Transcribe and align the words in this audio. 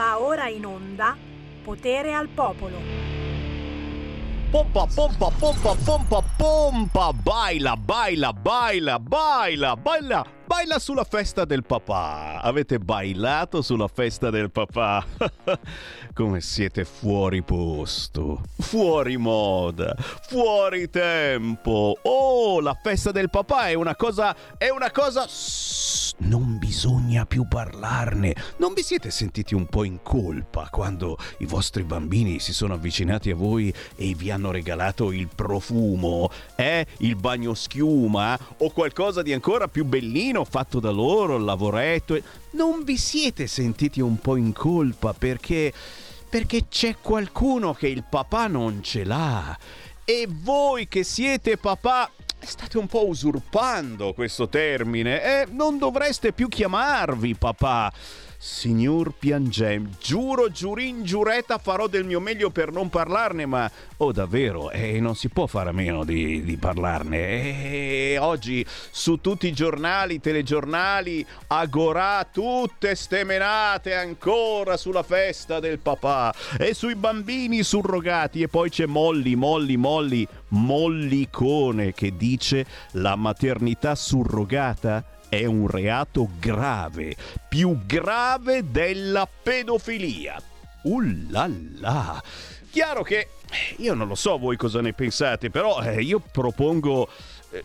Va 0.00 0.18
ora 0.18 0.48
in 0.48 0.64
onda 0.64 1.14
Potere 1.62 2.14
al 2.14 2.28
Popolo. 2.28 2.78
Pompa, 4.50 4.86
pompa, 4.86 5.30
pompa, 5.38 5.74
pompa, 5.84 6.22
pompa, 6.38 7.12
baila, 7.12 7.76
baila, 7.76 8.32
baila, 8.32 8.98
baila, 8.98 9.76
baila, 9.76 10.24
baila 10.50 10.80
sulla 10.80 11.04
festa 11.04 11.44
del 11.44 11.62
papà. 11.62 12.40
Avete 12.42 12.80
bailato 12.80 13.62
sulla 13.62 13.86
festa 13.86 14.30
del 14.30 14.50
papà? 14.50 15.06
Come 16.12 16.40
siete 16.40 16.84
fuori 16.84 17.40
posto, 17.42 18.42
fuori 18.58 19.16
moda, 19.16 19.94
fuori 19.96 20.90
tempo. 20.90 21.96
Oh, 22.02 22.60
la 22.60 22.76
festa 22.82 23.12
del 23.12 23.30
papà 23.30 23.68
è 23.68 23.74
una 23.74 23.94
cosa, 23.94 24.34
è 24.58 24.68
una 24.70 24.90
cosa... 24.90 25.24
Non 26.22 26.58
bisogna 26.58 27.24
più 27.24 27.48
parlarne. 27.48 28.34
Non 28.58 28.74
vi 28.74 28.82
siete 28.82 29.10
sentiti 29.10 29.54
un 29.54 29.66
po' 29.66 29.84
in 29.84 30.02
colpa 30.02 30.68
quando 30.70 31.16
i 31.38 31.46
vostri 31.46 31.82
bambini 31.82 32.40
si 32.40 32.52
sono 32.52 32.74
avvicinati 32.74 33.30
a 33.30 33.34
voi 33.34 33.72
e 33.96 34.14
vi 34.14 34.30
hanno 34.30 34.50
regalato 34.50 35.12
il 35.12 35.28
profumo, 35.34 36.28
eh? 36.56 36.84
Il 36.98 37.16
bagno 37.16 37.54
schiuma 37.54 38.38
o 38.58 38.70
qualcosa 38.70 39.22
di 39.22 39.32
ancora 39.32 39.68
più 39.68 39.86
bellino 39.86 40.39
fatto 40.44 40.80
da 40.80 40.90
loro, 40.90 41.36
il 41.36 41.44
lavoretto? 41.44 42.20
Non 42.50 42.82
vi 42.84 42.96
siete 42.96 43.46
sentiti 43.46 44.00
un 44.00 44.18
po' 44.18 44.36
in 44.36 44.52
colpa 44.52 45.12
perché 45.12 45.72
perché 46.30 46.68
c'è 46.68 46.96
qualcuno 47.02 47.74
che 47.74 47.88
il 47.88 48.04
papà 48.08 48.46
non 48.46 48.82
ce 48.82 49.04
l'ha. 49.04 49.58
E 50.04 50.28
voi 50.30 50.86
che 50.86 51.02
siete 51.02 51.56
papà 51.56 52.08
state 52.38 52.78
un 52.78 52.86
po' 52.86 53.06
usurpando 53.06 54.14
questo 54.14 54.48
termine 54.48 55.22
e 55.22 55.46
non 55.50 55.76
dovreste 55.76 56.32
più 56.32 56.48
chiamarvi 56.48 57.34
papà. 57.34 57.92
Signor 58.42 59.12
Piangem, 59.18 59.90
giuro, 60.00 60.50
giurin, 60.50 61.02
giuretta, 61.02 61.58
farò 61.58 61.88
del 61.88 62.06
mio 62.06 62.20
meglio 62.20 62.48
per 62.48 62.72
non 62.72 62.88
parlarne, 62.88 63.44
ma 63.44 63.70
oh 63.98 64.12
davvero, 64.12 64.70
eh, 64.70 64.98
non 64.98 65.14
si 65.14 65.28
può 65.28 65.46
fare 65.46 65.68
a 65.68 65.72
meno 65.72 66.06
di, 66.06 66.42
di 66.42 66.56
parlarne. 66.56 67.18
E 67.18 68.16
oggi 68.18 68.64
su 68.66 69.20
tutti 69.20 69.46
i 69.46 69.52
giornali, 69.52 70.20
telegiornali, 70.20 71.26
agorà, 71.48 72.26
tutte 72.32 72.94
stemenate 72.94 73.94
ancora 73.94 74.78
sulla 74.78 75.02
festa 75.02 75.60
del 75.60 75.78
papà 75.78 76.32
e 76.58 76.72
sui 76.72 76.94
bambini 76.94 77.62
surrogati 77.62 78.40
e 78.40 78.48
poi 78.48 78.70
c'è 78.70 78.86
Molly, 78.86 79.34
Molly, 79.34 79.76
Molly, 79.76 80.26
Mollicone 80.48 81.92
che 81.92 82.16
dice 82.16 82.64
la 82.92 83.16
maternità 83.16 83.94
surrogata 83.94 85.18
è 85.30 85.46
un 85.46 85.68
reato 85.68 86.28
grave, 86.38 87.16
più 87.48 87.86
grave 87.86 88.70
della 88.70 89.26
pedofilia. 89.26 90.38
Ullala! 90.82 92.22
Chiaro 92.70 93.02
che 93.02 93.28
io 93.78 93.94
non 93.94 94.08
lo 94.08 94.14
so 94.14 94.36
voi 94.38 94.56
cosa 94.56 94.80
ne 94.80 94.92
pensate, 94.92 95.48
però 95.48 95.80
eh, 95.80 96.02
io 96.02 96.18
propongo 96.18 97.08
eh, 97.52 97.64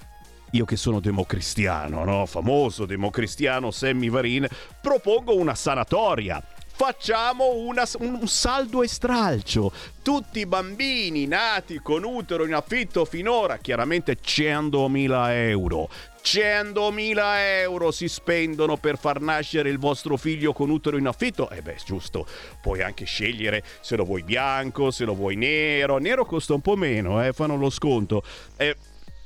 io 0.51 0.65
che 0.65 0.75
sono 0.75 0.99
democristiano, 0.99 2.05
no? 2.05 2.25
famoso 2.27 2.85
democristiano 2.85 3.71
Sammy 3.71 4.09
Varin, 4.09 4.47
propongo 4.79 5.35
una 5.35 5.55
sanatoria 5.55 6.41
facciamo 6.75 7.53
una, 7.53 7.85
un 7.99 8.27
saldo 8.27 8.83
e 8.83 8.87
stralcio. 8.87 9.71
Tutti 10.01 10.39
i 10.39 10.45
bambini 10.45 11.25
nati 11.25 11.79
con 11.79 12.03
utero 12.03 12.45
in 12.45 12.53
affitto 12.53 13.05
finora, 13.05 13.57
chiaramente 13.57 14.17
100.000 14.21 15.29
euro. 15.29 15.89
100.000 16.25 17.37
euro 17.61 17.91
si 17.91 18.09
spendono 18.09 18.77
per 18.77 18.97
far 18.97 19.21
nascere 19.21 19.69
il 19.69 19.77
vostro 19.77 20.17
figlio 20.17 20.53
con 20.53 20.71
utero 20.71 20.97
in 20.97 21.05
affitto? 21.05 21.51
Eh 21.51 21.61
beh, 21.61 21.77
giusto, 21.85 22.25
puoi 22.63 22.81
anche 22.81 23.05
scegliere 23.05 23.63
se 23.79 23.95
lo 23.95 24.05
vuoi 24.05 24.23
bianco, 24.23 24.89
se 24.89 25.05
lo 25.05 25.13
vuoi 25.13 25.35
nero. 25.35 25.99
Nero 25.99 26.25
costa 26.25 26.55
un 26.55 26.61
po' 26.61 26.75
meno, 26.75 27.23
eh, 27.23 27.31
fanno 27.31 27.55
lo 27.57 27.69
sconto. 27.69 28.23
Eh, 28.57 28.75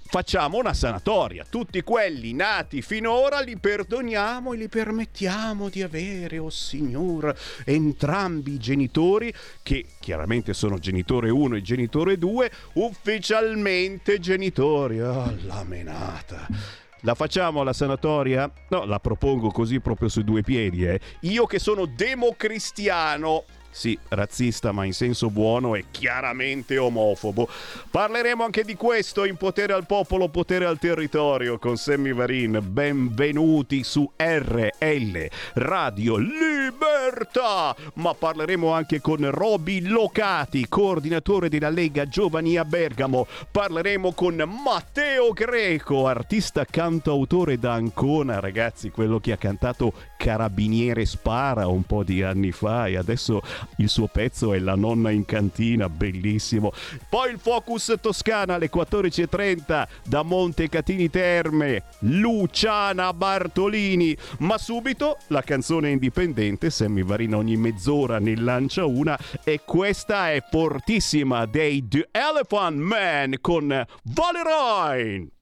facciamo 0.10 0.58
una 0.58 0.74
sanatoria. 0.74 1.46
Tutti 1.50 1.82
quelli 1.84 2.34
nati 2.34 2.82
finora 2.82 3.40
li 3.40 3.58
perdoniamo 3.58 4.52
e 4.52 4.58
li 4.58 4.68
permettiamo 4.68 5.70
di 5.70 5.82
avere, 5.82 6.38
oh 6.38 6.50
Signore, 6.50 7.38
entrambi 7.64 8.56
i 8.56 8.60
genitori, 8.60 9.34
che 9.64 9.86
chiaramente 10.02 10.54
sono 10.54 10.80
genitore 10.80 11.30
1 11.30 11.56
e 11.56 11.62
genitore 11.62 12.18
2, 12.18 12.52
ufficialmente 12.74 14.20
genitori. 14.20 15.00
Oh, 15.00 15.34
la 15.46 15.64
menata. 15.64 16.89
La 17.04 17.16
facciamo 17.16 17.64
la 17.64 17.72
sanatoria? 17.72 18.52
No, 18.70 18.84
la 18.86 19.00
propongo 19.00 19.52
così 19.52 19.80
proprio 19.80 20.10
sui 20.10 20.26
due 20.26 20.42
piedi, 20.42 20.86
eh. 20.86 21.00
Io 21.22 21.46
che 21.46 21.58
sono 21.58 21.86
democristiano 21.86 23.46
sì, 23.72 23.98
razzista 24.10 24.72
ma 24.72 24.86
in 24.86 24.94
senso 24.94 25.30
buono 25.30 25.76
e 25.76 25.86
chiaramente 25.92 26.78
omofobo. 26.78 27.48
Parleremo 27.90 28.44
anche 28.44 28.64
di 28.64 28.76
questo 28.76 29.26
in 29.26 29.38
Potere 29.38 29.74
al 29.74 29.86
Popolo, 29.86 30.30
Potere 30.30 30.66
al 30.66 30.80
Territorio 30.80 31.60
con 31.60 31.78
Sammy 31.78 32.14
Varin. 32.14 32.60
Benvenuti 32.62 33.84
su 33.84 34.10
RL 34.16 35.30
Radio 35.54 36.18
Libertà! 36.18 37.76
Ma 37.96 38.14
parleremo 38.14 38.72
anche 38.72 39.02
con 39.02 39.30
Roby 39.30 39.82
Locati, 39.82 40.68
coordinatore 40.68 41.50
della 41.50 41.70
Lega 41.70 42.08
Giovani 42.08 42.58
a 42.58 42.66
Bergamo. 42.66 43.28
Parleremo 43.52 44.14
con 44.14 44.36
Matteo 44.36 45.32
Greco, 45.34 46.08
artista 46.08 46.66
cantautore 46.66 47.58
da 47.58 47.74
Ancona, 47.74 48.40
ragazzi, 48.40 48.90
quello 48.90 49.20
che 49.20 49.32
ha 49.32 49.38
cantato 49.38 49.94
Carabiniere 50.20 51.06
Spara 51.06 51.68
un 51.68 51.84
po' 51.84 52.04
di 52.04 52.22
anni 52.24 52.52
fa 52.52 52.88
e 52.88 52.98
adesso 52.98 53.42
il 53.78 53.88
suo 53.88 54.08
pezzo 54.08 54.54
è 54.54 54.60
La 54.60 54.76
nonna 54.76 55.12
in 55.12 55.24
cantina, 55.24 55.88
bellissimo. 55.88 56.74
Poi 57.08 57.32
il 57.32 57.40
Focus 57.40 57.96
Toscana 58.02 58.56
alle 58.56 58.70
14.30 58.70 59.88
da 60.04 60.24
Montecatini 60.24 61.10
Terme, 61.10 61.84
Luciana 62.00 63.14
Bartolini. 63.14 64.16
Ma 64.40 64.58
subito 64.58 65.20
la 65.28 65.42
canzone 65.42 65.92
indipendente, 65.92 66.70
Sammy 66.70 67.06
Varina 67.06 67.38
ogni 67.38 67.56
mezz'ora 67.56 68.20
ne 68.20 68.36
lancia 68.36 68.86
una 68.86 69.18
e 69.46 69.62
questa 69.64 70.32
è 70.32 70.44
fortissima 70.52 71.46
dei 71.46 71.88
The 71.88 72.10
Elephant 72.12 72.78
Man 72.78 73.36
con 73.40 73.86
Valeroin. 74.04 75.39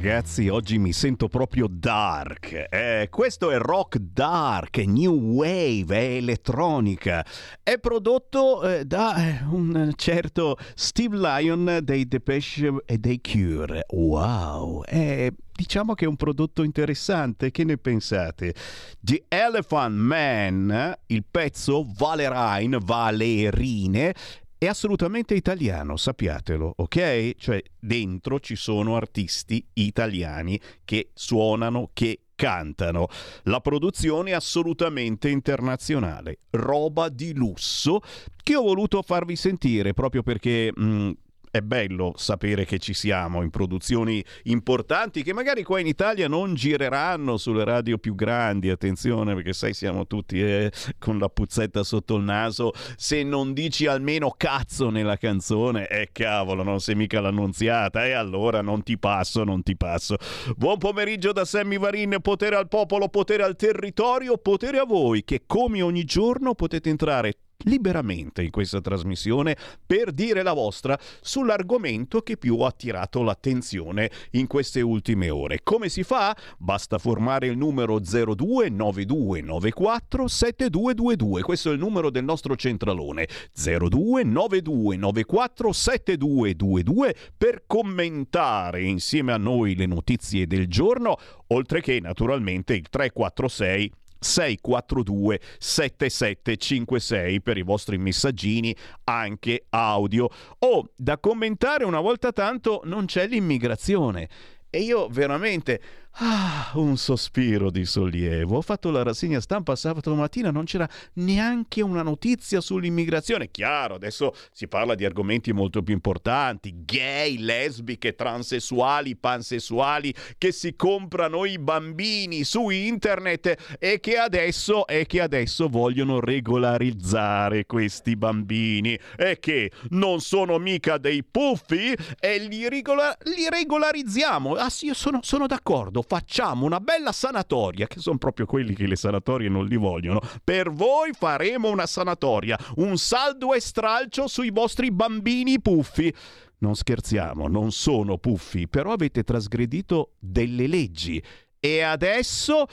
Ragazzi, 0.00 0.46
oggi 0.46 0.78
mi 0.78 0.92
sento 0.92 1.26
proprio 1.26 1.66
dark. 1.68 2.68
Eh, 2.70 3.08
questo 3.10 3.50
è 3.50 3.58
rock 3.58 3.96
dark, 3.98 4.76
new 4.76 5.12
wave, 5.12 5.96
è 5.96 6.14
elettronica. 6.18 7.26
È 7.64 7.80
prodotto 7.80 8.62
eh, 8.62 8.84
da 8.84 9.16
eh, 9.16 9.42
un 9.50 9.90
certo 9.96 10.56
Steve 10.76 11.16
Lyon 11.16 11.80
dei 11.82 12.06
Depeche 12.06 12.76
e 12.86 12.98
dei 12.98 13.20
Cure. 13.20 13.86
Wow, 13.88 14.84
è 14.84 15.32
diciamo 15.52 15.94
che 15.94 16.04
è 16.04 16.08
un 16.08 16.14
prodotto 16.14 16.62
interessante. 16.62 17.50
Che 17.50 17.64
ne 17.64 17.76
pensate? 17.76 18.54
The 19.00 19.24
Elephant 19.26 19.96
Man, 19.96 20.94
il 21.06 21.24
pezzo 21.28 21.84
Valerain, 21.96 22.78
Valerine, 22.80 24.14
è 24.58 24.66
assolutamente 24.66 25.34
italiano, 25.34 25.96
sappiatelo, 25.96 26.74
ok? 26.76 27.34
Cioè 27.36 27.62
dentro 27.78 28.40
ci 28.40 28.56
sono 28.56 28.96
artisti 28.96 29.64
italiani 29.74 30.60
che 30.84 31.10
suonano, 31.14 31.90
che 31.92 32.22
cantano. 32.34 33.06
La 33.44 33.60
produzione 33.60 34.30
è 34.30 34.34
assolutamente 34.34 35.28
internazionale, 35.28 36.40
roba 36.50 37.08
di 37.08 37.34
lusso 37.34 38.00
che 38.42 38.56
ho 38.56 38.62
voluto 38.62 39.00
farvi 39.02 39.36
sentire 39.36 39.94
proprio 39.94 40.22
perché... 40.22 40.72
mh, 40.74 41.10
è 41.50 41.60
bello 41.60 42.14
sapere 42.16 42.64
che 42.64 42.78
ci 42.78 42.94
siamo 42.94 43.42
in 43.42 43.50
produzioni 43.50 44.24
importanti 44.44 45.22
che 45.22 45.32
magari 45.32 45.62
qua 45.62 45.80
in 45.80 45.86
Italia 45.86 46.28
non 46.28 46.54
gireranno 46.54 47.36
sulle 47.36 47.64
radio 47.64 47.98
più 47.98 48.14
grandi, 48.14 48.70
attenzione 48.70 49.34
perché 49.34 49.52
sai 49.52 49.74
siamo 49.74 50.06
tutti 50.06 50.40
eh, 50.40 50.70
con 50.98 51.18
la 51.18 51.28
puzzetta 51.28 51.82
sotto 51.82 52.16
il 52.16 52.24
naso, 52.24 52.72
se 52.96 53.22
non 53.22 53.52
dici 53.52 53.86
almeno 53.86 54.34
cazzo 54.36 54.90
nella 54.90 55.16
canzone, 55.16 55.88
eh 55.88 56.10
cavolo, 56.12 56.62
non 56.62 56.80
sei 56.80 56.94
mica 56.94 57.20
l'annunziata. 57.20 58.06
E 58.06 58.12
allora 58.12 58.60
non 58.60 58.82
ti 58.82 58.98
passo, 58.98 59.44
non 59.44 59.62
ti 59.62 59.76
passo. 59.76 60.16
Buon 60.56 60.78
pomeriggio 60.78 61.32
da 61.32 61.44
Sammy 61.44 61.78
Varin, 61.78 62.18
potere 62.22 62.56
al 62.56 62.68
popolo, 62.68 63.08
potere 63.08 63.42
al 63.42 63.56
territorio, 63.56 64.36
potere 64.38 64.78
a 64.78 64.84
voi 64.84 65.24
che 65.24 65.42
come 65.46 65.82
ogni 65.82 66.04
giorno 66.04 66.54
potete 66.54 66.88
entrare 66.88 67.34
liberamente 67.64 68.42
in 68.42 68.50
questa 68.50 68.80
trasmissione 68.80 69.56
per 69.84 70.12
dire 70.12 70.42
la 70.42 70.52
vostra 70.52 70.96
sull'argomento 71.20 72.22
che 72.22 72.36
più 72.36 72.60
ha 72.60 72.68
attirato 72.68 73.22
l'attenzione 73.22 74.10
in 74.32 74.46
queste 74.46 74.80
ultime 74.80 75.28
ore. 75.30 75.60
Come 75.62 75.88
si 75.88 76.04
fa? 76.04 76.36
Basta 76.58 76.98
formare 76.98 77.46
il 77.48 77.56
numero 77.56 77.98
029294 77.98 80.28
7222. 80.28 81.42
Questo 81.42 81.70
è 81.70 81.72
il 81.72 81.78
numero 81.78 82.10
del 82.10 82.24
nostro 82.24 82.54
centralone 82.54 83.26
029294 83.54 85.72
7222 85.72 87.16
per 87.36 87.64
commentare 87.66 88.82
insieme 88.82 89.32
a 89.32 89.36
noi 89.36 89.74
le 89.74 89.86
notizie 89.86 90.46
del 90.46 90.68
giorno, 90.68 91.16
oltre 91.48 91.80
che 91.80 91.98
naturalmente 92.00 92.74
il 92.74 92.88
346 92.88 93.92
642 94.18 95.40
7756 95.58 97.40
per 97.40 97.56
i 97.56 97.62
vostri 97.62 97.98
messaggini 97.98 98.74
anche 99.04 99.66
audio. 99.70 100.28
O 100.60 100.90
da 100.96 101.18
commentare 101.18 101.84
una 101.84 102.00
volta 102.00 102.32
tanto 102.32 102.80
non 102.84 103.06
c'è 103.06 103.26
l'immigrazione. 103.26 104.28
E 104.70 104.80
io 104.80 105.08
veramente 105.08 105.80
Ah, 106.20 106.72
un 106.74 106.96
sospiro 106.96 107.70
di 107.70 107.84
sollievo. 107.84 108.56
Ho 108.56 108.60
fatto 108.60 108.90
la 108.90 109.04
rassegna 109.04 109.40
stampa 109.40 109.76
sabato 109.76 110.12
mattina, 110.16 110.50
non 110.50 110.64
c'era 110.64 110.88
neanche 111.14 111.80
una 111.80 112.02
notizia 112.02 112.60
sull'immigrazione. 112.60 113.52
Chiaro, 113.52 113.94
adesso 113.94 114.34
si 114.50 114.66
parla 114.66 114.96
di 114.96 115.04
argomenti 115.04 115.52
molto 115.52 115.80
più 115.84 115.94
importanti, 115.94 116.82
gay, 116.84 117.38
lesbiche, 117.38 118.16
transessuali, 118.16 119.14
pansessuali 119.14 120.12
che 120.38 120.50
si 120.50 120.74
comprano 120.74 121.44
i 121.44 121.56
bambini 121.56 122.42
su 122.42 122.68
internet 122.68 123.76
e 123.78 124.00
che 124.00 124.18
adesso 124.18 124.88
e 124.88 125.06
che 125.06 125.20
adesso 125.20 125.68
vogliono 125.68 126.18
regolarizzare 126.18 127.64
questi 127.64 128.16
bambini 128.16 128.98
e 129.16 129.38
che 129.38 129.70
non 129.90 130.20
sono 130.20 130.58
mica 130.58 130.98
dei 130.98 131.22
puffi 131.22 131.96
e 132.18 132.38
li, 132.38 132.68
regola- 132.68 133.16
li 133.22 133.48
regolarizziamo. 133.48 134.54
Ah 134.54 134.68
sì, 134.68 134.90
sono, 134.94 135.20
sono 135.22 135.46
d'accordo 135.46 136.06
facciamo 136.08 136.64
una 136.64 136.80
bella 136.80 137.12
sanatoria, 137.12 137.86
che 137.86 138.00
sono 138.00 138.18
proprio 138.18 138.46
quelli 138.46 138.74
che 138.74 138.86
le 138.86 138.96
sanatorie 138.96 139.48
non 139.48 139.66
li 139.66 139.76
vogliono. 139.76 140.20
Per 140.42 140.72
voi 140.72 141.12
faremo 141.12 141.68
una 141.68 141.86
sanatoria, 141.86 142.58
un 142.76 142.96
saldo 142.96 143.52
e 143.54 143.60
stralcio 143.60 144.26
sui 144.26 144.50
vostri 144.50 144.90
bambini 144.90 145.60
puffi. 145.60 146.12
Non 146.58 146.74
scherziamo, 146.74 147.46
non 147.46 147.70
sono 147.70 148.18
puffi, 148.18 148.66
però 148.66 148.92
avete 148.92 149.22
trasgredito 149.22 150.14
delle 150.18 150.66
leggi. 150.66 151.22
E 151.60 151.82
adesso 151.82 152.66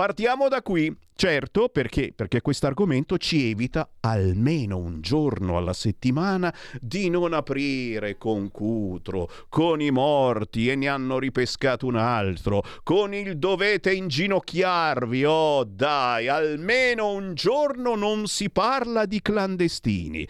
partiamo 0.00 0.48
da 0.48 0.62
qui. 0.62 0.96
Certo, 1.14 1.68
perché? 1.68 2.14
Perché 2.16 2.40
questo 2.40 2.66
argomento 2.66 3.18
ci 3.18 3.50
evita 3.50 3.86
almeno 4.00 4.78
un 4.78 5.02
giorno 5.02 5.58
alla 5.58 5.74
settimana 5.74 6.54
di 6.80 7.10
non 7.10 7.34
aprire 7.34 8.16
con 8.16 8.50
Cutro, 8.50 9.28
con 9.50 9.82
i 9.82 9.90
morti 9.90 10.70
e 10.70 10.74
ne 10.74 10.88
hanno 10.88 11.18
ripescato 11.18 11.84
un 11.84 11.96
altro, 11.96 12.62
con 12.82 13.12
il 13.12 13.36
dovete 13.36 13.92
inginocchiarvi. 13.92 15.22
Oh 15.26 15.64
dai, 15.64 16.28
almeno 16.28 17.10
un 17.10 17.34
giorno 17.34 17.94
non 17.94 18.26
si 18.26 18.48
parla 18.48 19.04
di 19.04 19.20
clandestini. 19.20 20.26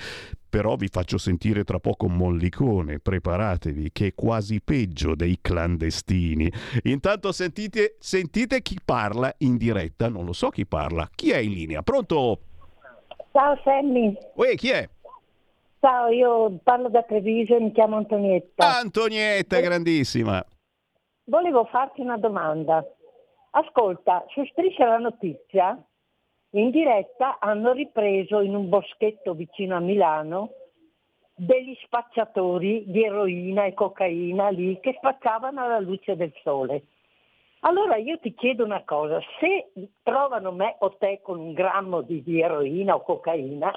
Però 0.50 0.75
vi 0.75 0.88
faccio 0.88 1.16
sentire 1.16 1.62
tra 1.62 1.78
poco 1.78 2.07
un 2.07 2.16
mollicone, 2.16 2.99
preparatevi, 2.99 3.92
che 3.92 4.09
è 4.09 4.14
quasi 4.14 4.61
peggio 4.61 5.14
dei 5.14 5.38
clandestini. 5.40 6.50
Intanto 6.85 7.30
sentite, 7.30 7.95
sentite 8.00 8.61
chi 8.61 8.78
parla 8.85 9.33
in 9.38 9.57
diretta, 9.57 10.09
non 10.09 10.25
lo 10.25 10.33
so 10.33 10.49
chi 10.49 10.66
parla. 10.66 11.09
Chi 11.14 11.30
è 11.30 11.38
in 11.38 11.52
linea? 11.52 11.83
Pronto? 11.83 12.40
Ciao 13.30 13.57
Sammy. 13.62 14.12
Uè, 14.35 14.57
chi 14.57 14.71
è? 14.71 14.88
Ciao, 15.78 16.09
io 16.09 16.59
parlo 16.62 16.88
da 16.90 17.04
Treviso 17.04 17.54
e 17.54 17.61
mi 17.61 17.73
chiamo 17.73 17.97
Antonietta. 17.97 18.78
Antonietta, 18.80 19.61
grandissima. 19.61 20.45
Volevo 21.25 21.64
farti 21.71 22.00
una 22.00 22.19
domanda. 22.19 22.85
Ascolta, 23.52 24.25
su 24.28 24.45
Striscia 24.47 24.87
la 24.87 24.99
Notizia, 24.99 25.80
in 26.50 26.71
diretta 26.71 27.38
hanno 27.38 27.73
ripreso 27.73 28.40
in 28.40 28.54
un 28.54 28.69
boschetto 28.69 29.35
vicino 29.35 29.76
a 29.76 29.80
Milano 29.80 30.50
degli 31.35 31.76
spacciatori 31.85 32.85
di 32.87 33.04
eroina 33.04 33.64
e 33.64 33.73
cocaina 33.73 34.49
lì 34.50 34.78
che 34.80 34.95
spacciavano 34.97 35.62
alla 35.62 35.78
luce 35.78 36.16
del 36.16 36.33
sole. 36.42 36.83
Allora 37.61 37.97
io 37.97 38.19
ti 38.19 38.35
chiedo 38.35 38.64
una 38.64 38.85
cosa, 38.85 39.21
se 39.38 39.71
trovano 40.02 40.50
me 40.52 40.76
o 40.80 40.97
te 40.97 41.21
con 41.23 41.38
un 41.38 41.52
grammo 41.52 42.02
di, 42.02 42.23
di 42.23 42.40
eroina 42.40 42.95
o 42.95 43.02
cocaina, 43.02 43.73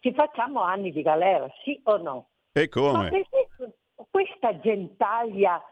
ci 0.00 0.12
facciamo 0.12 0.60
anni 0.60 0.92
di 0.92 1.02
galera, 1.02 1.48
sì 1.62 1.80
o 1.84 1.96
no? 1.96 2.26
E 2.52 2.68
come? 2.68 3.08
perché 3.08 3.48
questa 4.10 4.58
gentaglia 4.58 5.62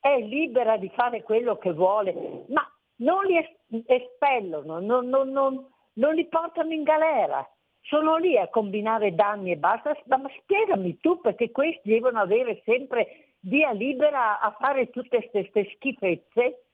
è 0.00 0.18
libera 0.18 0.76
di 0.76 0.90
fare 0.94 1.22
quello 1.22 1.56
che 1.58 1.72
vuole, 1.72 2.44
ma 2.48 2.68
non 3.00 3.24
li 3.26 3.36
es- 3.36 3.84
espellono, 3.86 4.78
non, 4.80 5.08
non- 5.08 5.30
non- 5.30 5.66
non 5.94 6.14
li 6.14 6.26
portano 6.26 6.72
in 6.72 6.82
galera, 6.82 7.46
sono 7.82 8.16
lì 8.16 8.36
a 8.38 8.48
combinare 8.48 9.14
danni 9.14 9.50
e 9.50 9.56
basta. 9.56 9.96
Ma 10.06 10.30
spiegami 10.42 10.98
tu 10.98 11.20
perché 11.20 11.50
questi 11.50 11.88
devono 11.90 12.20
avere 12.20 12.62
sempre 12.64 13.34
via 13.40 13.72
libera 13.72 14.40
a 14.40 14.54
fare 14.58 14.90
tutte 14.90 15.28
queste 15.30 15.70
schifezze, 15.74 16.64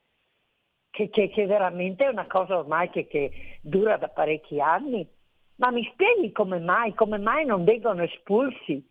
che, 0.91 1.09
che- 1.11 1.29
che 1.29 1.47
veramente 1.47 2.05
è 2.05 2.09
una 2.09 2.27
cosa 2.27 2.59
ormai 2.59 2.91
che, 2.91 3.07
che 3.07 3.59
dura 3.63 3.97
da 3.97 4.09
parecchi 4.09 4.61
anni. 4.61 5.07
Ma 5.57 5.71
mi 5.71 5.89
spieghi 5.93 6.33
come 6.33 6.59
mai, 6.59 6.93
come 6.95 7.19
mai 7.19 7.47
non 7.47 7.65
vengono 7.65 8.03
espulsi? 8.03 8.85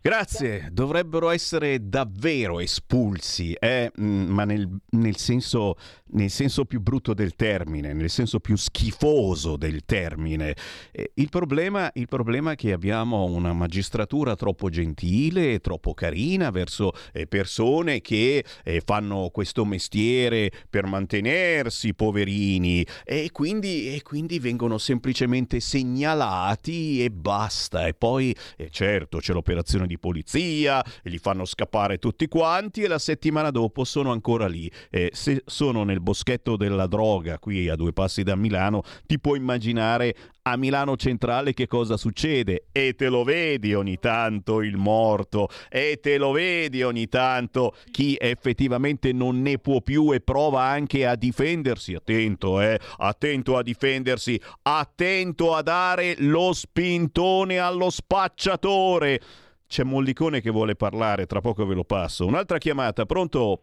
Grazie, 0.00 0.68
dovrebbero 0.70 1.28
essere 1.28 1.88
davvero 1.88 2.60
espulsi, 2.60 3.52
eh, 3.54 3.90
mm, 4.00 4.28
ma 4.28 4.44
nel, 4.44 4.68
nel 4.90 5.16
senso, 5.16 5.74
nel 6.12 6.30
senso 6.30 6.64
più 6.66 6.80
brutto 6.80 7.14
del 7.14 7.34
termine, 7.34 7.92
nel 7.92 8.08
senso 8.08 8.38
più 8.38 8.56
schifoso 8.56 9.56
del 9.56 9.84
termine. 9.84 10.54
Eh, 10.92 11.10
il, 11.14 11.28
problema, 11.30 11.90
il 11.94 12.06
problema 12.06 12.52
è 12.52 12.54
che 12.54 12.72
abbiamo 12.72 13.24
una 13.24 13.52
magistratura 13.52 14.36
troppo 14.36 14.68
gentile 14.68 15.58
troppo 15.58 15.94
carina 15.94 16.50
verso 16.50 16.92
eh, 17.12 17.26
persone 17.26 18.00
che 18.00 18.44
eh, 18.62 18.80
fanno 18.84 19.30
questo 19.32 19.64
mestiere 19.64 20.52
per 20.70 20.86
mantenersi 20.86 21.92
poverini 21.92 22.86
e 23.04 23.30
quindi, 23.32 23.96
e 23.96 24.02
quindi 24.02 24.38
vengono 24.38 24.78
semplicemente 24.78 25.58
segnalati 25.58 27.02
e 27.02 27.10
basta. 27.10 27.88
E 27.88 27.94
poi, 27.94 28.34
certo, 28.70 29.18
c'è 29.18 29.32
l'operazione 29.32 29.86
di 29.88 29.97
polizia, 29.98 30.82
e 31.02 31.10
li 31.10 31.18
fanno 31.18 31.44
scappare 31.44 31.98
tutti 31.98 32.26
quanti 32.28 32.82
e 32.82 32.88
la 32.88 32.98
settimana 32.98 33.50
dopo 33.50 33.84
sono 33.84 34.12
ancora 34.12 34.46
lì. 34.46 34.70
Eh, 34.90 35.10
se 35.12 35.42
sono 35.46 35.84
nel 35.84 36.00
boschetto 36.00 36.56
della 36.56 36.86
droga, 36.86 37.38
qui 37.38 37.68
a 37.68 37.76
due 37.76 37.92
passi 37.92 38.22
da 38.22 38.36
Milano, 38.36 38.82
ti 39.06 39.18
puoi 39.18 39.38
immaginare 39.38 40.14
a 40.42 40.56
Milano 40.56 40.96
Centrale 40.96 41.52
che 41.52 41.66
cosa 41.66 41.96
succede. 41.96 42.68
E 42.72 42.94
te 42.94 43.08
lo 43.08 43.24
vedi 43.24 43.74
ogni 43.74 43.98
tanto 43.98 44.62
il 44.62 44.76
morto 44.76 45.48
e 45.68 45.98
te 46.00 46.16
lo 46.16 46.30
vedi 46.30 46.82
ogni 46.82 47.08
tanto. 47.08 47.74
Chi 47.90 48.16
effettivamente 48.18 49.12
non 49.12 49.42
ne 49.42 49.58
può 49.58 49.80
più 49.80 50.12
e 50.12 50.20
prova 50.20 50.62
anche 50.62 51.06
a 51.06 51.14
difendersi 51.14 51.94
attento 51.94 52.60
eh 52.60 52.78
attento 52.98 53.56
a 53.56 53.62
difendersi 53.62 54.40
attento 54.62 55.54
a 55.54 55.62
dare 55.62 56.14
lo 56.18 56.52
spintone 56.52 57.58
allo 57.58 57.90
spacciatore 57.90 59.20
c'è 59.68 59.84
Mollicone 59.84 60.40
che 60.40 60.50
vuole 60.50 60.74
parlare 60.74 61.26
tra 61.26 61.40
poco 61.40 61.64
ve 61.66 61.74
lo 61.74 61.84
passo 61.84 62.26
un'altra 62.26 62.58
chiamata 62.58 63.06
pronto 63.06 63.60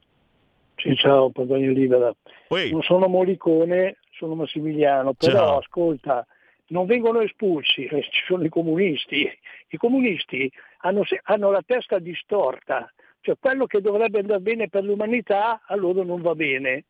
Sì, 0.77 0.95
ciao, 0.95 1.29
Pagani 1.31 1.73
Libera. 1.73 2.13
Oi. 2.49 2.71
Non 2.71 2.83
sono 2.83 3.07
Moricone, 3.07 3.97
sono 4.11 4.35
Massimiliano, 4.35 5.13
però 5.13 5.37
Ciao. 5.37 5.57
ascolta, 5.57 6.27
non 6.67 6.85
vengono 6.85 7.21
espulsi, 7.21 7.85
eh, 7.85 8.01
ci 8.03 8.23
sono 8.27 8.43
i 8.43 8.49
comunisti. 8.49 9.27
I 9.69 9.77
comunisti 9.77 10.51
hanno, 10.79 11.03
hanno 11.23 11.49
la 11.51 11.63
testa 11.65 11.97
distorta, 11.99 12.91
cioè 13.21 13.35
quello 13.39 13.65
che 13.65 13.81
dovrebbe 13.81 14.19
andare 14.19 14.41
bene 14.41 14.67
per 14.69 14.83
l'umanità 14.83 15.61
a 15.65 15.75
loro 15.75 16.03
non 16.03 16.21
va 16.21 16.35
bene. 16.35 16.85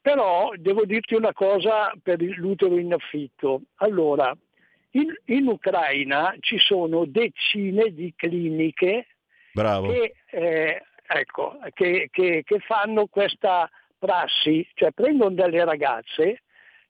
Però 0.00 0.50
devo 0.56 0.84
dirti 0.84 1.14
una 1.14 1.32
cosa 1.32 1.92
per 2.02 2.20
l'utero 2.20 2.78
in 2.78 2.92
affitto. 2.92 3.62
Allora, 3.76 4.36
in, 4.96 5.12
in 5.26 5.46
Ucraina 5.46 6.34
ci 6.40 6.58
sono 6.58 7.04
decine 7.04 7.92
di 7.92 8.12
cliniche 8.16 9.06
che, 9.92 10.14
eh, 10.30 10.82
ecco, 11.06 11.58
che, 11.72 12.08
che- 12.10 12.42
che 12.44 12.58
fanno 12.60 13.06
questa 13.06 13.70
prassi, 13.98 14.66
cioè 14.74 14.90
prendono 14.92 15.34
delle 15.34 15.64
ragazze, 15.64 16.42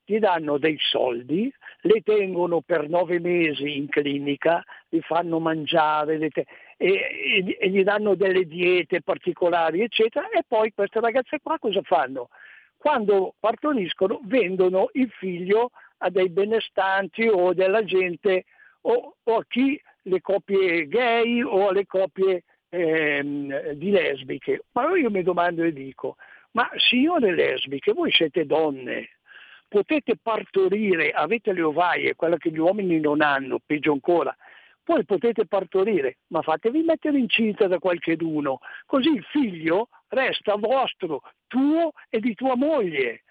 gli 0.07 0.19
danno 0.19 0.59
dei 0.59 0.77
soldi, 0.79 1.51
le 1.83 2.01
tengono 2.03 2.61
per 2.61 2.89
nove 2.89 3.21
mesi 3.21 3.77
in 3.77 3.89
clinica, 3.89 4.63
li 4.91 5.01
fanno 5.01 5.39
mangiare 5.41 6.19
te- 6.29 6.45
e, 6.77 6.89
e- 7.47 7.57
e 7.59 7.69
gli 7.71 7.83
danno 7.83 8.15
delle 8.15 8.45
diete 8.47 9.01
particolari, 9.01 9.81
eccetera, 9.81 10.29
e 10.29 10.43
poi 10.47 10.73
queste 10.75 11.01
ragazze 11.01 11.39
qua 11.43 11.59
cosa 11.59 11.81
fanno? 11.83 12.29
Quando 12.77 13.35
partoriscono 13.41 14.21
vendono 14.25 14.91
il 14.93 15.09
figlio 15.11 15.71
a 16.05 16.11
dei 16.11 16.29
benestanti 16.29 17.27
o 17.27 17.55
della 17.55 17.83
gente 17.85 18.45
o, 18.83 19.17
o 19.23 19.37
a 19.37 19.45
chi 19.49 19.81
le 20.03 20.21
coppie 20.21 20.87
gay 20.87 21.43
o 21.43 21.69
alle 21.69 21.87
coppie 21.87 22.45
ehm, 22.69 23.71
di 23.73 23.91
lesbiche. 23.91 24.65
Ma 24.73 24.95
io 24.97 25.11
mi 25.11 25.23
domando 25.23 25.63
e 25.63 25.73
dico, 25.73 26.17
ma 26.53 26.69
signore 26.77 27.35
lesbiche, 27.35 27.93
voi 27.93 28.13
siete 28.13 28.45
donne, 28.45 29.17
potete 29.67 30.17
partorire, 30.21 31.11
avete 31.11 31.53
le 31.53 31.63
ovaie, 31.63 32.15
quella 32.15 32.37
che 32.37 32.51
gli 32.51 32.59
uomini 32.59 33.01
non 33.01 33.23
hanno, 33.23 33.59
peggio 33.65 33.93
ancora, 33.93 34.37
poi 34.83 35.05
potete 35.07 35.47
partorire, 35.47 36.19
ma 36.29 36.43
fatevi 36.43 36.83
mettere 36.83 37.19
incinta 37.19 37.67
da 37.67 37.79
qualcheduno, 37.79 38.59
così 38.85 39.09
il 39.09 39.25
figlio 39.25 39.89
resta 40.09 40.57
vostro, 40.57 41.23
tuo 41.47 41.93
e 42.11 42.21
di 42.21 42.35
tua 42.35 42.55
moglie. 42.57 43.23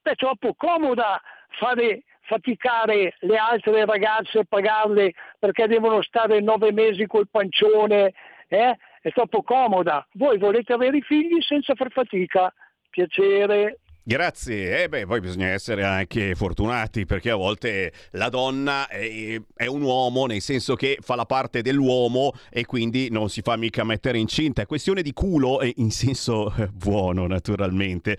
È 0.00 0.14
troppo 0.14 0.54
comoda 0.54 1.20
fare 1.58 2.02
faticare 2.26 3.14
le 3.20 3.36
altre 3.36 3.84
ragazze 3.84 4.40
e 4.40 4.46
pagarle 4.46 5.12
perché 5.38 5.66
devono 5.66 6.02
stare 6.02 6.40
nove 6.40 6.72
mesi 6.72 7.06
col 7.06 7.28
pancione, 7.30 8.12
eh? 8.48 8.76
è 9.00 9.12
troppo 9.12 9.42
comoda. 9.42 10.06
Voi 10.14 10.38
volete 10.38 10.72
avere 10.72 10.98
i 10.98 11.02
figli 11.02 11.40
senza 11.40 11.74
far 11.74 11.90
fatica. 11.90 12.52
Piacere. 12.90 13.80
Grazie, 14.02 14.84
eh 14.84 14.88
beh, 14.88 15.04
poi 15.04 15.20
bisogna 15.20 15.48
essere 15.48 15.82
anche 15.82 16.34
fortunati 16.36 17.04
perché 17.04 17.30
a 17.30 17.34
volte 17.34 17.92
la 18.12 18.28
donna 18.28 18.86
è, 18.86 19.40
è 19.54 19.66
un 19.66 19.82
uomo, 19.82 20.26
nel 20.26 20.40
senso 20.40 20.76
che 20.76 20.98
fa 21.00 21.16
la 21.16 21.26
parte 21.26 21.60
dell'uomo 21.60 22.32
e 22.48 22.64
quindi 22.64 23.10
non 23.10 23.28
si 23.28 23.42
fa 23.42 23.56
mica 23.56 23.84
mettere 23.84 24.18
incinta. 24.18 24.62
È 24.62 24.66
questione 24.66 25.02
di 25.02 25.12
culo, 25.12 25.60
e 25.60 25.72
in 25.76 25.90
senso 25.90 26.54
eh, 26.56 26.68
buono 26.68 27.26
naturalmente. 27.26 28.16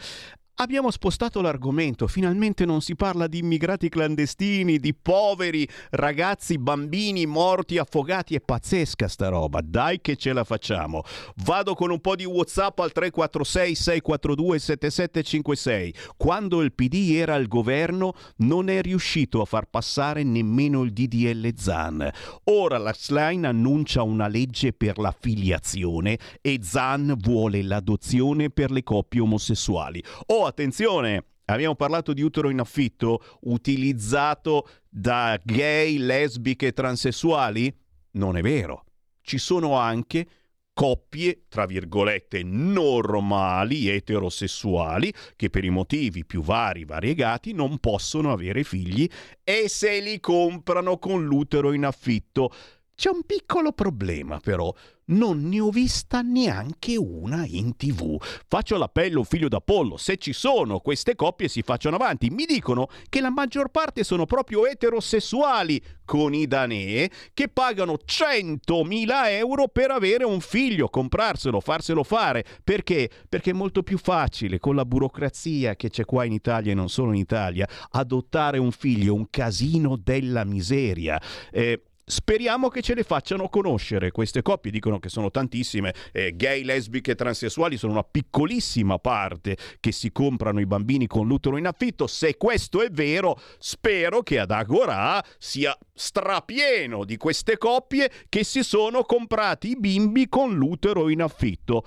Abbiamo 0.60 0.90
spostato 0.90 1.40
l'argomento, 1.42 2.08
finalmente 2.08 2.66
non 2.66 2.82
si 2.82 2.96
parla 2.96 3.28
di 3.28 3.38
immigrati 3.38 3.90
clandestini, 3.90 4.80
di 4.80 4.96
poveri 4.96 5.70
ragazzi, 5.92 6.58
bambini 6.58 7.28
morti, 7.28 7.78
affogati, 7.78 8.34
è 8.34 8.42
pazzesca 8.42 9.08
sta 9.08 9.28
roba, 9.28 9.62
dai 9.64 10.02
che 10.02 10.16
ce 10.16 10.34
la 10.34 10.44
facciamo. 10.44 11.04
Vado 11.44 11.76
con 11.76 11.92
un 11.92 12.02
po' 12.02 12.16
di 12.16 12.26
Whatsapp 12.26 12.80
al 12.80 12.92
346 12.92 13.76
642 13.76 14.58
7756. 14.58 15.94
Quando 16.18 16.64
il 16.64 16.74
PD 16.74 17.12
era 17.12 17.36
al 17.36 17.48
governo 17.48 18.14
non 18.38 18.70
è 18.70 18.82
riuscito 18.82 19.42
a 19.42 19.46
far 19.46 19.68
passare 19.70 20.24
nemmeno 20.24 20.82
il 20.82 20.92
DDL 20.92 21.54
Zan. 21.56 22.10
Ora 22.46 22.80
la 22.80 22.96
Slime 22.96 23.46
annuncia 23.46 24.02
una 24.02 24.28
legge 24.28 24.74
per 24.74 24.98
la 24.98 25.16
filiazione 25.16 26.18
e 26.42 26.58
Zan 26.64 27.14
vuole 27.16 27.62
l'adozione 27.62 28.50
per 28.50 28.72
le 28.72 28.82
coppie 28.82 29.22
omosessuali. 29.22 30.04
Oh, 30.26 30.46
attenzione! 30.48 31.24
Abbiamo 31.50 31.76
parlato 31.76 32.12
di 32.12 32.22
utero 32.22 32.50
in 32.50 32.60
affitto 32.60 33.24
utilizzato 33.44 34.68
da 34.90 35.40
gay, 35.42 35.98
lesbiche 35.98 36.74
transessuali? 36.74 37.74
Non 38.12 38.36
è 38.36 38.42
vero. 38.42 38.84
Ci 39.22 39.38
sono 39.38 39.76
anche 39.76 40.28
coppie, 40.74 41.46
tra 41.50 41.66
virgolette, 41.66 42.44
normali, 42.44 43.88
eterosessuali, 43.88 45.12
che 45.36 45.50
per 45.50 45.64
i 45.64 45.70
motivi 45.70 46.24
più 46.24 46.44
vari, 46.44 46.86
variegati, 46.86 47.52
non 47.52 47.80
possono 47.80 48.32
avere 48.32 48.64
figli 48.64 49.10
e 49.44 49.70
se 49.70 50.00
li 50.02 50.20
comprano 50.20 51.00
con 51.00 51.26
l'utero 51.26 51.74
in 51.74 51.84
affitto. 51.84 52.52
C'è 53.00 53.12
un 53.12 53.22
piccolo 53.28 53.74
problema 53.74 54.40
però, 54.40 54.74
non 55.10 55.48
ne 55.48 55.60
ho 55.60 55.70
vista 55.70 56.22
neanche 56.22 56.98
una 56.98 57.46
in 57.46 57.76
tv. 57.76 58.18
Faccio 58.48 58.76
l'appello 58.76 59.24
figlio 59.24 59.48
d'Apollo, 59.48 59.98
se 59.98 60.18
ci 60.18 60.34
sono 60.34 60.80
queste 60.80 61.14
coppie 61.14 61.48
si 61.48 61.62
facciano 61.62 61.96
avanti. 61.96 62.32
Mi 62.32 62.46
dicono 62.46 62.88
che 63.08 63.22
la 63.22 63.30
maggior 63.30 63.70
parte 63.70 64.04
sono 64.04 64.26
proprio 64.26 64.66
eterosessuali 64.66 65.80
con 66.06 66.34
i 66.34 66.48
danee 66.48 67.12
che 67.36 67.50
pagano 67.50 68.00
100.000 68.04 69.08
euro 69.28 69.68
per 69.68 69.92
avere 69.92 70.24
un 70.26 70.40
figlio, 70.40 70.90
comprarselo, 70.90 71.60
farselo 71.60 72.02
fare. 72.02 72.44
Perché? 72.64 73.12
Perché 73.30 73.52
è 73.52 73.54
molto 73.54 73.84
più 73.84 74.00
facile 74.00 74.58
con 74.58 74.74
la 74.74 74.86
burocrazia 74.86 75.76
che 75.76 75.92
c'è 75.92 76.04
qua 76.04 76.24
in 76.24 76.34
Italia 76.34 76.72
e 76.72 76.76
non 76.76 76.90
solo 76.90 77.12
in 77.12 77.20
Italia, 77.20 77.70
adottare 77.92 78.58
un 78.58 78.72
figlio, 78.72 79.14
un 79.14 79.30
casino 79.30 79.98
della 79.98 80.44
miseria. 80.46 81.22
Eh, 81.52 81.84
Speriamo 82.10 82.70
che 82.70 82.82
ce 82.82 82.94
le 82.94 83.04
facciano 83.04 83.50
conoscere. 83.50 84.12
Queste 84.12 84.42
coppie 84.42 84.72
dicono 84.72 84.98
che 84.98 85.10
sono 85.10 85.30
tantissime. 85.30 85.94
Eh, 86.14 86.38
gay, 86.38 86.64
lesbiche 86.64 87.12
e 87.12 87.16
transessuali 87.16 87.76
sono 87.76 87.92
una 87.92 88.04
piccolissima 88.04 88.98
parte 88.98 89.58
che 89.82 89.92
si 89.92 90.14
comprano 90.14 90.62
i 90.62 90.66
bambini 90.66 91.06
con 91.06 91.28
l'utero 91.28 91.58
in 91.58 91.68
affitto. 91.68 92.08
Se 92.08 92.38
questo 92.38 92.82
è 92.82 92.90
vero, 92.90 93.38
spero 93.60 94.24
che 94.24 94.40
ad 94.40 94.52
Agora 94.52 95.22
sia 95.38 95.78
strapieno 95.94 97.04
di 97.04 97.18
queste 97.18 97.58
coppie 97.58 98.10
che 98.30 98.46
si 98.46 98.64
sono 98.64 99.04
comprati 99.04 99.72
i 99.72 99.78
bimbi 99.78 100.30
con 100.30 100.56
l'utero 100.56 101.10
in 101.10 101.22
affitto. 101.22 101.84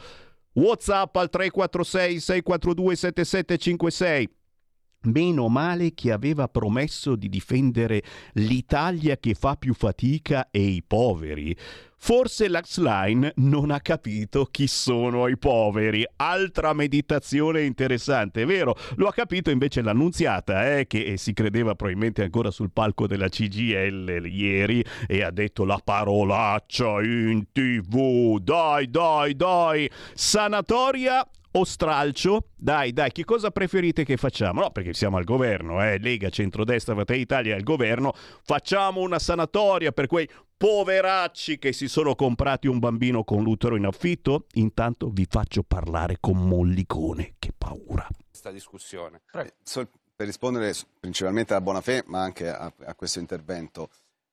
WhatsApp 0.53 1.17
al 1.17 1.31
346 1.31 2.21
642 2.21 2.97
7756 2.97 4.40
Meno 5.05 5.49
male 5.49 5.95
che 5.95 6.13
aveva 6.13 6.47
promesso 6.47 7.17
di 7.17 7.31
difendere 7.31 8.03
l'Italia 8.35 9.17
che 9.17 9.33
fa 9.33 9.57
più 9.57 9.73
fatica 9.73 10.49
e 10.51 10.61
i 10.61 10.83
poveri. 10.87 11.57
Forse 12.03 12.49
l'Axline 12.49 13.33
non 13.37 13.71
ha 13.71 13.81
capito 13.81 14.45
chi 14.45 14.67
sono 14.67 15.27
i 15.29 15.39
poveri. 15.39 16.05
Altra 16.17 16.75
meditazione 16.75 17.63
interessante, 17.63 18.45
vero? 18.45 18.75
Lo 18.97 19.07
ha 19.07 19.13
capito 19.13 19.51
invece 19.51 19.81
l'annunziata, 19.81 20.79
eh, 20.79 20.87
che 20.87 21.17
si 21.17 21.33
credeva 21.33 21.75
probabilmente 21.75 22.23
ancora 22.23 22.51
sul 22.51 22.71
palco 22.71 23.07
della 23.07 23.29
CGL 23.29 24.27
ieri 24.27 24.85
e 25.07 25.23
ha 25.23 25.31
detto 25.31 25.65
la 25.65 25.81
parolaccia 25.83 27.03
in 27.03 27.53
tv. 27.53 28.39
Dai, 28.39 28.91
dai, 28.91 29.35
dai. 29.35 29.91
Sanatoria 30.13 31.27
o 31.53 31.65
stralcio? 31.65 32.49
Dai, 32.57 32.93
dai, 32.93 33.13
che 33.13 33.25
cosa 33.25 33.51
preferite 33.51 34.05
che 34.05 34.17
facciamo? 34.17 34.61
No, 34.61 34.71
perché 34.71 34.93
siamo 34.93 35.17
al 35.17 35.25
governo, 35.25 35.83
eh? 35.83 35.99
Lega, 35.99 36.29
Centrodestra, 36.29 36.95
Fratelli 36.95 37.21
Italia 37.21 37.55
al 37.55 37.63
governo. 37.63 38.13
Facciamo 38.43 39.01
una 39.01 39.19
sanatoria 39.19 39.93
per 39.93 40.07
quei 40.07 40.29
poveracci 40.57 41.59
che 41.59 41.73
si 41.73 41.89
sono 41.89 42.15
comprati 42.15 42.67
un 42.67 42.79
bambino 42.79 43.25
con 43.25 43.43
l'utero 43.43 43.77
in 43.77 43.87
affitto? 43.87 44.47
Intanto 44.55 45.09
vi 45.09 45.27
faccio 45.29 45.63
parlare 45.63 46.19
con 46.21 46.37
Mollicone. 46.37 47.35
Che 47.39 47.53
paura. 47.57 48.07
Questa 48.29 48.51
discussione. 48.51 49.23
Eh, 49.33 49.53
per 50.15 50.27
rispondere 50.27 50.75
principalmente 50.99 51.55
a 51.55 51.61
Bonafè, 51.63 52.05
ma 52.07 52.23
anche 52.23 52.49
a, 52.51 52.71
a 52.85 52.95
questo 52.95 53.21
intervento, 53.21 53.89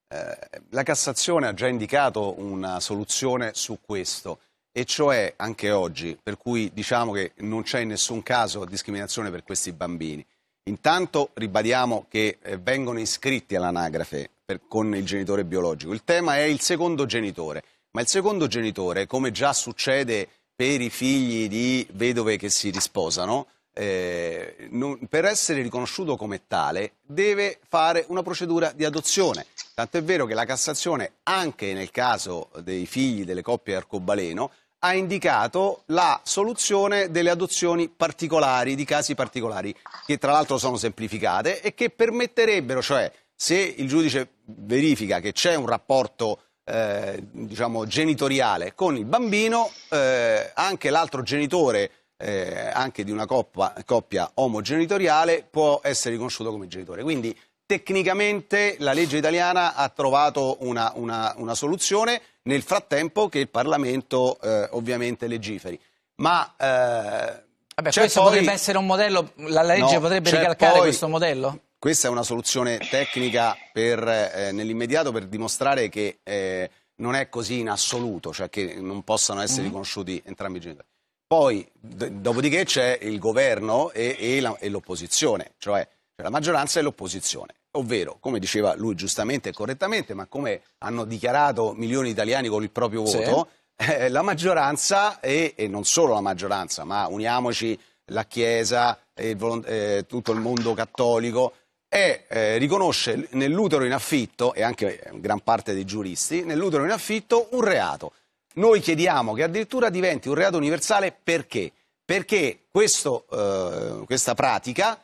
eh, 0.10 0.62
la 0.71 0.84
Cassazione 0.84 1.47
ha 1.47 1.53
già 1.53 1.67
indicato 1.67 2.39
una 2.39 2.80
soluzione 2.80 3.51
su 3.53 3.80
questo 3.82 4.39
e 4.77 4.85
cioè 4.85 5.33
anche 5.37 5.71
oggi, 5.71 6.15
per 6.21 6.37
cui 6.37 6.69
diciamo 6.71 7.11
che 7.11 7.31
non 7.37 7.63
c'è 7.63 7.79
in 7.79 7.87
nessun 7.87 8.21
caso 8.21 8.63
discriminazione 8.63 9.31
per 9.31 9.41
questi 9.41 9.71
bambini. 9.71 10.23
Intanto 10.65 11.31
ribadiamo 11.33 12.05
che 12.07 12.37
eh, 12.39 12.57
vengono 12.57 12.99
iscritti 12.99 13.55
all'anagrafe 13.55 14.29
per, 14.45 14.59
con 14.67 14.93
il 14.95 15.03
genitore 15.03 15.45
biologico. 15.45 15.93
Il 15.93 16.03
tema 16.03 16.37
è 16.37 16.41
il 16.41 16.59
secondo 16.59 17.07
genitore, 17.07 17.63
ma 17.93 18.01
il 18.01 18.07
secondo 18.07 18.45
genitore, 18.45 19.07
come 19.07 19.31
già 19.31 19.51
succede 19.51 20.29
per 20.55 20.79
i 20.79 20.91
figli 20.91 21.47
di 21.47 21.87
vedove 21.93 22.37
che 22.37 22.51
si 22.51 22.69
risposano, 22.69 23.47
eh, 23.73 24.67
non, 24.69 25.07
per 25.07 25.25
essere 25.25 25.63
riconosciuto 25.63 26.15
come 26.15 26.45
tale 26.45 26.93
deve 27.01 27.59
fare 27.67 28.05
una 28.09 28.21
procedura 28.21 28.71
di 28.73 28.85
adozione. 28.85 29.47
Tanto 29.73 29.97
è 29.97 30.03
vero 30.03 30.27
che 30.27 30.35
la 30.35 30.45
Cassazione, 30.45 31.13
anche 31.23 31.73
nel 31.73 31.89
caso 31.89 32.49
dei 32.61 32.85
figli 32.85 33.25
delle 33.25 33.41
coppie 33.41 33.75
arcobaleno, 33.75 34.51
ha 34.79 34.93
indicato 34.93 35.83
la 35.87 36.19
soluzione 36.23 37.09
delle 37.09 37.29
adozioni 37.29 37.89
particolari, 37.89 38.75
di 38.75 38.85
casi 38.85 39.15
particolari, 39.15 39.75
che 40.05 40.17
tra 40.17 40.31
l'altro 40.31 40.57
sono 40.57 40.77
semplificate 40.77 41.61
e 41.61 41.73
che 41.73 41.89
permetterebbero, 41.89 42.81
cioè 42.81 43.11
se 43.35 43.55
il 43.55 43.87
giudice 43.87 44.29
verifica 44.45 45.19
che 45.19 45.31
c'è 45.31 45.55
un 45.55 45.67
rapporto 45.67 46.41
eh, 46.63 47.23
diciamo, 47.31 47.85
genitoriale 47.85 48.73
con 48.75 48.97
il 48.97 49.05
bambino, 49.05 49.71
eh, 49.89 50.51
anche 50.53 50.89
l'altro 50.89 51.21
genitore, 51.21 51.91
eh, 52.17 52.69
anche 52.73 53.03
di 53.03 53.11
una 53.11 53.25
coppia, 53.25 53.73
coppia 53.85 54.29
omogenitoriale, 54.35 55.47
può 55.49 55.79
essere 55.83 56.11
riconosciuto 56.11 56.51
come 56.51 56.67
genitore. 56.67 57.03
Quindi 57.03 57.35
tecnicamente 57.65 58.75
la 58.79 58.93
legge 58.93 59.17
italiana 59.17 59.75
ha 59.75 59.89
trovato 59.89 60.57
una, 60.61 60.91
una, 60.95 61.33
una 61.37 61.53
soluzione 61.53 62.21
nel 62.47 62.63
frattempo 62.63 63.29
che 63.29 63.39
il 63.39 63.49
Parlamento 63.49 64.39
eh, 64.41 64.69
ovviamente 64.71 65.27
legiferi. 65.27 65.79
Ma 66.15 66.55
eh, 66.57 67.43
Vabbè, 67.75 67.91
questo 67.91 68.21
poi... 68.21 68.29
potrebbe 68.29 68.51
essere 68.51 68.77
un 68.77 68.86
modello, 68.86 69.33
la 69.36 69.62
legge 69.62 69.93
no, 69.93 69.99
potrebbe 69.99 70.31
ricalcare 70.31 70.73
poi... 70.73 70.81
questo 70.81 71.07
modello? 71.07 71.60
Questa 71.77 72.07
è 72.07 72.12
una 72.12 72.23
soluzione 72.23 72.79
tecnica 72.79 73.55
per, 73.71 74.07
eh, 74.07 74.51
nell'immediato 74.51 75.12
per 75.12 75.27
dimostrare 75.27 75.89
che 75.89 76.19
eh, 76.23 76.69
non 76.95 77.13
è 77.13 77.29
così 77.29 77.60
in 77.60 77.69
assoluto, 77.69 78.33
cioè 78.33 78.49
che 78.49 78.77
non 78.79 79.03
possano 79.03 79.41
essere 79.41 79.60
mm-hmm. 79.60 79.67
riconosciuti 79.67 80.23
entrambi 80.25 80.57
i 80.57 80.62
genitori. 80.62 80.88
Poi, 81.27 81.69
d- 81.71 82.07
dopodiché 82.07 82.63
c'è 82.63 82.97
il 83.01 83.19
governo 83.19 83.91
e, 83.91 84.15
e, 84.17 84.39
la, 84.39 84.55
e 84.57 84.69
l'opposizione, 84.69 85.51
cioè, 85.57 85.86
cioè 86.15 86.23
la 86.23 86.29
maggioranza 86.29 86.79
e 86.79 86.83
l'opposizione 86.83 87.53
ovvero, 87.77 88.17
come 88.19 88.39
diceva 88.39 88.75
lui 88.75 88.95
giustamente 88.95 89.49
e 89.49 89.53
correttamente, 89.53 90.13
ma 90.13 90.25
come 90.25 90.61
hanno 90.79 91.05
dichiarato 91.05 91.73
milioni 91.73 92.07
di 92.07 92.13
italiani 92.13 92.47
con 92.47 92.63
il 92.63 92.71
proprio 92.71 93.03
voto, 93.03 93.49
sì. 93.77 93.91
eh, 93.91 94.09
la 94.09 94.21
maggioranza, 94.21 95.19
e, 95.19 95.53
e, 95.55 95.67
non 95.67 95.83
solo 95.83 96.13
la 96.13 96.21
maggioranza, 96.21 96.83
ma 96.83 97.07
uniamoci 97.07 97.79
la 98.05 98.25
Chiesa, 98.25 98.97
il, 99.15 99.63
eh, 99.65 100.05
tutto 100.07 100.31
il 100.31 100.39
mondo 100.39 100.73
cattolico, 100.73 101.53
è, 101.87 102.25
eh, 102.27 102.57
riconosce 102.57 103.27
nell'utero 103.31 103.85
in 103.85 103.93
affitto, 103.93 104.53
e 104.53 104.63
anche 104.63 105.09
gran 105.15 105.41
parte 105.41 105.73
dei 105.73 105.85
giuristi, 105.85 106.43
nell'utero 106.43 106.83
in 106.83 106.91
affitto 106.91 107.49
un 107.51 107.61
reato. 107.61 108.13
Noi 108.55 108.79
chiediamo 108.79 109.33
che 109.33 109.43
addirittura 109.43 109.89
diventi 109.89 110.27
un 110.29 110.35
reato 110.35 110.57
universale 110.57 111.15
perché? 111.23 111.71
Perché 112.03 112.61
questo, 112.71 113.25
eh, 113.31 114.05
questa 114.05 114.33
pratica 114.33 114.99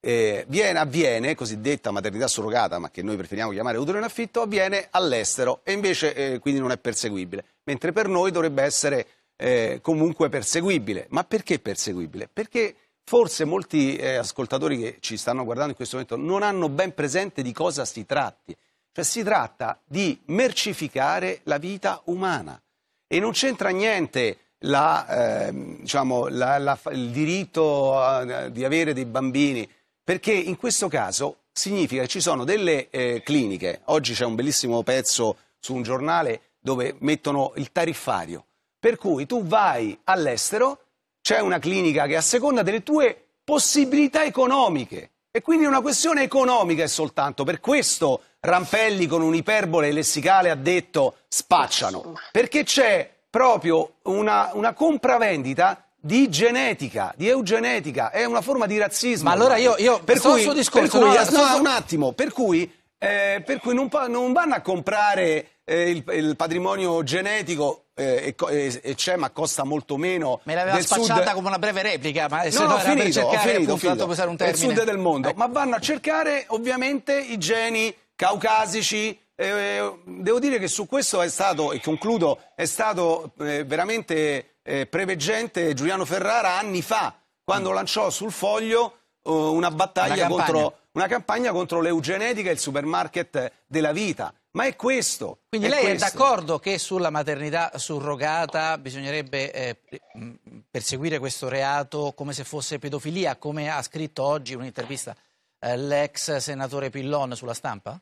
eh, 0.00 0.44
viene, 0.48 0.78
avviene, 0.78 1.34
cosiddetta 1.34 1.90
maternità 1.90 2.28
surrogata, 2.28 2.78
ma 2.78 2.90
che 2.90 3.02
noi 3.02 3.16
preferiamo 3.16 3.52
chiamare 3.52 3.78
utero 3.78 3.98
in 3.98 4.04
affitto, 4.04 4.42
avviene 4.42 4.88
all'estero 4.90 5.60
e 5.64 5.72
invece 5.72 6.14
eh, 6.14 6.38
quindi 6.38 6.60
non 6.60 6.70
è 6.70 6.78
perseguibile, 6.78 7.44
mentre 7.64 7.92
per 7.92 8.08
noi 8.08 8.30
dovrebbe 8.30 8.62
essere 8.62 9.06
eh, 9.36 9.78
comunque 9.82 10.28
perseguibile. 10.28 11.06
Ma 11.10 11.24
perché 11.24 11.58
perseguibile? 11.58 12.28
Perché 12.32 12.74
forse 13.04 13.44
molti 13.44 13.96
eh, 13.96 14.16
ascoltatori 14.16 14.78
che 14.78 14.96
ci 15.00 15.16
stanno 15.16 15.44
guardando 15.44 15.70
in 15.70 15.76
questo 15.76 15.96
momento 15.96 16.16
non 16.16 16.42
hanno 16.42 16.68
ben 16.68 16.92
presente 16.92 17.42
di 17.42 17.52
cosa 17.52 17.84
si 17.84 18.04
tratti. 18.04 18.54
Cioè 18.92 19.04
si 19.04 19.22
tratta 19.22 19.80
di 19.84 20.20
mercificare 20.26 21.40
la 21.44 21.58
vita 21.58 22.00
umana 22.04 22.60
e 23.06 23.20
non 23.20 23.30
c'entra 23.32 23.70
niente 23.70 24.38
la, 24.62 25.46
ehm, 25.46 25.80
diciamo, 25.80 26.26
la- 26.28 26.58
la- 26.58 26.78
il 26.90 27.10
diritto 27.10 27.94
eh, 28.20 28.50
di 28.50 28.64
avere 28.64 28.92
dei 28.92 29.04
bambini, 29.04 29.68
perché 30.08 30.32
in 30.32 30.56
questo 30.56 30.88
caso 30.88 31.40
significa 31.52 32.00
che 32.00 32.08
ci 32.08 32.22
sono 32.22 32.44
delle 32.44 32.88
eh, 32.88 33.20
cliniche, 33.22 33.82
oggi 33.88 34.14
c'è 34.14 34.24
un 34.24 34.36
bellissimo 34.36 34.82
pezzo 34.82 35.36
su 35.58 35.74
un 35.74 35.82
giornale 35.82 36.52
dove 36.58 36.96
mettono 37.00 37.52
il 37.56 37.72
tariffario, 37.72 38.46
per 38.78 38.96
cui 38.96 39.26
tu 39.26 39.44
vai 39.44 39.98
all'estero, 40.04 40.78
c'è 41.20 41.40
una 41.40 41.58
clinica 41.58 42.06
che 42.06 42.16
a 42.16 42.22
seconda 42.22 42.62
delle 42.62 42.82
tue 42.82 43.22
possibilità 43.44 44.24
economiche, 44.24 45.10
e 45.30 45.42
quindi 45.42 45.66
è 45.66 45.68
una 45.68 45.82
questione 45.82 46.22
economica 46.22 46.84
è 46.84 46.88
soltanto, 46.88 47.44
per 47.44 47.60
questo 47.60 48.22
Rampelli 48.40 49.06
con 49.06 49.20
un'iperbole 49.20 49.92
lessicale 49.92 50.48
ha 50.48 50.54
detto 50.54 51.16
spacciano, 51.28 52.14
perché 52.32 52.64
c'è 52.64 53.14
proprio 53.28 53.96
una, 54.04 54.52
una 54.54 54.72
compravendita 54.72 55.87
di 56.00 56.28
genetica, 56.28 57.12
di 57.16 57.28
eugenetica, 57.28 58.10
è 58.10 58.24
una 58.24 58.40
forma 58.40 58.66
di 58.66 58.78
razzismo. 58.78 59.28
Ma 59.28 59.34
allora 59.34 59.56
io- 59.56 59.76
io- 59.78 60.00
per 60.02 60.16
al 60.16 60.22
cui, 60.22 60.42
suo 60.42 60.52
discorso, 60.52 60.98
per 60.98 61.08
cui- 61.08 61.36
no, 61.36 61.46
no, 61.48 61.58
un 61.58 61.66
attimo, 61.66 62.12
per 62.12 62.32
cui, 62.32 62.70
eh, 62.98 63.42
per 63.44 63.58
cui 63.60 63.74
non, 63.74 63.88
non 64.08 64.32
vanno 64.32 64.54
a 64.54 64.60
comprare 64.60 65.48
eh, 65.64 65.90
il, 65.90 66.04
il 66.12 66.34
patrimonio 66.36 67.02
genetico 67.02 67.84
eh, 67.94 68.28
e, 68.28 68.34
co- 68.34 68.48
e- 68.48 68.80
e 68.82 68.94
c'è, 68.94 69.16
ma 69.16 69.28
costa 69.30 69.64
molto 69.64 69.96
meno. 69.96 70.40
Me 70.44 70.54
l'aveva 70.54 70.80
spacciata 70.80 71.24
sud. 71.26 71.34
come 71.34 71.48
una 71.48 71.58
breve 71.58 71.82
replica, 71.82 72.26
ma 72.30 72.42
se 72.48 72.58
No, 72.58 72.66
no, 72.68 72.74
ho 72.74 72.78
finito, 72.78 73.08
ho 73.08 73.12
cercare, 73.12 73.50
finito, 73.54 73.72
ho 73.72 73.74
appunto, 73.74 73.76
finito. 73.78 74.04
usare 74.06 74.28
un 74.30 74.36
È 74.38 74.48
il 74.48 74.56
sud 74.56 74.84
del 74.84 74.98
mondo, 74.98 75.28
Eh. 75.28 75.32
ma 75.36 75.46
vanno 75.46 75.74
a 75.74 75.80
cercare 75.80 76.44
ovviamente 76.48 77.18
i 77.18 77.36
geni 77.38 77.94
caucasici. 78.16 79.18
eh, 79.40 79.92
devo 80.04 80.38
dire 80.40 80.58
che 80.58 80.66
su 80.68 80.86
questo 80.86 81.22
è 81.22 81.28
stato, 81.28 81.70
e 81.72 81.80
concludo, 81.80 82.40
è 82.56 82.64
stato 82.64 83.30
eh, 83.40 83.62
veramente 83.64 84.56
eh, 84.68 84.86
preveggente 84.86 85.72
Giuliano 85.72 86.04
Ferrara 86.04 86.58
anni 86.58 86.82
fa, 86.82 87.18
quando 87.42 87.72
lanciò 87.72 88.10
sul 88.10 88.30
foglio 88.30 88.98
eh, 89.22 89.30
una 89.30 89.70
battaglia 89.70 90.26
Una 90.26 90.34
contro 90.34 90.76
una 90.92 91.06
campagna 91.06 91.52
contro 91.52 91.80
l'eugenetica 91.80 92.50
e 92.50 92.52
il 92.52 92.58
supermarket 92.58 93.52
della 93.66 93.92
vita. 93.92 94.34
Ma 94.52 94.64
è 94.64 94.74
questo. 94.74 95.42
Quindi 95.48 95.68
è 95.68 95.70
lei 95.70 95.84
questo. 95.84 96.06
è 96.06 96.10
d'accordo 96.10 96.58
che 96.58 96.76
sulla 96.78 97.10
maternità 97.10 97.70
surrogata 97.76 98.76
bisognerebbe 98.78 99.52
eh, 99.52 99.78
mh, 100.14 100.32
perseguire 100.68 101.20
questo 101.20 101.48
reato 101.48 102.12
come 102.16 102.32
se 102.32 102.42
fosse 102.42 102.80
pedofilia, 102.80 103.36
come 103.36 103.70
ha 103.70 103.80
scritto 103.82 104.24
oggi 104.24 104.54
in 104.54 104.58
un'intervista 104.58 105.14
eh, 105.60 105.76
l'ex 105.76 106.36
senatore 106.38 106.90
Pillon 106.90 107.36
sulla 107.36 107.54
stampa? 107.54 108.00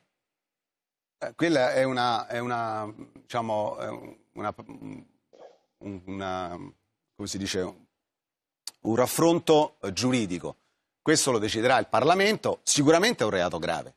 Eh, 1.18 1.34
quella 1.36 1.74
è 1.74 1.82
una, 1.82 2.26
è 2.26 2.38
una, 2.38 2.90
diciamo, 3.12 3.76
una, 4.32 4.54
un- 4.66 5.04
una- 5.78 6.56
come 7.14 7.28
si 7.28 7.38
dice, 7.38 7.60
un 8.80 8.94
raffronto 8.96 9.76
giuridico. 9.92 10.56
Questo 11.02 11.30
lo 11.30 11.38
deciderà 11.38 11.78
il 11.78 11.86
Parlamento, 11.86 12.60
sicuramente 12.62 13.22
è 13.22 13.26
un 13.26 13.32
reato 13.32 13.58
grave. 13.58 13.94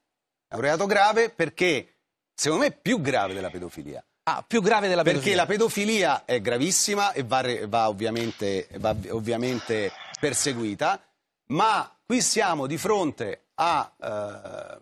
È 0.48 0.56
un 0.56 0.62
reato 0.62 0.86
grave 0.86 1.30
perché, 1.30 1.96
secondo 2.34 2.64
me, 2.66 2.70
è 2.72 2.76
più 2.76 3.02
grave 3.02 3.34
della 3.34 3.50
pedofilia. 3.50 4.04
Ah, 4.24 4.44
più 4.48 4.62
grave 4.62 4.88
della 4.88 5.02
Perché 5.02 5.20
pedofilia. 5.20 5.42
la 5.42 5.48
pedofilia 5.48 6.26
è 6.26 6.40
gravissima 6.42 7.12
e 7.14 7.24
va, 7.24 7.44
va 7.68 7.88
ovviamente, 7.90 8.68
va 8.78 8.96
ovviamente 9.10 9.92
perseguita, 10.20 11.04
ma 11.48 11.92
qui 12.06 12.22
siamo 12.22 12.68
di 12.68 12.78
fronte 12.78 13.48
a, 13.56 13.92
eh, 14.00 14.82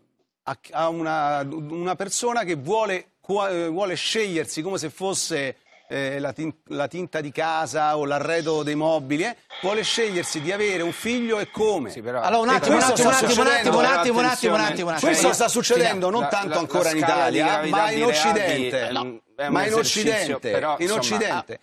a- 0.72 0.88
una, 0.90 1.40
una 1.50 1.96
persona 1.96 2.44
che 2.44 2.56
vuole, 2.56 3.12
eh, 3.26 3.68
vuole 3.70 3.96
scegliersi 3.96 4.62
come 4.62 4.78
se 4.78 4.90
fosse 4.90 5.58
eh, 5.90 6.20
la, 6.20 6.34
tin- 6.34 6.54
la 6.68 6.88
tinta 6.88 7.22
di 7.22 7.32
casa 7.32 7.98
o 7.98 8.06
l'arredo 8.06 8.64
dei 8.64 8.76
mobili, 8.76 9.24
eh, 9.24 9.36
vuole 9.62 9.84
scegliersi 9.84 10.42
di 10.42 10.52
avere 10.52 10.84
un 10.84 10.92
figlio 10.92 11.40
e 11.40 11.50
come. 11.50 11.92
Allora 11.94 12.38
un 12.38 12.50
E 12.50 12.56
attimo, 12.56 12.76
un 12.76 12.82
attimo, 12.84 13.08
un 13.10 13.14
attimo, 13.16 13.42
un 13.42 13.48
attimo, 13.48 13.78
un 13.80 13.86
attimo, 13.86 14.20
un 14.20 14.26
attimo, 14.26 14.54
un 14.56 14.60
attimo, 14.62 14.88
un 14.90 14.94
attimo. 14.94 15.10
Questo 15.10 15.30
Eh, 15.30 15.34
sta 15.34 15.48
succedendo 15.48 16.10
non 16.10 16.22
La- 16.22 16.28
tanto 16.28 16.50
la- 16.50 16.60
ancora 16.60 16.92
in 16.92 16.98
Italia, 16.98 17.46
gravità 17.46 17.76
ma 17.78 17.92
in 17.92 18.04
Occidente. 18.04 18.88
eh, 19.36 19.50
ma 19.50 19.66
in 19.66 19.74
Occidente, 19.74 20.52
però, 20.52 20.76
in 20.78 20.82
insomma, 20.82 21.00
Occidente. 21.00 21.60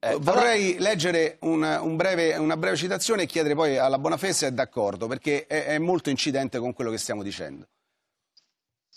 ah, 0.00 0.10
eh, 0.10 0.16
Vorrei 0.18 0.76
leggere 0.78 1.36
un- 1.40 1.62
un 1.80 1.96
breve- 1.96 2.36
una 2.36 2.56
breve 2.56 2.76
citazione 2.76 3.22
e 3.22 3.26
chiedere 3.26 3.54
poi 3.54 3.78
alla 3.78 3.98
Bonafè 3.98 4.32
se 4.32 4.48
è 4.48 4.50
d'accordo, 4.50 5.06
perché 5.06 5.46
è, 5.46 5.64
è 5.66 5.78
molto 5.78 6.10
incidente 6.10 6.58
con 6.58 6.72
quello 6.74 6.90
che 6.90 6.98
stiamo 6.98 7.22
dicendo. 7.22 7.66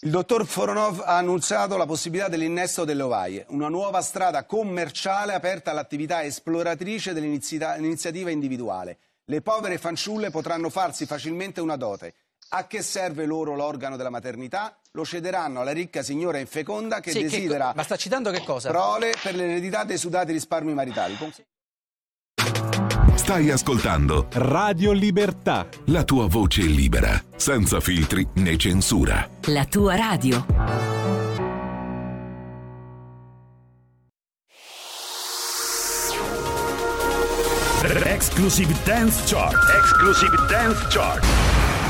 Il 0.02 0.12
dottor 0.12 0.46
Foronov 0.46 1.02
ha 1.04 1.18
annunciato 1.18 1.76
la 1.76 1.88
possibilità 1.88 2.28
dell'innesto 2.30 2.86
delle 2.86 3.02
ovaie, 3.02 3.46
una 3.50 3.68
nuova 3.68 4.02
strada 4.02 4.44
commerciale 4.46 5.34
aperta 5.34 5.72
all'attività 5.72 6.22
esploratrice 6.24 7.14
dell'iniziativa 7.14 8.30
individuale. 8.30 8.98
Le 9.26 9.42
povere 9.42 9.80
fanciulle 9.80 10.30
potranno 10.30 10.70
farsi 10.70 11.08
facilmente 11.08 11.62
una 11.62 11.78
dote. 11.78 12.14
A 12.50 12.68
che 12.68 12.84
serve 12.84 13.26
loro 13.26 13.56
l'organo 13.56 13.98
della 13.98 14.12
maternità? 14.12 14.78
Lo 14.92 15.04
cederanno 15.04 15.62
alla 15.62 15.72
ricca 15.74 16.04
signora 16.04 16.38
infeconda 16.38 17.00
che 17.00 17.10
Sì, 17.12 17.18
che- 17.18 17.30
desidera 17.30 17.74
ma 17.76 17.82
sta 17.84 17.96
citando 17.96 18.30
che 18.30 18.44
cosa? 18.44 18.70
prole 18.70 19.14
per 19.22 19.34
l'eredità 19.36 19.84
dei 19.84 19.98
sudati 19.98 20.32
risparmi 20.32 20.74
maritali. 20.76 21.18
Con- 21.18 21.34
Stai 23.16 23.50
ascoltando 23.50 24.28
Radio 24.34 24.92
Libertà. 24.92 25.68
la 25.86 26.04
tua 26.04 26.28
voce 26.28 26.62
libera, 26.62 27.22
senza 27.36 27.80
filtri 27.80 28.28
né 28.36 28.58
censura. 28.58 29.28
La 29.46 29.66
tua 29.66 29.96
radio. 29.96 30.46
Exclusive 38.06 38.74
Dance 38.84 39.24
Chart. 39.26 39.56
Exclusive 39.80 40.36
Dance 40.50 40.86
Chart. 40.90 41.24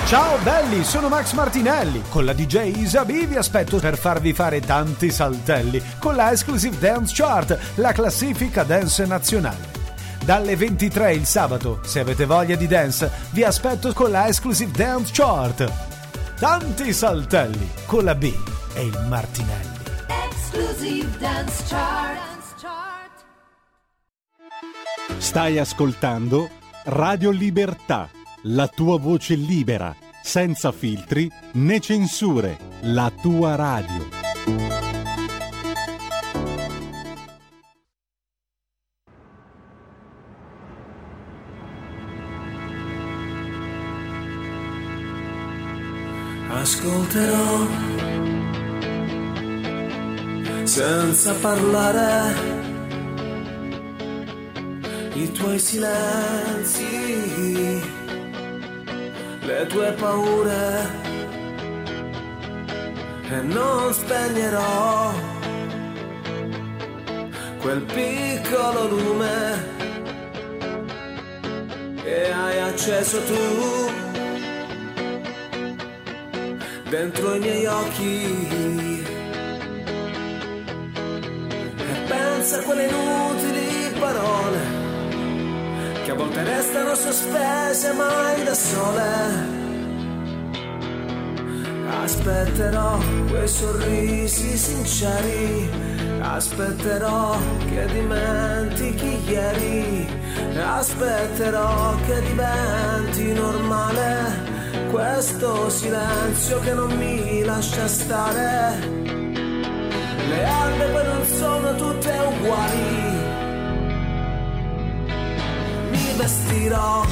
Ciao 0.05 0.37
belli, 0.43 0.83
sono 0.83 1.09
Max 1.09 1.33
Martinelli. 1.33 2.01
Con 2.09 2.25
la 2.25 2.33
DJ 2.33 2.77
Isabi 2.77 3.25
vi 3.25 3.35
aspetto 3.35 3.77
per 3.77 3.97
farvi 3.97 4.33
fare 4.33 4.59
tanti 4.59 5.11
saltelli 5.11 5.81
con 5.99 6.15
la 6.15 6.31
Exclusive 6.31 6.77
Dance 6.77 7.13
Chart, 7.15 7.57
la 7.75 7.91
classifica 7.91 8.63
dance 8.63 9.05
nazionale. 9.05 9.76
Dalle 10.27 10.57
23 10.57 11.13
il 11.13 11.23
sabato, 11.23 11.79
se 11.83 12.01
avete 12.01 12.25
voglia 12.25 12.57
di 12.57 12.67
dance, 12.67 13.09
vi 13.31 13.45
aspetto 13.45 13.93
con 13.93 14.11
la 14.11 14.27
Exclusive 14.27 14.71
Dance 14.71 15.13
Chart. 15.13 15.71
Tanti 16.37 16.91
saltelli 16.91 17.69
con 17.85 18.03
la 18.03 18.13
B 18.13 18.33
e 18.73 18.83
il 18.83 19.05
Martinelli. 19.07 19.77
Exclusive 20.29 21.17
Dance 21.17 21.63
Chart. 21.69 22.55
Stai 25.17 25.59
ascoltando 25.59 26.49
Radio 26.83 27.31
Libertà. 27.31 28.09
La 28.41 28.67
tua 28.67 28.99
voce 28.99 29.35
libera, 29.35 29.95
senza 30.21 30.73
filtri 30.73 31.31
né 31.53 31.79
censure. 31.79 32.57
La 32.81 33.09
tua 33.21 33.55
radio. 33.55 34.96
Ascolterò. 46.59 47.67
Senza 50.63 51.33
parlare 51.35 52.33
i 55.13 55.31
tuoi 55.31 55.59
silenzi, 55.59 56.83
le 59.41 59.65
tue 59.67 59.91
paure 59.93 61.05
e 63.29 63.41
non 63.41 63.93
spegnerò 63.93 65.13
quel 67.59 67.81
piccolo 67.81 68.87
lume 68.87 69.75
che 72.03 72.31
hai 72.31 72.59
acceso 72.59 73.21
tu 73.23 74.06
dentro 76.89 77.35
i 77.35 77.39
miei 77.39 77.65
occhi. 77.65 78.95
E 81.77 82.01
pensa 82.07 82.59
a 82.59 82.61
quelle 82.63 82.87
inutili 82.87 83.99
parole 83.99 84.59
che 86.03 86.11
a 86.11 86.15
volte 86.15 86.43
restano 86.43 86.95
sospese 86.95 87.93
mai 87.93 88.43
da 88.43 88.53
sole. 88.53 89.55
Aspetterò 92.03 92.99
quei 93.29 93.47
sorrisi 93.47 94.57
sinceri 94.57 95.69
aspetterò 96.19 97.37
che 97.69 97.85
dimentichi 97.85 99.19
ieri 99.29 100.07
aspetterò 100.55 101.95
che 102.05 102.21
diventi 102.21 103.33
normale 103.33 104.56
questo 104.91 105.69
silenzio 105.69 106.59
che 106.59 106.73
non 106.73 106.91
mi 106.97 107.43
lascia 107.43 107.87
stare. 107.87 108.77
Le 110.29 110.43
albe 110.43 110.85
poi 110.85 111.05
non 111.05 111.25
sono 111.25 111.75
tutte 111.75 112.09
uguali, 112.09 113.17
vestirò 116.17 117.05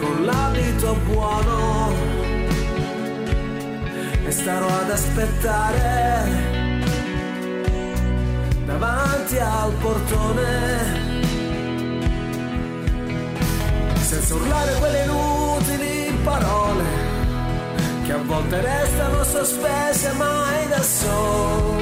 con 0.00 0.24
l'abito 0.24 0.96
buono 1.06 1.92
e 4.26 4.30
starò 4.30 4.66
ad 4.66 4.90
aspettare 4.90 6.56
davanti 8.66 9.38
al 9.38 9.72
portone 9.80 11.17
senza 14.28 14.34
urlare 14.34 14.74
quelle 14.74 15.04
inutili 15.04 16.18
parole 16.22 16.84
che 18.04 18.12
a 18.12 18.18
volte 18.18 18.60
restano 18.60 19.24
sospese 19.24 20.12
mai 20.12 20.68
da 20.68 20.82
sole. 20.82 21.76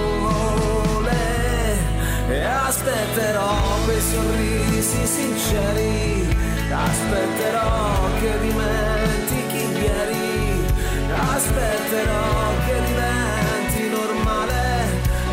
E 2.29 2.45
aspetterò 2.45 3.49
quei 3.85 4.01
sorrisi 4.01 5.07
sinceri 5.07 6.37
aspetterò 6.71 8.11
che 8.21 8.39
dimentichi 8.41 9.65
ieri 9.81 10.65
aspetterò 11.11 12.51
che 12.67 12.81
diventi 12.85 13.89
normale 13.89 14.85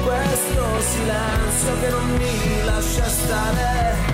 questo 0.04 0.64
silenzio 0.82 1.80
che 1.82 1.90
non 1.90 2.10
mi 2.18 2.64
lascia 2.66 3.08
stare 3.08 4.13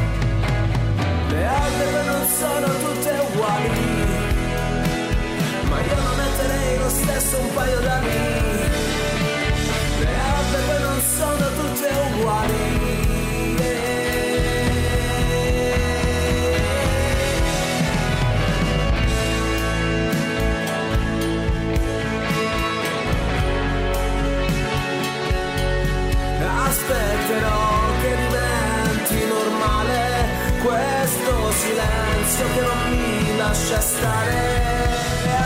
le 1.40 1.46
altre 1.46 2.04
non 2.04 2.28
sono 2.28 2.68
tutte 2.84 3.12
uguali, 3.32 3.70
ma 5.70 5.80
io 5.80 5.96
non 5.96 6.16
metterei 6.18 6.78
lo 6.80 6.90
stesso 6.90 7.40
un 7.40 7.54
paio 7.54 7.80
d'anni. 7.80 8.10
Le 10.00 10.16
altre 10.38 10.80
non 10.80 11.02
sono 11.18 11.46
tutte 11.60 11.90
uguali. 12.12 12.99
Silenzio 31.70 32.46
che 32.54 32.62
non 32.62 32.98
mi 32.98 33.38
lascia 33.38 33.80
stare. 33.80 34.98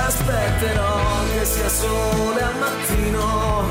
Aspetterò 0.05 0.97
che 1.33 1.45
sia 1.45 1.69
sole 1.69 2.41
al 2.41 2.55
mattino. 2.57 3.65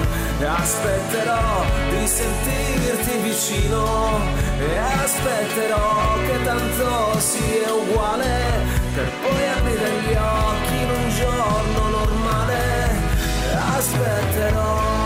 Aspetterò 0.45 1.65
di 1.91 2.07
sentirti 2.07 3.17
vicino. 3.23 4.21
E 4.59 4.77
aspetterò 5.05 6.19
che 6.27 6.45
tanto 6.45 7.19
sia 7.19 7.73
uguale. 7.73 8.41
Per 8.95 9.09
poi 9.23 9.49
aprire 9.57 9.91
gli 10.03 10.15
occhi 10.15 10.77
in 10.83 10.91
un 10.91 11.09
giorno 11.11 11.89
normale. 11.89 12.61
Aspetterò 13.77 15.02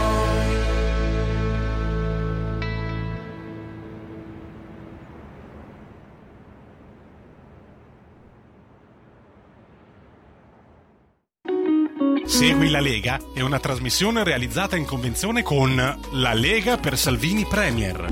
Segui 12.66 12.70
la 12.70 12.80
Lega 12.80 13.20
è 13.32 13.40
una 13.42 13.60
trasmissione 13.60 14.24
realizzata 14.24 14.76
in 14.76 14.84
convenzione 14.84 15.42
con 15.42 15.76
La 16.12 16.34
Lega 16.34 16.76
per 16.76 16.98
Salvini 16.98 17.44
Premier. 17.44 18.08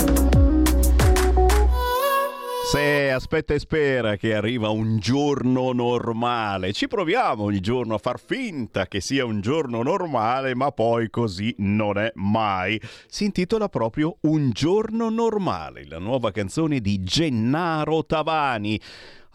Se 2.71 3.11
aspetta 3.11 3.55
e 3.55 3.59
spera 3.59 4.17
che 4.17 4.35
arriva 4.35 4.69
un 4.69 4.99
giorno 4.99 5.73
normale, 5.73 6.73
ci 6.73 6.87
proviamo 6.87 7.45
ogni 7.45 7.61
giorno 7.61 7.95
a 7.95 7.99
far 7.99 8.21
finta 8.21 8.87
che 8.87 9.01
sia 9.01 9.25
un 9.25 9.41
giorno 9.41 9.83
normale, 9.83 10.55
ma 10.55 10.71
poi 10.71 11.11
così 11.11 11.55
non 11.59 11.99
è 11.99 12.13
mai. 12.15 12.81
Si 13.07 13.25
intitola 13.25 13.69
proprio 13.69 14.19
Un 14.23 14.51
giorno 14.53 15.11
normale, 15.11 15.85
la 15.87 15.99
nuova 15.99 16.31
canzone 16.31 16.81
di 16.81 17.03
Gennaro 17.03 18.05
Tavani 18.05 18.81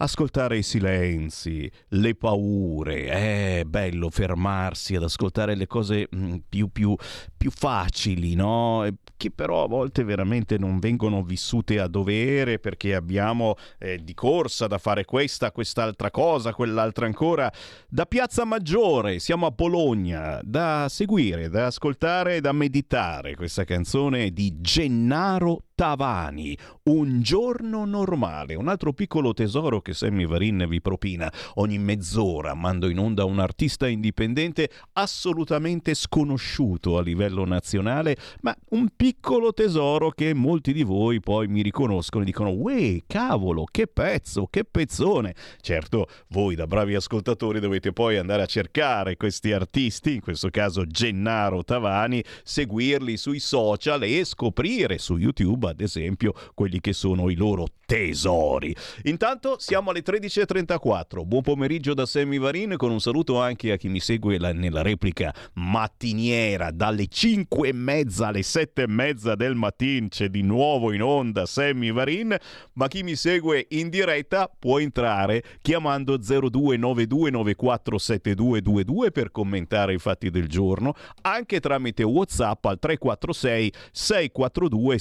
ascoltare 0.00 0.58
i 0.58 0.62
silenzi, 0.62 1.70
le 1.88 2.14
paure. 2.14 3.06
È 3.06 3.62
bello 3.66 4.10
fermarsi 4.10 4.94
ad 4.96 5.02
ascoltare 5.02 5.54
le 5.54 5.66
cose 5.66 6.08
mm, 6.14 6.36
più, 6.48 6.68
più, 6.68 6.94
più 7.36 7.50
facili, 7.50 8.34
no? 8.34 8.86
Che 9.16 9.30
però 9.30 9.64
a 9.64 9.68
volte 9.68 10.02
veramente 10.02 10.56
non 10.58 10.78
vengono 10.78 11.22
vissute 11.22 11.78
a 11.78 11.88
dovere 11.88 12.58
perché 12.58 12.94
abbiamo 12.94 13.56
eh, 13.78 13.98
di 14.02 14.14
corsa 14.14 14.66
da 14.66 14.78
fare 14.78 15.04
questa, 15.04 15.52
quest'altra 15.52 16.10
cosa, 16.10 16.54
quell'altra 16.54 17.06
ancora. 17.06 17.52
Da 17.88 18.06
Piazza 18.06 18.44
Maggiore 18.44 19.18
siamo 19.18 19.46
a 19.46 19.50
Bologna, 19.50 20.40
da 20.42 20.86
seguire, 20.88 21.48
da 21.50 21.66
ascoltare, 21.66 22.40
da 22.40 22.52
meditare 22.52 23.34
questa 23.34 23.64
canzone 23.64 24.30
di 24.30 24.60
Gennaro 24.60 25.64
Tavani, 25.80 26.54
un 26.90 27.22
giorno 27.22 27.86
normale, 27.86 28.54
un 28.54 28.68
altro 28.68 28.92
piccolo 28.92 29.32
tesoro 29.32 29.80
che 29.80 29.94
Sammy 29.94 30.26
Varin 30.26 30.66
vi 30.68 30.82
propina. 30.82 31.32
Ogni 31.54 31.78
mezz'ora 31.78 32.52
mando 32.52 32.86
in 32.90 32.98
onda 32.98 33.24
un 33.24 33.38
artista 33.38 33.88
indipendente 33.88 34.68
assolutamente 34.92 35.94
sconosciuto 35.94 36.98
a 36.98 37.00
livello 37.00 37.46
nazionale, 37.46 38.14
ma 38.42 38.54
un 38.72 38.90
piccolo 38.94 39.54
tesoro 39.54 40.10
che 40.10 40.34
molti 40.34 40.74
di 40.74 40.82
voi 40.82 41.18
poi 41.18 41.48
mi 41.48 41.62
riconoscono 41.62 42.24
e 42.24 42.26
dicono 42.26 42.50
«Uè, 42.50 42.98
cavolo, 43.06 43.64
che 43.64 43.86
pezzo, 43.86 44.48
che 44.50 44.66
pezzone!» 44.66 45.34
Certo, 45.62 46.08
voi 46.28 46.56
da 46.56 46.66
bravi 46.66 46.94
ascoltatori 46.94 47.58
dovete 47.58 47.94
poi 47.94 48.18
andare 48.18 48.42
a 48.42 48.46
cercare 48.46 49.16
questi 49.16 49.50
artisti, 49.52 50.16
in 50.16 50.20
questo 50.20 50.50
caso 50.50 50.84
Gennaro 50.84 51.64
Tavani, 51.64 52.22
seguirli 52.42 53.16
sui 53.16 53.38
social 53.38 54.02
e 54.02 54.26
scoprire 54.26 54.98
su 54.98 55.16
YouTube 55.16 55.68
ad 55.70 55.80
esempio 55.80 56.34
quelli 56.54 56.80
che 56.80 56.92
sono 56.92 57.30
i 57.30 57.34
loro 57.34 57.66
tesori. 57.86 58.76
Intanto 59.04 59.56
siamo 59.58 59.90
alle 59.90 60.02
13.34. 60.02 61.24
Buon 61.24 61.42
pomeriggio 61.42 61.94
da 61.94 62.04
Sammy 62.06 62.38
Varin 62.38 62.76
con 62.76 62.92
un 62.92 63.00
saluto 63.00 63.40
anche 63.40 63.72
a 63.72 63.76
chi 63.76 63.88
mi 63.88 63.98
segue 63.98 64.38
la, 64.38 64.52
nella 64.52 64.82
replica 64.82 65.34
mattiniera 65.54 66.70
dalle 66.70 67.08
5 67.08 67.68
e 67.68 67.72
mezza 67.72 68.28
alle 68.28 68.42
7 68.42 68.82
e 68.82 68.86
mezza 68.86 69.34
del 69.34 69.56
mattino 69.56 70.06
c'è 70.08 70.28
di 70.28 70.42
nuovo 70.42 70.92
in 70.92 71.02
onda 71.02 71.46
Sammy 71.46 71.90
Varin, 71.90 72.36
ma 72.74 72.86
chi 72.86 73.02
mi 73.02 73.16
segue 73.16 73.66
in 73.70 73.88
diretta 73.88 74.48
può 74.56 74.78
entrare 74.78 75.42
chiamando 75.60 76.16
0292947222 76.18 79.10
per 79.10 79.32
commentare 79.32 79.94
i 79.94 79.98
fatti 79.98 80.30
del 80.30 80.46
giorno, 80.46 80.94
anche 81.22 81.58
tramite 81.60 82.04
WhatsApp 82.04 82.64
al 82.66 82.78
346 82.78 83.72
642 83.90 84.98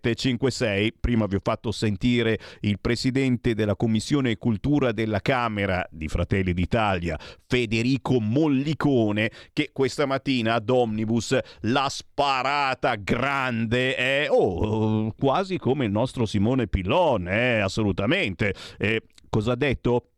7756. 0.00 0.94
Prima 0.98 1.26
vi 1.26 1.36
ho 1.36 1.40
fatto 1.42 1.70
sentire 1.72 1.88
sentire 1.90 2.38
il 2.60 2.78
presidente 2.80 3.54
della 3.54 3.76
Commissione 3.76 4.36
Cultura 4.36 4.92
della 4.92 5.20
Camera 5.20 5.86
di 5.90 6.08
Fratelli 6.08 6.52
d'Italia, 6.52 7.18
Federico 7.46 8.20
Mollicone, 8.20 9.30
che 9.52 9.70
questa 9.72 10.06
mattina 10.06 10.54
ad 10.54 10.68
Omnibus 10.68 11.38
l'ha 11.60 11.88
sparata 11.88 12.94
grande, 12.96 13.96
eh? 13.96 14.28
oh, 14.28 15.12
quasi 15.12 15.58
come 15.58 15.84
il 15.84 15.90
nostro 15.90 16.26
Simone 16.26 16.66
Pillon, 16.66 17.28
eh? 17.28 17.60
assolutamente. 17.60 18.54
Eh, 18.78 19.02
cosa 19.28 19.52
ha 19.52 19.56
detto? 19.56 20.09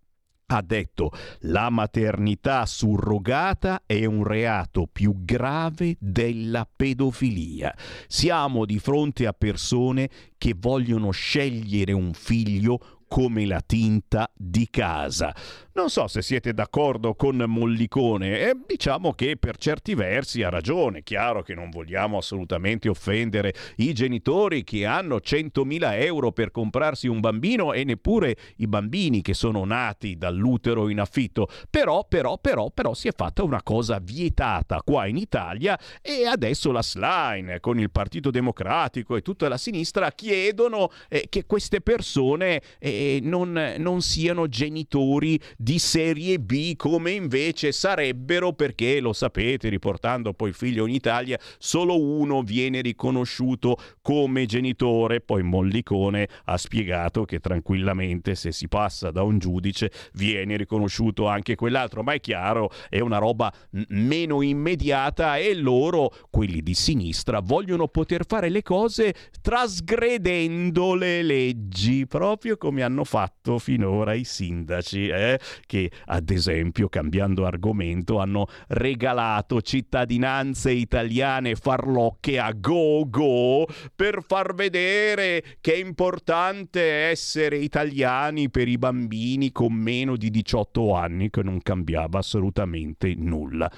Ha 0.46 0.62
detto 0.62 1.10
la 1.40 1.70
maternità 1.70 2.66
surrogata 2.66 3.82
è 3.86 4.04
un 4.04 4.24
reato 4.24 4.88
più 4.90 5.24
grave 5.24 5.96
della 5.98 6.68
pedofilia. 6.74 7.74
Siamo 8.06 8.64
di 8.64 8.78
fronte 8.78 9.26
a 9.26 9.32
persone 9.32 10.10
che 10.36 10.54
vogliono 10.56 11.10
scegliere 11.10 11.92
un 11.92 12.12
figlio 12.12 13.01
come 13.12 13.44
la 13.44 13.60
tinta 13.60 14.32
di 14.34 14.70
casa. 14.70 15.34
Non 15.74 15.90
so 15.90 16.06
se 16.06 16.22
siete 16.22 16.54
d'accordo 16.54 17.14
con 17.14 17.36
Mollicone, 17.46 18.40
eh, 18.40 18.56
diciamo 18.66 19.12
che 19.12 19.36
per 19.36 19.56
certi 19.56 19.94
versi 19.94 20.42
ha 20.42 20.48
ragione, 20.48 21.02
chiaro 21.02 21.42
che 21.42 21.54
non 21.54 21.68
vogliamo 21.68 22.18
assolutamente 22.18 22.88
offendere 22.88 23.54
i 23.76 23.92
genitori 23.92 24.64
che 24.64 24.86
hanno 24.86 25.16
100.000 25.16 26.02
euro 26.02 26.32
per 26.32 26.50
comprarsi 26.50 27.06
un 27.06 27.20
bambino 27.20 27.74
e 27.74 27.84
neppure 27.84 28.36
i 28.56 28.66
bambini 28.66 29.20
che 29.20 29.34
sono 29.34 29.64
nati 29.64 30.16
dall'utero 30.16 30.88
in 30.88 31.00
affitto, 31.00 31.48
però, 31.68 32.06
però, 32.06 32.38
però, 32.38 32.70
però 32.70 32.94
si 32.94 33.08
è 33.08 33.12
fatta 33.14 33.42
una 33.42 33.62
cosa 33.62 33.98
vietata 33.98 34.80
qua 34.82 35.06
in 35.06 35.16
Italia 35.16 35.78
e 36.00 36.26
adesso 36.26 36.70
la 36.70 36.82
Slime 36.82 37.60
con 37.60 37.78
il 37.78 37.90
Partito 37.90 38.30
Democratico 38.30 39.16
e 39.16 39.22
tutta 39.22 39.48
la 39.48 39.58
sinistra 39.58 40.12
chiedono 40.12 40.90
eh, 41.08 41.26
che 41.28 41.44
queste 41.44 41.80
persone 41.82 42.60
eh, 42.78 43.01
e 43.02 43.20
non, 43.20 43.74
non 43.78 44.00
siano 44.00 44.46
genitori 44.46 45.38
di 45.56 45.78
serie 45.78 46.38
B 46.38 46.76
come 46.76 47.10
invece 47.10 47.72
sarebbero 47.72 48.52
perché 48.52 49.00
lo 49.00 49.12
sapete, 49.12 49.68
riportando 49.68 50.32
poi 50.32 50.50
il 50.50 50.54
figlio 50.54 50.86
in 50.86 50.94
Italia, 50.94 51.38
solo 51.58 52.00
uno 52.00 52.42
viene 52.42 52.80
riconosciuto 52.80 53.76
come 54.00 54.46
genitore, 54.46 55.20
poi 55.20 55.42
Mollicone 55.42 56.28
ha 56.44 56.56
spiegato 56.56 57.24
che 57.24 57.40
tranquillamente 57.40 58.34
se 58.36 58.52
si 58.52 58.68
passa 58.68 59.10
da 59.10 59.22
un 59.22 59.38
giudice 59.38 59.90
viene 60.12 60.56
riconosciuto 60.56 61.26
anche 61.26 61.56
quell'altro, 61.56 62.02
ma 62.02 62.12
è 62.12 62.20
chiaro, 62.20 62.70
è 62.88 63.00
una 63.00 63.18
roba 63.18 63.52
meno 63.88 64.42
immediata 64.42 65.38
e 65.38 65.54
loro, 65.54 66.12
quelli 66.30 66.62
di 66.62 66.74
sinistra, 66.74 67.40
vogliono 67.40 67.88
poter 67.88 68.24
fare 68.26 68.48
le 68.48 68.62
cose 68.62 69.14
trasgredendo 69.40 70.94
le 70.94 71.22
leggi, 71.22 72.06
proprio 72.06 72.56
come 72.56 72.82
hanno 72.82 72.91
fatto 73.04 73.58
finora 73.58 74.12
i 74.12 74.24
sindaci, 74.24 75.08
eh? 75.08 75.38
che 75.66 75.90
ad 76.06 76.30
esempio, 76.30 76.88
cambiando 76.88 77.46
argomento, 77.46 78.18
hanno 78.18 78.46
regalato 78.68 79.62
cittadinanze 79.62 80.70
italiane 80.70 81.54
farlocche 81.54 82.38
a 82.38 82.52
go 82.52 83.08
go 83.08 83.66
per 83.94 84.22
far 84.26 84.54
vedere 84.54 85.56
che 85.60 85.74
è 85.74 85.76
importante 85.76 86.82
essere 86.82 87.56
italiani 87.56 88.50
per 88.50 88.68
i 88.68 88.78
bambini 88.78 89.52
con 89.52 89.72
meno 89.72 90.16
di 90.16 90.30
18 90.30 90.94
anni, 90.94 91.30
che 91.30 91.42
non 91.42 91.60
cambiava 91.62 92.18
assolutamente 92.18 93.14
nulla. 93.16 93.70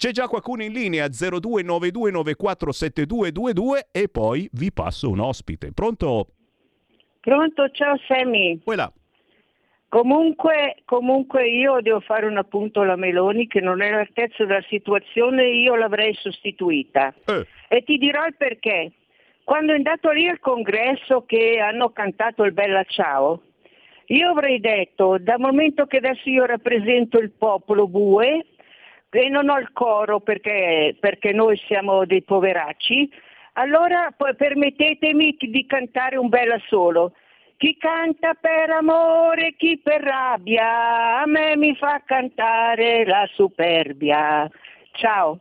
C'è 0.00 0.12
già 0.12 0.28
qualcuno 0.28 0.62
in 0.62 0.72
linea 0.72 1.08
0292947222 1.08 3.88
e 3.92 4.08
poi 4.08 4.48
vi 4.52 4.72
passo 4.72 5.10
un 5.10 5.20
ospite. 5.20 5.72
Pronto? 5.72 6.36
Pronto, 7.20 7.68
ciao 7.70 7.98
Sammy. 8.06 8.60
Quella. 8.64 8.90
Comunque, 9.88 10.76
comunque 10.84 11.48
io 11.48 11.80
devo 11.80 12.00
fare 12.00 12.26
un 12.26 12.38
appunto 12.38 12.80
alla 12.80 12.96
Meloni 12.96 13.48
che 13.48 13.60
non 13.60 13.82
è 13.82 13.88
all'altezza 13.88 14.44
della 14.44 14.64
situazione, 14.68 15.48
io 15.48 15.74
l'avrei 15.74 16.14
sostituita. 16.14 17.12
Eh. 17.26 17.46
E 17.68 17.82
ti 17.82 17.98
dirò 17.98 18.24
il 18.24 18.36
perché. 18.36 18.92
Quando 19.42 19.72
è 19.72 19.76
andato 19.76 20.10
lì 20.10 20.28
al 20.28 20.38
congresso 20.38 21.24
che 21.26 21.58
hanno 21.58 21.90
cantato 21.90 22.44
il 22.44 22.52
Bella 22.52 22.84
Ciao, 22.84 23.42
io 24.06 24.30
avrei 24.30 24.60
detto, 24.60 25.18
dal 25.18 25.40
momento 25.40 25.86
che 25.86 25.96
adesso 25.96 26.28
io 26.30 26.44
rappresento 26.44 27.18
il 27.18 27.32
popolo 27.32 27.88
bue 27.88 28.46
e 29.10 29.28
non 29.28 29.48
ho 29.48 29.58
il 29.58 29.72
coro 29.72 30.20
perché, 30.20 30.96
perché 31.00 31.32
noi 31.32 31.56
siamo 31.66 32.04
dei 32.06 32.22
poveracci, 32.22 33.10
allora 33.54 34.14
permettetemi 34.36 35.36
di 35.38 35.66
cantare 35.66 36.16
un 36.16 36.28
Bella 36.28 36.60
solo. 36.68 37.12
Chi 37.56 37.76
canta 37.76 38.34
per 38.34 38.70
amore, 38.70 39.54
chi 39.56 39.78
per 39.78 40.00
rabbia, 40.00 41.20
a 41.20 41.26
me 41.26 41.56
mi 41.56 41.76
fa 41.76 42.02
cantare 42.06 43.04
la 43.04 43.28
superbia. 43.34 44.48
Ciao. 44.92 45.40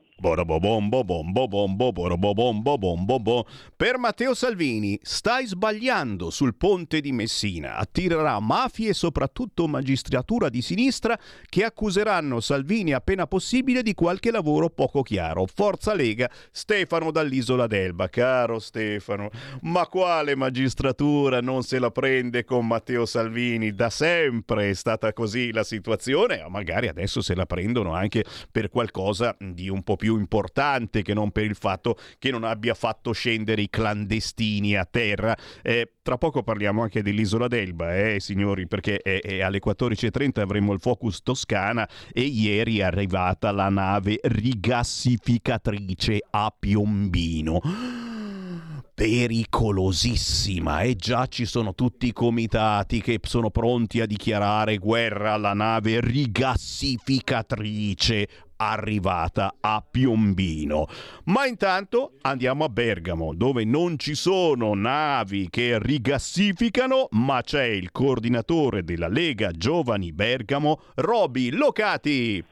Per 3.75 3.97
Matteo 3.97 4.34
Salvini, 4.34 4.99
stai 5.01 5.45
sbagliando 5.45 6.29
sul 6.29 6.55
ponte 6.55 6.99
di 6.99 7.12
Messina. 7.12 7.77
Attirerà 7.77 8.39
mafie 8.39 8.89
e 8.89 8.93
soprattutto 8.93 9.67
magistratura 9.67 10.49
di 10.49 10.62
sinistra 10.62 11.17
che 11.47 11.63
accuseranno 11.63 12.39
Salvini 12.39 12.93
appena 12.93 13.27
possibile 13.27 13.82
di 13.82 13.93
qualche 13.93 14.32
lavoro 14.32 14.69
poco 14.69 15.03
chiaro. 15.03 15.45
Forza 15.45 15.93
Lega, 15.93 16.29
Stefano 16.51 17.12
dall'Isola 17.12 17.67
d'Elba. 17.67 18.10
Caro 18.10 18.60
Stefano, 18.60 19.29
ma 19.62 19.88
quale 19.88 20.36
magistratura 20.36 21.41
non 21.41 21.63
se 21.63 21.79
la 21.79 21.91
prende 21.91 22.43
con 22.43 22.67
Matteo 22.67 23.05
Salvini? 23.05 23.73
Da 23.73 23.89
sempre 23.89 24.69
è 24.69 24.73
stata 24.73 25.13
così 25.13 25.51
la 25.51 25.63
situazione, 25.63 26.45
magari 26.49 26.88
adesso 26.88 27.21
se 27.21 27.36
la 27.36 27.45
prendono 27.45 27.93
anche 27.93 28.25
per 28.51 28.69
qualcosa 28.69 29.36
di 29.39 29.69
un 29.69 29.84
po' 29.84 29.95
più 29.95 30.09
importante 30.17 31.02
che 31.02 31.13
non 31.13 31.32
per 31.32 31.45
il 31.45 31.56
fatto 31.56 31.98
che 32.17 32.32
non 32.32 32.43
abbia 32.43 32.74
fatto 32.74 33.12
scendere 33.12 33.62
i 33.62 33.69
clandestini 33.69 34.76
a 34.76 34.86
terra. 34.89 35.38
Eh, 35.62 35.93
tra 36.02 36.17
poco 36.17 36.41
parliamo 36.43 36.82
anche 36.82 37.04
dell'isola 37.04 37.48
d'Elba, 37.48 37.95
eh, 37.95 38.19
signori, 38.19 38.67
perché 38.67 38.98
è, 38.98 39.22
è 39.22 39.41
alle 39.41 39.60
14.30 39.63 40.39
avremo 40.39 40.74
il 40.74 40.80
Focus 40.80 41.22
Toscana 41.22 41.88
e 42.12 42.22
ieri 42.22 42.80
è 42.80 42.84
arrivata 42.84 43.52
la 43.52 43.69
nave 43.69 44.19
rigassificatrice 44.22 46.19
a 46.32 46.52
Piombino 46.58 47.62
pericolosissima 49.00 50.82
e 50.82 50.98
già 50.98 51.26
ci 51.28 51.45
sono 51.45 51.74
tutti 51.74 52.08
i 52.08 52.12
comitati 52.12 53.00
che 53.00 53.22
sono 53.24 53.50
pronti 53.50 54.02
a 54.02 54.06
dichiarare 54.06 54.78
guerra 54.78 55.36
alla 55.36 55.54
nave 55.54 56.02
rigassificatrice 56.02 58.28
arrivata 58.62 59.56
a 59.60 59.84
Piombino. 59.89 60.88
Ma 61.26 61.45
intanto 61.45 62.13
andiamo 62.22 62.65
a 62.65 62.69
Bergamo, 62.69 63.34
dove 63.34 63.63
non 63.63 63.98
ci 63.98 64.15
sono 64.15 64.74
navi 64.74 65.48
che 65.50 65.80
rigassificano, 65.80 67.08
ma 67.12 67.41
c'è 67.41 67.63
il 67.63 67.91
coordinatore 67.91 68.84
della 68.84 69.08
Lega 69.08 69.52
Giovani 69.52 70.12
Bergamo, 70.12 70.82
Roby 70.95 71.52
Locati. 71.52 72.43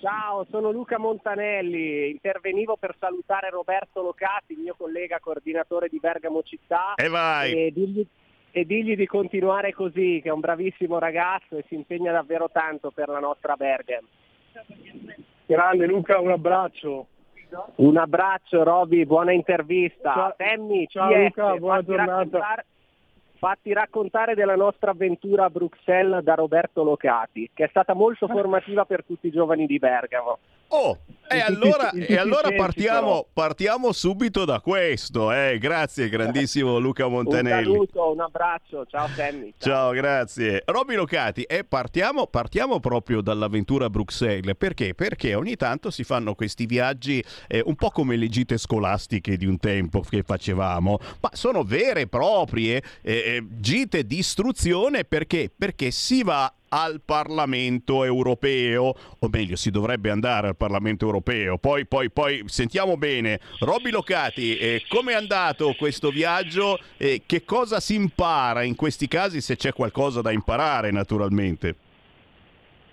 Ciao, 0.00 0.46
sono 0.48 0.70
Luca 0.70 0.98
Montanelli, 0.98 2.08
intervenivo 2.08 2.78
per 2.78 2.96
salutare 2.98 3.50
Roberto 3.50 4.00
Locati, 4.00 4.54
mio 4.56 4.74
collega 4.74 5.18
coordinatore 5.20 5.90
di 5.90 5.98
Bergamo 6.00 6.42
Città. 6.42 6.94
E 6.94 7.08
vai! 7.08 7.52
E 7.66 7.72
dirgli, 7.72 8.06
e 8.50 8.64
dirgli 8.64 8.96
di 8.96 9.04
continuare 9.04 9.74
così, 9.74 10.20
che 10.22 10.30
è 10.30 10.32
un 10.32 10.40
bravissimo 10.40 10.98
ragazzo 10.98 11.58
e 11.58 11.64
si 11.68 11.74
impegna 11.74 12.10
davvero 12.10 12.48
tanto 12.50 12.90
per 12.90 13.08
la 13.08 13.18
nostra 13.18 13.54
Bergamo. 13.54 14.08
Grande 15.44 15.84
Luca, 15.84 16.18
un 16.20 16.30
abbraccio. 16.30 17.06
Un 17.74 17.98
abbraccio 17.98 18.62
Roby, 18.62 19.04
buona 19.04 19.32
intervista. 19.32 20.14
Ciao, 20.14 20.34
Sammy, 20.38 20.86
ciao 20.86 21.14
Luca, 21.14 21.54
buona 21.56 21.82
giornata. 21.82 22.12
raccontare- 22.14 22.64
Fatti 23.44 23.74
raccontare 23.74 24.34
della 24.34 24.56
nostra 24.56 24.92
avventura 24.92 25.44
a 25.44 25.50
Bruxelles 25.50 26.22
da 26.22 26.32
Roberto 26.32 26.82
Locati, 26.82 27.50
che 27.52 27.64
è 27.64 27.68
stata 27.68 27.92
molto 27.92 28.26
formativa 28.26 28.86
per 28.86 29.04
tutti 29.04 29.26
i 29.26 29.30
giovani 29.30 29.66
di 29.66 29.78
Bergamo. 29.78 30.38
Oh, 30.68 30.98
e 31.28 31.40
allora, 31.40 31.90
e 31.90 32.16
allora 32.16 32.52
partiamo, 32.52 33.26
partiamo 33.32 33.92
subito 33.92 34.44
da 34.44 34.60
questo. 34.60 35.32
Eh. 35.32 35.58
Grazie, 35.58 36.08
grandissimo 36.08 36.78
Luca 36.80 37.06
Un 37.06 37.12
Montanelli. 37.12 37.64
saluto, 37.64 38.12
un 38.12 38.20
abbraccio, 38.20 38.84
ciao 38.86 39.08
Sammy. 39.08 39.54
Ciao, 39.58 39.92
grazie. 39.92 40.62
Robby 40.66 40.94
Locati, 40.94 41.42
e 41.42 41.64
partiamo, 41.64 42.26
partiamo 42.26 42.78
proprio 42.78 43.20
dall'avventura 43.20 43.86
a 43.86 43.90
Bruxelles. 43.90 44.54
Perché? 44.56 44.94
Perché 44.94 45.34
ogni 45.34 45.56
tanto 45.56 45.90
si 45.90 46.04
fanno 46.04 46.34
questi 46.34 46.66
viaggi 46.66 47.24
eh, 47.48 47.62
un 47.64 47.74
po' 47.74 47.90
come 47.90 48.16
le 48.16 48.28
gite 48.28 48.58
scolastiche 48.58 49.36
di 49.36 49.46
un 49.46 49.58
tempo 49.58 50.00
che 50.00 50.22
facevamo, 50.22 50.98
ma 51.20 51.30
sono 51.32 51.62
vere 51.62 52.02
e 52.02 52.06
proprie 52.06 52.82
eh, 53.02 53.12
eh, 53.12 53.46
gite 53.48 54.04
di 54.04 54.18
istruzione 54.18 55.04
perché? 55.04 55.50
Perché 55.56 55.90
si 55.90 56.22
va 56.22 56.52
al 56.74 57.00
Parlamento 57.04 58.02
europeo, 58.02 58.94
o 59.20 59.28
meglio, 59.30 59.54
si 59.54 59.70
dovrebbe 59.70 60.10
andare 60.10 60.48
al 60.48 60.56
Parlamento 60.56 61.04
europeo. 61.06 61.56
Poi, 61.56 61.86
poi, 61.86 62.10
poi 62.10 62.42
sentiamo 62.46 62.96
bene. 62.96 63.38
Robby 63.60 63.90
Locati, 63.90 64.56
eh, 64.56 64.82
come 64.88 65.12
è 65.12 65.14
andato 65.14 65.74
questo 65.78 66.10
viaggio? 66.10 66.78
e 66.96 67.22
che 67.26 67.44
cosa 67.44 67.80
si 67.80 67.94
impara 67.94 68.62
in 68.62 68.74
questi 68.74 69.08
casi, 69.08 69.40
se 69.40 69.56
c'è 69.56 69.72
qualcosa 69.72 70.20
da 70.20 70.32
imparare, 70.32 70.90
naturalmente? 70.90 71.74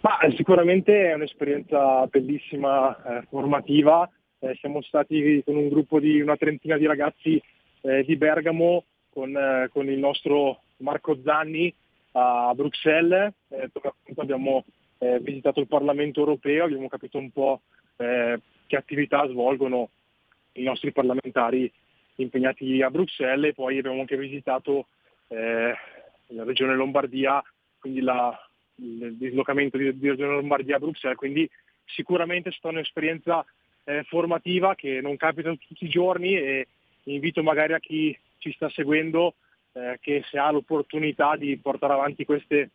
Ma 0.01 0.19
eh, 0.19 0.33
sicuramente 0.35 1.09
è 1.09 1.13
un'esperienza 1.13 2.05
bellissima, 2.07 3.19
eh, 3.19 3.21
formativa. 3.29 4.09
Eh, 4.39 4.55
siamo 4.59 4.81
stati 4.81 5.41
con 5.45 5.55
un 5.55 5.69
gruppo 5.69 5.99
di 5.99 6.19
una 6.21 6.35
trentina 6.35 6.77
di 6.77 6.85
ragazzi 6.85 7.41
eh, 7.81 8.03
di 8.03 8.15
Bergamo 8.15 8.85
con, 9.09 9.35
eh, 9.35 9.69
con 9.71 9.87
il 9.87 9.99
nostro 9.99 10.61
Marco 10.77 11.17
Zanni 11.23 11.73
a 12.13 12.53
Bruxelles, 12.55 13.33
eh, 13.49 13.69
dove 13.71 13.87
appunto 13.87 14.21
abbiamo 14.21 14.65
eh, 14.97 15.19
visitato 15.19 15.59
il 15.59 15.67
Parlamento 15.67 16.19
europeo, 16.19 16.65
abbiamo 16.65 16.87
capito 16.87 17.17
un 17.17 17.31
po' 17.31 17.61
eh, 17.97 18.39
che 18.67 18.75
attività 18.75 19.27
svolgono 19.27 19.89
i 20.53 20.63
nostri 20.63 20.91
parlamentari 20.91 21.71
impegnati 22.15 22.81
a 22.81 22.89
Bruxelles 22.89 23.51
e 23.51 23.53
poi 23.53 23.77
abbiamo 23.77 23.99
anche 23.99 24.17
visitato 24.17 24.87
eh, 25.27 25.73
la 26.27 26.43
regione 26.43 26.75
Lombardia, 26.75 27.41
quindi 27.79 28.01
la, 28.01 28.37
il 28.75 29.15
dislocamento 29.17 29.77
di, 29.77 29.97
di 29.97 30.09
regione 30.09 30.33
Lombardia 30.33 30.75
a 30.75 30.79
Bruxelles, 30.79 31.17
quindi 31.17 31.49
sicuramente 31.85 32.49
è 32.49 32.51
stata 32.51 32.73
un'esperienza 32.73 33.45
eh, 33.83 34.03
formativa 34.03 34.75
che 34.75 35.01
non 35.01 35.17
capita 35.17 35.49
tutti 35.51 35.85
i 35.85 35.89
giorni 35.89 36.35
e 36.35 36.67
invito 37.03 37.41
magari 37.41 37.73
a 37.73 37.79
chi 37.79 38.17
ci 38.37 38.51
sta 38.53 38.69
seguendo 38.69 39.35
eh, 39.73 39.97
che 40.01 40.23
se 40.29 40.37
ha 40.37 40.51
l'opportunità 40.51 41.35
di 41.35 41.57
portare 41.57 41.93
avanti 41.93 42.25
queste, 42.25 42.71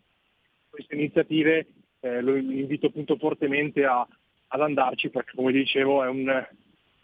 queste 0.68 0.94
iniziative 0.94 1.66
eh, 2.00 2.20
lo 2.20 2.36
invito 2.36 2.86
appunto 2.86 3.16
fortemente 3.16 3.84
a, 3.84 4.06
ad 4.48 4.60
andarci 4.60 5.10
perché 5.10 5.32
come 5.34 5.52
dicevo 5.52 6.04
è 6.04 6.08
un, 6.08 6.46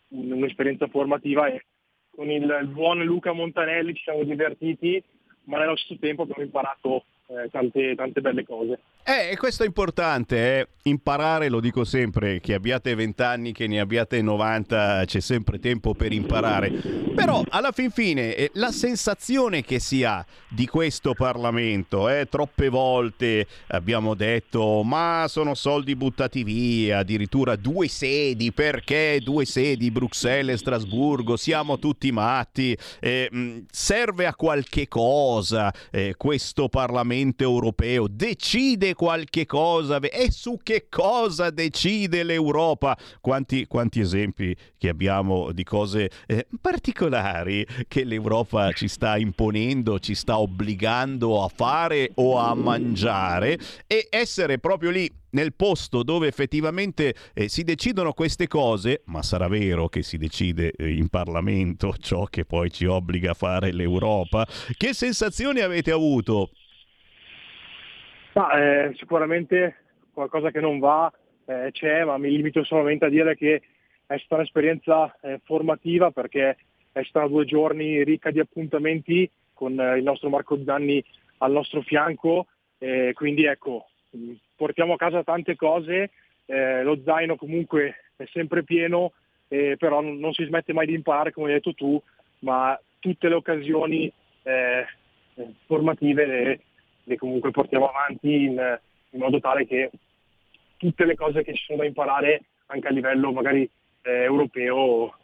un, 0.09 0.33
un'esperienza 0.33 0.87
formativa 0.89 1.47
e 1.49 1.65
con 2.11 2.31
il, 2.31 2.43
il, 2.61 2.69
buon 2.69 3.03
Luca 3.05 3.33
Montanelli 3.33 3.95
ci 3.95 4.03
siamo 4.03 4.23
divertiti 4.23 5.03
ma 5.45 5.59
nello 5.59 5.77
stesso 5.77 5.99
tempo 5.99 6.23
abbiamo 6.23 6.45
imparato 6.45 7.05
eh, 7.27 7.49
tante, 7.51 7.95
tante 7.95 8.21
belle 8.21 8.45
cose. 8.45 8.79
Eh, 9.05 9.37
questo 9.37 9.63
è 9.63 9.67
importante, 9.67 10.61
eh? 10.61 10.69
imparare, 10.85 11.49
lo 11.49 11.61
dico 11.61 11.85
sempre, 11.85 12.41
che 12.41 12.55
abbiate 12.55 12.95
20 12.95 13.23
anni, 13.23 13.53
che 13.53 13.67
ne 13.67 13.81
abbiate 13.81 14.21
90, 14.23 15.05
c'è 15.07 15.21
sempre 15.21 15.59
tempo 15.59 15.95
per 15.95 16.13
imparare. 16.13 16.71
Però 16.71 17.43
alla 17.49 17.73
fin 17.73 17.91
fine 17.91 18.35
eh, 18.35 18.51
la 18.55 18.71
sensazione 18.71 19.63
che 19.63 19.79
si 19.79 20.05
ha 20.05 20.25
di 20.49 20.67
questo 20.67 21.15
Parlamento, 21.15 22.09
eh, 22.09 22.27
troppe 22.29 22.69
volte 22.69 23.47
abbiamo 23.69 24.15
detto 24.15 24.83
ma 24.83 25.27
sono 25.29 25.55
soldi 25.55 25.97
buttati 25.97 26.45
via, 26.45 26.99
addirittura 26.99 27.57
due 27.57 27.89
sedi, 27.89 28.53
perché 28.53 29.21
due 29.23 29.45
sedi, 29.45 29.91
Bruxelles 29.91 30.55
e 30.55 30.59
Strasburgo, 30.59 31.37
siamo 31.37 31.79
tutti 31.79 32.13
matti, 32.13 32.77
eh, 33.01 33.29
mh, 33.31 33.65
serve 33.71 34.27
a 34.27 34.35
qualche 34.35 34.87
cosa 34.89 35.73
eh, 35.91 36.15
questo 36.17 36.69
Parlamento 36.69 37.12
europeo, 37.45 38.07
decide 38.09 38.95
qualche 38.95 39.47
cosa 39.47 39.99
e 40.01 40.31
su 40.31 40.59
che 40.63 40.87
cosa 40.89 41.51
decide 41.51 42.23
l'Europa. 42.23 42.97
Quanti, 43.21 43.67
quanti 43.67 44.01
esempi 44.01 44.55
che 44.79 44.89
abbiamo 44.89 45.53
di 45.53 45.65
cose 45.65 46.11
eh, 46.27 46.47
particolari 46.61 47.67
che 47.89 48.05
l'Europa 48.05 48.73
ci 48.73 48.89
sta 48.89 49.17
imponendo, 49.17 49.99
ci 49.99 50.15
sta 50.15 50.39
obbligando 50.39 51.43
a 51.43 51.49
fare 51.49 52.11
o 52.15 52.39
a 52.39 52.55
mangiare 52.55 53.59
e 53.87 54.09
essere 54.11 54.59
proprio 54.59 54.91
lì 54.91 55.11
nel 55.33 55.55
posto 55.55 56.03
dove 56.03 56.27
effettivamente 56.27 57.15
eh, 57.35 57.49
si 57.49 57.63
decidono 57.63 58.13
queste 58.13 58.47
cose, 58.47 59.03
ma 59.07 59.23
sarà 59.23 59.49
vero 59.49 59.89
che 59.89 60.03
si 60.03 60.17
decide 60.17 60.73
eh, 60.73 60.95
in 60.95 61.09
Parlamento 61.09 61.95
ciò 61.99 62.25
che 62.25 62.45
poi 62.45 62.71
ci 62.71 62.87
obbliga 62.87 63.33
a 63.33 63.35
fare 63.35 63.73
l'Europa. 63.73 64.47
Che 64.77 64.95
sensazioni 64.95 65.61
avete 65.61 65.91
avuto? 65.91 66.51
Ma, 68.35 68.53
eh, 68.53 68.95
sicuramente 68.97 69.77
qualcosa 70.13 70.51
che 70.51 70.61
non 70.61 70.79
va 70.79 71.13
eh, 71.45 71.69
c'è, 71.71 72.05
ma 72.05 72.17
mi 72.17 72.31
limito 72.31 72.65
solamente 72.65 73.05
a 73.05 73.11
dire 73.11 73.37
che 73.37 73.63
è 74.07 74.17
stata 74.19 74.37
un'esperienza 74.37 75.15
eh, 75.21 75.41
formativa 75.45 76.11
perché 76.11 76.57
è 76.93 77.03
stata 77.05 77.27
due 77.27 77.45
giorni 77.45 78.03
ricca 78.05 78.31
di 78.31 78.41
appuntamenti 78.41 79.31
con 79.53 79.79
eh, 79.79 79.99
il 79.99 80.03
nostro 80.03 80.31
Marco 80.31 80.59
Zanni 80.65 81.03
al 81.39 81.53
nostro 81.53 81.83
fianco, 81.83 82.47
quindi 83.15 83.45
ecco, 83.45 83.89
portiamo 84.57 84.95
a 84.95 84.97
casa 84.97 85.25
tante 85.25 85.57
cose, 85.57 86.11
eh, 86.47 86.83
lo 86.85 87.01
zaino 87.05 87.35
comunque 87.35 88.11
è 88.17 88.25
sempre 88.31 88.63
pieno, 88.63 89.13
però 89.49 90.01
non, 90.01 90.19
non, 90.19 90.33
si 90.33 90.45
smette 90.45 90.73
mai 90.73 90.87
di 90.87 90.95
imparare 90.95 91.33
come 91.33 91.49
hai 91.49 91.55
detto 91.55 91.75
tu, 91.75 92.01
ma 92.41 92.81
tutte 93.01 93.29
le 93.29 93.35
occasioni 93.35 94.13
eh, 94.45 94.87
formative 95.67 96.27
le 96.27 96.61
comunque 97.19 97.51
portiamo 97.51 97.89
avanti 97.89 98.45
in, 98.45 98.79
in, 99.11 99.21
modo 99.21 99.41
tale 99.41 99.67
che 99.67 99.91
tutte 100.77 101.05
le 101.05 101.15
cose 101.15 101.43
che 101.43 101.55
ci 101.55 101.65
sono 101.65 101.79
da 101.79 101.85
imparare 101.85 102.43
anche 102.67 102.89
a 102.89 102.91
livello 102.91 103.33
magari 103.33 103.69
eh, 104.03 104.11
europeo 104.11 105.15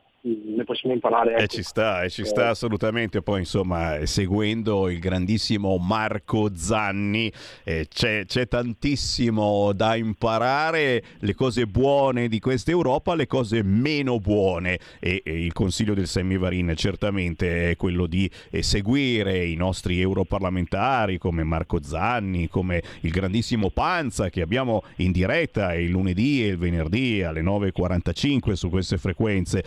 ne 0.45 0.65
possiamo 0.65 0.95
imparare. 0.95 1.33
Ecco. 1.33 1.43
E 1.43 1.47
ci 1.49 1.63
sta, 1.63 2.03
e 2.03 2.11
ci 2.11 2.25
sta 2.25 2.47
eh. 2.47 2.49
assolutamente. 2.49 3.23
Poi, 3.23 3.41
insomma, 3.41 4.05
seguendo 4.05 4.89
il 4.89 4.99
grandissimo 4.99 5.77
Marco 5.79 6.51
Zanni, 6.55 7.33
eh, 7.65 7.87
c'è, 7.89 8.25
c'è, 8.27 8.49
tantissimo 8.49 9.73
da 9.73 9.97
imparare, 9.97 11.03
le 11.19 11.35
cose 11.35 11.67
buone 11.67 12.29
di 12.29 12.39
questa 12.41 12.71
Europa, 12.71 13.15
le 13.15 13.27
cose 13.27 13.63
meno 13.63 14.19
buone. 14.21 14.79
E, 15.01 15.23
e 15.25 15.45
il 15.45 15.53
consiglio 15.53 15.95
del 15.95 16.07
Semivarin 16.07 16.75
certamente 16.77 17.71
è 17.71 17.77
quello 17.77 18.07
di 18.07 18.31
eh, 18.51 18.63
seguire 18.63 19.45
i 19.45 19.57
nostri 19.57 20.01
europarlamentari 20.01 21.19
come 21.19 21.45
Marco 21.45 21.83
Zanni, 21.83 22.49
come 22.49 22.83
il 23.01 23.11
grandissimo 23.11 23.71
Panza 23.71 24.29
che 24.29 24.43
abbiamo 24.43 24.83
in 24.97 25.13
diretta 25.13 25.75
il 25.75 25.91
lunedì 25.91 26.45
e 26.45 26.49
il 26.49 26.59
venerdì 26.59 27.23
alle 27.23 27.43
9.45 27.43 28.53
su 28.53 28.69
queste 28.69 28.99
frequenze. 28.99 29.65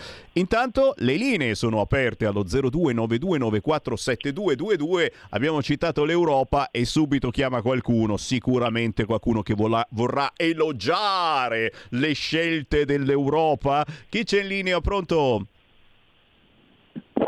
Intanto 0.54 0.95
le 0.97 1.16
linee 1.16 1.56
sono 1.56 1.80
aperte 1.80 2.26
allo 2.26 2.43
0292947222. 2.43 5.10
Abbiamo 5.30 5.62
citato 5.62 6.04
l'Europa 6.04 6.72
e 6.72 6.84
subito 6.84 7.30
chiama 7.30 7.62
qualcuno, 7.62 8.18
sicuramente 8.18 9.06
qualcuno 9.06 9.43
che 9.43 9.54
vorrà, 9.54 9.88
vorrà 9.91 10.34
elogiare 10.36 11.72
le 11.91 12.12
scelte 12.12 12.84
dell'Europa. 12.84 13.86
Chi 14.10 14.26
c'è 14.26 14.41
in 14.41 14.47
linea? 14.47 14.82
Pronto? 14.82 15.47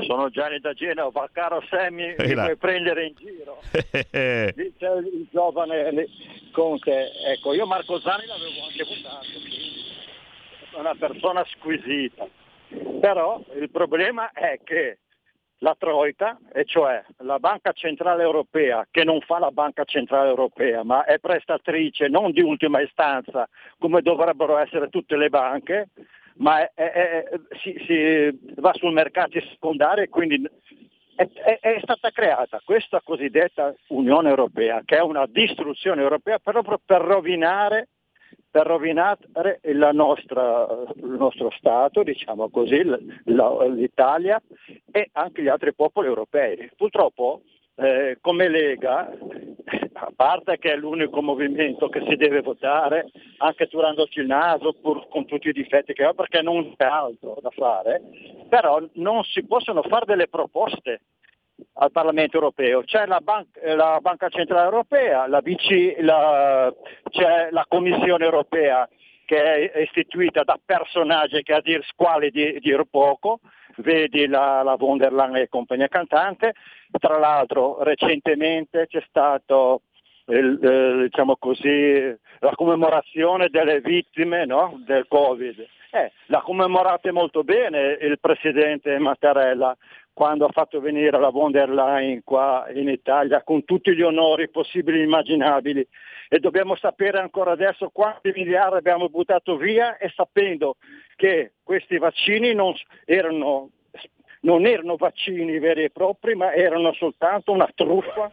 Sono 0.02 0.30
Gianni 0.30 0.60
da 0.60 0.74
Genova, 0.74 1.30
caro 1.32 1.64
Sammy, 1.70 2.16
mi 2.18 2.34
puoi 2.34 2.58
prendere 2.58 3.06
in 3.06 3.14
giro. 3.18 3.62
Dice 3.72 5.00
il 5.00 5.28
giovane 5.32 6.10
Conte, 6.52 7.10
ecco, 7.26 7.54
io 7.54 7.66
Marco 7.66 8.02
Zani 8.02 8.26
l'avevo 8.26 8.66
anche 8.68 8.84
votato, 8.84 9.28
è 10.76 10.78
una 10.78 10.96
persona 10.96 11.42
squisita. 11.56 12.28
Però 13.00 13.44
il 13.56 13.70
problema 13.70 14.32
è 14.32 14.60
che 14.64 15.00
la 15.64 15.76
Troica, 15.78 16.38
e 16.52 16.66
cioè 16.66 17.04
la 17.20 17.40
Banca 17.40 17.72
Centrale 17.72 18.24
Europea, 18.24 18.86
che 18.92 19.04
non 19.04 19.22
fa 19.22 19.40
la 19.40 19.52
Banca 19.52 19.86
Centrale 19.86 20.30
Europea, 20.30 20.84
ma 20.84 21.06
è 21.06 21.20
prestatrice 21.20 22.10
non 22.10 22.32
di 22.32 22.42
ultima 22.42 22.82
istanza, 22.82 23.48
come 23.80 24.02
dovrebbero 24.02 24.58
essere 24.58 24.90
tutte 24.90 25.16
le 25.16 25.30
banche, 25.30 25.90
ma 26.36 26.60
è, 26.62 26.72
è, 26.74 26.92
è, 26.92 27.40
si, 27.62 27.76
si, 27.86 28.54
va 28.56 28.74
sul 28.74 28.92
mercato 28.92 29.40
secondario 29.40 30.04
e 30.04 30.10
quindi 30.10 30.42
è, 31.16 31.80
stata 31.82 32.10
creata 32.10 32.62
questa 32.66 33.02
cosiddetta 33.02 33.74
Unione 33.88 34.30
Europea, 34.30 34.82
che 34.84 34.98
è 34.98 35.02
una 35.02 35.26
distruzione 35.28 36.02
europea 36.02 36.40
proprio 36.40 36.80
per 36.84 37.02
rovinare 37.02 37.88
per 38.54 38.68
rovinare 38.68 39.60
nostra, 39.94 40.68
il 40.98 41.16
nostro 41.18 41.50
Stato, 41.58 42.04
diciamo 42.04 42.52
così, 42.52 42.84
l'Italia 43.24 44.40
e 44.92 45.10
anche 45.14 45.42
gli 45.42 45.48
altri 45.48 45.74
popoli 45.74 46.06
europei. 46.06 46.70
Purtroppo 46.78 47.42
eh, 47.74 48.20
come 48.22 48.50
Lega, 48.50 49.10
a 49.94 50.12
parte 50.16 50.60
che 50.60 50.72
è 50.72 50.76
l'unico 50.76 51.24
movimento 51.24 51.90
che 51.90 52.04
si 52.08 52.16
deve 52.16 52.42
votare, 52.42 53.10
anche 53.38 53.66
turandoci 53.66 54.20
il 54.20 54.28
naso, 54.28 54.74
pur 54.80 55.08
con 55.08 55.26
tutti 55.26 55.48
i 55.48 55.52
difetti 55.52 55.94
che 55.94 56.04
ha, 56.04 56.14
perché 56.14 56.44
non 56.44 56.76
c'è 56.78 56.86
altro 56.86 57.40
da 57.42 57.50
fare, 57.50 58.04
però 58.50 58.80
non 58.94 59.24
si 59.24 59.44
possono 59.48 59.82
fare 59.82 60.06
delle 60.06 60.28
proposte 60.28 61.02
al 61.76 61.92
Parlamento 61.92 62.38
europeo. 62.38 62.84
C'è 62.84 63.06
la, 63.06 63.20
Ban- 63.20 63.48
la 63.76 64.00
Banca 64.02 64.30
Centrale 64.30 64.66
Europea, 64.66 65.28
la 65.28 65.42
BC, 65.42 65.98
la, 66.00 66.74
c'è 67.10 67.50
la 67.52 67.66
Commissione 67.68 68.24
Europea 68.24 68.88
che 69.26 69.72
è 69.72 69.80
istituita 69.80 70.44
da 70.44 70.60
personaggi 70.64 71.42
che 71.44 71.54
a 71.54 71.62
dir 71.62 71.84
squali 71.86 72.30
di 72.30 72.60
dir 72.60 72.84
poco, 72.90 73.40
vedi 73.78 74.28
la, 74.28 74.62
la 74.64 74.76
von 74.76 74.98
der 74.98 75.14
Leyen 75.14 75.38
e 75.38 75.48
compagnia 75.48 75.88
cantante, 75.88 76.54
tra 77.00 77.18
l'altro 77.18 77.82
recentemente 77.82 78.88
c'è 78.88 79.04
stato 79.08 79.82
il, 80.28 80.60
eh, 80.62 81.04
diciamo 81.04 81.38
la 82.40 82.52
commemorazione 82.56 83.50
delle 83.50 83.82
vittime 83.82 84.46
no? 84.46 84.82
del 84.86 85.06
Covid. 85.08 85.66
Eh, 85.92 86.12
l'ha 86.28 86.42
commemorate 86.42 87.12
molto 87.12 87.44
bene 87.44 87.98
il 88.02 88.20
Presidente 88.20 88.98
Mattarella 88.98 89.76
quando 90.14 90.46
ha 90.46 90.52
fatto 90.52 90.80
venire 90.80 91.18
la 91.20 91.30
von 91.30 91.52
der 91.52 91.70
Leyen 91.70 92.24
qua 92.24 92.68
in 92.74 92.88
Italia 92.88 93.42
con 93.44 93.66
tutti 93.66 93.96
gli 93.96 94.02
onori 94.02 94.50
possibili 94.50 95.00
e 95.00 95.04
immaginabili. 95.04 95.86
E 96.30 96.40
dobbiamo 96.40 96.76
sapere 96.76 97.20
ancora 97.20 97.52
adesso 97.52 97.90
quanti 97.90 98.32
miliardi 98.36 98.78
abbiamo 98.78 99.10
buttato 99.10 99.58
via 99.58 99.98
e 99.98 100.12
sapendo 100.16 100.78
che 101.16 101.54
questi 101.64 101.98
vaccini 101.98 102.54
non 102.54 102.74
erano, 103.06 103.70
non 104.42 104.66
erano 104.66 104.96
vaccini 104.96 105.60
veri 105.60 105.84
e 105.84 105.90
propri 105.90 106.36
ma 106.36 106.54
erano 106.54 106.94
soltanto 106.94 107.52
una 107.52 107.70
truffa 107.74 108.32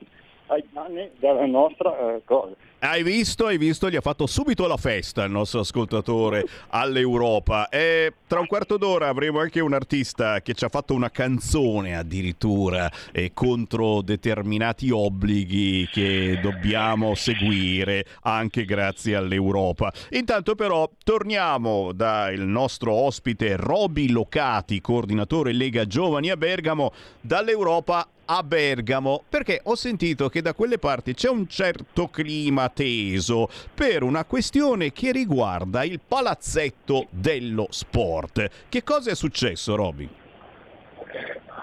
ai 0.51 0.65
danni 0.73 1.09
della 1.19 1.47
nostra 1.47 2.15
eh, 2.15 2.23
cosa. 2.25 2.55
Hai 2.83 3.03
visto, 3.03 3.45
hai 3.45 3.59
visto, 3.59 3.91
gli 3.91 3.97
ha 3.97 4.01
fatto 4.01 4.27
subito 4.27 4.67
la 4.67 4.79
festa 4.79 5.25
il 5.25 5.31
nostro 5.31 5.61
ascoltatore 5.61 6.47
all'Europa. 6.69 7.69
E 7.69 8.15
tra 8.27 8.41
un 8.41 8.47
quarto 8.47 8.79
d'ora 8.79 9.09
avremo 9.09 9.39
anche 9.39 9.61
un 9.61 9.75
artista 9.75 10.41
che 10.41 10.55
ci 10.55 10.65
ha 10.65 10.71
fatto 10.71 10.95
una 10.95 11.11
canzone 11.11 11.95
addirittura 11.95 12.91
eh, 13.13 13.33
contro 13.35 14.01
determinati 14.01 14.91
obblighi 14.91 15.89
che 15.93 16.39
dobbiamo 16.41 17.15
seguire 17.15 18.07
anche 18.23 18.65
grazie 18.65 19.15
all'Europa. 19.15 19.93
Intanto 20.13 20.55
però 20.55 20.89
torniamo 21.05 21.93
dal 21.93 22.39
nostro 22.39 22.93
ospite 22.93 23.57
Roby 23.57 24.09
Locati, 24.09 24.81
coordinatore 24.81 25.53
Lega 25.53 25.85
Giovani 25.85 26.31
a 26.31 26.37
Bergamo, 26.39 26.93
dall'Europa 27.21 28.09
a 28.33 28.45
Bergamo 28.45 29.25
perché 29.29 29.61
ho 29.65 29.75
sentito 29.75 30.29
che 30.29 30.41
da 30.41 30.55
quelle 30.55 30.79
parti 30.79 31.15
c'è 31.15 31.29
un 31.29 31.49
certo 31.49 32.07
clima 32.07 32.69
teso 32.69 33.49
per 33.75 34.05
una 34.05 34.25
questione 34.25 34.93
che 34.93 35.11
riguarda 35.11 35.83
il 35.83 35.99
palazzetto 36.07 37.09
dello 37.11 37.67
sport. 37.71 38.69
Che 38.69 38.85
cosa 38.85 39.11
è 39.11 39.17
successo, 39.17 39.75
Roby? 39.75 40.09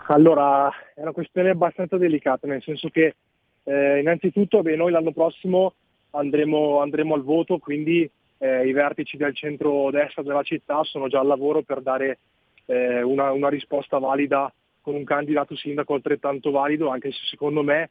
Allora, 0.08 0.70
è 0.94 1.02
una 1.02 1.14
questione 1.14 1.52
abbastanza 1.52 1.96
delicata, 1.96 2.48
nel 2.48 2.62
senso 2.62 2.90
che 2.90 3.16
eh, 3.64 4.00
innanzitutto 4.00 4.62
beh, 4.62 4.76
noi 4.76 4.92
l'anno 4.92 5.14
prossimo 5.14 5.74
andremo, 6.12 6.82
andremo 6.82 7.16
al 7.16 7.24
voto, 7.24 7.60
quindi 7.60 8.10
eh, 8.40 8.68
i 8.68 8.74
vertici 8.74 9.16
del 9.16 9.34
centro-destra 9.34 10.22
della 10.22 10.44
città 10.44 10.84
sono 10.84 11.08
già 11.08 11.22
al 11.22 11.28
lavoro 11.28 11.62
per 11.62 11.82
dare 11.82 12.20
eh, 12.66 13.02
una, 13.02 13.32
una 13.32 13.48
risposta 13.48 14.00
valida 14.00 14.52
con 14.88 14.96
un 14.96 15.04
candidato 15.04 15.54
sindaco 15.58 15.96
altrettanto 15.96 16.50
valido, 16.50 16.88
anche 16.88 17.12
se 17.12 17.20
secondo 17.26 17.62
me 17.62 17.90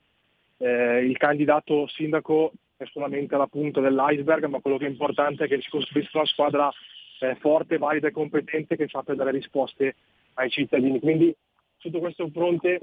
eh, 0.57 1.05
il 1.05 1.15
candidato 1.19 1.87
sindaco 1.89 2.53
è 2.75 2.87
solamente 2.87 3.37
la 3.37 3.47
punta 3.47 3.83
dell'iceberg, 3.83 4.47
ma 4.47 4.61
quello 4.61 4.79
che 4.79 4.87
è 4.87 4.89
importante 4.89 5.45
è 5.45 5.47
che 5.47 5.61
si 5.61 5.69
costruisca 5.69 6.17
una 6.17 6.27
squadra 6.27 6.73
eh, 7.21 7.35
forte, 7.35 7.77
valida 7.77 8.09
e 8.09 8.13
competente 8.13 8.77
che 8.77 8.89
sappia 8.89 9.15
dare 9.15 9.31
risposte 9.31 9.95
ai 10.37 10.49
cittadini. 10.49 10.99
Quindi 10.99 11.37
sotto 11.77 11.99
questo 11.99 12.31
fronte 12.33 12.81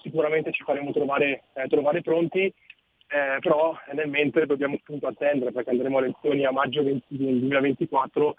sicuramente 0.00 0.50
ci 0.50 0.62
faremo 0.62 0.90
trovare, 0.92 1.44
eh, 1.52 1.68
trovare 1.68 2.00
pronti, 2.00 2.44
eh, 2.46 3.38
però 3.40 3.76
nel 3.92 4.08
mentre 4.08 4.46
dobbiamo 4.46 4.76
appunto 4.76 5.06
attendere 5.06 5.52
perché 5.52 5.68
andremo 5.68 5.98
alle 5.98 6.06
elezioni 6.06 6.46
a 6.46 6.50
maggio 6.50 6.82
20, 6.82 7.04
2024 7.08 8.36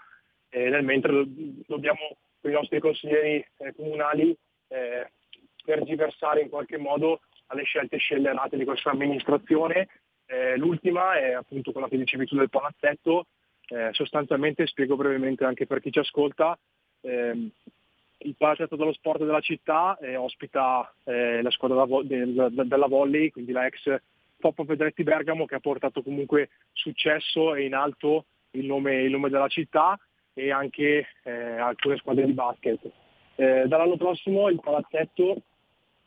e 0.48 0.68
nel 0.68 0.84
mentre 0.84 1.22
dobbiamo 1.64 2.16
con 2.40 2.50
i 2.50 2.54
nostri 2.54 2.80
consiglieri 2.80 3.46
eh, 3.58 3.72
comunali 3.76 4.36
eh, 4.68 5.10
tergiversare 5.64 6.42
in 6.42 6.48
qualche 6.48 6.78
modo 6.78 7.20
alle 7.46 7.64
scelte 7.64 7.96
scellerate 7.98 8.56
di 8.56 8.64
questa 8.64 8.90
amministrazione. 8.90 9.88
Eh, 10.26 10.56
l'ultima 10.56 11.18
è 11.18 11.32
appunto 11.32 11.72
quella 11.72 11.88
che 11.88 11.96
dicevi 11.96 12.26
tu 12.26 12.36
del 12.36 12.50
palazzetto, 12.50 13.26
eh, 13.68 13.90
sostanzialmente 13.92 14.66
spiego 14.66 14.96
brevemente 14.96 15.44
anche 15.44 15.66
per 15.66 15.80
chi 15.80 15.90
ci 15.90 15.98
ascolta, 15.98 16.58
ehm, 17.02 17.50
il 18.18 18.34
palazzetto 18.36 18.76
dello 18.76 18.92
sport 18.92 19.20
della 19.24 19.40
città 19.40 19.96
eh, 19.98 20.16
ospita 20.16 20.92
eh, 21.04 21.42
la 21.42 21.50
squadra 21.50 21.84
vo- 21.84 22.02
del, 22.02 22.50
della 22.50 22.86
volley, 22.86 23.30
quindi 23.30 23.52
la 23.52 23.66
ex 23.66 23.94
Poppo 24.38 24.64
Pedretti 24.64 25.02
Bergamo 25.02 25.46
che 25.46 25.56
ha 25.56 25.60
portato 25.60 26.02
comunque 26.02 26.50
successo 26.72 27.54
e 27.54 27.64
in 27.64 27.74
alto 27.74 28.26
il 28.52 28.66
nome, 28.66 29.02
il 29.02 29.10
nome 29.10 29.30
della 29.30 29.48
città 29.48 29.98
e 30.34 30.50
anche 30.50 31.06
eh, 31.22 31.30
alcune 31.30 31.96
squadre 31.96 32.26
di 32.26 32.32
basket. 32.32 32.80
Eh, 33.36 33.64
dall'anno 33.66 33.96
prossimo 33.96 34.48
il 34.48 34.60
palazzetto 34.60 35.42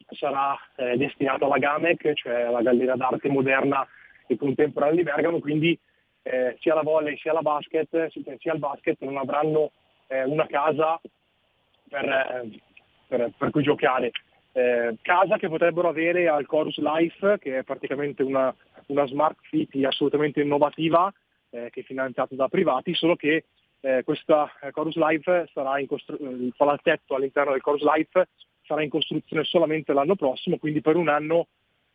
sarà 0.09 0.57
eh, 0.75 0.97
destinato 0.97 1.45
alla 1.45 1.59
GAMEC, 1.59 2.13
cioè 2.13 2.41
alla 2.41 2.63
Galleria 2.63 2.95
d'Arte 2.95 3.29
Moderna 3.29 3.87
e 4.27 4.35
Contemporanea 4.35 4.95
di 4.95 5.03
Bergamo, 5.03 5.39
quindi 5.39 5.77
eh, 6.23 6.55
sia 6.59 6.73
la 6.73 6.81
volley 6.81 7.17
sia 7.17 7.33
la 7.33 7.41
basket, 7.41 8.07
sia 8.07 8.53
il 8.53 8.59
basket 8.59 8.97
non 9.01 9.17
avranno 9.17 9.71
eh, 10.07 10.23
una 10.23 10.47
casa 10.47 10.99
per, 11.87 12.05
eh, 12.05 12.59
per, 13.07 13.31
per 13.37 13.49
cui 13.51 13.61
giocare. 13.61 14.11
Eh, 14.51 14.97
casa 15.03 15.37
che 15.37 15.47
potrebbero 15.47 15.87
avere 15.87 16.27
al 16.27 16.47
Chorus 16.47 16.77
Life, 16.79 17.37
che 17.37 17.59
è 17.59 17.63
praticamente 17.63 18.23
una, 18.23 18.53
una 18.87 19.05
smart 19.05 19.37
city 19.43 19.85
assolutamente 19.85 20.41
innovativa, 20.41 21.13
che 21.51 21.71
è 21.73 21.81
finanziata 21.81 22.35
da 22.35 22.47
privati, 22.47 22.93
solo 22.93 23.15
che 23.15 23.45
eh, 23.81 24.03
questa 24.03 24.51
eh, 24.61 24.71
Chorus 24.71 24.95
Life 24.95 25.49
sarà 25.53 25.79
in 25.79 25.87
costru- 25.87 26.19
il 26.19 26.53
palazzetto 26.55 27.15
all'interno 27.15 27.51
del 27.51 27.61
Chorus 27.61 27.83
Life 27.83 28.27
sarà 28.63 28.83
in 28.83 28.89
costruzione 28.89 29.43
solamente 29.45 29.93
l'anno 29.93 30.15
prossimo, 30.15 30.57
quindi 30.57 30.81
per 30.81 30.95
un 30.95 31.07
anno 31.07 31.47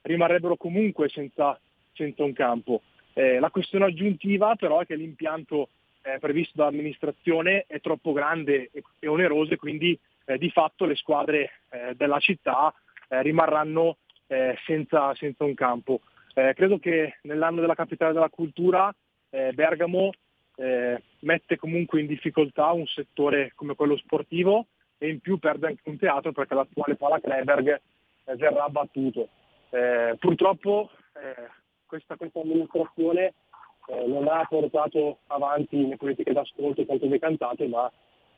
rimarrebbero 0.02 0.56
comunque 0.56 1.08
senza, 1.08 1.58
senza 1.92 2.24
un 2.24 2.32
campo. 2.32 2.82
Eh, 3.12 3.38
la 3.38 3.50
questione 3.50 3.84
aggiuntiva 3.84 4.54
però 4.56 4.80
è 4.80 4.86
che 4.86 4.96
l'impianto 4.96 5.68
eh, 6.02 6.18
previsto 6.18 6.52
dall'amministrazione 6.56 7.64
è 7.68 7.80
troppo 7.80 8.12
grande 8.12 8.70
e, 8.72 8.82
e 8.98 9.06
oneroso 9.06 9.52
e 9.52 9.56
quindi 9.56 9.98
eh, 10.24 10.38
di 10.38 10.50
fatto 10.50 10.84
le 10.84 10.96
squadre 10.96 11.60
eh, 11.70 11.94
della 11.94 12.18
città 12.18 12.74
rimarranno 13.06 13.98
senza, 14.66 15.14
senza, 15.14 15.44
un 15.44 15.54
campo. 15.54 16.00
credo 16.32 16.78
che 16.78 17.18
nell'anno 17.22 17.60
della 17.60 17.74
capitale 17.74 18.14
della 18.14 18.30
cultura 18.30 18.92
Bergamo 19.28 20.10
eh, 20.56 21.02
mette 21.20 21.56
comunque 21.56 22.00
in 22.00 22.06
difficoltà 22.06 22.72
un 22.72 22.86
settore 22.86 23.52
come 23.54 23.74
quello 23.74 23.96
sportivo 23.96 24.66
e 24.98 25.08
in 25.08 25.20
più 25.20 25.38
perde 25.38 25.68
anche 25.68 25.82
un 25.84 25.98
teatro 25.98 26.32
perché 26.32 26.54
l'attuale 26.54 26.96
Pala 26.96 27.20
Kleberg 27.20 27.80
eh, 28.24 28.36
verrà 28.36 28.64
abbattuto. 28.64 29.28
Eh, 29.70 30.16
purtroppo 30.18 30.90
eh, 31.14 31.48
questa, 31.86 32.16
questa, 32.16 32.40
amministrazione 32.40 33.34
eh, 33.88 34.06
non 34.06 34.28
ha 34.28 34.44
portato 34.48 35.18
avanti 35.26 35.88
le 35.88 35.96
politiche 35.96 36.32
d'ascolto 36.32 36.86
tanto 36.86 37.06
decantate, 37.06 37.66
ma 37.66 37.90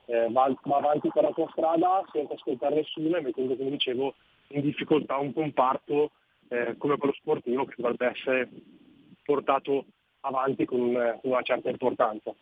eh, 0.06 0.28
va, 0.30 0.52
va, 0.62 0.76
avanti 0.76 1.10
per 1.12 1.24
la 1.24 1.32
sua 1.32 1.48
strada 1.50 2.02
senza 2.12 2.34
ascoltare 2.34 2.76
nessuno 2.76 3.16
e 3.16 3.20
mettendo, 3.20 3.56
come 3.56 3.70
dicevo, 3.70 4.14
in 4.48 4.62
difficoltà 4.62 5.16
un 5.18 5.32
comparto 5.32 6.12
come 6.78 6.96
quello 6.96 7.12
sportivo 7.14 7.64
che 7.64 7.74
dovrebbe 7.76 8.06
essere 8.06 8.48
portato 9.24 9.86
avanti 10.26 10.64
con 10.64 10.80
una 11.22 11.42
certa 11.42 11.70
importanza. 11.70 12.34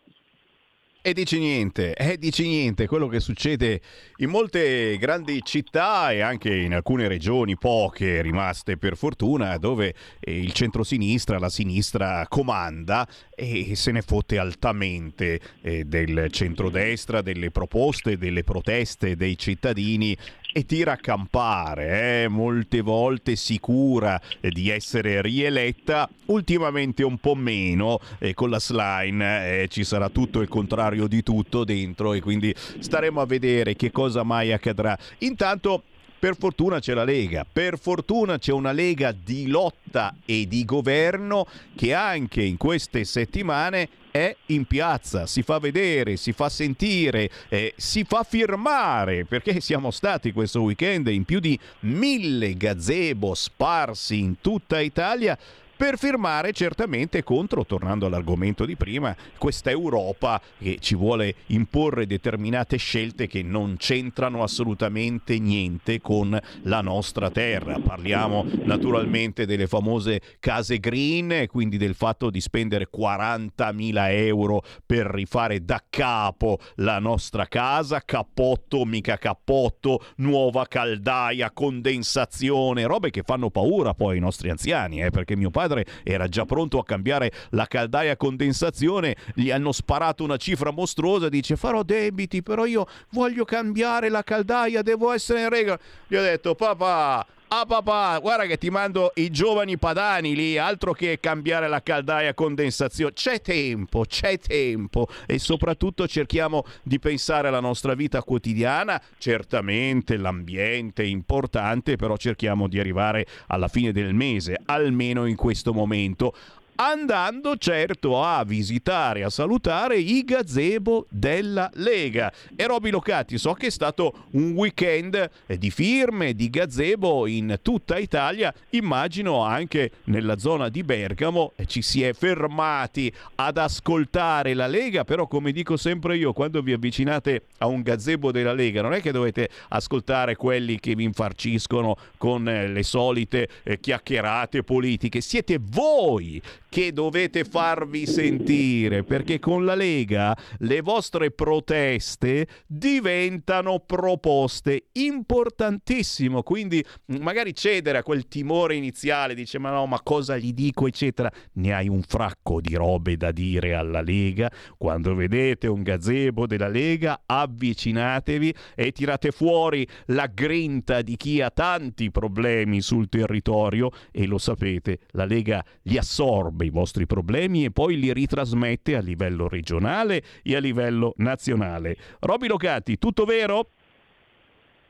E 1.07 1.13
dici 1.13 1.37
niente, 1.37 1.93
e 1.93 2.17
dici 2.17 2.47
niente, 2.47 2.87
quello 2.87 3.07
che 3.07 3.19
succede 3.19 3.79
in 4.17 4.31
molte 4.31 4.97
grandi 4.97 5.39
città 5.43 6.11
e 6.11 6.21
anche 6.21 6.51
in 6.51 6.73
alcune 6.73 7.07
regioni, 7.07 7.55
poche 7.57 8.23
rimaste 8.23 8.77
per 8.77 8.97
fortuna, 8.97 9.55
dove 9.57 9.93
eh, 10.19 10.39
il 10.39 10.51
centro-sinistra, 10.51 11.37
la 11.37 11.49
sinistra 11.49 12.25
comanda 12.27 13.07
e 13.35 13.75
se 13.75 13.91
ne 13.91 14.01
fotte 14.01 14.39
altamente 14.39 15.39
eh, 15.61 15.83
del 15.85 16.29
centrodestra, 16.31 17.21
delle 17.21 17.51
proposte, 17.51 18.17
delle 18.17 18.43
proteste 18.43 19.15
dei 19.15 19.37
cittadini 19.37 20.17
e 20.57 20.65
tira 20.65 20.93
a 20.93 20.95
campare, 20.95 22.23
eh? 22.23 22.27
molte 22.29 22.79
volte 22.79 23.35
sicura 23.35 24.21
di 24.39 24.69
essere 24.69 25.21
rieletta, 25.21 26.09
ultimamente 26.27 27.03
un 27.03 27.17
po' 27.17 27.35
meno, 27.35 27.99
e 28.19 28.33
con 28.33 28.49
la 28.49 28.59
slime 28.61 29.63
eh, 29.63 29.67
ci 29.67 29.83
sarà 29.83 30.07
tutto 30.07 30.39
il 30.39 30.47
contrario 30.47 31.07
di 31.07 31.23
tutto 31.23 31.65
dentro 31.65 32.13
e 32.13 32.21
quindi 32.21 32.55
staremo 32.55 33.19
a 33.19 33.25
vedere 33.25 33.75
che 33.75 33.91
cosa 33.91 34.23
mai 34.23 34.53
accadrà. 34.53 34.97
Intanto 35.19 35.83
per 36.17 36.37
fortuna 36.39 36.79
c'è 36.79 36.93
la 36.93 37.03
Lega, 37.03 37.45
per 37.51 37.77
fortuna 37.77 38.37
c'è 38.37 38.53
una 38.53 38.71
Lega 38.71 39.11
di 39.11 39.47
lotta 39.47 40.15
e 40.25 40.47
di 40.47 40.63
governo 40.63 41.45
che 41.75 41.93
anche 41.93 42.41
in 42.41 42.55
queste 42.55 43.03
settimane 43.03 43.89
è 44.15 44.33
in 44.45 44.63
piazza, 44.63 45.25
si 45.25 45.43
fa 45.43 45.59
vedere, 45.59 46.15
si 46.15 46.31
fa 46.31 46.47
sentire, 46.47 47.29
eh, 47.49 47.73
si 47.75 48.05
fa 48.05 48.23
firmare, 48.23 49.25
perché 49.25 49.59
siamo 49.59 49.91
stati 49.91 50.31
questo 50.31 50.61
weekend 50.61 51.07
in 51.07 51.25
più 51.25 51.41
di 51.41 51.59
mille 51.81 52.55
gazebo 52.55 53.33
sparsi 53.33 54.19
in 54.19 54.39
tutta 54.39 54.79
Italia 54.79 55.37
per 55.75 55.97
firmare 55.97 56.53
certamente 56.53 57.23
contro, 57.23 57.65
tornando 57.65 58.05
all'argomento 58.05 58.65
di 58.65 58.77
prima, 58.77 59.15
questa 59.37 59.69
Europa 59.69 60.41
che 60.57 60.77
ci 60.79 60.95
vuole 60.95 61.35
imporre 61.47 62.07
determinate 62.07 62.77
scelte 62.77 63.27
che 63.27 63.43
non 63.43 63.75
c'entrano 63.77 64.41
assolutamente 64.41 65.37
niente 65.37 65.99
con 65.99 66.39
la 66.61 66.81
nostra 66.81 67.29
terra. 67.29 67.77
Parliamo 67.79 68.45
naturalmente 68.63 69.45
delle 69.45 69.67
famose 69.67 70.21
case 70.39 70.79
green, 70.79 71.47
quindi 71.47 71.77
del 71.77 71.95
fatto 71.95 72.29
di 72.29 72.39
spendere 72.39 72.87
40.000 72.89 74.11
euro 74.11 74.63
per 74.85 75.07
rifare 75.07 75.63
da 75.65 75.83
capo 75.89 76.59
la 76.75 76.99
nostra 76.99 77.47
casa, 77.47 78.01
cappotto, 78.05 78.85
mica 78.85 79.17
cappotto, 79.17 80.01
nuova 80.17 80.65
caldaia, 80.67 81.51
condensazione, 81.51 82.85
robe 82.85 83.09
che 83.09 83.23
fanno 83.23 83.49
paura 83.49 83.93
poi 83.93 84.15
ai 84.15 84.21
nostri 84.21 84.49
anziani, 84.49 85.03
eh, 85.03 85.09
perché 85.09 85.35
mio 85.35 85.49
padre 85.49 85.64
padre 85.65 85.85
era 86.03 86.27
già 86.27 86.45
pronto 86.45 86.77
a 86.77 86.85
cambiare 86.85 87.31
la 87.49 87.65
caldaia 87.65 88.13
a 88.13 88.17
condensazione, 88.17 89.15
gli 89.33 89.49
hanno 89.49 89.71
sparato 89.71 90.23
una 90.23 90.37
cifra 90.37 90.71
mostruosa, 90.71 91.29
dice 91.29 91.55
farò 91.55 91.83
debiti, 91.83 92.43
però 92.43 92.65
io 92.65 92.87
voglio 93.09 93.45
cambiare 93.45 94.09
la 94.09 94.23
caldaia, 94.23 94.81
devo 94.81 95.11
essere 95.11 95.41
in 95.41 95.49
regola. 95.49 95.79
Gli 96.07 96.15
ho 96.15 96.21
detto 96.21 96.53
papà, 96.55 97.25
Ah 97.57 97.65
papà, 97.65 98.19
guarda 98.19 98.47
che 98.47 98.57
ti 98.57 98.69
mando 98.69 99.13
i 99.15 99.31
giovani 99.31 99.77
padani 99.77 100.35
lì, 100.35 100.57
altro 100.57 100.91
che 100.91 101.21
cambiare 101.21 101.69
la 101.69 101.81
caldaia 101.81 102.31
a 102.31 102.33
condensazione. 102.33 103.13
C'è 103.13 103.39
tempo, 103.39 104.03
c'è 104.03 104.37
tempo 104.39 105.07
e 105.25 105.39
soprattutto 105.39 106.05
cerchiamo 106.05 106.65
di 106.83 106.99
pensare 106.99 107.47
alla 107.47 107.61
nostra 107.61 107.93
vita 107.93 108.21
quotidiana. 108.23 109.01
Certamente 109.17 110.17
l'ambiente 110.17 111.03
è 111.03 111.05
importante, 111.05 111.95
però 111.95 112.17
cerchiamo 112.17 112.67
di 112.67 112.77
arrivare 112.77 113.25
alla 113.47 113.69
fine 113.69 113.93
del 113.93 114.13
mese, 114.13 114.59
almeno 114.65 115.25
in 115.25 115.37
questo 115.37 115.73
momento 115.73 116.35
andando 116.75 117.55
certo 117.57 118.21
a 118.21 118.43
visitare, 118.43 119.23
a 119.23 119.29
salutare 119.29 119.97
i 119.97 120.23
gazebo 120.23 121.05
della 121.09 121.69
Lega. 121.75 122.31
E 122.55 122.65
Roby 122.67 122.89
Locati, 122.89 123.37
so 123.37 123.53
che 123.53 123.67
è 123.67 123.71
stato 123.71 124.25
un 124.31 124.51
weekend 124.51 125.29
di 125.57 125.69
firme 125.71 126.33
di 126.33 126.49
gazebo 126.49 127.27
in 127.27 127.59
tutta 127.61 127.97
Italia, 127.97 128.53
immagino 128.71 129.43
anche 129.43 129.91
nella 130.05 130.37
zona 130.37 130.69
di 130.69 130.83
Bergamo 130.83 131.53
ci 131.65 131.81
si 131.81 132.03
è 132.03 132.13
fermati 132.13 133.11
ad 133.35 133.57
ascoltare 133.57 134.53
la 134.53 134.67
Lega, 134.67 135.03
però 135.03 135.27
come 135.27 135.51
dico 135.51 135.77
sempre 135.77 136.17
io, 136.17 136.33
quando 136.33 136.61
vi 136.61 136.73
avvicinate 136.73 137.45
a 137.59 137.67
un 137.67 137.81
gazebo 137.81 138.31
della 138.31 138.53
Lega, 138.53 138.81
non 138.81 138.93
è 138.93 139.01
che 139.01 139.11
dovete 139.11 139.49
ascoltare 139.69 140.35
quelli 140.35 140.79
che 140.79 140.95
vi 140.95 141.03
infarciscono 141.03 141.95
con 142.17 142.47
eh, 142.47 142.67
le 142.67 142.83
solite 142.83 143.47
eh, 143.63 143.79
chiacchierate 143.79 144.63
politiche, 144.63 145.21
siete 145.21 145.59
voi 145.61 146.41
che 146.75 146.91
dovete 146.91 147.45
farvi 147.45 148.05
sentire 148.05 149.05
perché 149.05 149.39
con 149.39 149.63
la 149.63 149.75
Lega 149.75 150.37
le 150.57 150.81
vostre 150.81 151.31
proteste 151.31 152.47
diventano 152.67 153.79
proposte 153.79 154.87
importantissimo. 154.91 156.43
Quindi 156.43 156.83
magari 157.21 157.55
cedere 157.55 157.99
a 157.99 158.03
quel 158.03 158.27
timore 158.27 158.75
iniziale 158.75 159.35
dice 159.35 159.57
ma 159.57 159.69
no 159.69 159.85
ma 159.85 160.01
cosa 160.01 160.35
gli 160.35 160.51
dico? 160.51 160.85
eccetera. 160.85 161.31
Ne 161.53 161.73
hai 161.73 161.87
un 161.87 162.01
fracco 162.01 162.59
di 162.59 162.75
robe 162.75 163.15
da 163.15 163.31
dire 163.31 163.73
alla 163.73 164.01
Lega. 164.01 164.51
Quando 164.77 165.15
vedete 165.15 165.67
un 165.67 165.81
gazebo 165.81 166.45
della 166.45 166.67
Lega 166.67 167.21
avvicinatevi 167.25 168.53
e 168.75 168.91
tirate 168.91 169.31
fuori 169.31 169.87
la 170.07 170.27
grinta 170.27 171.01
di 171.01 171.15
chi 171.15 171.39
ha 171.39 171.51
tanti 171.51 172.11
problemi 172.11 172.81
sul 172.81 173.07
territorio. 173.07 173.91
E 174.11 174.25
lo 174.25 174.37
sapete 174.37 174.99
la 175.11 175.23
Lega 175.23 175.63
li 175.83 175.97
assorbe 175.97 176.63
i 176.65 176.69
vostri 176.69 177.05
problemi 177.05 177.65
e 177.65 177.71
poi 177.71 177.97
li 177.97 178.11
ritrasmette 178.11 178.95
a 178.95 179.01
livello 179.01 179.47
regionale 179.47 180.21
e 180.43 180.55
a 180.55 180.59
livello 180.59 181.13
nazionale. 181.17 181.95
Roby 182.19 182.47
Locati, 182.47 182.97
tutto 182.97 183.25
vero? 183.25 183.69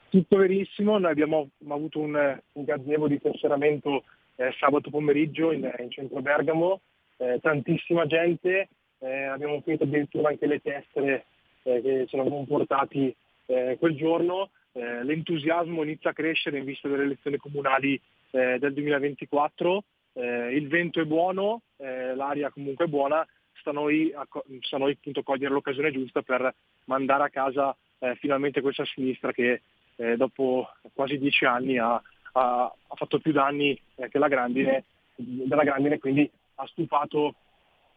Tutto 0.09 0.37
verissimo, 0.37 0.97
noi 0.97 1.11
abbiamo 1.11 1.49
avuto 1.67 1.99
un, 1.99 2.39
un 2.53 2.63
gazebo 2.63 3.07
di 3.07 3.19
tesseramento 3.19 4.03
eh, 4.35 4.53
sabato 4.57 4.89
pomeriggio 4.89 5.51
in, 5.51 5.69
in 5.79 5.91
centro 5.91 6.21
Bergamo, 6.21 6.81
eh, 7.17 7.39
tantissima 7.41 8.05
gente, 8.05 8.69
eh, 8.99 9.23
abbiamo 9.23 9.61
finito 9.61 9.83
addirittura 9.83 10.29
anche 10.29 10.47
le 10.47 10.61
tessere 10.61 11.25
eh, 11.63 11.81
che 11.81 12.05
ce 12.07 12.17
l'avevamo 12.17 12.45
portati 12.45 13.13
eh, 13.47 13.75
quel 13.79 13.95
giorno, 13.95 14.51
eh, 14.73 15.03
l'entusiasmo 15.03 15.83
inizia 15.83 16.11
a 16.11 16.13
crescere 16.13 16.59
in 16.59 16.65
vista 16.65 16.87
delle 16.87 17.03
elezioni 17.03 17.37
comunali 17.37 17.99
del 18.35 18.73
2024 18.73 19.83
eh, 20.15 20.55
il 20.55 20.67
vento 20.67 21.01
è 21.01 21.05
buono, 21.05 21.61
eh, 21.77 22.15
l'aria 22.15 22.49
comunque 22.49 22.85
è 22.85 22.87
buona, 22.87 23.25
sta 23.53 23.71
a 23.71 23.73
noi, 23.73 24.13
sta 24.61 24.75
a 24.77 24.79
noi 24.79 24.93
appunto 24.93 25.23
cogliere 25.23 25.53
l'occasione 25.53 25.91
giusta 25.91 26.21
per 26.21 26.53
mandare 26.85 27.23
a 27.23 27.29
casa 27.29 27.75
eh, 27.99 28.15
finalmente 28.15 28.61
questa 28.61 28.85
sinistra 28.85 29.31
che 29.31 29.61
eh, 29.97 30.15
dopo 30.15 30.69
quasi 30.93 31.17
dieci 31.17 31.45
anni 31.45 31.77
ha, 31.77 31.93
ha, 32.33 32.63
ha 32.63 32.95
fatto 32.95 33.19
più 33.19 33.31
danni 33.31 33.79
eh, 33.95 34.09
che 34.09 34.19
la 34.19 34.27
grandine, 34.27 34.85
della 35.15 35.63
grandine, 35.63 35.99
quindi 35.99 36.29
ha 36.55 36.65
stupato, 36.67 37.35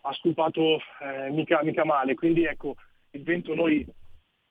ha 0.03 0.13
stupato 0.13 0.81
eh, 1.01 1.31
mica, 1.31 1.63
mica, 1.63 1.85
male. 1.85 2.15
Quindi 2.15 2.45
ecco, 2.45 2.77
il 3.13 3.23
vento 3.23 3.55
noi 3.55 3.87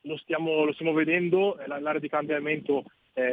lo 0.01 0.17
stiamo, 0.17 0.63
lo 0.63 0.73
stiamo 0.73 0.93
vedendo, 0.93 1.57
l'area 1.65 1.99
di 1.99 2.09
cambiamento, 2.09 2.85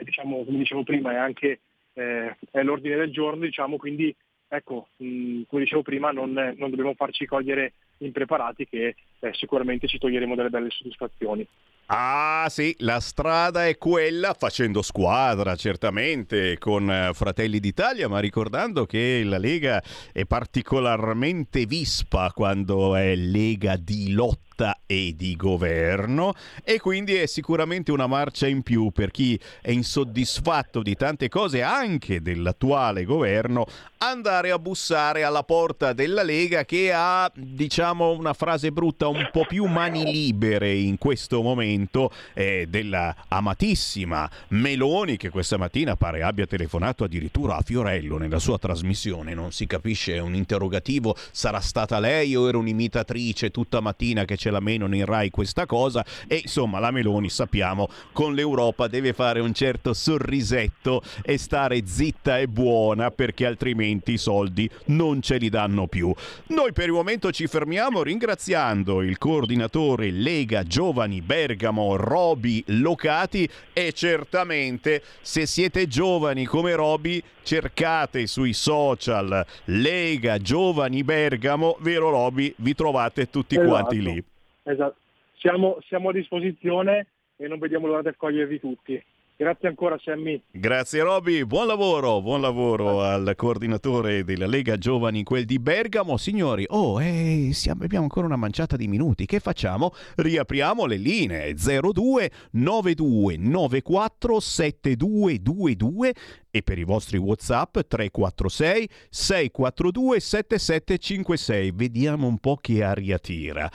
diciamo, 0.03 0.45
come 0.45 0.57
dicevo 0.57 0.83
prima, 0.83 1.13
è 1.13 1.17
anche 1.17 1.61
eh, 1.95 2.37
è 2.51 2.63
l'ordine 2.63 2.97
del 2.97 3.13
giorno, 3.13 3.45
diciamo, 3.45 3.77
quindi 3.77 4.15
ecco, 4.57 4.89
mh, 4.97 5.43
come 5.49 5.63
dicevo 5.63 5.83
prima, 5.83 6.11
non, 6.11 6.33
non, 6.33 6.71
dobbiamo 6.71 6.95
farci 6.95 7.27
cogliere 7.27 7.75
impreparati 7.99 8.67
che 8.67 8.95
eh, 9.19 9.31
sicuramente 9.33 9.87
ci 9.87 9.99
toglieremo 9.99 10.35
delle 10.35 10.51
belle 10.51 10.71
soddisfazioni. 10.71 11.47
Ah 11.87 12.47
sì, 12.49 12.75
la 12.79 12.99
strada 12.99 13.67
è 13.67 13.77
quella, 13.77 14.33
facendo 14.33 14.81
squadra 14.81 15.55
certamente 15.55 16.57
con 16.57 16.91
eh, 16.91 17.11
Fratelli 17.13 17.61
d'Italia, 17.61 18.09
ma 18.09 18.21
ricordando 18.21 18.87
che 18.87 19.23
la 19.23 19.37
Lega 19.37 19.83
è 20.11 20.25
particolarmente 20.25 21.67
vispa 21.67 22.33
quando 22.35 22.95
è 22.95 23.15
Lega 23.15 23.77
di 23.77 24.13
lotta 24.13 24.45
lotta 24.55 24.81
e 24.87 25.15
di 25.17 25.35
governo 25.37 26.33
e 26.63 26.79
quindi 26.79 27.15
è 27.15 27.27
sicuramente 27.27 27.91
una 27.91 28.07
marcia 28.07 28.47
in 28.47 28.63
più 28.63 28.91
per 28.93 29.11
chi 29.11 29.39
è 29.61 29.71
insoddisfatto 29.71 30.81
di 30.81 30.95
tante 30.95 31.29
cose 31.29 31.63
anche 31.63 32.23
dell'attuale 32.23 33.05
governo 33.05 33.67
andare 33.99 34.51
a 34.51 34.59
bussare 34.59 35.25
alla 35.25 35.43
porta 35.43 35.93
della 35.93 36.23
Lega 36.23 36.65
che 36.65 36.93
ha 36.93 37.31
diciamo 37.35 37.84
una 37.93 38.33
frase 38.33 38.73
brutta 38.73 39.09
un 39.09 39.29
po' 39.31 39.45
più 39.47 39.67
mani 39.67 40.11
libere 40.11 40.73
in 40.73 40.97
questo 40.97 41.43
momento 41.43 42.11
eh, 42.33 42.67
della 42.67 43.15
amatissima 43.29 44.31
Meloni 44.49 45.19
che 45.19 45.29
questa 45.29 45.59
mattina 45.59 45.95
pare 45.95 46.23
abbia 46.23 46.47
telefonato 46.47 47.05
addirittura 47.05 47.57
a 47.57 47.61
Fiorello 47.63 48.17
nella 48.17 48.39
sua 48.39 48.59
trasmissione 48.59 49.35
non 49.35 49.53
si 49.53 49.67
capisce 49.67 50.19
un 50.19 50.35
interrogativo 50.35 51.15
sarà 51.31 51.61
stata 51.61 51.99
lei 51.99 52.35
o 52.35 52.49
era 52.49 52.57
un'imitatrice 52.57 53.51
tutta 53.51 53.81
mattina 53.81 54.25
che 54.25 54.37
ce 54.37 54.51
la 54.51 54.61
meno 54.61 54.87
in 54.95 55.05
Rai 55.05 55.29
questa 55.29 55.67
cosa 55.67 56.05
e 56.27 56.41
insomma 56.43 56.79
la 56.79 56.91
Meloni 56.91 57.29
sappiamo 57.29 57.89
con 58.13 58.35
l'Europa 58.35 58.89
deve 58.89 59.13
fare 59.13 59.41
un 59.41 59.53
certo 59.53 59.93
sorrisetto 59.93 61.03
e 61.23 61.37
stare 61.37 61.83
zitta 61.85 62.39
e 62.39 62.49
buona 62.49 63.11
perché 63.11 63.45
altrimenti 63.45 64.13
i 64.13 64.19
soldi 64.19 64.71
non 64.87 65.21
ce 65.21 65.37
li 65.37 65.51
danno 65.51 65.87
più. 65.87 66.15
Noi 66.47 66.73
per 66.73 66.87
il 66.87 66.93
momento 66.93 67.31
ci 67.31 67.47
fermiamo 67.47 67.73
ringraziando 68.03 69.03
il 69.03 69.19
coordinatore 69.19 70.11
Lega 70.11 70.63
Giovani 70.63 71.21
Bergamo 71.21 71.97
Roby 71.97 72.63
Locati 72.69 73.49
e 73.73 73.93
certamente 73.93 75.03
se 75.21 75.45
siete 75.45 75.89
giovani 75.89 76.45
come 76.45 76.75
Roby 76.75 77.21
cercate 77.43 78.27
sui 78.27 78.53
social 78.53 79.45
Lega 79.65 80.39
Giovani 80.39 81.03
Bergamo, 81.03 81.77
vero 81.81 82.11
Roby, 82.11 82.55
vi 82.59 82.75
trovate 82.75 83.29
tutti 83.29 83.57
esatto. 83.57 83.69
quanti 83.69 84.01
lì. 84.01 84.25
Esatto. 84.63 84.97
Siamo, 85.37 85.79
siamo 85.89 86.11
a 86.11 86.13
disposizione 86.13 87.09
e 87.37 87.49
non 87.49 87.59
vediamo 87.59 87.89
l'ora 87.89 88.03
di 88.03 88.09
accogliervi 88.09 88.61
tutti. 88.61 89.05
Grazie 89.37 89.67
ancora 89.67 89.99
Sammy. 89.99 90.41
Grazie 90.53 91.03
Roby, 91.03 91.43
buon 91.45 91.67
lavoro, 91.67 92.23
buon 92.23 92.41
lavoro 92.41 93.03
al 93.03 93.33
coordinatore 93.35 94.23
della 94.23 94.47
Lega 94.47 94.77
Giovani, 94.79 95.25
quel 95.25 95.45
di 95.45 95.59
Bergamo. 95.59 96.17
Signori, 96.17 96.65
oh, 96.69 97.03
eh, 97.03 97.51
siamo, 97.53 97.83
abbiamo 97.83 98.05
ancora 98.05 98.27
una 98.27 98.37
manciata 98.37 98.77
di 98.77 98.87
minuti, 98.87 99.27
che 99.27 99.41
facciamo? 99.41 99.93
Riapriamo 100.15 100.87
le 100.87 100.97
linee 100.97 101.55
02 101.55 102.31
92 102.53 103.37
94 103.37 104.39
7222 104.39 106.15
e 106.53 106.63
per 106.63 106.79
i 106.79 106.85
vostri 106.85 107.19
WhatsApp 107.19 107.81
346 107.89 108.89
642 109.11 110.21
7756. 110.21 111.73
Vediamo 111.73 112.29
un 112.29 112.39
po' 112.39 112.57
che 112.61 112.85
aria 112.85 113.19
tira. 113.19 113.69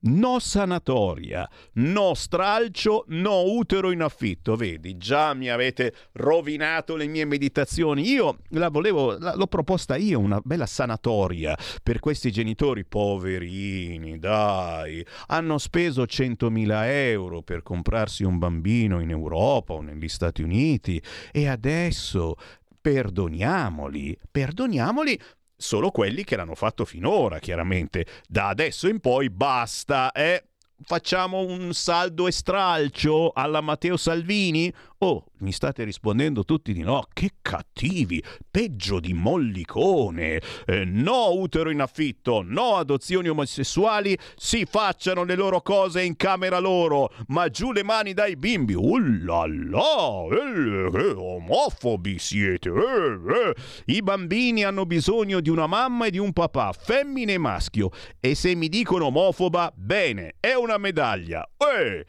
No 0.00 0.38
sanatoria, 0.38 1.48
no 1.74 2.14
stralcio, 2.14 3.04
no 3.08 3.42
utero 3.42 3.90
in 3.90 4.02
affitto. 4.02 4.54
Vedi, 4.54 4.96
già 4.96 5.34
mi 5.34 5.48
avete 5.48 5.92
rovinato 6.12 6.94
le 6.94 7.08
mie 7.08 7.24
meditazioni. 7.24 8.08
Io 8.08 8.38
la 8.50 8.68
volevo, 8.68 9.18
la, 9.18 9.34
l'ho 9.34 9.48
proposta 9.48 9.96
io, 9.96 10.20
una 10.20 10.40
bella 10.44 10.66
sanatoria 10.66 11.58
per 11.82 11.98
questi 11.98 12.30
genitori 12.30 12.84
poverini, 12.84 14.20
dai. 14.20 15.04
Hanno 15.26 15.58
speso 15.58 16.04
100.000 16.04 16.84
euro 16.84 17.42
per 17.42 17.64
comprarsi 17.64 18.22
un 18.22 18.38
bambino 18.38 19.00
in 19.00 19.10
Europa 19.10 19.72
o 19.72 19.80
negli 19.80 20.08
Stati 20.08 20.42
Uniti 20.42 21.02
e 21.32 21.48
adesso 21.48 22.36
perdoniamoli, 22.80 24.16
perdoniamoli 24.30 25.18
solo 25.58 25.90
quelli 25.90 26.22
che 26.24 26.36
l'hanno 26.36 26.54
fatto 26.54 26.84
finora, 26.84 27.40
chiaramente. 27.40 28.06
Da 28.26 28.48
adesso 28.48 28.88
in 28.88 29.00
poi 29.00 29.28
basta, 29.28 30.12
eh? 30.12 30.44
Facciamo 30.80 31.40
un 31.40 31.74
saldo 31.74 32.28
e 32.28 32.32
stralcio 32.32 33.32
alla 33.34 33.60
Matteo 33.60 33.96
Salvini? 33.96 34.72
Oh, 35.00 35.26
mi 35.38 35.52
state 35.52 35.84
rispondendo 35.84 36.44
tutti 36.44 36.72
di 36.72 36.82
no, 36.82 37.06
che 37.12 37.34
cattivi, 37.40 38.20
peggio 38.50 38.98
di 38.98 39.12
mollicone. 39.12 40.42
Eh, 40.66 40.84
no 40.84 41.34
utero 41.34 41.70
in 41.70 41.80
affitto, 41.80 42.42
no 42.44 42.74
adozioni 42.74 43.28
omosessuali, 43.28 44.18
si 44.34 44.66
facciano 44.68 45.22
le 45.22 45.36
loro 45.36 45.62
cose 45.62 46.02
in 46.02 46.16
camera 46.16 46.58
loro, 46.58 47.12
ma 47.28 47.48
giù 47.48 47.70
le 47.70 47.84
mani 47.84 48.12
dai 48.12 48.34
bimbi. 48.34 48.74
Ullala, 48.74 50.26
eh, 50.32 50.90
eh, 50.92 51.12
omofobi 51.14 52.18
siete. 52.18 52.68
Eh, 52.68 53.50
eh. 53.50 53.54
I 53.94 54.02
bambini 54.02 54.64
hanno 54.64 54.84
bisogno 54.84 55.38
di 55.38 55.48
una 55.48 55.68
mamma 55.68 56.06
e 56.06 56.10
di 56.10 56.18
un 56.18 56.32
papà, 56.32 56.72
femmine 56.72 57.34
e 57.34 57.38
maschio. 57.38 57.90
E 58.18 58.34
se 58.34 58.56
mi 58.56 58.68
dicono 58.68 59.06
omofoba, 59.06 59.72
bene, 59.76 60.34
è 60.40 60.54
una 60.54 60.76
medaglia. 60.76 61.48
Eh. 61.56 62.04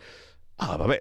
Ah, 0.61 0.75
vabbè, 0.75 0.99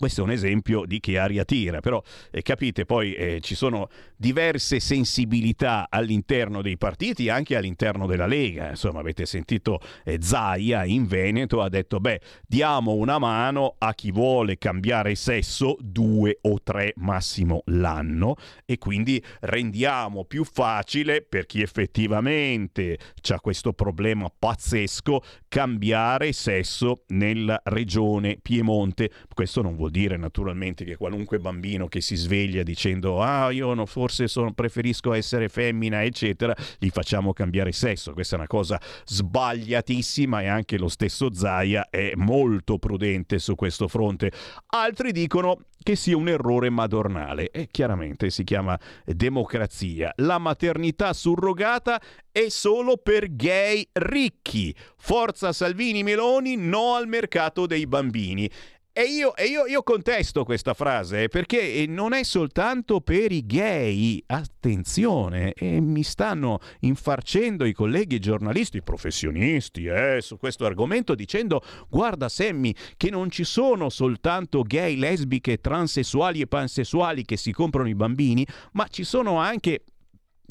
questo 0.00 0.22
è 0.22 0.24
un 0.24 0.30
esempio 0.30 0.86
di 0.86 0.98
che 0.98 1.18
aria 1.18 1.44
tira, 1.44 1.80
però 1.80 2.02
eh, 2.30 2.40
capite, 2.40 2.86
poi 2.86 3.12
eh, 3.12 3.40
ci 3.42 3.54
sono 3.54 3.90
diverse 4.16 4.80
sensibilità 4.80 5.88
all'interno 5.90 6.62
dei 6.62 6.78
partiti, 6.78 7.28
anche 7.28 7.54
all'interno 7.54 8.06
della 8.06 8.24
Lega. 8.24 8.70
Insomma, 8.70 9.00
avete 9.00 9.26
sentito 9.26 9.78
eh, 10.04 10.16
Zaia 10.22 10.86
in 10.86 11.06
Veneto 11.06 11.60
ha 11.60 11.68
detto, 11.68 12.00
beh, 12.00 12.18
diamo 12.46 12.94
una 12.94 13.18
mano 13.18 13.74
a 13.76 13.92
chi 13.92 14.10
vuole 14.10 14.56
cambiare 14.56 15.14
sesso 15.16 15.76
due 15.78 16.38
o 16.40 16.62
tre 16.62 16.94
massimo 16.96 17.60
l'anno 17.66 18.36
e 18.64 18.78
quindi 18.78 19.22
rendiamo 19.40 20.24
più 20.24 20.44
facile 20.44 21.20
per 21.20 21.44
chi 21.44 21.60
effettivamente 21.60 22.98
ha 23.28 23.40
questo 23.40 23.74
problema 23.74 24.32
pazzesco 24.34 25.22
cambiare 25.46 26.32
sesso 26.32 27.02
nella 27.08 27.60
regione 27.64 28.38
Piemonte. 28.40 29.10
Questo 29.34 29.60
non 29.60 29.76
vuol 29.76 29.89
vuol 29.90 30.06
dire 30.06 30.16
naturalmente 30.16 30.84
che 30.84 30.96
qualunque 30.96 31.38
bambino 31.38 31.88
che 31.88 32.00
si 32.00 32.14
sveglia 32.14 32.62
dicendo 32.62 33.20
ah 33.20 33.50
io 33.50 33.74
no, 33.74 33.84
forse 33.86 34.28
sono, 34.28 34.52
preferisco 34.52 35.12
essere 35.12 35.48
femmina 35.48 36.04
eccetera, 36.04 36.54
gli 36.78 36.88
facciamo 36.88 37.32
cambiare 37.32 37.72
sesso. 37.72 38.12
Questa 38.12 38.36
è 38.36 38.38
una 38.38 38.46
cosa 38.46 38.80
sbagliatissima 39.04 40.42
e 40.42 40.46
anche 40.46 40.78
lo 40.78 40.88
stesso 40.88 41.32
Zaia 41.34 41.88
è 41.90 42.12
molto 42.14 42.78
prudente 42.78 43.38
su 43.38 43.54
questo 43.54 43.88
fronte. 43.88 44.30
Altri 44.68 45.12
dicono 45.12 45.58
che 45.82 45.96
sia 45.96 46.16
un 46.16 46.28
errore 46.28 46.68
madornale 46.70 47.50
e 47.50 47.68
chiaramente 47.70 48.30
si 48.30 48.44
chiama 48.44 48.78
democrazia. 49.04 50.12
La 50.16 50.38
maternità 50.38 51.12
surrogata 51.12 52.00
è 52.30 52.48
solo 52.48 52.96
per 52.98 53.34
gay 53.34 53.88
ricchi. 53.92 54.74
Forza 54.96 55.52
Salvini 55.52 56.02
Meloni, 56.02 56.56
no 56.56 56.94
al 56.94 57.08
mercato 57.08 57.66
dei 57.66 57.86
bambini. 57.86 58.48
E 58.92 59.04
io, 59.04 59.36
e 59.36 59.44
io, 59.44 59.66
io, 59.66 59.84
contesto 59.84 60.42
questa 60.42 60.74
frase 60.74 61.28
perché 61.28 61.84
non 61.86 62.12
è 62.12 62.24
soltanto 62.24 63.00
per 63.00 63.30
i 63.30 63.46
gay, 63.46 64.20
attenzione, 64.26 65.52
e 65.52 65.80
mi 65.80 66.02
stanno 66.02 66.58
infarcendo 66.80 67.64
i 67.64 67.72
colleghi 67.72 68.18
giornalisti, 68.18 68.78
i 68.78 68.82
professionisti 68.82 69.84
eh, 69.84 70.18
su 70.20 70.38
questo 70.38 70.66
argomento 70.66 71.14
dicendo 71.14 71.62
guarda 71.88 72.28
Sammy 72.28 72.74
che 72.96 73.10
non 73.10 73.30
ci 73.30 73.44
sono 73.44 73.90
soltanto 73.90 74.62
gay, 74.62 74.96
lesbiche, 74.96 75.60
transessuali 75.60 76.40
e 76.40 76.48
pansessuali 76.48 77.24
che 77.24 77.36
si 77.36 77.52
comprano 77.52 77.88
i 77.88 77.94
bambini, 77.94 78.44
ma 78.72 78.88
ci 78.88 79.04
sono 79.04 79.36
anche 79.38 79.84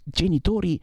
genitori 0.06 0.80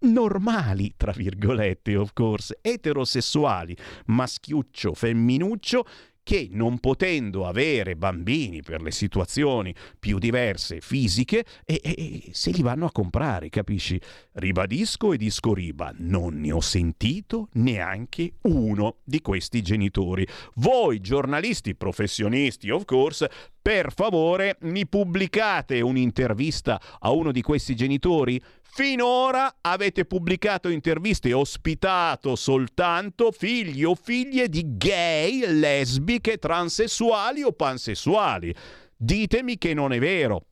normali, 0.00 0.92
tra 0.96 1.12
virgolette, 1.12 1.96
of 1.96 2.12
course, 2.12 2.58
eterosessuali, 2.60 3.76
maschiuccio, 4.06 4.94
femminuccio, 4.94 5.84
che 6.22 6.48
non 6.50 6.78
potendo 6.78 7.46
avere 7.46 7.96
bambini 7.96 8.62
per 8.62 8.80
le 8.80 8.90
situazioni 8.92 9.74
più 9.98 10.18
diverse 10.18 10.80
fisiche, 10.80 11.44
e, 11.64 11.80
e, 11.82 12.30
se 12.32 12.50
li 12.50 12.62
vanno 12.62 12.86
a 12.86 12.92
comprare, 12.92 13.48
capisci? 13.48 14.00
Ribadisco 14.32 15.12
e 15.12 15.16
disco 15.16 15.52
riba, 15.52 15.92
non 15.98 16.40
ne 16.40 16.52
ho 16.52 16.60
sentito 16.60 17.48
neanche 17.54 18.34
uno 18.42 18.96
di 19.04 19.20
questi 19.20 19.62
genitori. 19.62 20.26
Voi 20.54 21.00
giornalisti 21.00 21.74
professionisti, 21.74 22.70
of 22.70 22.84
course, 22.84 23.28
per 23.60 23.92
favore 23.92 24.56
mi 24.62 24.86
pubblicate 24.86 25.80
un'intervista 25.80 26.80
a 26.98 27.10
uno 27.10 27.30
di 27.30 27.42
questi 27.42 27.76
genitori? 27.76 28.40
Finora 28.74 29.58
avete 29.60 30.06
pubblicato 30.06 30.70
interviste 30.70 31.28
e 31.28 31.34
ospitato 31.34 32.34
soltanto 32.36 33.30
figli 33.30 33.84
o 33.84 33.94
figlie 33.94 34.48
di 34.48 34.78
gay, 34.78 35.44
lesbiche, 35.46 36.38
transessuali 36.38 37.42
o 37.42 37.52
pansessuali. 37.52 38.54
Ditemi 38.96 39.58
che 39.58 39.74
non 39.74 39.92
è 39.92 39.98
vero. 39.98 40.46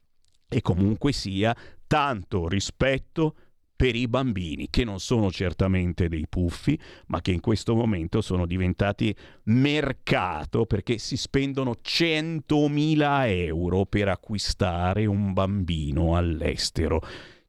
E 0.51 0.61
comunque 0.61 1.13
sia, 1.13 1.57
tanto 1.87 2.47
rispetto 2.47 3.37
per 3.75 3.97
i 3.97 4.07
bambini, 4.07 4.69
che 4.69 4.85
non 4.85 5.01
sono 5.01 5.31
certamente 5.31 6.11
dei 6.11 6.27
puffi, 6.29 6.79
ma 7.07 7.23
che 7.23 7.31
in 7.31 7.41
questo 7.41 7.75
momento 7.75 8.21
sono 8.21 8.45
diventati 8.45 9.17
mercato 9.45 10.67
perché 10.67 10.99
si 10.99 11.17
spendono 11.17 11.77
100.000 11.83 13.29
euro 13.29 13.87
per 13.87 14.09
acquistare 14.09 15.07
un 15.07 15.33
bambino 15.33 16.19
all'estero 16.19 17.01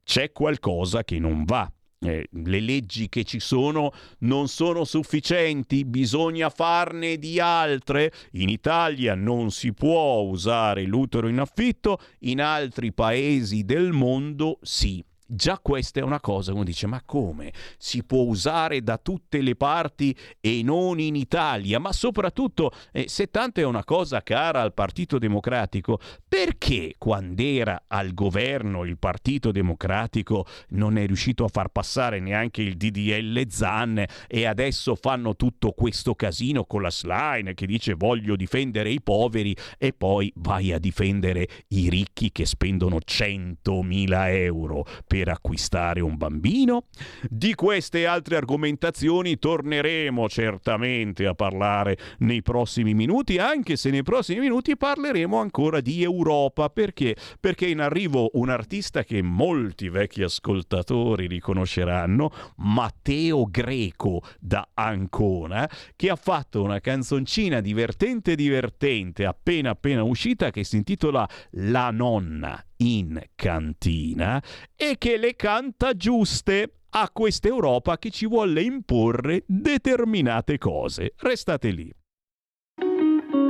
c'è 0.04 0.32
qualcosa 0.32 1.04
che 1.04 1.18
non 1.18 1.44
va. 1.44 1.70
Eh, 2.04 2.26
le 2.30 2.60
leggi 2.60 3.08
che 3.08 3.22
ci 3.22 3.38
sono 3.38 3.92
non 4.20 4.48
sono 4.48 4.84
sufficienti, 4.84 5.84
bisogna 5.84 6.50
farne 6.50 7.16
di 7.16 7.38
altre. 7.38 8.12
In 8.32 8.48
Italia 8.48 9.14
non 9.14 9.52
si 9.52 9.72
può 9.72 10.20
usare 10.22 10.82
l'utero 10.82 11.28
in 11.28 11.38
affitto, 11.38 12.00
in 12.20 12.40
altri 12.40 12.92
paesi 12.92 13.64
del 13.64 13.92
mondo 13.92 14.58
sì. 14.62 15.04
Già 15.34 15.58
questa 15.62 15.98
è 15.98 16.02
una 16.02 16.20
cosa, 16.20 16.52
uno 16.52 16.62
dice 16.62 16.86
ma 16.86 17.00
come? 17.06 17.54
Si 17.78 18.04
può 18.04 18.24
usare 18.24 18.82
da 18.82 18.98
tutte 18.98 19.40
le 19.40 19.56
parti 19.56 20.14
e 20.38 20.60
non 20.62 21.00
in 21.00 21.16
Italia, 21.16 21.78
ma 21.78 21.90
soprattutto 21.90 22.70
eh, 22.92 23.08
se 23.08 23.30
tanto 23.30 23.58
è 23.58 23.64
una 23.64 23.82
cosa 23.82 24.22
cara 24.22 24.60
al 24.60 24.74
Partito 24.74 25.16
Democratico, 25.16 25.98
perché 26.28 26.96
quando 26.98 27.40
era 27.40 27.84
al 27.86 28.12
governo 28.12 28.84
il 28.84 28.98
Partito 28.98 29.52
Democratico 29.52 30.44
non 30.70 30.98
è 30.98 31.06
riuscito 31.06 31.44
a 31.44 31.48
far 31.48 31.68
passare 31.68 32.20
neanche 32.20 32.60
il 32.60 32.76
DDL 32.76 33.46
Zan 33.48 34.04
e 34.28 34.44
adesso 34.44 34.94
fanno 34.96 35.34
tutto 35.34 35.72
questo 35.72 36.14
casino 36.14 36.66
con 36.66 36.82
la 36.82 36.90
slime 36.90 37.54
che 37.54 37.64
dice 37.64 37.94
voglio 37.94 38.36
difendere 38.36 38.90
i 38.90 39.00
poveri 39.00 39.56
e 39.78 39.94
poi 39.94 40.30
vai 40.36 40.74
a 40.74 40.78
difendere 40.78 41.48
i 41.68 41.88
ricchi 41.88 42.30
che 42.30 42.44
spendono 42.44 42.98
100.000 43.02 44.28
euro 44.34 44.84
per 45.06 45.20
per 45.22 45.28
acquistare 45.28 46.00
un 46.00 46.16
bambino? 46.16 46.86
Di 47.28 47.54
queste 47.54 48.00
e 48.00 48.04
altre 48.06 48.34
argomentazioni 48.36 49.38
torneremo 49.38 50.28
certamente 50.28 51.26
a 51.26 51.34
parlare 51.34 51.96
nei 52.18 52.42
prossimi 52.42 52.92
minuti, 52.92 53.38
anche 53.38 53.76
se 53.76 53.90
nei 53.90 54.02
prossimi 54.02 54.40
minuti 54.40 54.76
parleremo 54.76 55.38
ancora 55.38 55.80
di 55.80 56.02
Europa. 56.02 56.70
Perché? 56.70 57.14
Perché 57.38 57.66
in 57.66 57.78
arrivo 57.78 58.30
un 58.32 58.48
artista 58.48 59.04
che 59.04 59.22
molti 59.22 59.88
vecchi 59.88 60.24
ascoltatori 60.24 61.28
riconosceranno, 61.28 62.32
Matteo 62.56 63.46
Greco 63.48 64.22
da 64.40 64.70
Ancona, 64.74 65.70
che 65.94 66.10
ha 66.10 66.16
fatto 66.16 66.64
una 66.64 66.80
canzoncina 66.80 67.60
divertente 67.60 68.34
divertente 68.34 69.24
appena 69.24 69.70
appena 69.70 70.02
uscita 70.02 70.50
che 70.50 70.64
si 70.64 70.76
intitola 70.76 71.28
La 71.50 71.90
nonna 71.92 72.60
in 72.82 73.20
cantina 73.34 74.42
e 74.76 74.96
che 74.98 75.16
le 75.16 75.34
canta 75.36 75.94
giuste 75.94 76.74
a 76.90 77.08
questa 77.10 77.48
Europa 77.48 77.98
che 77.98 78.10
ci 78.10 78.26
vuole 78.26 78.62
imporre 78.62 79.44
determinate 79.46 80.58
cose. 80.58 81.14
Restate 81.16 81.70
lì. 81.70 81.90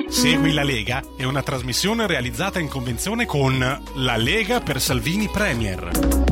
Segui 0.07 0.53
la 0.53 0.63
Lega 0.63 1.03
è 1.17 1.25
una 1.25 1.43
trasmissione 1.43 2.07
realizzata 2.07 2.59
in 2.59 2.69
convenzione 2.69 3.25
con 3.25 3.59
La 3.59 4.17
Lega 4.17 4.61
per 4.61 4.81
Salvini 4.81 5.29
Premier. 5.29 6.32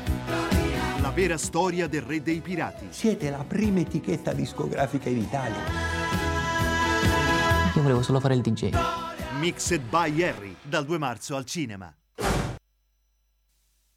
La 1.11 1.17
vera 1.17 1.37
storia 1.37 1.87
del 1.87 2.03
re 2.03 2.21
dei 2.21 2.39
pirati. 2.39 2.87
Siete 2.89 3.29
la 3.29 3.43
prima 3.45 3.81
etichetta 3.81 4.31
discografica 4.31 5.09
in 5.09 5.17
Italia. 5.17 5.59
Io 7.75 7.81
volevo 7.81 8.01
solo 8.01 8.21
fare 8.21 8.33
il 8.33 8.39
DJ. 8.39 8.69
Mixed 9.37 9.81
by 9.89 10.23
Harry, 10.23 10.55
dal 10.61 10.85
2 10.85 10.97
marzo 10.97 11.35
al 11.35 11.43
cinema. 11.43 11.93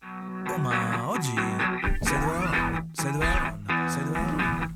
Oh, 0.00 0.58
ma 0.58 1.08
oggi 1.08 1.34
sei 2.00 2.18
ero? 2.18 2.88
Sei 2.90 3.12
ero? 3.12 3.60
Sei 3.86 4.02
ero? 4.02 4.74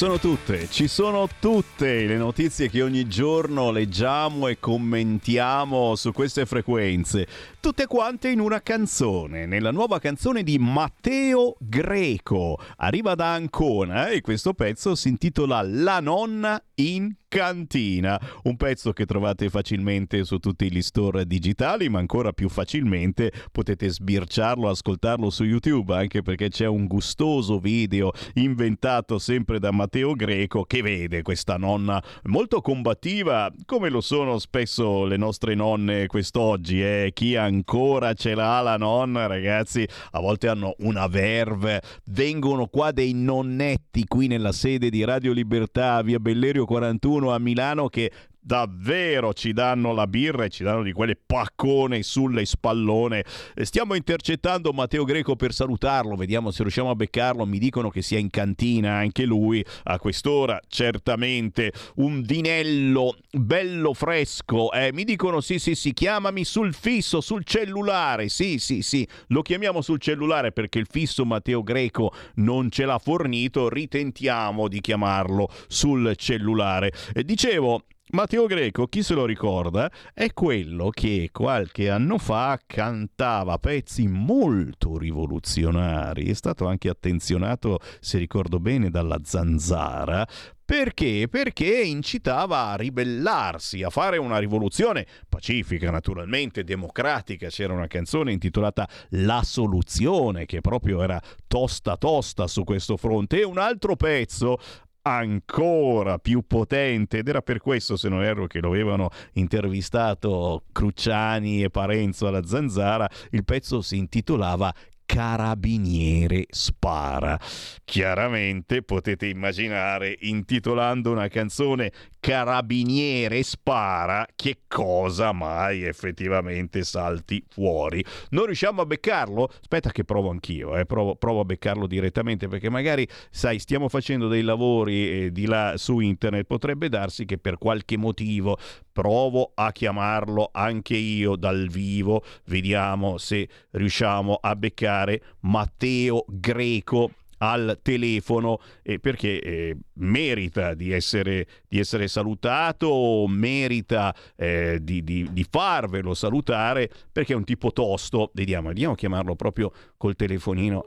Sono 0.00 0.18
tutte, 0.18 0.66
ci 0.70 0.88
sono 0.88 1.28
tutte 1.40 2.06
le 2.06 2.16
notizie 2.16 2.70
che 2.70 2.80
ogni 2.80 3.06
giorno 3.06 3.70
leggiamo 3.70 4.48
e 4.48 4.58
commentiamo 4.58 5.94
su 5.94 6.10
queste 6.12 6.46
frequenze, 6.46 7.26
tutte 7.60 7.86
quante 7.86 8.30
in 8.30 8.40
una 8.40 8.62
canzone, 8.62 9.44
nella 9.44 9.70
nuova 9.70 9.98
canzone 9.98 10.42
di 10.42 10.56
Matteo 10.58 11.54
Greco. 11.58 12.58
Arriva 12.76 13.14
da 13.14 13.34
Ancona 13.34 14.08
e 14.08 14.22
questo 14.22 14.54
pezzo 14.54 14.94
si 14.94 15.08
intitola 15.08 15.60
La 15.62 16.00
nonna 16.00 16.58
in 16.76 17.14
cantina, 17.30 18.20
un 18.42 18.56
pezzo 18.56 18.92
che 18.92 19.06
trovate 19.06 19.48
facilmente 19.50 20.24
su 20.24 20.38
tutti 20.38 20.70
gli 20.70 20.82
store 20.82 21.24
digitali, 21.24 21.88
ma 21.88 22.00
ancora 22.00 22.32
più 22.32 22.48
facilmente 22.48 23.32
potete 23.52 23.88
sbirciarlo, 23.88 24.68
ascoltarlo 24.68 25.30
su 25.30 25.44
YouTube, 25.44 25.94
anche 25.94 26.22
perché 26.22 26.48
c'è 26.48 26.66
un 26.66 26.88
gustoso 26.88 27.60
video 27.60 28.10
inventato 28.34 29.20
sempre 29.20 29.60
da 29.60 29.70
Matteo 29.70 30.14
Greco 30.14 30.64
che 30.64 30.82
vede 30.82 31.22
questa 31.22 31.56
nonna 31.56 32.02
molto 32.24 32.60
combattiva, 32.60 33.48
come 33.64 33.90
lo 33.90 34.00
sono 34.00 34.40
spesso 34.40 35.04
le 35.04 35.16
nostre 35.16 35.54
nonne 35.54 36.08
quest'oggi, 36.08 36.82
eh? 36.82 37.10
chi 37.14 37.36
ancora 37.36 38.12
ce 38.12 38.34
l'ha 38.34 38.60
la 38.60 38.76
nonna, 38.76 39.26
ragazzi, 39.26 39.86
a 40.10 40.20
volte 40.20 40.48
hanno 40.48 40.74
una 40.78 41.06
verve, 41.06 41.80
vengono 42.06 42.66
qua 42.66 42.90
dei 42.90 43.12
nonnetti 43.12 44.04
qui 44.08 44.26
nella 44.26 44.50
sede 44.50 44.90
di 44.90 45.04
Radio 45.04 45.32
Libertà, 45.32 46.02
via 46.02 46.18
Bellerio 46.18 46.64
41 46.64 47.18
a 47.28 47.38
Milano 47.38 47.88
che 47.88 48.10
davvero 48.40 49.32
ci 49.32 49.52
danno 49.52 49.92
la 49.92 50.06
birra 50.06 50.44
e 50.44 50.48
ci 50.48 50.62
danno 50.62 50.82
di 50.82 50.92
quelle 50.92 51.16
paccone 51.16 52.02
sulle 52.02 52.44
spallone. 52.44 53.24
Stiamo 53.62 53.94
intercettando 53.94 54.72
Matteo 54.72 55.04
Greco 55.04 55.36
per 55.36 55.52
salutarlo, 55.52 56.16
vediamo 56.16 56.50
se 56.50 56.62
riusciamo 56.62 56.90
a 56.90 56.94
beccarlo. 56.94 57.44
Mi 57.46 57.58
dicono 57.58 57.90
che 57.90 58.02
sia 58.02 58.18
in 58.18 58.30
cantina 58.30 58.94
anche 58.94 59.24
lui 59.24 59.64
a 59.84 59.98
quest'ora, 59.98 60.60
certamente 60.68 61.72
un 61.96 62.22
vinello 62.22 63.16
bello 63.30 63.92
fresco. 63.94 64.72
Eh, 64.72 64.92
mi 64.92 65.04
dicono 65.04 65.40
sì, 65.40 65.58
sì, 65.58 65.74
sì, 65.74 65.92
chiamami 65.92 66.44
sul 66.44 66.74
fisso, 66.74 67.20
sul 67.20 67.44
cellulare. 67.44 68.28
Sì, 68.28 68.58
sì, 68.58 68.82
sì, 68.82 69.06
lo 69.28 69.42
chiamiamo 69.42 69.82
sul 69.82 70.00
cellulare 70.00 70.52
perché 70.52 70.78
il 70.78 70.86
fisso 70.88 71.24
Matteo 71.24 71.62
Greco 71.62 72.12
non 72.36 72.70
ce 72.70 72.84
l'ha 72.84 72.98
fornito. 72.98 73.68
Ritentiamo 73.68 74.68
di 74.68 74.80
chiamarlo 74.80 75.48
sul 75.68 76.14
cellulare. 76.16 76.92
Eh, 77.12 77.24
dicevo, 77.24 77.84
Matteo 78.12 78.46
Greco, 78.46 78.88
chi 78.88 79.04
se 79.04 79.14
lo 79.14 79.24
ricorda, 79.24 79.88
è 80.12 80.32
quello 80.32 80.90
che 80.90 81.28
qualche 81.30 81.88
anno 81.88 82.18
fa 82.18 82.58
cantava 82.66 83.56
pezzi 83.58 84.08
molto 84.08 84.98
rivoluzionari, 84.98 86.28
è 86.28 86.34
stato 86.34 86.66
anche 86.66 86.88
attenzionato, 86.88 87.78
se 88.00 88.18
ricordo 88.18 88.58
bene, 88.58 88.90
dalla 88.90 89.20
Zanzara, 89.22 90.26
perché? 90.64 91.28
Perché 91.28 91.82
incitava 91.82 92.70
a 92.70 92.76
ribellarsi, 92.76 93.84
a 93.84 93.90
fare 93.90 94.18
una 94.18 94.38
rivoluzione 94.38 95.06
pacifica, 95.28 95.90
naturalmente, 95.90 96.62
democratica. 96.62 97.48
C'era 97.48 97.72
una 97.72 97.88
canzone 97.88 98.30
intitolata 98.30 98.88
La 99.10 99.42
soluzione, 99.42 100.46
che 100.46 100.60
proprio 100.60 101.02
era 101.02 101.20
tosta 101.48 101.96
tosta 101.96 102.46
su 102.46 102.62
questo 102.62 102.96
fronte, 102.96 103.40
e 103.40 103.44
un 103.44 103.58
altro 103.58 103.96
pezzo 103.96 104.58
ancora 105.02 106.18
più 106.18 106.42
potente 106.46 107.18
ed 107.18 107.28
era 107.28 107.40
per 107.40 107.58
questo 107.58 107.96
se 107.96 108.08
non 108.08 108.22
erro 108.22 108.46
che 108.46 108.60
lo 108.60 108.68
avevano 108.68 109.10
intervistato 109.32 110.64
Crucciani 110.72 111.62
e 111.62 111.70
Parenzo 111.70 112.26
alla 112.26 112.44
Zanzara 112.44 113.08
il 113.30 113.44
pezzo 113.44 113.80
si 113.80 113.96
intitolava 113.96 114.72
Carabiniere 115.12 116.46
spara. 116.50 117.36
Chiaramente 117.84 118.82
potete 118.84 119.26
immaginare, 119.26 120.16
intitolando 120.20 121.10
una 121.10 121.26
canzone 121.26 121.90
Carabiniere 122.20 123.42
spara, 123.42 124.26
che 124.36 124.58
cosa 124.68 125.32
mai 125.32 125.82
effettivamente 125.84 126.84
salti 126.84 127.42
fuori. 127.48 128.04
Non 128.28 128.44
riusciamo 128.44 128.82
a 128.82 128.86
beccarlo? 128.86 129.50
Aspetta 129.58 129.90
che 129.90 130.04
provo 130.04 130.28
anch'io, 130.28 130.76
eh, 130.76 130.84
provo, 130.84 131.16
provo, 131.16 131.40
a 131.40 131.44
beccarlo 131.44 131.86
direttamente 131.86 132.46
perché 132.46 132.68
magari, 132.68 133.08
sai, 133.30 133.58
stiamo 133.58 133.88
facendo 133.88 134.28
dei 134.28 134.42
lavori 134.42 135.24
eh, 135.24 135.32
di 135.32 135.46
là 135.46 135.74
su 135.76 135.98
internet, 135.98 136.44
potrebbe 136.46 136.90
darsi 136.90 137.24
che 137.24 137.38
per 137.38 137.56
qualche 137.56 137.96
motivo 137.96 138.58
provo 138.92 139.52
a 139.54 139.72
chiamarlo 139.72 140.50
anche 140.52 140.96
io 140.96 141.36
dal 141.36 141.68
vivo, 141.68 142.22
vediamo 142.44 143.16
se 143.16 143.48
riusciamo 143.70 144.34
a 144.42 144.54
beccare 144.54 144.99
Matteo 145.40 146.24
Greco 146.28 147.12
al 147.42 147.78
telefono 147.82 148.58
eh, 148.82 148.98
perché 148.98 149.40
eh, 149.40 149.76
merita 149.94 150.74
di 150.74 150.92
essere, 150.92 151.46
di 151.68 151.78
essere, 151.78 152.08
salutato, 152.08 153.26
merita 153.28 154.14
eh, 154.36 154.78
di, 154.82 155.02
di, 155.02 155.28
di, 155.32 155.46
farvelo 155.48 156.14
salutare 156.14 156.90
perché 157.10 157.32
è 157.32 157.36
un 157.36 157.44
tipo 157.44 157.72
tosto. 157.72 158.30
Vediamo, 158.34 158.68
vediamo 158.68 158.92
a 158.92 158.96
chiamarlo 158.96 159.36
proprio 159.36 159.72
col 159.96 160.16
telefonino. 160.16 160.84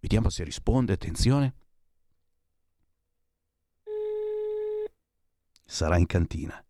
Vediamo 0.00 0.30
se 0.30 0.44
risponde, 0.44 0.92
attenzione. 0.92 1.54
Sarà 5.64 5.96
in 5.96 6.06
cantina. 6.06 6.62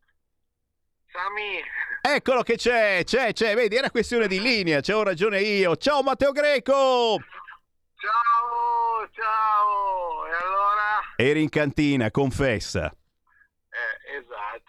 Sami. 1.12 1.60
Eccolo 2.00 2.42
che 2.42 2.56
c'è, 2.56 3.04
c'è, 3.04 3.32
c'è, 3.32 3.54
vedi, 3.54 3.76
era 3.76 3.90
questione 3.90 4.26
di 4.26 4.40
linea, 4.40 4.80
c'ho 4.80 5.02
ragione 5.02 5.40
io. 5.40 5.76
Ciao 5.76 6.02
Matteo 6.02 6.32
Greco! 6.32 7.18
Ciao, 7.96 9.08
ciao. 9.12 10.26
E 10.26 10.42
allora? 10.42 11.14
Eri 11.16 11.42
in 11.42 11.48
cantina, 11.50 12.10
confessa. 12.10 12.92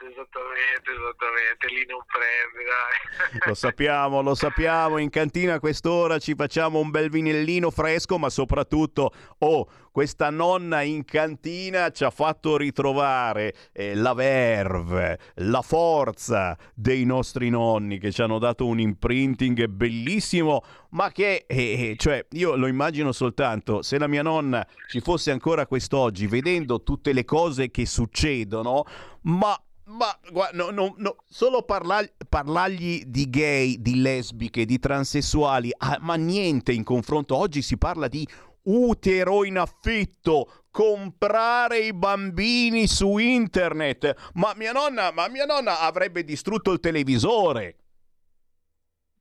Esattamente, 0.06 0.92
esattamente, 0.92 1.68
lì 1.70 1.86
non 1.88 2.04
prende, 2.06 2.64
dai. 2.68 3.48
Lo 3.48 3.54
sappiamo, 3.54 4.22
lo 4.22 4.36
sappiamo, 4.36 4.98
in 4.98 5.10
cantina 5.10 5.54
a 5.54 5.60
quest'ora 5.60 6.20
ci 6.20 6.36
facciamo 6.36 6.80
un 6.80 6.92
bel 6.92 7.10
vinellino 7.10 7.72
fresco, 7.72 8.18
ma 8.18 8.30
soprattutto, 8.30 9.14
oh, 9.40 9.70
questa 9.94 10.30
nonna 10.30 10.82
in 10.82 11.06
cantina 11.06 11.90
ci 11.92 12.04
ha 12.04 12.10
fatto 12.10 12.58
ritrovare 12.58 13.54
eh, 13.72 13.96
la 13.96 14.14
verve, 14.14 15.20
la 15.36 15.62
forza 15.62 16.58
dei 16.74 17.06
nostri 17.06 17.50
nonni 17.50 17.98
che 17.98 18.12
ci 18.12 18.22
hanno 18.22 18.40
dato 18.40 18.66
un 18.66 18.80
imprinting 18.82 19.68
bellissimo, 19.68 20.64
ma 20.90 21.12
che, 21.12 21.46
eh, 21.48 21.92
eh 21.92 21.96
cioè, 21.98 22.26
io 22.32 22.58
lo 22.58 22.68
immagino 22.68 23.14
soltanto, 23.14 23.82
se 23.82 23.98
la 23.98 24.08
mia 24.08 24.22
nonna 24.22 24.68
ci 24.90 25.00
fosse 25.00 25.32
ancora 25.32 25.66
quest'oggi, 25.66 26.28
vedendo 26.28 26.84
tutte 26.84 27.14
le 27.14 27.24
cose 27.24 27.72
che 27.72 27.86
succedono, 27.86 28.84
ma 29.22 29.58
ma 29.94 30.18
guarda, 30.30 30.58
no, 30.58 30.72
no, 30.72 30.94
no, 30.98 31.24
solo 31.28 31.64
parlar, 31.64 32.12
parlargli 32.28 33.04
di 33.06 33.30
gay, 33.30 33.82
di 33.82 34.02
lesbiche, 34.02 34.66
di 34.66 34.80
transessuali, 34.80 35.72
ah, 35.78 35.98
ma 36.02 36.16
niente 36.16 36.72
in 36.72 36.84
confronto. 36.84 37.36
Oggi 37.36 37.62
si 37.62 37.78
parla 37.78 38.08
di 38.08 38.28
utero 38.64 39.44
in 39.44 39.58
affitto, 39.58 40.66
comprare 40.72 41.80
i 41.80 41.94
bambini 41.94 42.88
su 42.88 43.18
internet. 43.18 44.32
Ma 44.34 44.54
mia 44.56 44.72
nonna, 44.72 45.12
ma 45.12 45.28
mia 45.28 45.46
nonna 45.46 45.80
avrebbe 45.80 46.24
distrutto 46.24 46.72
il 46.72 46.80
televisore. 46.80 47.78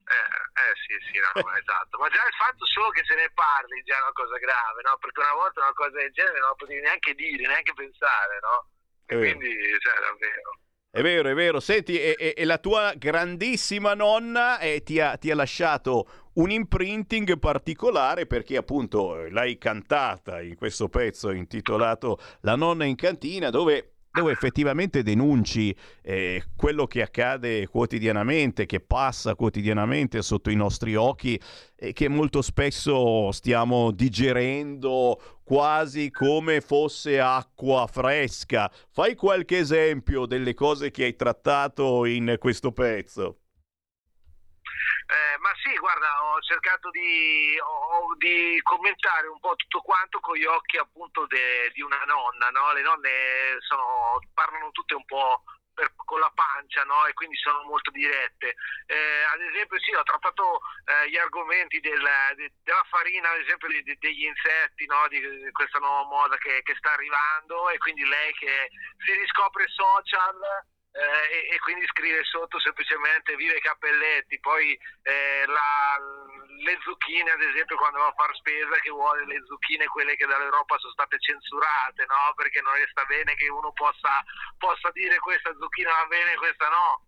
Eh, 0.02 0.30
eh 0.52 0.74
sì, 0.86 0.94
sì, 1.12 1.18
no, 1.18 1.40
esatto. 1.56 1.98
Ma 1.98 2.08
già 2.08 2.24
il 2.26 2.34
fatto 2.36 2.64
solo 2.66 2.88
che 2.90 3.02
se 3.04 3.14
ne 3.14 3.30
parli 3.34 3.82
già 3.84 3.96
è 3.98 4.02
una 4.02 4.12
cosa 4.12 4.36
grave, 4.38 4.82
no? 4.84 4.96
Perché 4.98 5.20
una 5.20 5.34
volta 5.34 5.60
una 5.60 5.72
cosa 5.74 5.96
del 5.96 6.12
genere 6.12 6.38
non 6.40 6.48
la 6.48 6.54
potevi 6.54 6.80
neanche 6.80 7.14
dire, 7.14 7.46
neanche 7.46 7.72
pensare, 7.74 8.38
no? 8.40 8.68
E 9.06 9.16
quindi, 9.16 9.52
cioè, 9.80 10.00
davvero. 10.00 10.61
È 10.94 11.00
vero, 11.00 11.30
è 11.30 11.32
vero. 11.32 11.58
Senti, 11.58 11.98
e, 11.98 12.14
e, 12.18 12.34
e 12.36 12.44
la 12.44 12.58
tua 12.58 12.92
grandissima 12.98 13.94
nonna 13.94 14.58
eh, 14.58 14.82
ti, 14.82 15.00
ha, 15.00 15.16
ti, 15.16 15.30
ha, 15.30 15.34
lasciato 15.34 16.06
un 16.34 16.50
imprinting 16.50 17.38
particolare 17.38 18.26
perché 18.26 18.58
appunto 18.58 19.26
l'hai 19.30 19.56
cantata 19.56 20.42
in 20.42 20.54
questo 20.54 20.90
pezzo 20.90 21.30
intitolato 21.30 22.18
La 22.40 22.56
nonna 22.56 22.84
in 22.84 22.96
cantina 22.96 23.48
dove 23.48 23.91
dove 24.12 24.32
effettivamente 24.32 25.02
denunci 25.02 25.74
eh, 26.02 26.44
quello 26.54 26.86
che 26.86 27.02
accade 27.02 27.66
quotidianamente, 27.66 28.66
che 28.66 28.80
passa 28.80 29.34
quotidianamente 29.34 30.20
sotto 30.20 30.50
i 30.50 30.54
nostri 30.54 30.94
occhi 30.94 31.40
e 31.74 31.92
che 31.92 32.08
molto 32.08 32.42
spesso 32.42 33.32
stiamo 33.32 33.90
digerendo 33.90 35.40
quasi 35.42 36.10
come 36.10 36.60
fosse 36.60 37.20
acqua 37.20 37.86
fresca. 37.90 38.70
Fai 38.90 39.14
qualche 39.14 39.58
esempio 39.58 40.26
delle 40.26 40.52
cose 40.52 40.90
che 40.90 41.04
hai 41.04 41.16
trattato 41.16 42.04
in 42.04 42.36
questo 42.38 42.70
pezzo. 42.72 43.41
Eh, 45.06 45.38
ma 45.38 45.50
sì, 45.62 45.76
guarda, 45.76 46.08
ho 46.24 46.40
cercato 46.40 46.90
di, 46.90 47.58
ho, 47.60 48.14
di, 48.16 48.60
commentare 48.62 49.26
un 49.26 49.38
po' 49.40 49.54
tutto 49.56 49.80
quanto 49.80 50.20
con 50.20 50.36
gli 50.36 50.44
occhi 50.44 50.76
appunto 50.78 51.26
de, 51.26 51.70
di 51.74 51.82
una 51.82 52.02
nonna, 52.06 52.48
no? 52.50 52.72
Le 52.72 52.82
nonne 52.82 53.56
sono, 53.60 54.18
parlano 54.32 54.70
tutte 54.70 54.94
un 54.94 55.04
po', 55.04 55.42
per- 55.74 55.92
con 55.96 56.20
la 56.20 56.30
pancia, 56.34 56.84
no? 56.84 57.06
E 57.06 57.12
quindi 57.14 57.36
sono 57.36 57.62
molto 57.64 57.90
dirette. 57.90 58.54
Eh, 58.86 59.22
ad 59.32 59.40
esempio, 59.40 59.78
sì, 59.80 59.92
ho 59.94 60.02
trattato 60.02 60.60
eh, 60.84 61.08
gli 61.10 61.16
argomenti 61.16 61.80
del- 61.80 62.34
de- 62.36 62.52
della 62.62 62.84
farina, 62.88 63.30
ad 63.30 63.40
esempio 63.40 63.68
di- 63.68 63.82
de- 63.82 63.96
degli 63.98 64.24
insetti, 64.24 64.86
no? 64.86 65.08
Di, 65.08 65.20
di 65.20 65.50
questa 65.52 65.78
nuova 65.78 66.04
moda 66.08 66.36
che, 66.36 66.62
che 66.62 66.74
sta 66.76 66.92
arrivando 66.92 67.70
e 67.70 67.78
quindi 67.78 68.04
lei 68.06 68.32
che 68.34 68.68
si 69.04 69.12
riscopre 69.12 69.66
social 69.68 70.38
eh, 70.92 71.48
e, 71.48 71.54
e 71.54 71.58
quindi 71.60 71.86
scrive 71.86 72.22
sotto 72.24 72.60
semplicemente 72.60 73.34
vive 73.36 73.58
cappelletti, 73.60 74.38
poi 74.40 74.78
eh, 75.02 75.44
la- 75.46 76.00
le 76.62 76.78
zucchine 76.82 77.30
ad 77.30 77.40
esempio 77.40 77.76
quando 77.76 77.98
va 77.98 78.06
a 78.06 78.14
far 78.14 78.32
spesa 78.36 78.78
che 78.80 78.90
vuole 78.90 79.26
le 79.26 79.42
zucchine 79.46 79.86
quelle 79.86 80.14
che 80.16 80.26
dall'Europa 80.26 80.78
sono 80.78 80.92
state 80.92 81.18
censurate, 81.18 82.04
no? 82.06 82.32
Perché 82.36 82.60
non 82.60 82.74
sta 82.90 83.04
bene 83.06 83.34
che 83.34 83.48
uno 83.48 83.72
possa, 83.72 84.22
possa 84.58 84.90
dire 84.92 85.18
questa 85.18 85.52
zucchina 85.58 85.90
va 85.90 86.06
bene, 86.06 86.36
questa 86.36 86.68
no, 86.68 87.06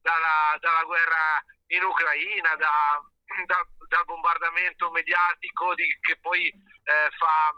dalla, 0.00 0.56
dalla 0.58 0.82
guerra 0.84 1.44
in 1.68 1.84
Ucraina, 1.84 2.56
da- 2.56 3.00
da- 3.46 3.66
dal 3.88 4.04
bombardamento 4.04 4.90
mediatico 4.90 5.74
di- 5.74 5.98
che 6.00 6.18
poi 6.20 6.48
eh, 6.48 7.10
fa 7.16 7.54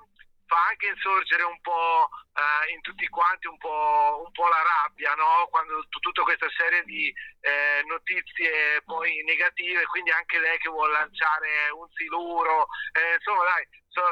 fa 0.47 0.69
anche 0.69 0.87
insorgere 0.87 1.43
un 1.43 1.61
po' 1.61 2.09
eh, 2.35 2.73
in 2.73 2.81
tutti 2.81 3.07
quanti 3.09 3.47
un 3.47 3.57
po', 3.59 4.23
un 4.25 4.31
po' 4.33 4.49
la 4.49 4.63
rabbia, 4.63 5.15
no? 5.15 5.47
Quando 5.51 5.81
t- 5.89 6.01
tutta 6.01 6.23
questa 6.23 6.49
serie 6.57 6.83
di 6.85 7.13
eh, 7.41 7.83
notizie 7.87 8.83
poi 8.85 9.23
negative, 9.25 9.87
quindi 9.87 10.11
anche 10.11 10.39
lei 10.39 10.59
che 10.59 10.69
vuole 10.69 10.93
lanciare 10.93 11.71
un 11.71 11.89
siluro, 11.95 12.67
eh, 12.93 13.15
insomma 13.15 13.45
dai, 13.45 13.67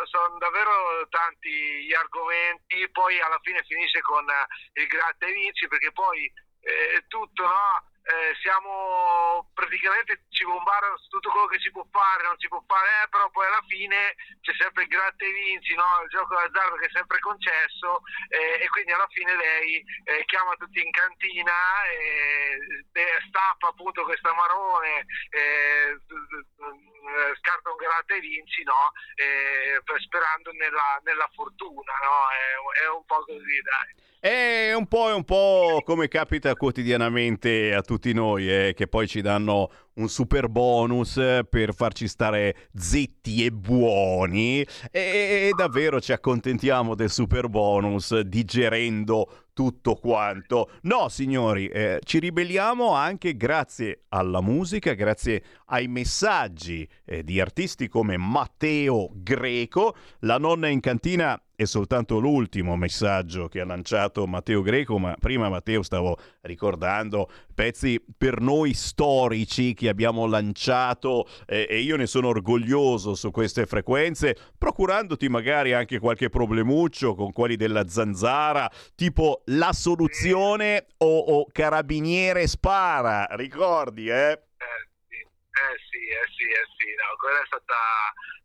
sono 0.07 0.39
davvero 0.39 1.07
tanti 1.09 1.85
gli 1.85 1.95
argomenti, 1.95 2.89
poi 2.91 3.21
alla 3.21 3.41
fine 3.43 3.63
finisce 3.67 4.01
con 4.01 4.29
eh, 4.29 4.81
il 4.81 4.87
gratta 4.87 5.27
e 5.27 5.33
vinci 5.33 5.67
perché 5.69 5.93
poi 5.93 6.31
eh, 6.61 7.05
tutto, 7.09 7.43
no? 7.43 7.91
Eh, 8.03 8.35
siamo 8.43 9.49
praticamente 9.55 10.25
ci 10.31 10.45
bombardano 10.45 10.99
su 10.99 11.09
tutto 11.09 11.31
quello 11.31 11.47
che 11.47 11.61
si 11.61 11.71
può 11.71 11.87
fare, 11.91 12.25
non 12.25 12.37
si 12.39 12.49
può 12.49 12.63
fare, 12.67 13.05
eh, 13.05 13.09
però 13.09 13.31
poi 13.31 13.47
alla 13.47 13.63
fine 13.69 14.17
c'è 14.41 14.53
sempre 14.59 14.83
il 14.83 14.89
gratta 14.89 15.25
e 15.25 15.31
vinci, 15.31 15.75
no? 15.75 16.03
il 16.03 16.11
gioco 16.11 16.35
d'azzardo 16.35 16.77
che 16.77 16.87
è 16.87 16.91
sempre 16.91 17.21
concesso 17.21 18.03
eh, 18.29 18.59
e 18.63 18.69
quindi 18.71 18.91
alla 18.91 19.07
fine 19.07 19.37
lei 19.37 19.85
eh, 20.05 20.25
chiama 20.27 20.57
tutti 20.57 20.83
in 20.83 20.91
cantina 20.91 21.85
e 21.87 22.59
eh, 22.93 23.21
stappa 23.29 23.69
appunto 23.69 24.03
questa 24.03 24.35
marone, 24.35 25.07
eh, 25.31 25.95
eh, 25.95 27.35
scarta 27.39 27.71
un 27.71 27.77
gratta 27.77 28.15
e 28.15 28.21
vinci, 28.21 28.63
no? 28.65 28.93
Eh, 29.15 29.81
per- 29.85 30.01
sperando 30.01 30.51
nella, 30.53 31.01
nella 31.05 31.29
fortuna, 31.35 31.93
no? 32.03 32.29
È, 32.31 32.83
è 32.85 32.89
un 32.89 33.05
po' 33.05 33.25
così, 33.25 33.61
dai. 33.63 34.12
È 34.25 34.73
un 34.73 34.87
po', 34.87 35.09
è 35.09 35.13
un 35.13 35.25
po' 35.25 35.83
come 35.85 36.07
capita 36.07 36.55
quotidianamente 36.55 37.75
a 37.75 37.83
tutti 37.83 38.13
noi, 38.13 38.49
eh, 38.49 38.73
che 38.73 38.87
poi 38.87 39.09
ci 39.09 39.21
danno 39.21 39.69
un 39.95 40.09
super 40.09 40.49
bonus 40.49 41.21
per 41.51 41.75
farci 41.75 42.07
stare 42.07 42.69
zitti 42.73 43.45
e 43.45 43.51
buoni 43.51 44.61
e, 44.61 44.69
e 44.93 45.51
davvero 45.57 46.01
ci 46.01 46.13
accontentiamo 46.13 46.95
del 46.95 47.11
super 47.11 47.49
bonus 47.49 48.17
digerendo 48.21 49.49
tutto 49.53 49.97
quanto. 49.97 50.71
No, 50.83 51.09
signori, 51.09 51.67
eh, 51.67 51.99
ci 52.05 52.21
ribelliamo 52.21 52.95
anche 52.95 53.37
grazie 53.37 54.05
alla 54.11 54.41
musica, 54.41 54.93
grazie 54.93 55.43
ai 55.67 55.89
messaggi 55.89 56.89
eh, 57.05 57.25
di 57.25 57.41
artisti 57.41 57.89
come 57.89 58.17
Matteo 58.17 59.11
Greco. 59.15 59.97
La 60.21 60.39
nonna 60.39 60.69
in 60.69 60.79
cantina 60.79 61.37
è 61.63 61.67
soltanto 61.67 62.19
l'ultimo 62.19 62.77
messaggio 62.77 63.49
che 63.49 63.61
ha 63.61 63.65
lanciato 63.65 64.27
Matteo 64.27 64.63
Greco, 64.63 64.99
ma 64.99 65.15
prima 65.19 65.49
Matteo 65.49 65.83
stavo 65.83 66.19
ricordando 66.43 67.31
pezzi 67.55 68.03
per 68.17 68.41
noi 68.41 68.75
storici 68.75 69.75
che 69.75 69.89
abbiamo 69.89 70.27
lanciato 70.27 71.27
eh, 71.47 71.67
e 71.69 71.81
io 71.81 71.97
ne 71.97 72.07
sono 72.07 72.29
orgoglioso 72.29 73.15
su 73.15 73.31
queste 73.31 73.67
frequenze, 73.67 74.37
procurandoti 74.57 75.29
magari 75.29 75.73
anche 75.73 75.99
qualche 75.99 76.29
problemuccio 76.29 77.15
con 77.15 77.33
quelli 77.33 77.57
della 77.57 77.89
zanzara, 77.89 78.71
tipo 78.95 79.43
La 79.47 79.73
Soluzione 79.73 80.87
o, 80.99 81.19
o 81.19 81.47
Carabiniere 81.51 82.47
Spara, 82.47 83.27
ricordi 83.33 84.09
eh? 84.09 84.31
Eh 84.31 84.89
sì, 85.09 85.17
eh 85.17 85.77
sì, 85.91 85.99
eh 85.99 86.27
sì, 86.37 86.45
eh 86.45 86.67
sì, 86.77 86.89
no, 86.97 87.17
quella 87.19 87.41
è 87.41 87.47
stata 87.47 87.75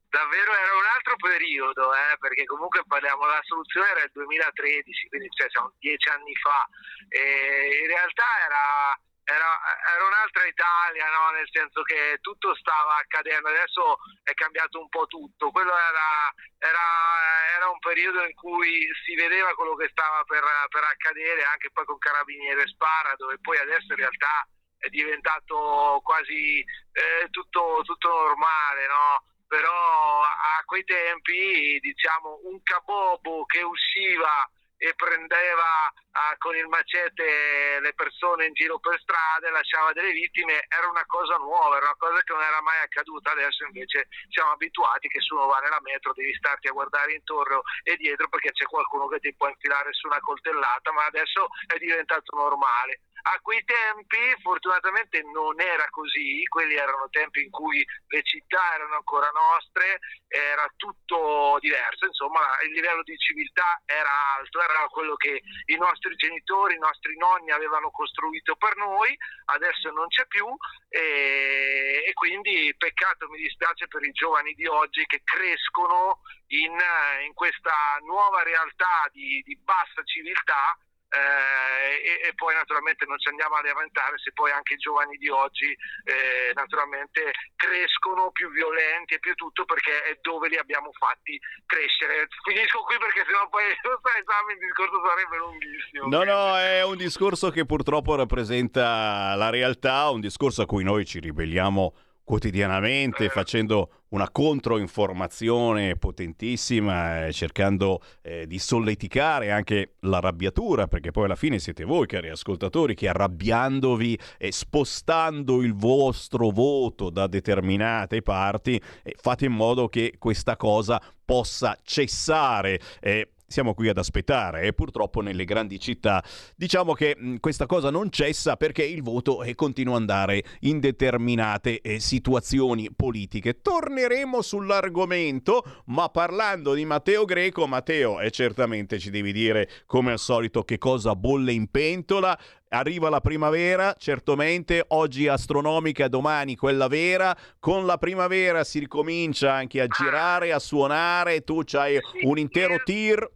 davvero 0.09 0.53
era 0.53 0.73
un 0.75 0.85
altro 0.95 1.15
periodo, 1.17 1.93
eh, 1.93 2.17
perché 2.19 2.45
comunque 2.45 2.83
parliamo, 2.87 3.25
la 3.25 3.41
soluzione 3.43 3.89
era 3.89 4.03
il 4.03 4.11
2013, 4.13 5.07
quindi 5.09 5.29
cioè, 5.31 5.49
siamo 5.49 5.73
dieci 5.79 6.09
anni 6.09 6.35
fa, 6.35 6.67
e 7.09 7.81
in 7.81 7.87
realtà 7.87 8.25
era, 8.45 8.99
era, 9.23 9.59
era 9.95 10.05
un'altra 10.05 10.45
Italia, 10.45 11.09
no? 11.09 11.31
nel 11.31 11.47
senso 11.51 11.81
che 11.83 12.17
tutto 12.21 12.55
stava 12.55 12.95
accadendo, 12.95 13.49
adesso 13.49 13.97
è 14.23 14.33
cambiato 14.33 14.79
un 14.79 14.89
po' 14.89 15.05
tutto, 15.07 15.51
quello 15.51 15.75
era, 15.75 16.33
era, 16.59 17.69
un 17.69 17.79
periodo 17.79 18.23
in 18.23 18.33
cui 18.33 18.87
si 19.03 19.13
vedeva 19.15 19.53
quello 19.53 19.75
che 19.75 19.89
stava 19.91 20.23
per, 20.23 20.43
per 20.69 20.83
accadere, 20.83 21.43
anche 21.43 21.69
poi 21.71 21.85
con 21.85 21.97
Carabiniere 21.97 22.67
Spara, 22.67 23.13
dove 23.17 23.37
poi 23.41 23.57
adesso 23.57 23.91
in 23.91 23.97
realtà 23.97 24.47
è 24.77 24.87
diventato 24.89 25.99
quasi 26.03 26.59
eh, 26.59 27.27
tutto, 27.29 27.81
tutto 27.83 28.07
normale, 28.07 28.87
no? 28.87 29.23
Però 29.47 30.21
a 30.21 30.61
quei 30.65 30.83
tempi 30.83 31.79
diciamo 31.79 32.41
un 32.43 32.61
cabobo 32.63 33.45
che 33.45 33.61
usciva 33.61 34.49
e 34.77 34.93
prendeva 34.93 35.91
ah, 36.11 36.35
con 36.37 36.55
il 36.55 36.67
macete 36.67 37.79
le 37.81 37.93
persone 37.93 38.45
in 38.45 38.53
giro 38.53 38.77
per 38.77 38.99
strada 39.01 39.47
e 39.47 39.51
lasciava 39.51 39.91
delle 39.91 40.11
vittime 40.11 40.65
era 40.69 40.87
una 40.87 41.05
cosa 41.07 41.35
nuova, 41.37 41.77
era 41.77 41.87
una 41.87 41.97
cosa 41.97 42.21
che 42.21 42.33
non 42.33 42.43
era 42.43 42.61
mai 42.61 42.77
accaduta, 42.83 43.31
adesso 43.31 43.65
invece 43.65 44.07
siamo 44.29 44.51
abituati 44.51 45.07
che 45.07 45.19
se 45.19 45.33
uno 45.33 45.47
va 45.47 45.57
nella 45.59 45.81
metro 45.81 46.13
devi 46.13 46.33
starti 46.35 46.67
a 46.67 46.73
guardare 46.73 47.13
intorno 47.13 47.63
e 47.83 47.95
dietro 47.97 48.29
perché 48.29 48.51
c'è 48.51 48.65
qualcuno 48.65 49.07
che 49.07 49.19
ti 49.19 49.33
può 49.33 49.47
infilare 49.49 49.91
su 49.93 50.05
una 50.07 50.19
coltellata, 50.19 50.91
ma 50.91 51.05
adesso 51.05 51.47
è 51.65 51.77
diventato 51.77 52.35
normale. 52.35 53.01
A 53.29 53.39
quei 53.41 53.61
tempi 53.65 54.17
fortunatamente 54.41 55.21
non 55.33 55.59
era 55.59 55.85
così, 55.89 56.43
quelli 56.47 56.75
erano 56.75 57.09
tempi 57.09 57.43
in 57.43 57.49
cui 57.49 57.85
le 58.07 58.23
città 58.23 58.75
erano 58.75 58.95
ancora 58.95 59.29
nostre, 59.31 59.99
era 60.29 60.65
tutto 60.77 61.57
diverso, 61.59 62.05
insomma 62.05 62.39
il 62.65 62.71
livello 62.71 63.03
di 63.03 63.17
civiltà 63.17 63.81
era 63.85 64.09
alto, 64.37 64.61
era 64.61 64.87
quello 64.87 65.15
che 65.17 65.41
i 65.65 65.75
nostri 65.75 66.15
genitori, 66.15 66.75
i 66.75 66.79
nostri 66.79 67.17
nonni 67.17 67.51
avevano 67.51 67.91
costruito 67.91 68.55
per 68.55 68.77
noi, 68.77 69.13
adesso 69.45 69.91
non 69.91 70.07
c'è 70.07 70.25
più. 70.27 70.47
E, 70.87 72.05
e 72.07 72.13
quindi 72.13 72.73
peccato, 72.77 73.27
mi 73.27 73.39
dispiace 73.39 73.89
per 73.89 74.03
i 74.03 74.11
giovani 74.11 74.53
di 74.53 74.67
oggi 74.67 75.05
che 75.05 75.21
crescono 75.25 76.21
in, 76.47 76.77
in 77.25 77.33
questa 77.33 77.97
nuova 78.05 78.43
realtà 78.43 79.09
di, 79.11 79.43
di 79.45 79.57
bassa 79.57 80.01
civiltà 80.05 80.77
eh, 81.09 82.03
e, 82.03 82.27
e 82.27 82.33
poi 82.35 82.53
naturalmente 82.53 83.05
non 83.05 83.17
ci 83.19 83.29
andiamo 83.29 83.55
a 83.55 83.61
lamentare 83.63 84.17
se 84.17 84.31
poi 84.33 84.51
anche 84.51 84.73
i 84.75 84.77
giovani 84.77 85.15
di 85.17 85.29
oggi 85.29 85.71
eh, 85.71 86.51
naturalmente 86.53 87.31
crescono 87.55 88.31
più 88.31 88.51
violenti 88.51 89.15
e 89.15 89.19
più 89.19 89.33
tutto 89.35 89.65
perché 89.65 90.03
è 90.03 90.17
dove 90.21 90.49
li 90.49 90.57
abbiamo 90.57 90.91
fatti 90.91 91.39
crescere. 91.65 92.27
Finisco 92.43 92.83
qui 92.83 92.97
perché 92.97 93.23
sennò 93.25 93.47
poi 93.49 93.63
Sam, 94.27 94.49
il 94.51 94.57
discorso 94.59 95.01
sarebbe 95.05 95.37
lunghissimo. 95.37 96.07
No, 96.07 96.23
no, 96.23 96.57
è 96.57 96.83
un 96.83 96.97
discorso 96.97 97.49
che 97.51 97.65
purtroppo 97.65 98.15
rappresenta 98.15 99.35
la 99.35 99.49
realtà, 99.49 100.09
un 100.09 100.19
discorso 100.19 100.61
a 100.61 100.65
cui 100.65 100.83
noi 100.83 101.05
ci 101.05 101.19
ribelliamo 101.19 101.93
quotidianamente 102.23 103.29
facendo 103.29 103.96
una 104.09 104.29
controinformazione 104.29 105.95
potentissima, 105.95 107.25
eh, 107.25 107.33
cercando 107.33 108.01
eh, 108.21 108.47
di 108.47 108.59
solleticare 108.59 109.51
anche 109.51 109.95
l'arrabbiatura, 110.01 110.87
perché 110.87 111.11
poi 111.11 111.25
alla 111.25 111.35
fine 111.35 111.59
siete 111.59 111.83
voi, 111.83 112.07
cari 112.07 112.29
ascoltatori, 112.29 112.95
che 112.95 113.09
arrabbiandovi 113.09 114.17
e 114.37 114.51
spostando 114.51 115.61
il 115.61 115.73
vostro 115.75 116.49
voto 116.49 117.09
da 117.09 117.27
determinate 117.27 118.21
parti, 118.21 118.81
eh, 119.03 119.15
fate 119.19 119.45
in 119.45 119.53
modo 119.53 119.89
che 119.89 120.15
questa 120.17 120.55
cosa 120.55 121.01
possa 121.25 121.77
cessare. 121.83 122.79
Eh, 123.01 123.31
siamo 123.47 123.73
qui 123.73 123.87
ad 123.89 123.97
aspettare 123.97 124.63
e 124.63 124.73
purtroppo 124.73 125.21
nelle 125.21 125.45
grandi 125.45 125.79
città 125.79 126.23
diciamo 126.55 126.93
che 126.93 127.15
mh, 127.17 127.35
questa 127.37 127.65
cosa 127.65 127.89
non 127.89 128.09
cessa 128.11 128.57
perché 128.57 128.83
il 128.83 129.01
voto 129.01 129.43
eh, 129.43 129.55
continua 129.55 129.95
ad 129.95 130.01
andare 130.01 130.43
in 130.61 130.79
determinate 130.79 131.81
eh, 131.81 131.99
situazioni 131.99 132.89
politiche. 132.95 133.61
Torneremo 133.61 134.41
sull'argomento, 134.41 135.63
ma 135.85 136.09
parlando 136.09 136.73
di 136.73 136.85
Matteo 136.85 137.25
Greco, 137.25 137.67
Matteo, 137.67 138.19
e 138.19 138.31
certamente 138.31 138.99
ci 138.99 139.09
devi 139.09 139.31
dire 139.31 139.69
come 139.85 140.11
al 140.11 140.19
solito 140.19 140.63
che 140.63 140.77
cosa 140.77 141.15
bolle 141.15 141.51
in 141.51 141.69
pentola. 141.69 142.37
Arriva 142.69 143.07
la 143.07 143.21
primavera, 143.21 143.95
certamente, 143.97 144.83
oggi 144.89 145.27
astronomica, 145.27 146.09
domani 146.09 146.57
quella 146.57 146.87
vera. 146.87 147.35
Con 147.59 147.85
la 147.85 147.97
primavera 147.97 148.65
si 148.65 148.79
ricomincia 148.79 149.53
anche 149.53 149.79
a 149.79 149.87
girare, 149.87 150.51
a 150.51 150.59
suonare. 150.59 151.45
Tu 151.45 151.61
c'hai 151.63 151.97
un 152.23 152.37
intero 152.37 152.75
tir. 152.83 153.35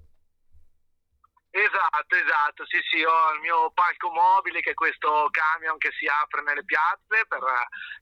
Esatto, 1.54 2.16
esatto, 2.16 2.66
sì 2.66 2.80
sì, 2.90 3.04
ho 3.04 3.34
il 3.34 3.42
mio 3.42 3.72
palco 3.72 4.10
mobile 4.10 4.62
che 4.62 4.72
è 4.72 4.74
questo 4.74 5.28
camion 5.32 5.78
che 5.78 5.92
si 6.00 6.08
apre 6.08 6.42
nelle 6.44 6.64
piazze 6.64 7.28
per 7.28 7.44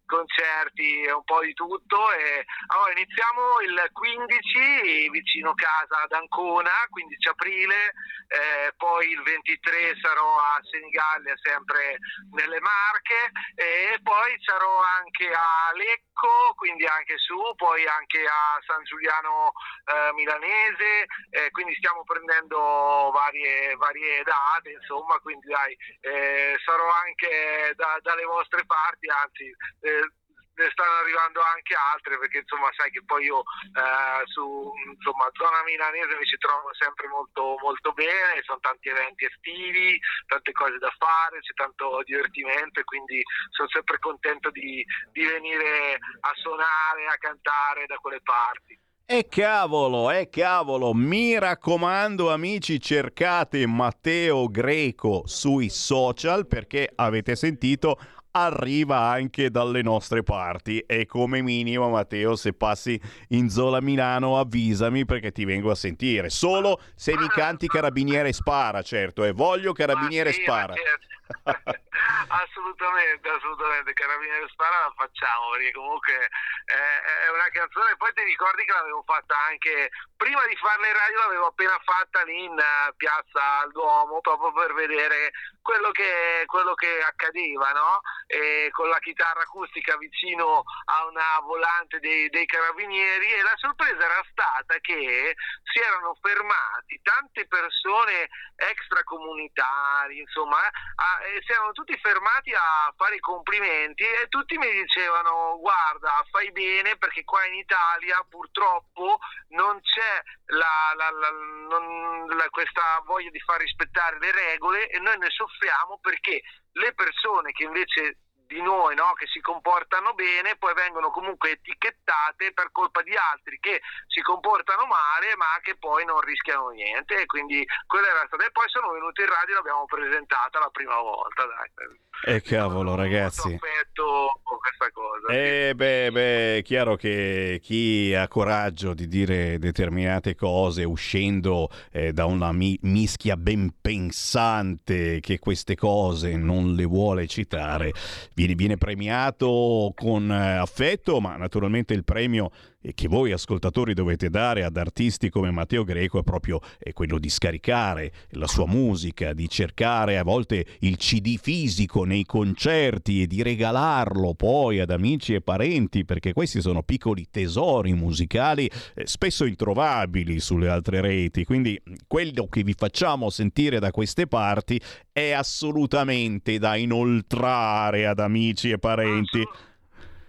concerti 0.06 1.02
e 1.02 1.12
un 1.12 1.24
po' 1.24 1.42
di 1.42 1.54
tutto 1.54 2.12
e 2.12 2.46
allora 2.68 2.92
iniziamo 2.92 3.62
il 3.66 3.90
15 3.92 5.10
vicino 5.10 5.56
casa 5.56 6.04
ad 6.04 6.12
Ancona, 6.12 6.70
15 6.90 7.30
aprile, 7.30 7.94
eh, 8.28 8.74
poi 8.78 9.10
il 9.10 9.22
23 9.24 9.98
sarò 10.00 10.38
a 10.38 10.60
Senigallia 10.70 11.34
sempre 11.42 11.98
nelle 12.38 12.60
Marche 12.60 13.32
e 13.56 13.98
poi 14.04 14.30
sarò 14.46 14.78
anche 14.84 15.26
a 15.26 15.74
Lecco, 15.74 16.09
quindi 16.56 16.86
anche 16.86 17.18
su, 17.18 17.38
poi 17.56 17.86
anche 17.88 18.26
a 18.26 18.60
San 18.66 18.84
Giuliano 18.84 19.52
eh, 19.86 20.14
Milanese, 20.14 21.06
eh, 21.32 21.50
quindi 21.52 21.74
stiamo 21.76 22.04
prendendo 22.04 23.12
varie, 23.14 23.76
varie 23.76 24.24
date, 24.24 24.72
insomma, 24.72 25.18
quindi 25.20 25.48
dai, 25.48 25.76
eh, 26.02 26.56
sarò 26.64 26.90
anche 26.90 27.74
da- 27.76 28.00
dalle 28.02 28.24
vostre 28.26 28.66
parti, 28.66 29.08
anzi 29.10 29.46
eh, 29.82 30.12
ne 30.60 30.70
stanno 30.72 31.00
arrivando 31.00 31.40
anche 31.42 31.74
altre 31.74 32.20
perché 32.20 32.44
insomma 32.44 32.68
sai 32.76 32.92
che 32.92 33.02
poi 33.08 33.24
io 33.24 33.40
eh, 33.40 34.22
su 34.28 34.44
insomma 34.92 35.32
zona 35.34 35.64
milanese 35.64 36.20
mi 36.20 36.26
ci 36.28 36.38
trovo 36.38 36.68
sempre 36.76 37.08
molto 37.08 37.56
molto 37.64 37.92
bene, 37.94 38.44
sono 38.44 38.60
tanti 38.60 38.90
eventi 38.90 39.24
estivi, 39.26 40.00
tante 40.28 40.52
cose 40.52 40.78
da 40.78 40.92
fare, 41.00 41.40
c'è 41.40 41.54
tanto 41.56 42.04
divertimento 42.04 42.80
e 42.80 42.84
quindi 42.84 43.24
sono 43.56 43.70
sempre 43.70 44.00
contento 44.00 44.52
di, 44.52 44.84
di 45.12 45.24
venire 45.24 45.96
a 45.96 46.32
suonare, 46.36 47.08
a 47.08 47.18
cantare 47.18 47.86
da 47.88 47.96
quelle 47.96 48.22
parti. 48.22 48.78
E 49.12 49.28
cavolo, 49.28 50.12
e 50.12 50.30
cavolo, 50.30 50.94
mi 50.94 51.40
raccomando 51.40 52.32
amici, 52.32 52.80
cercate 52.80 53.66
Matteo 53.66 54.48
Greco 54.52 55.24
sui 55.26 55.70
social 55.70 56.46
perché 56.46 56.92
avete 56.94 57.36
sentito 57.36 57.98
arriva 58.44 58.98
anche 58.98 59.50
dalle 59.50 59.82
nostre 59.82 60.24
parti 60.24 60.80
e 60.80 61.06
come 61.06 61.42
minimo 61.42 61.90
Matteo 61.90 62.36
se 62.36 62.54
passi 62.54 63.00
in 63.30 63.50
Zola 63.50 63.82
Milano 63.82 64.38
avvisami 64.38 65.06
perché 65.06 65.32
ti 65.32 65.46
vengo 65.46 65.72
a 65.72 65.76
sentire 65.76 66.30
solo 66.30 66.80
se 66.96 67.16
mi 67.18 67.28
canti 67.28 67.68
Carabiniere 67.68 68.34
Spara 68.34 68.82
certo 68.82 69.24
e 69.24 69.32
voglio 69.32 69.74
Carabiniere 69.74 70.32
Spara 70.32 70.74
certo. 70.74 71.80
assolutamente, 72.28 73.30
assolutamente, 73.30 73.94
Carabiniere 73.94 74.48
Spara 74.50 74.80
la 74.80 74.94
facciamo 74.96 75.52
perché 75.52 75.72
comunque 75.72 76.14
eh, 76.16 77.26
è 77.26 77.30
una 77.30 77.50
canzone, 77.52 77.96
poi 77.98 78.14
ti 78.14 78.24
ricordi 78.24 78.66
che 78.66 78.74
l'avevo 78.74 79.04
fatta 79.06 79.38
anche, 79.50 79.90
prima 80.18 80.46
di 80.48 80.56
farla 80.56 80.92
radio 80.92 81.18
l'avevo 81.20 81.48
appena 81.48 81.80
fatta 81.84 82.24
lì 82.24 82.44
in 82.44 82.58
eh, 82.58 82.94
piazza 82.96 83.60
al 83.62 83.72
Duomo 83.72 84.22
proprio 84.22 84.52
per 84.54 84.74
vedere 84.74 85.32
quello 85.62 85.92
che, 85.92 86.44
quello 86.48 86.74
che 86.74 87.02
accadeva, 87.04 87.72
no? 87.72 88.02
E 88.26 88.70
con 88.72 88.90
la 88.90 88.98
chitarra 89.00 89.42
acustica 89.42 89.98
vicino 89.98 90.64
a 90.86 91.06
una 91.06 91.40
volante 91.44 92.00
dei, 92.00 92.30
dei 92.30 92.46
carabinieri 92.46 93.34
e 93.34 93.42
la 93.44 93.54
sorpresa 93.56 94.04
era 94.04 94.26
stata 94.32 94.80
che 94.80 95.36
si 95.64 95.80
erano 95.80 96.18
fermati 96.22 97.00
tante 97.04 97.46
persone 97.48 98.30
extracomunitari, 98.56 100.20
insomma, 100.20 100.58
a- 100.58 101.24
e 101.26 101.42
si 101.46 101.52
erano 101.52 101.72
tutti 101.72 101.99
fermati 102.02 102.52
a 102.54 102.94
fare 102.96 103.16
i 103.16 103.20
complimenti 103.20 104.04
e 104.04 104.28
tutti 104.30 104.58
mi 104.58 104.72
dicevano 104.72 105.58
guarda 105.60 106.26
fai 106.32 106.52
bene 106.52 106.98
perché 106.98 107.24
qua 107.24 107.46
in 107.46 107.56
Italia 107.56 108.26
purtroppo 108.30 109.20
non 109.50 109.80
c'è 109.82 110.22
la- 110.48 110.94
la- 110.96 111.12
la- 111.12 111.30
non- 111.30 112.28
questa 112.50 113.02
voglia 113.06 113.30
di 113.30 113.40
far 113.40 113.60
rispettare 113.60 114.18
le 114.20 114.32
regole 114.32 114.90
e 114.90 115.00
noi 115.00 115.18
ne 115.18 115.30
soffriamo 115.30 116.00
perché 116.00 116.42
le 116.74 116.94
persone 116.94 117.52
che 117.52 117.64
invece 117.64 118.18
di 118.50 118.62
noi 118.62 118.96
no, 118.96 119.14
che 119.14 119.28
si 119.28 119.40
comportano 119.42 120.14
bene 120.18 120.58
poi 120.58 120.74
vengono 120.74 121.12
comunque 121.12 121.52
etichettate 121.52 122.52
per 122.52 122.74
colpa 122.74 123.04
di 123.04 123.14
altri 123.16 123.60
che 123.62 123.80
si 124.08 124.22
comportano 124.22 124.90
male 124.90 125.38
ma 125.38 125.46
che 125.62 125.78
poi 125.78 126.04
non 126.04 126.20
rischiano 126.22 126.70
niente 126.70 127.22
e 127.22 127.26
quindi 127.28 127.64
quella 127.86 128.10
era 128.10 128.26
stata 128.26 128.44
e 128.44 128.52
poi 128.52 128.66
sono 128.68 128.90
venuti 128.90 129.22
in 129.22 129.30
radio 129.30 129.54
e 129.54 129.58
l'abbiamo 129.58 129.86
presentata 129.86 130.58
la 130.58 130.70
prima 130.74 130.98
volta 130.98 131.46
dai. 131.46 132.34
e 132.34 132.42
cavolo 132.42 132.96
ragazzi. 132.96 133.54
Aspetto 133.54 134.42
questa 134.42 134.90
cosa 134.92 135.32
Eh 135.32 135.74
beh, 135.76 136.12
beh, 136.12 136.58
è 136.58 136.62
chiaro 136.64 136.96
che 136.96 137.60
chi 137.62 138.14
ha 138.16 138.28
coraggio 138.28 138.94
di 138.94 139.08
dire 139.08 139.60
determinate 139.60 140.36
cose 140.36 140.84
uscendo 140.84 141.70
eh, 141.92 142.14
da 142.14 142.26
una 142.26 142.52
mi- 142.52 142.80
mischia 142.82 143.38
ben 143.38 143.76
pensante 143.80 145.20
che 145.20 145.38
queste 145.38 145.76
cose 145.76 146.36
non 146.36 146.74
le 146.74 146.86
vuole 146.86 147.28
citare, 147.28 147.94
viene, 148.40 148.56
viene 148.56 148.78
premiato 148.78 149.92
con 149.96 150.32
eh, 150.32 150.58
affetto, 150.58 151.20
ma 151.20 151.36
naturalmente 151.36 151.94
il 151.94 152.06
premio 152.06 152.52
eh, 152.82 152.94
che 152.94 153.08
voi 153.08 153.32
ascoltatori 153.32 153.94
dovete 153.94 154.30
dare 154.30 154.64
ad 154.64 154.78
artisti 154.78 155.30
come 155.30 155.52
Matteo 155.52 155.84
Greco 155.84 156.20
è 156.20 156.24
proprio 156.24 156.60
eh, 156.80 156.94
quello 156.94 157.20
di 157.20 157.30
scaricare 157.30 158.12
la 158.32 158.48
sua 158.48 158.66
musica, 158.66 159.34
di 159.34 159.50
cercare 159.50 160.18
a 160.18 160.24
volte 160.24 160.66
il 160.80 160.98
CD 160.98 161.38
fisico 161.38 162.04
nei 162.04 162.26
concerti 162.26 163.22
e 163.22 163.28
di 163.28 163.42
regalarlo 163.42 164.34
poi 164.34 164.80
ad 164.80 164.92
amici 164.92 165.34
e 165.34 165.42
parenti 165.42 166.06
perché 166.06 166.34
questi 166.34 166.62
sono 166.62 166.84
piccoli 166.84 167.28
tesori 167.30 167.94
musicali 167.94 168.70
eh, 168.96 169.06
spesso 169.06 169.46
introvabili 169.46 170.40
sulle 170.40 170.70
altre 170.70 171.02
reti, 171.02 171.44
quindi 171.44 171.82
quello 172.08 172.48
che 172.48 172.64
vi 172.64 172.74
facciamo 172.74 173.30
sentire 173.30 173.80
da 173.80 173.92
queste 173.92 174.28
parti 174.28 174.80
è 175.12 175.32
assolutamente 175.32 176.58
da 176.58 176.76
inoltrare 176.76 178.08
ad 178.08 178.20
amici 178.20 178.70
e 178.70 178.78
parenti. 178.78 179.44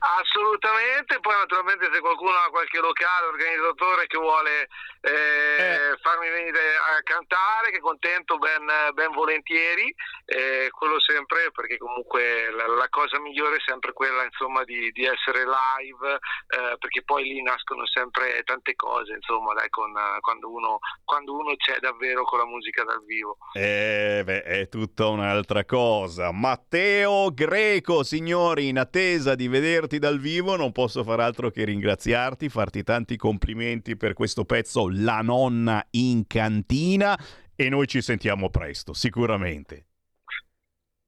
Assolutamente, 0.01 1.20
poi 1.20 1.35
naturalmente 1.36 1.90
se 1.93 2.01
qualcuno 2.01 2.32
ha 2.32 2.48
qualche 2.48 2.81
locale, 2.81 3.27
organizzatore 3.27 4.06
che 4.06 4.16
vuole 4.16 4.68
eh, 5.01 5.97
farmi 6.01 6.28
venire 6.28 6.77
a 6.77 7.02
cantare, 7.02 7.70
che 7.70 7.81
contento 7.81 8.36
ben, 8.36 8.66
ben 8.93 9.12
volentieri, 9.12 9.94
eh, 10.27 10.68
quello 10.70 11.01
sempre 11.01 11.51
perché 11.52 11.78
comunque 11.78 12.51
la, 12.52 12.66
la 12.66 12.89
cosa 12.90 13.18
migliore 13.20 13.56
è 13.56 13.62
sempre 13.64 13.93
quella 13.93 14.24
insomma 14.24 14.62
di, 14.64 14.90
di 14.93 15.05
essere 15.05 15.44
live, 15.44 16.12
eh, 16.14 16.77
perché 16.78 17.02
poi 17.02 17.24
lì 17.24 17.43
nascono 17.43 17.86
sempre 17.86 18.43
tante 18.44 18.74
cose, 18.77 19.14
insomma, 19.14 19.55
dai, 19.55 19.68
con, 19.70 19.93
quando, 20.20 20.52
uno, 20.52 20.78
quando 21.05 21.35
uno 21.35 21.55
c'è 21.56 21.78
davvero 21.81 22.24
con 22.24 22.39
la 22.39 22.47
musica 22.47 22.85
dal 22.85 23.02
vivo. 23.05 23.36
Eh, 23.55 24.22
beh, 24.24 24.43
è 24.43 24.68
tutta 24.68 25.06
un'altra 25.06 25.64
cosa. 25.64 26.31
Matteo 26.31 27.32
Greco, 27.32 28.02
signori, 28.02 28.68
in 28.68 28.78
attesa 28.78 29.35
di 29.35 29.48
vederti 29.48 29.98
dal 29.98 30.18
vivo, 30.18 30.56
non 30.56 30.72
posso 30.72 31.02
far 31.05 31.20
altro 31.20 31.51
che 31.51 31.64
ringraziarti, 31.64 32.48
farti 32.48 32.82
tanti 32.82 33.16
complimenti 33.16 33.97
per 33.97 34.12
questo 34.12 34.44
pezzo 34.44 34.89
La 34.90 35.20
nonna 35.22 35.84
in 35.90 36.26
cantina 36.26 37.18
e 37.54 37.68
noi 37.68 37.86
ci 37.86 38.00
sentiamo 38.00 38.50
presto, 38.50 38.92
sicuramente. 38.92 39.86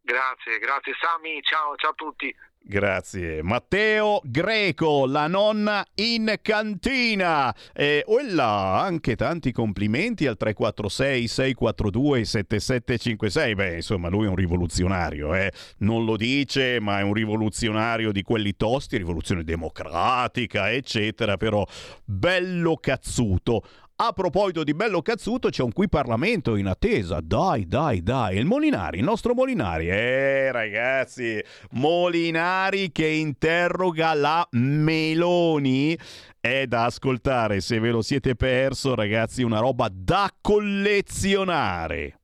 Grazie, 0.00 0.58
grazie 0.58 0.92
Sami, 1.00 1.40
ciao, 1.42 1.76
ciao 1.76 1.90
a 1.90 1.94
tutti. 1.94 2.34
Grazie. 2.64 3.42
Matteo 3.42 4.20
Greco, 4.24 5.04
la 5.06 5.26
nonna 5.26 5.84
in 5.96 6.36
cantina. 6.40 7.52
E 7.74 8.04
là, 8.30 8.80
anche 8.80 9.16
tanti 9.16 9.50
complimenti 9.50 10.28
al 10.28 10.36
346 10.36 11.26
642 11.26 12.24
7756. 12.24 13.54
Beh, 13.54 13.74
insomma, 13.74 14.08
lui 14.08 14.26
è 14.26 14.28
un 14.28 14.36
rivoluzionario, 14.36 15.34
eh. 15.34 15.52
Non 15.78 16.04
lo 16.04 16.16
dice, 16.16 16.78
ma 16.80 17.00
è 17.00 17.02
un 17.02 17.14
rivoluzionario 17.14 18.12
di 18.12 18.22
quelli 18.22 18.54
tosti, 18.56 18.96
rivoluzione 18.96 19.42
democratica, 19.42 20.70
eccetera, 20.70 21.36
però 21.36 21.66
bello 22.04 22.76
cazzuto. 22.76 23.64
A 24.04 24.12
proposito 24.12 24.64
di 24.64 24.74
bello 24.74 25.00
cazzuto, 25.00 25.48
c'è 25.48 25.62
un 25.62 25.70
qui 25.70 25.88
Parlamento 25.88 26.56
in 26.56 26.66
attesa. 26.66 27.20
Dai, 27.22 27.68
dai, 27.68 28.02
dai. 28.02 28.36
Il 28.36 28.46
Molinari, 28.46 28.98
il 28.98 29.04
nostro 29.04 29.32
Molinari. 29.32 29.88
Eh, 29.90 30.50
ragazzi, 30.50 31.40
Molinari 31.70 32.90
che 32.90 33.06
interroga 33.06 34.12
la 34.14 34.44
Meloni. 34.50 35.96
È 36.40 36.66
da 36.66 36.86
ascoltare, 36.86 37.60
se 37.60 37.78
ve 37.78 37.90
lo 37.92 38.02
siete 38.02 38.34
perso, 38.34 38.96
ragazzi, 38.96 39.44
una 39.44 39.60
roba 39.60 39.88
da 39.88 40.28
collezionare. 40.40 42.18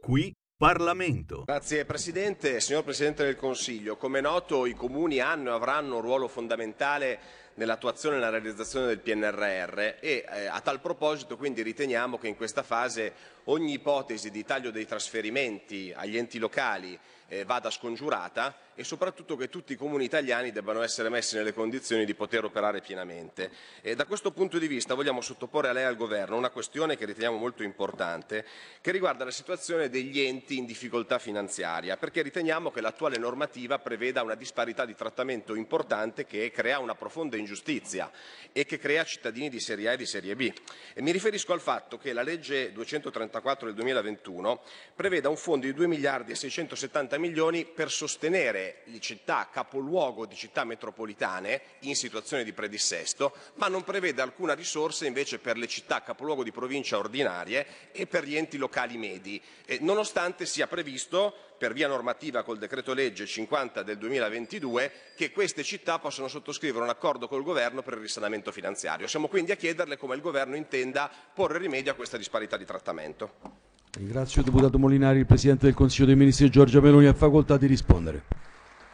Qui 0.00 0.32
Parlamento. 0.56 1.42
Grazie 1.44 1.84
Presidente. 1.84 2.60
Signor 2.60 2.82
Presidente 2.82 3.24
del 3.24 3.36
Consiglio, 3.36 3.98
come 3.98 4.20
è 4.20 4.22
noto 4.22 4.64
i 4.64 4.72
comuni 4.72 5.20
hanno 5.20 5.50
e 5.50 5.52
avranno 5.52 5.96
un 5.96 6.00
ruolo 6.00 6.28
fondamentale 6.28 7.44
nell'attuazione 7.56 8.16
e 8.16 8.18
nella 8.18 8.30
realizzazione 8.30 8.86
del 8.86 9.00
PNRR 9.00 9.78
e 9.78 9.96
eh, 10.00 10.46
a 10.46 10.60
tal 10.60 10.80
proposito 10.80 11.36
quindi 11.36 11.62
riteniamo 11.62 12.18
che 12.18 12.28
in 12.28 12.36
questa 12.36 12.62
fase 12.62 13.12
ogni 13.44 13.74
ipotesi 13.74 14.30
di 14.30 14.44
taglio 14.44 14.70
dei 14.70 14.86
trasferimenti 14.86 15.92
agli 15.94 16.16
enti 16.16 16.38
locali 16.38 16.98
eh, 17.28 17.44
vada 17.44 17.70
scongiurata 17.70 18.54
e 18.76 18.84
soprattutto 18.84 19.36
che 19.36 19.48
tutti 19.48 19.72
i 19.72 19.76
comuni 19.76 20.04
italiani 20.04 20.52
debbano 20.52 20.82
essere 20.82 21.08
messi 21.08 21.34
nelle 21.34 21.54
condizioni 21.54 22.04
di 22.04 22.14
poter 22.14 22.44
operare 22.44 22.80
pienamente. 22.80 23.50
E 23.80 23.96
da 23.96 24.04
questo 24.04 24.30
punto 24.30 24.58
di 24.58 24.68
vista 24.68 24.94
vogliamo 24.94 25.22
sottoporre 25.22 25.70
a 25.70 25.72
lei 25.72 25.82
e 25.82 25.86
al 25.86 25.96
Governo 25.96 26.36
una 26.36 26.50
questione 26.50 26.96
che 26.96 27.06
riteniamo 27.06 27.38
molto 27.38 27.62
importante, 27.62 28.44
che 28.82 28.92
riguarda 28.92 29.24
la 29.24 29.30
situazione 29.30 29.88
degli 29.88 30.20
enti 30.20 30.58
in 30.58 30.66
difficoltà 30.66 31.18
finanziaria, 31.18 31.96
perché 31.96 32.20
riteniamo 32.20 32.70
che 32.70 32.82
l'attuale 32.82 33.16
normativa 33.16 33.78
preveda 33.78 34.22
una 34.22 34.34
disparità 34.34 34.84
di 34.84 34.94
trattamento 34.94 35.54
importante 35.54 36.26
che 36.26 36.50
crea 36.50 36.78
una 36.78 36.94
profonda 36.94 37.36
ingiustizia 37.38 38.10
e 38.52 38.66
che 38.66 38.78
crea 38.78 39.04
cittadini 39.04 39.48
di 39.48 39.58
serie 39.58 39.88
A 39.88 39.92
e 39.92 39.96
di 39.96 40.06
serie 40.06 40.36
B. 40.36 40.52
E 40.92 41.00
mi 41.00 41.12
riferisco 41.12 41.54
al 41.54 41.60
fatto 41.60 41.96
che 41.96 42.12
la 42.12 42.22
legge 42.22 42.72
234 42.72 43.66
del 43.66 43.74
2021 43.74 44.60
preveda 44.94 45.30
un 45.30 45.36
fondo 45.36 45.64
di 45.64 45.72
2 45.72 45.86
miliardi 45.86 46.32
e 46.32 46.34
670 46.34 47.16
milioni 47.18 47.64
per 47.64 47.90
sostenere 47.90 48.65
le 48.84 49.00
città 49.00 49.48
capoluogo 49.50 50.26
di 50.26 50.34
città 50.34 50.64
metropolitane 50.64 51.60
in 51.80 51.96
situazione 51.96 52.44
di 52.44 52.52
predissesto, 52.52 53.34
ma 53.54 53.68
non 53.68 53.84
prevede 53.84 54.22
alcuna 54.22 54.54
risorsa 54.54 55.06
invece 55.06 55.38
per 55.38 55.56
le 55.56 55.66
città 55.66 56.02
capoluogo 56.02 56.42
di 56.42 56.52
provincia 56.52 56.98
ordinarie 56.98 57.92
e 57.92 58.06
per 58.06 58.24
gli 58.24 58.36
enti 58.36 58.56
locali 58.56 58.96
medi, 58.96 59.40
eh, 59.64 59.78
nonostante 59.80 60.46
sia 60.46 60.66
previsto 60.66 61.34
per 61.56 61.72
via 61.72 61.88
normativa 61.88 62.42
col 62.42 62.58
decreto 62.58 62.92
legge 62.92 63.26
50 63.26 63.82
del 63.82 63.98
2022 63.98 64.92
che 65.16 65.30
queste 65.30 65.62
città 65.62 65.98
possono 65.98 66.28
sottoscrivere 66.28 66.84
un 66.84 66.90
accordo 66.90 67.28
col 67.28 67.42
governo 67.42 67.82
per 67.82 67.94
il 67.94 68.00
risanamento 68.00 68.52
finanziario. 68.52 69.06
Siamo 69.06 69.28
quindi 69.28 69.52
a 69.52 69.56
chiederle 69.56 69.96
come 69.96 70.14
il 70.14 70.20
governo 70.20 70.56
intenda 70.56 71.10
porre 71.34 71.58
rimedio 71.58 71.92
a 71.92 71.94
questa 71.94 72.16
disparità 72.16 72.56
di 72.56 72.64
trattamento. 72.64 73.64
Ringrazio 73.96 74.42
il 74.42 74.46
deputato 74.46 74.78
Molinari, 74.78 75.20
il 75.20 75.26
Presidente 75.26 75.64
del 75.64 75.74
Consiglio 75.74 76.06
dei 76.06 76.16
Ministri 76.16 76.50
Giorgia 76.50 76.80
Meloni 76.80 77.06
ha 77.06 77.14
facoltà 77.14 77.56
di 77.56 77.66
rispondere. 77.66 78.45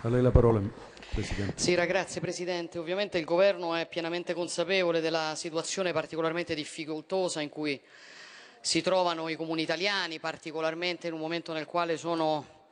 A 0.05 0.09
lei 0.09 0.21
la 0.21 0.33
parola, 0.33 0.61
Presidente. 1.11 1.53
Sì, 1.61 1.77
grazie 1.77 2.21
Presidente. 2.21 2.81
Ovviamente 2.81 3.19
il 3.19 3.25
Governo 3.25 3.77
è 3.77 3.87
pienamente 3.87 4.35
consapevole 4.35 5.01
della 5.01 5.35
situazione 5.37 5.93
particolarmente 5.93 6.57
difficoltosa 6.57 7.41
in 7.41 7.49
cui 7.49 7.81
si 8.61 8.81
trovano 8.81 9.29
i 9.29 9.37
comuni 9.37 9.63
italiani, 9.63 10.19
particolarmente 10.19 11.07
in 11.07 11.13
un 11.13 11.21
momento 11.21 11.53
nel 11.53 11.67
quale 11.67 11.97
sono 11.97 12.65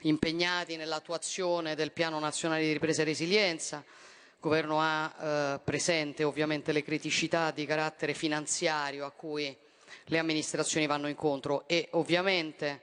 impegnati 0.00 0.76
nell'attuazione 0.76 1.74
del 1.74 1.90
Piano 1.90 2.18
Nazionale 2.18 2.64
di 2.64 2.72
Ripresa 2.72 3.00
e 3.00 3.06
Resilienza. 3.06 3.82
Il 3.86 4.36
Governo 4.38 4.78
ha 4.78 5.54
eh, 5.54 5.60
presente 5.64 6.22
ovviamente 6.22 6.70
le 6.72 6.82
criticità 6.82 7.50
di 7.50 7.64
carattere 7.64 8.12
finanziario 8.12 9.06
a 9.06 9.10
cui 9.10 9.56
le 10.04 10.18
amministrazioni 10.18 10.86
vanno 10.86 11.08
incontro 11.08 11.66
e 11.66 11.88
ovviamente 11.92 12.82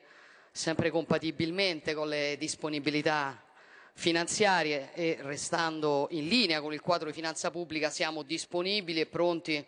sempre 0.52 0.90
compatibilmente 0.90 1.94
con 1.94 2.08
le 2.08 2.36
disponibilità 2.40 3.50
finanziarie 3.94 4.94
e 4.94 5.18
restando 5.22 6.08
in 6.12 6.28
linea 6.28 6.62
con 6.62 6.74
il 6.74 6.82
quadro 6.82 7.08
di 7.08 7.14
finanza 7.14 7.52
pubblica 7.52 7.90
siamo 7.90 8.24
disponibili 8.24 9.00
e 9.00 9.06
pronti 9.06 9.64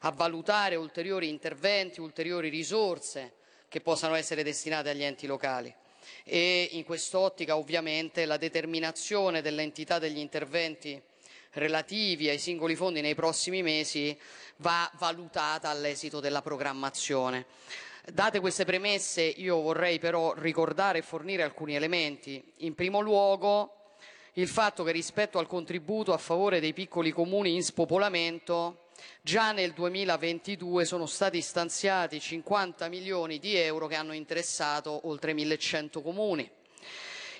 a 0.00 0.10
valutare 0.10 0.76
ulteriori 0.76 1.28
interventi, 1.28 2.00
ulteriori 2.00 2.48
risorse 2.48 3.32
che 3.68 3.80
possano 3.80 4.14
essere 4.14 4.42
destinate 4.42 4.90
agli 4.90 5.02
enti 5.02 5.26
locali. 5.26 5.74
E 6.22 6.68
in 6.72 6.84
quest'ottica 6.84 7.56
ovviamente 7.56 8.24
la 8.24 8.36
determinazione 8.36 9.42
dell'entità 9.42 9.98
degli 9.98 10.18
interventi 10.18 11.00
relativi 11.52 12.28
ai 12.28 12.38
singoli 12.38 12.76
fondi 12.76 13.00
nei 13.00 13.14
prossimi 13.14 13.62
mesi 13.62 14.16
va 14.56 14.90
valutata 14.98 15.68
all'esito 15.68 16.20
della 16.20 16.42
programmazione. 16.42 17.46
Date 18.12 18.38
queste 18.38 18.66
premesse 18.66 19.22
io 19.22 19.62
vorrei 19.62 19.98
però 19.98 20.34
ricordare 20.34 20.98
e 20.98 21.02
fornire 21.02 21.42
alcuni 21.42 21.74
elementi. 21.74 22.52
In 22.58 22.74
primo 22.74 23.00
luogo 23.00 23.94
il 24.34 24.46
fatto 24.46 24.84
che 24.84 24.92
rispetto 24.92 25.38
al 25.38 25.46
contributo 25.46 26.12
a 26.12 26.18
favore 26.18 26.60
dei 26.60 26.74
piccoli 26.74 27.12
comuni 27.12 27.54
in 27.54 27.62
spopolamento 27.62 28.88
già 29.22 29.52
nel 29.52 29.72
2022 29.72 30.84
sono 30.84 31.06
stati 31.06 31.40
stanziati 31.40 32.20
50 32.20 32.88
milioni 32.88 33.38
di 33.38 33.56
euro 33.56 33.86
che 33.86 33.94
hanno 33.94 34.12
interessato 34.12 35.08
oltre 35.08 35.32
1100 35.32 36.02
comuni. 36.02 36.48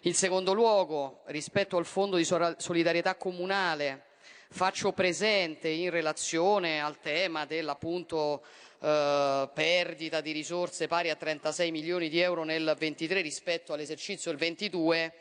In 0.04 0.14
secondo 0.14 0.54
luogo, 0.54 1.24
rispetto 1.26 1.76
al 1.76 1.84
fondo 1.84 2.16
di 2.16 2.24
solidarietà 2.24 3.16
comunale, 3.16 4.06
faccio 4.48 4.92
presente 4.92 5.68
in 5.68 5.90
relazione 5.90 6.80
al 6.80 7.00
tema 7.00 7.44
dell'appunto 7.44 8.42
eh, 8.84 9.48
perdita 9.54 10.20
di 10.20 10.32
risorse 10.32 10.86
pari 10.88 11.08
a 11.08 11.16
36 11.16 11.70
milioni 11.70 12.10
di 12.10 12.20
euro 12.20 12.44
nel 12.44 12.74
23 12.78 13.22
rispetto 13.22 13.72
all'esercizio 13.72 14.30
del 14.30 14.38
22 14.38 15.12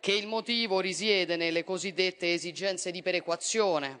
che 0.00 0.12
il 0.12 0.26
motivo 0.26 0.80
risiede 0.80 1.36
nelle 1.36 1.62
cosiddette 1.62 2.32
esigenze 2.32 2.90
di 2.90 3.02
perequazione 3.02 4.00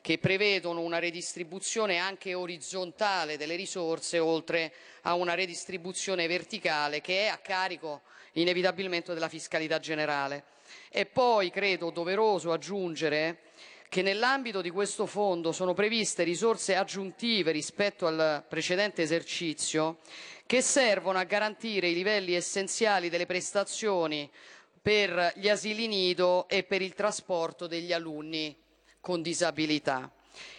che 0.00 0.18
prevedono 0.18 0.80
una 0.80 1.00
redistribuzione 1.00 1.98
anche 1.98 2.34
orizzontale 2.34 3.36
delle 3.36 3.56
risorse 3.56 4.20
oltre 4.20 4.72
a 5.02 5.14
una 5.14 5.34
redistribuzione 5.34 6.28
verticale 6.28 7.00
che 7.00 7.24
è 7.24 7.26
a 7.26 7.38
carico 7.38 8.02
inevitabilmente 8.34 9.12
della 9.12 9.28
fiscalità 9.28 9.80
generale. 9.80 10.44
E 10.88 11.04
poi 11.04 11.50
credo 11.50 11.90
doveroso 11.90 12.52
aggiungere 12.52 13.38
che 13.92 14.00
nell'ambito 14.00 14.62
di 14.62 14.70
questo 14.70 15.04
fondo 15.04 15.52
sono 15.52 15.74
previste 15.74 16.22
risorse 16.22 16.76
aggiuntive 16.76 17.52
rispetto 17.52 18.06
al 18.06 18.42
precedente 18.48 19.02
esercizio 19.02 19.98
che 20.46 20.62
servono 20.62 21.18
a 21.18 21.24
garantire 21.24 21.88
i 21.88 21.92
livelli 21.92 22.32
essenziali 22.32 23.10
delle 23.10 23.26
prestazioni 23.26 24.30
per 24.80 25.34
gli 25.36 25.46
asili 25.46 25.88
nido 25.88 26.48
e 26.48 26.62
per 26.62 26.80
il 26.80 26.94
trasporto 26.94 27.66
degli 27.66 27.92
alunni 27.92 28.56
con 28.98 29.20
disabilità. 29.20 30.10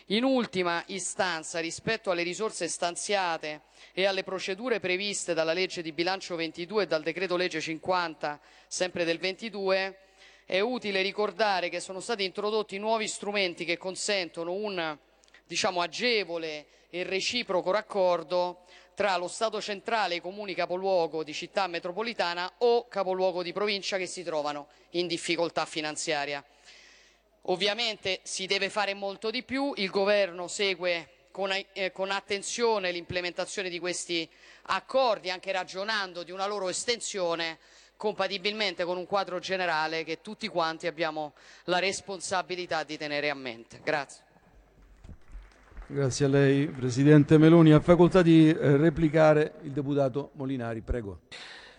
In 0.07 0.25
ultima 0.25 0.83
istanza, 0.89 1.57
rispetto 1.57 2.11
alle 2.11 2.21
risorse 2.21 2.67
stanziate 2.67 3.61
e 3.93 4.05
alle 4.05 4.21
procedure 4.21 4.79
previste 4.79 5.33
dalla 5.33 5.53
legge 5.53 5.81
di 5.81 5.91
bilancio 5.91 6.35
22 6.35 6.83
e 6.83 6.85
dal 6.85 7.01
decreto 7.01 7.35
legge 7.35 7.59
50 7.59 8.39
sempre 8.67 9.05
del 9.05 9.17
22, 9.17 9.97
è 10.45 10.59
utile 10.59 11.01
ricordare 11.01 11.69
che 11.69 11.79
sono 11.79 11.99
stati 11.99 12.23
introdotti 12.23 12.77
nuovi 12.77 13.07
strumenti 13.07 13.65
che 13.65 13.77
consentono 13.77 14.53
un 14.53 14.97
diciamo, 15.45 15.81
agevole 15.81 16.65
e 16.89 17.03
reciproco 17.03 17.71
raccordo 17.71 18.65
tra 18.93 19.17
lo 19.17 19.27
Stato 19.27 19.59
centrale 19.61 20.13
e 20.13 20.17
i 20.17 20.21
comuni 20.21 20.53
capoluogo 20.53 21.23
di 21.23 21.33
città 21.33 21.67
metropolitana 21.67 22.51
o 22.59 22.87
capoluogo 22.87 23.41
di 23.41 23.51
provincia 23.51 23.97
che 23.97 24.05
si 24.05 24.23
trovano 24.23 24.67
in 24.91 25.07
difficoltà 25.07 25.65
finanziaria. 25.65 26.43
Ovviamente 27.47 28.19
si 28.23 28.45
deve 28.45 28.69
fare 28.69 28.93
molto 28.93 29.29
di 29.29 29.43
più, 29.43 29.73
il 29.77 29.89
Governo 29.89 30.47
segue 30.47 31.09
con, 31.31 31.51
eh, 31.73 31.91
con 31.91 32.11
attenzione 32.11 32.91
l'implementazione 32.91 33.69
di 33.69 33.79
questi 33.79 34.29
accordi, 34.67 35.29
anche 35.31 35.51
ragionando 35.51 36.23
di 36.23 36.31
una 36.31 36.45
loro 36.45 36.69
estensione 36.69 37.57
compatibilmente 38.03 38.83
con 38.83 38.97
un 38.97 39.05
quadro 39.05 39.39
generale 39.39 40.03
che 40.03 40.19
tutti 40.21 40.49
quanti 40.49 40.87
abbiamo 40.87 41.31
la 41.65 41.79
responsabilità 41.79 42.83
di 42.83 42.97
tenere 42.97 43.29
a 43.29 43.33
mente. 43.33 43.79
Grazie. 43.81 44.23
Grazie 45.87 46.25
a 46.25 46.27
lei, 46.27 46.67
Presidente 46.67 47.37
Meloni. 47.37 47.71
Ha 47.71 47.79
facoltà 47.79 48.21
di 48.21 48.49
eh, 48.49 48.75
replicare 48.75 49.53
il 49.61 49.71
deputato 49.71 50.31
Molinari, 50.33 50.81
prego. 50.81 51.21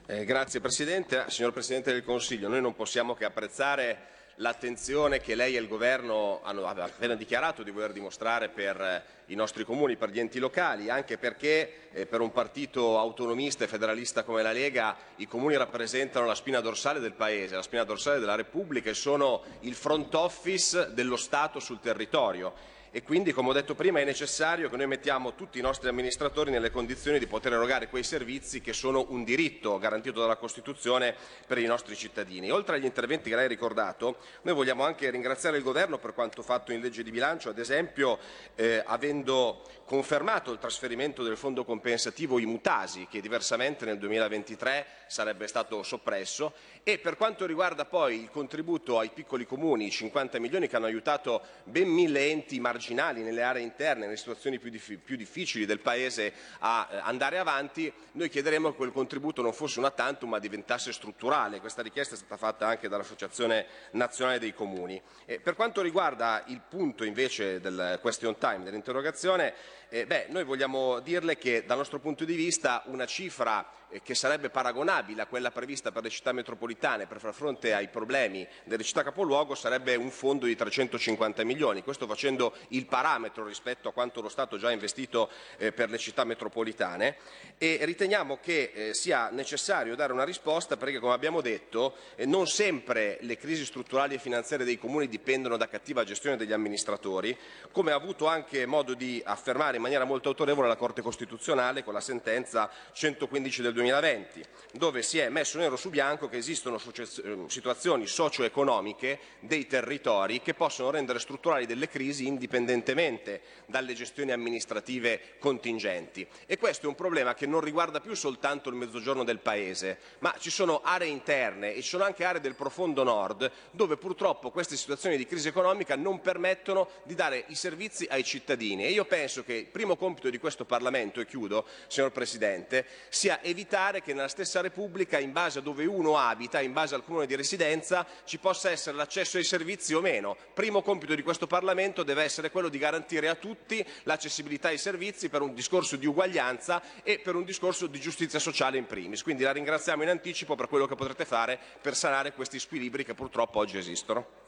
Eh, 0.07 0.25
grazie 0.25 0.61
Presidente. 0.61 1.25
Signor 1.29 1.53
Presidente 1.53 1.93
del 1.93 2.03
Consiglio, 2.03 2.49
noi 2.49 2.63
non 2.63 2.75
possiamo 2.75 3.13
che 3.13 3.27
apprezzare 3.27 4.14
l'attenzione 4.37 5.21
che 5.21 5.35
lei 5.35 5.57
e 5.57 5.61
il 5.61 5.69
Governo 5.69 6.41
hanno 6.43 6.67
appena 6.67 7.15
dichiarato 7.15 7.63
di 7.63 7.71
voler 7.71 7.93
dimostrare 7.93 8.49
per 8.49 8.81
eh, 8.81 9.03
i 9.27 9.35
nostri 9.35 9.65
comuni, 9.65 9.97
per 9.97 10.11
gli 10.11 10.19
enti 10.19 10.39
locali, 10.39 10.91
anche 10.91 11.19
perché 11.19 11.91
eh, 11.93 12.07
per 12.07 12.21
un 12.21 12.33
partito 12.33 12.99
autonomista 12.99 13.65
e 13.65 13.69
federalista 13.69 14.25
come 14.25 14.43
la 14.43 14.53
Lega 14.53 14.97
i 15.17 15.27
comuni 15.27 15.57
rappresentano 15.57 16.27
la 16.27 16.35
spina 16.35 16.61
dorsale 16.61 17.01
del 17.01 17.13
Paese, 17.13 17.55
la 17.55 17.63
spina 17.63 17.85
dorsale 17.85 18.19
della 18.19 18.35
Repubblica 18.35 18.91
e 18.91 18.95
sono 18.95 19.43
il 19.61 19.75
front 19.75 20.13
office 20.15 20.93
dello 20.93 21.17
Stato 21.17 21.61
sul 21.61 21.81
territorio 21.81 22.73
e 22.97 23.03
quindi, 23.03 23.33
come 23.33 23.49
ho 23.49 23.53
detto 23.53 23.75
prima, 23.75 23.99
è 23.99 24.05
necessario 24.05 24.71
che 24.71 24.77
noi 24.77 24.87
mettiamo 24.87 25.35
tutti 25.35 25.59
i 25.59 25.61
nostri 25.61 25.89
amministratori 25.89 26.53
nelle 26.53 26.71
condizioni 26.71 27.19
di 27.19 27.27
poter 27.27 27.55
erogare 27.55 27.89
quei 27.89 28.05
servizi 28.05 28.61
che 28.61 28.73
sono 28.73 29.07
un 29.09 29.25
diritto 29.25 29.81
garantito 29.81 30.21
dalla 30.21 30.37
Costituzione 30.37 31.13
per 31.45 31.59
i 31.59 31.67
nostri 31.67 31.97
cittadini. 31.97 32.53
Oltre 32.53 32.77
agli 32.77 32.85
interventi 32.85 33.31
che 33.31 33.35
lei 33.35 33.47
ha 33.47 33.49
ricordato, 33.49 34.19
noi 34.43 34.55
vogliamo 34.55 34.85
anche 34.85 35.11
ringraziare 35.11 35.57
il 35.57 35.65
Governo 35.65 35.99
per 35.99 36.15
quanto 36.15 36.41
fatto 36.43 36.71
in 36.71 36.81
legge 36.81 37.03
di 37.03 37.11
bilancio, 37.11 37.49
ad 37.49 37.59
esempio 37.59 38.17
eh, 38.55 38.81
avendo 38.87 39.65
confermato 39.85 40.53
il 40.53 40.61
trasferimento 40.61 41.25
del 41.25 41.37
fondo 41.37 41.65
compensativo 41.65 42.39
Imutasi, 42.39 43.09
che 43.11 43.21
diversamente 43.21 43.85
nel 43.85 43.99
2023 43.99 44.87
sarebbe 45.09 45.49
stato 45.49 45.83
soppresso, 45.83 46.53
E 46.87 46.99
per 46.99 47.17
quanto 47.17 47.47
riguarda 47.47 47.87
poi 47.87 48.21
il 48.21 48.31
contributo 48.31 48.99
ai 48.99 49.09
piccoli 49.09 49.47
comuni, 49.47 49.87
i 49.87 49.91
50 49.91 50.39
milioni 50.39 50.69
che 50.69 50.77
hanno 50.77 50.85
aiutato 50.85 51.41
ben 51.65 51.89
mille 51.89 52.29
enti 52.29 52.61
marginali 52.61 53.23
nelle 53.23 53.43
aree 53.43 53.63
interne, 53.63 54.05
nelle 54.05 54.19
situazioni 54.19 54.59
più, 54.59 54.69
dif- 54.69 54.99
più 54.99 55.17
difficili 55.17 55.65
del 55.65 55.79
Paese 55.79 56.35
a 56.59 56.87
eh, 56.91 56.97
andare 56.99 57.39
avanti, 57.39 57.91
noi 58.13 58.29
chiederemo 58.29 58.69
che 58.69 58.77
quel 58.77 58.93
contributo 58.93 59.41
non 59.41 59.55
fosse 59.55 59.79
una 59.79 59.93
tantum 59.93 60.29
ma 60.29 60.39
diventasse 60.39 60.93
strutturale. 60.93 61.59
Questa 61.59 61.81
richiesta 61.81 62.17
è 62.17 62.19
stata 62.19 62.37
fatta 62.37 62.67
anche 62.67 62.87
dall'Associazione 62.87 63.65
Nazionale 63.93 64.39
dei 64.39 64.53
Comuni. 64.53 65.01
E 65.25 65.41
per 65.41 65.55
quanto 65.55 65.81
riguarda 65.81 66.45
il 66.49 66.61
punto 66.69 67.05
invece 67.05 67.61
del 67.61 67.99
question 68.03 68.37
time, 68.37 68.63
dell'interrogazione, 68.63 69.55
eh, 69.89 70.05
beh, 70.05 70.27
noi 70.29 70.45
vogliamo 70.45 71.01
dirle 71.01 71.39
che 71.39 71.65
dal 71.65 71.79
nostro 71.79 71.99
punto 71.99 72.27
di 72.27 72.35
vista 72.35 72.83
una 72.87 73.07
cifra 73.07 73.65
eh, 73.65 73.84
che 74.03 74.15
sarebbe 74.15 74.51
paragonabile 74.51 75.23
a 75.23 75.27
quella 75.27 75.51
prevista 75.51 75.93
per 75.93 76.03
le 76.03 76.11
città 76.11 76.33
metropolitane 76.33 77.07
per 77.07 77.21
far 77.21 77.35
fronte 77.35 77.75
ai 77.75 77.89
problemi 77.89 78.47
delle 78.65 78.83
città 78.83 79.03
capoluogo 79.03 79.55
sarebbe 79.55 79.95
un 79.95 80.11
fondo 80.11 80.47
di 80.47 80.57
350 80.57 81.45
milioni, 81.45 81.83
questo 81.83 82.07
facendo 82.07 82.55
il 82.69 82.87
parametro 82.87 83.45
rispetto 83.45 83.89
a 83.89 83.93
quanto 83.93 84.21
lo 84.21 84.29
Stato 84.29 84.57
già 84.57 84.69
ha 84.69 84.73
investito 84.73 85.31
eh, 85.59 85.73
per 85.73 85.91
le 85.91 85.99
città 85.99 86.25
metropolitane. 86.25 87.17
E 87.59 87.79
riteniamo 87.83 88.39
che 88.41 88.73
eh, 88.75 88.95
sia 88.95 89.31
necessario 89.31 89.95
dare 89.95 90.13
una 90.13 90.25
risposta 90.25 90.77
perché 90.77 90.99
come 90.99 91.13
abbiamo 91.13 91.41
detto 91.41 91.95
eh, 92.17 92.27
non 92.27 92.47
sempre 92.47 93.19
le 93.21 93.37
crisi 93.37 93.65
strutturali 93.65 94.15
e 94.15 94.19
finanziarie 94.19 94.67
dei 94.67 94.79
comuni 94.79 95.09
dipendono 95.09 95.57
da 95.57 95.69
cattiva 95.69 96.05
gestione 96.05 96.37
degli 96.37 96.53
amministratori, 96.53 97.37
come 97.71 97.93
ha 97.93 97.97
avuto 97.97 98.27
anche 98.27 98.67
modo 98.67 98.95
di 98.95 99.23
affermare 99.25 99.77
in 99.77 99.83
maniera 99.83 100.05
molto 100.05 100.29
autorevole 100.29 100.69
la 100.69 100.77
Corte 100.77 101.03
Costituzionale 101.03 101.85
con 101.85 101.95
la 101.95 102.01
sentenza 102.01 102.71
115 102.93 103.63
del 103.63 103.73
2020, 103.91 104.45
dove 104.73 105.03
si 105.03 105.19
è 105.19 105.29
messo 105.29 105.59
nero 105.59 105.77
su 105.77 105.91
bianco 105.91 106.29
che 106.29 106.39
esistono 106.39 106.79
succe- 106.79 107.07
situazioni 107.49 108.07
socio-economiche 108.07 109.19
dei 109.41 109.67
territori 109.67 110.41
che 110.41 110.55
possono 110.55 110.91
rendere 110.91 111.19
strutturali 111.19 111.67
delle 111.67 111.89
crisi 111.89 112.27
indipendentemente 112.27 113.43
dalle 113.67 113.95
gestioni 113.95 114.33
amministrative 114.33 115.37
contingenti. 115.39 116.27
E 116.47 116.59
questo 116.59 116.87
è 116.87 116.89
un 116.89 116.95
problema 116.95 117.35
che 117.35 117.47
non 117.47 117.61
riguarda 117.61 118.01
più 118.01 118.15
soltanto 118.15 118.69
il 118.69 118.75
mezzogiorno 118.75 119.23
del 119.23 119.39
Paese, 119.39 119.99
ma 120.21 120.35
ci 120.39 120.51
sono 120.51 120.81
aree 120.83 121.09
interne 121.09 121.75
e 121.75 121.83
ci 121.83 121.91
sono 121.91 122.05
anche 122.05 122.25
aree 122.25 122.41
del 122.41 122.55
profondo 122.55 123.03
nord 123.05 123.51
dove 123.71 123.97
purtroppo 123.97 124.51
queste 124.51 124.77
situazioni 124.77 125.17
di 125.17 125.27
crisi 125.27 125.49
economica 125.49 125.95
non 125.95 126.21
permettono 126.21 126.89
di 127.05 127.15
dare 127.15 127.45
i 127.49 127.55
servizi 127.55 128.07
ai 128.09 128.25
cittadini. 128.25 128.85
E 128.85 128.91
io 128.91 129.05
penso 129.05 129.45
che 129.45 129.55
il 129.55 129.67
primo 129.67 129.97
compito 129.97 130.31
di 130.31 130.39
questo 130.39 130.65
Parlamento, 130.65 131.21
e 131.21 131.27
chiudo, 131.27 131.67
signor 131.87 132.11
Presidente, 132.11 132.87
sia 133.09 133.43
evitare 133.43 133.74
che 133.75 134.15
nella 134.15 134.29
stessa 134.29 134.61
Repubblica, 134.61 135.19
in 135.19 135.33
base 135.33 135.59
a 135.59 135.63
dove 135.63 135.85
uno 135.85 136.17
abita, 136.17 136.61
in 136.61 136.73
base 136.73 136.95
al 136.95 137.03
comune 137.03 137.27
di 137.27 137.35
residenza, 137.35 138.07
ci 138.25 138.39
possa 138.39 138.71
essere 138.71 138.97
l'accesso 138.97 139.37
ai 139.37 139.43
servizi 139.43 139.95
o 139.95 140.01
meno. 140.01 140.37
Primo 140.55 140.81
compito 140.81 141.13
di 141.17 141.23
questo 141.23 141.49
Parlamento 141.49 142.05
deve 142.05 142.23
essere 142.23 142.53
quello 142.53 142.69
di 142.69 142.79
garantire 142.79 143.29
a 143.29 143.35
tutti 143.35 143.85
l'accessibilità 144.05 144.69
ai 144.69 144.79
servizi 144.79 145.29
per 145.29 145.43
un 145.43 145.55
discorso 145.55 145.97
di 145.97 146.07
uguaglianza 146.07 147.03
e 147.03 147.19
per 147.19 147.35
un 147.35 147.43
discorso 147.43 147.89
di 147.89 147.99
giustizia 147.99 148.39
sociale 148.39 148.79
in 148.79 148.87
primis. 148.87 149.25
Quindi 149.25 149.43
la 149.43 149.51
ringraziamo 149.51 150.05
in 150.05 150.09
anticipo 150.09 150.55
per 150.55 150.69
quello 150.69 150.87
che 150.87 150.95
potrete 150.95 151.25
fare 151.25 151.59
per 151.81 151.97
sanare 151.97 152.33
questi 152.33 152.61
squilibri 152.61 153.05
che 153.05 153.15
purtroppo 153.15 153.59
oggi 153.59 153.77
esistono. 153.77 154.43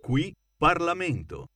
Qui 0.00 0.32
Parlamento. 0.56 1.46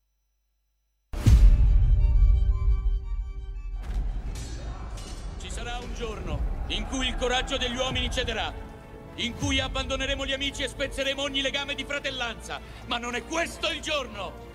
In 6.70 6.86
cui 6.86 7.08
il 7.08 7.16
coraggio 7.16 7.56
degli 7.56 7.76
uomini 7.76 8.10
cederà, 8.10 8.52
in 9.16 9.34
cui 9.36 9.60
abbandoneremo 9.60 10.24
gli 10.24 10.32
amici 10.32 10.62
e 10.62 10.68
spezzeremo 10.68 11.22
ogni 11.22 11.40
legame 11.40 11.74
di 11.74 11.84
fratellanza, 11.84 12.60
ma 12.86 12.98
non 12.98 13.14
è 13.14 13.24
questo 13.24 13.70
il 13.70 13.80
giorno! 13.80 14.48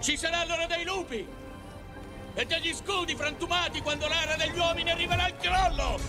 Ci 0.00 0.16
sarà 0.16 0.44
l'ora 0.44 0.66
dei 0.66 0.84
lupi 0.84 1.26
e 2.34 2.44
degli 2.44 2.74
scudi 2.74 3.14
frantumati 3.14 3.80
quando 3.80 4.08
l'era 4.08 4.36
degli 4.36 4.56
uomini 4.58 4.90
arriverà 4.90 5.24
al 5.24 5.36
crollo! 5.36 6.00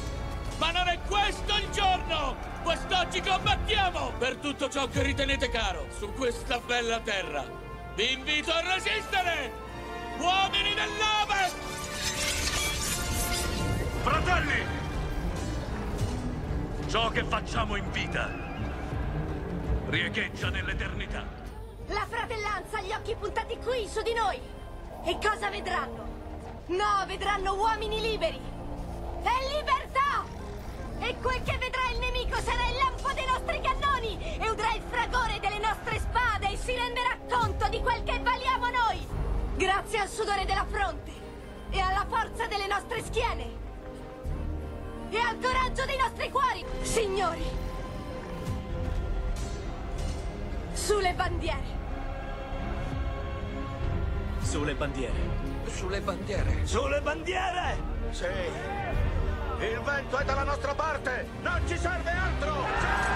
Ma 0.58 0.72
non 0.72 0.88
è 0.88 0.98
questo 1.08 1.56
il 1.56 1.70
giorno! 1.72 2.36
Quest'oggi 2.64 3.22
combattiamo 3.22 4.14
per 4.18 4.38
tutto 4.38 4.70
ciò 4.70 4.88
che 4.88 5.04
ritenete 5.04 5.50
caro 5.50 5.88
su 5.98 6.14
questa 6.14 6.60
bella 6.60 7.00
terra! 7.02 7.46
Vi 7.96 8.12
invito 8.14 8.52
a 8.52 8.62
resistere! 8.62 9.52
Uomini 10.20 10.74
dell'Ovest! 10.74 11.56
Fratelli! 14.04 14.87
Ciò 16.88 17.10
che 17.10 17.26
facciamo 17.26 17.76
in 17.76 17.92
vita 17.92 18.30
riecheggia 19.90 20.50
nell'eternità. 20.50 21.22
La 21.88 22.06
fratellanza 22.08 22.78
ha 22.78 22.82
gli 22.82 22.94
occhi 22.94 23.14
puntati 23.20 23.58
qui, 23.58 23.86
su 23.90 24.02
di 24.04 24.14
noi! 24.14 24.40
E 25.04 25.18
cosa 25.22 25.50
vedranno? 25.50 26.08
No, 26.68 27.06
vedranno 27.06 27.56
uomini 27.56 28.00
liberi! 28.00 28.40
E 29.22 29.58
libertà! 29.58 30.24
E 31.00 31.18
quel 31.22 31.44
che 31.44 31.58
vedrà 31.58 31.90
il 31.92 32.00
nemico 32.00 32.40
sarà 32.40 32.70
il 32.70 32.78
lampo 32.78 33.12
dei 33.12 33.26
nostri 33.26 33.60
cannoni! 33.60 34.38
E 34.40 34.50
udrà 34.50 34.74
il 34.74 34.84
fragore 34.90 35.40
delle 35.42 35.60
nostre 35.60 36.00
spade 36.00 36.52
e 36.52 36.56
si 36.56 36.74
renderà 36.74 37.18
conto 37.30 37.68
di 37.68 37.82
quel 37.82 38.02
che 38.04 38.18
valiamo 38.20 38.70
noi! 38.70 39.06
Grazie 39.58 40.00
al 40.00 40.08
sudore 40.08 40.46
della 40.46 40.66
fronte! 40.66 41.12
E 41.70 41.80
alla 41.82 42.06
forza 42.08 42.48
delle 42.48 42.68
nostre 42.68 43.04
schiene! 43.04 43.67
E 45.10 45.18
al 45.18 45.38
coraggio 45.40 45.86
dei 45.86 45.98
nostri 45.98 46.30
cuori! 46.30 46.66
Signori! 46.82 47.44
Sulle 50.74 51.14
bandiere! 51.14 51.76
Sulle 54.42 54.76
bandiere. 54.76 55.14
Sulle 55.66 56.02
bandiere! 56.02 56.66
Sulle 56.66 57.02
bandiere! 57.02 57.78
Sì. 58.12 58.26
Il 59.60 59.82
vento 59.82 60.18
è 60.18 60.24
dalla 60.24 60.44
nostra 60.44 60.74
parte! 60.74 61.28
Non 61.42 61.62
ci 61.68 61.78
serve 61.78 62.12
altro! 62.12 63.07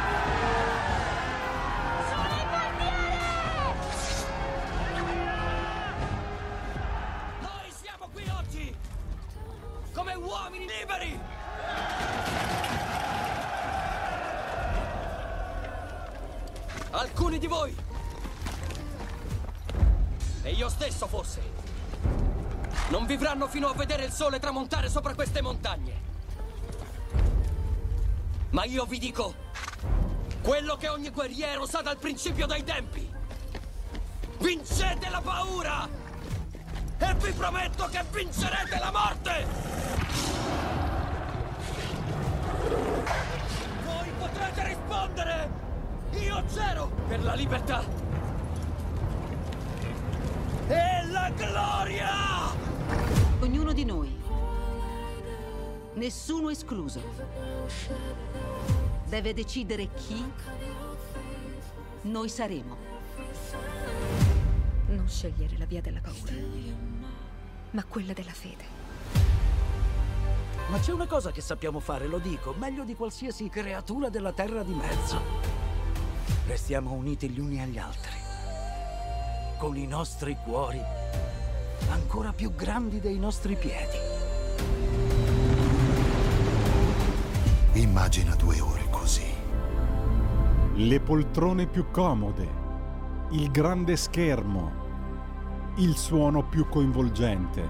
Vivranno 23.31 23.47
fino 23.47 23.69
a 23.69 23.73
vedere 23.73 24.03
il 24.03 24.11
sole 24.11 24.39
tramontare 24.39 24.89
sopra 24.89 25.13
queste 25.13 25.41
montagne. 25.41 26.09
Ma 28.49 28.65
io 28.65 28.83
vi 28.85 28.99
dico 28.99 29.33
quello 30.41 30.75
che 30.75 30.89
ogni 30.89 31.09
guerriero 31.11 31.65
sa 31.65 31.81
dal 31.81 31.97
principio 31.97 32.45
dei 32.45 32.63
tempi. 32.63 33.09
Vincete 34.39 35.09
la 35.09 35.21
paura! 35.21 35.87
E 36.97 37.13
vi 37.15 37.31
prometto 37.31 37.85
che 37.85 38.03
vincerete 38.11 38.79
la 38.79 38.91
morte! 38.91 39.45
Voi 43.85 44.09
potrete 44.19 44.67
rispondere! 44.67 45.49
Io 46.19 46.43
c'ero 46.53 46.91
per 47.07 47.23
la 47.23 47.33
libertà! 47.33 47.83
E 50.67 51.05
la 51.07 51.29
gloria! 51.29 52.50
Ognuno 53.41 53.73
di 53.73 53.85
noi, 53.85 54.15
nessuno 55.95 56.51
escluso, 56.51 57.01
deve 59.07 59.33
decidere 59.33 59.89
chi 59.95 60.23
noi 62.01 62.29
saremo. 62.29 62.77
Non 64.89 65.09
scegliere 65.09 65.57
la 65.57 65.65
via 65.65 65.81
della 65.81 66.01
paura, 66.01 66.33
ma 67.71 67.83
quella 67.85 68.13
della 68.13 68.31
fede. 68.31 68.63
Ma 70.69 70.77
c'è 70.77 70.91
una 70.93 71.07
cosa 71.07 71.31
che 71.31 71.41
sappiamo 71.41 71.79
fare, 71.79 72.05
lo 72.05 72.19
dico, 72.19 72.53
meglio 72.53 72.83
di 72.83 72.93
qualsiasi 72.93 73.49
creatura 73.49 74.09
della 74.09 74.33
terra 74.33 74.61
di 74.61 74.73
mezzo. 74.73 75.19
Restiamo 76.45 76.91
uniti 76.91 77.27
gli 77.27 77.39
uni 77.39 77.59
agli 77.59 77.79
altri, 77.79 78.13
con 79.57 79.75
i 79.77 79.87
nostri 79.87 80.37
cuori 80.43 81.01
ancora 81.89 82.31
più 82.33 82.53
grandi 82.53 82.99
dei 82.99 83.17
nostri 83.17 83.55
piedi. 83.55 83.97
Immagina 87.73 88.35
due 88.35 88.59
ore 88.59 88.87
così. 88.89 89.29
Le 90.75 90.99
poltrone 90.99 91.67
più 91.67 91.89
comode, 91.91 92.47
il 93.31 93.49
grande 93.51 93.95
schermo, 93.95 94.71
il 95.77 95.95
suono 95.95 96.47
più 96.47 96.67
coinvolgente. 96.67 97.67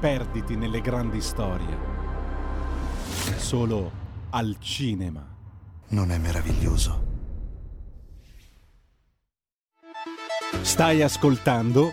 Perditi 0.00 0.56
nelle 0.56 0.80
grandi 0.80 1.20
storie. 1.20 1.90
solo 3.36 3.90
al 4.30 4.56
cinema. 4.58 5.24
Non 5.88 6.10
è 6.10 6.18
meraviglioso? 6.18 7.10
Stai 10.62 11.02
ascoltando 11.02 11.92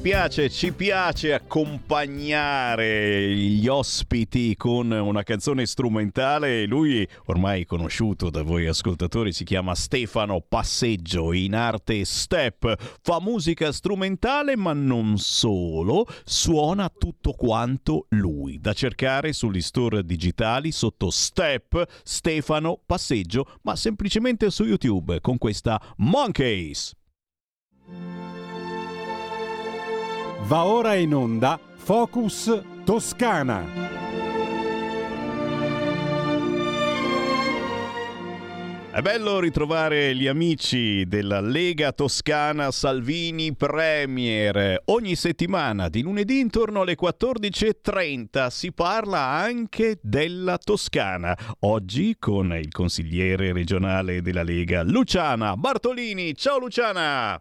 Piace, 0.00 0.48
ci 0.48 0.72
piace 0.72 1.34
accompagnare 1.34 3.34
gli 3.34 3.68
ospiti 3.68 4.56
con 4.56 4.90
una 4.90 5.22
canzone 5.22 5.66
strumentale. 5.66 6.64
Lui, 6.64 7.06
ormai 7.26 7.66
conosciuto 7.66 8.30
da 8.30 8.42
voi 8.42 8.66
ascoltatori, 8.66 9.34
si 9.34 9.44
chiama 9.44 9.74
Stefano 9.74 10.40
Passeggio, 10.40 11.34
in 11.34 11.54
arte 11.54 12.06
step. 12.06 12.74
Fa 13.02 13.20
musica 13.20 13.70
strumentale, 13.72 14.56
ma 14.56 14.72
non 14.72 15.18
solo, 15.18 16.06
suona 16.24 16.88
tutto 16.88 17.32
quanto 17.32 18.06
lui. 18.08 18.58
Da 18.58 18.72
cercare 18.72 19.34
sugli 19.34 19.60
store 19.60 20.02
digitali 20.02 20.72
sotto 20.72 21.10
Step 21.10 21.84
Stefano 22.02 22.80
Passeggio, 22.86 23.46
ma 23.62 23.76
semplicemente 23.76 24.50
su 24.50 24.64
YouTube 24.64 25.20
con 25.20 25.36
questa 25.36 25.78
Monkeys. 25.98 26.94
Va 30.50 30.64
ora 30.64 30.94
in 30.94 31.14
onda 31.14 31.60
Focus 31.76 32.60
Toscana. 32.84 33.64
È 38.90 39.00
bello 39.00 39.38
ritrovare 39.38 40.12
gli 40.16 40.26
amici 40.26 41.06
della 41.06 41.40
Lega 41.40 41.92
Toscana 41.92 42.72
Salvini 42.72 43.54
Premier. 43.54 44.82
Ogni 44.86 45.14
settimana 45.14 45.88
di 45.88 46.02
lunedì 46.02 46.40
intorno 46.40 46.80
alle 46.80 46.96
14.30 47.00 48.48
si 48.48 48.72
parla 48.72 49.20
anche 49.20 50.00
della 50.02 50.58
Toscana. 50.58 51.38
Oggi 51.60 52.16
con 52.18 52.52
il 52.54 52.72
consigliere 52.72 53.52
regionale 53.52 54.20
della 54.20 54.42
Lega 54.42 54.82
Luciana 54.82 55.56
Bartolini. 55.56 56.34
Ciao 56.34 56.58
Luciana! 56.58 57.40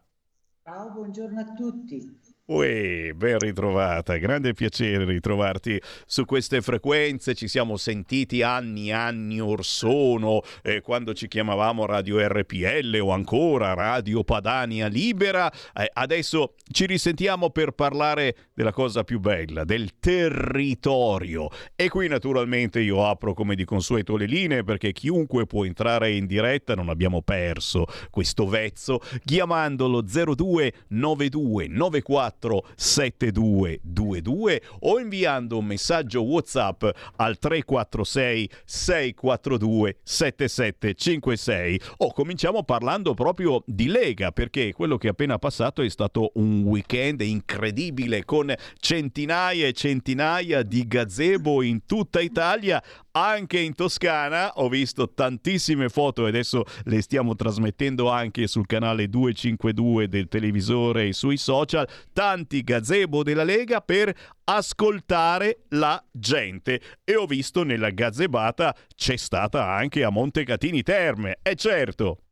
Ciao, 0.62 0.92
buongiorno 0.92 1.40
a 1.40 1.54
tutti. 1.56 2.29
Uè, 2.52 3.12
ben 3.14 3.38
ritrovata, 3.38 4.18
grande 4.18 4.54
piacere 4.54 5.06
ritrovarti 5.06 5.80
su 6.08 6.26
queste 6.26 6.62
frequenze, 6.64 7.36
ci 7.36 7.48
siamo 7.48 7.78
sentiti 7.78 8.42
anni 8.42 8.88
e 8.88 8.94
anni 8.94 9.40
or 9.40 9.64
sono, 9.64 10.42
eh, 10.64 10.82
quando 10.82 11.14
ci 11.14 11.28
chiamavamo 11.28 11.86
Radio 11.86 12.18
RPL 12.28 13.02
o 13.04 13.12
ancora 13.12 13.76
Radio 13.76 14.24
Padania 14.24 14.88
Libera, 14.88 15.52
eh, 15.76 15.92
adesso 15.94 16.56
ci 16.72 16.88
risentiamo 16.88 17.52
per 17.52 17.74
parlare 17.74 18.36
della 18.56 18.72
cosa 18.72 19.04
più 19.04 19.20
bella, 19.20 19.64
del 19.64 20.00
territorio. 20.00 21.50
E 21.76 21.88
qui 21.90 22.08
naturalmente 22.08 22.80
io 22.80 23.06
apro 23.06 23.36
come 23.36 23.54
di 23.54 23.64
consueto 23.64 24.18
le 24.18 24.26
linee 24.26 24.64
perché 24.64 24.92
chiunque 24.92 25.46
può 25.46 25.66
entrare 25.66 26.16
in 26.16 26.26
diretta, 26.26 26.74
non 26.74 26.90
abbiamo 26.90 27.22
perso 27.22 27.86
questo 28.10 28.48
vezzo, 28.48 29.02
chiamandolo 29.24 30.02
0292 30.02 31.68
94 31.68 32.38
7222 32.76 34.62
o 34.80 35.00
inviando 35.00 35.58
un 35.58 35.66
messaggio 35.66 36.24
WhatsApp 36.24 36.84
al 37.18 37.38
346 37.38 38.50
642 38.66 39.98
7756 40.04 41.82
o 41.98 42.14
cominciamo 42.14 42.64
parlando 42.64 43.14
proprio 43.14 43.64
di 43.66 43.88
Lega 43.88 44.32
perché 44.32 44.74
quello 44.74 44.98
che 44.98 45.08
è 45.08 45.12
appena 45.12 45.38
passato 45.38 45.82
è 45.82 45.90
stato 45.90 46.32
un 46.36 46.64
weekend 46.64 47.22
incredibile 47.22 48.24
con 48.26 48.54
centinaia 48.80 49.68
e 49.68 49.74
centinaia 49.74 50.64
di 50.64 50.88
gazebo 50.88 51.62
in 51.62 51.86
tutta 51.86 52.20
Italia 52.22 52.82
anche 53.26 53.60
in 53.60 53.76
Toscana. 53.76 54.52
Ho 54.56 54.70
visto 54.70 55.14
tantissime 55.14 55.90
foto 55.90 56.26
e 56.26 56.30
adesso 56.30 56.64
le 56.86 57.02
stiamo 57.02 57.36
trasmettendo 57.36 58.10
anche 58.10 58.48
sul 58.48 58.66
canale 58.66 59.10
252 59.10 60.08
del 60.08 60.28
televisore 60.28 61.08
e 61.08 61.14
sui 61.14 61.38
social. 61.38 61.88
Tanti 62.14 62.64
gazebo 62.64 63.24
della 63.24 63.44
Lega 63.44 63.82
per 63.82 64.14
ascoltare 64.46 65.66
la 65.70 66.04
gente. 66.12 66.82
E 67.04 67.16
ho 67.16 67.26
visto 67.26 67.64
nella 67.64 67.90
gazebata 67.90 68.76
c'è 68.96 69.16
stata 69.16 69.70
anche 69.70 70.04
a 70.04 70.10
Montecatini 70.10 70.84
Terme. 70.84 71.40
E 71.42 71.56
certo. 71.56 72.24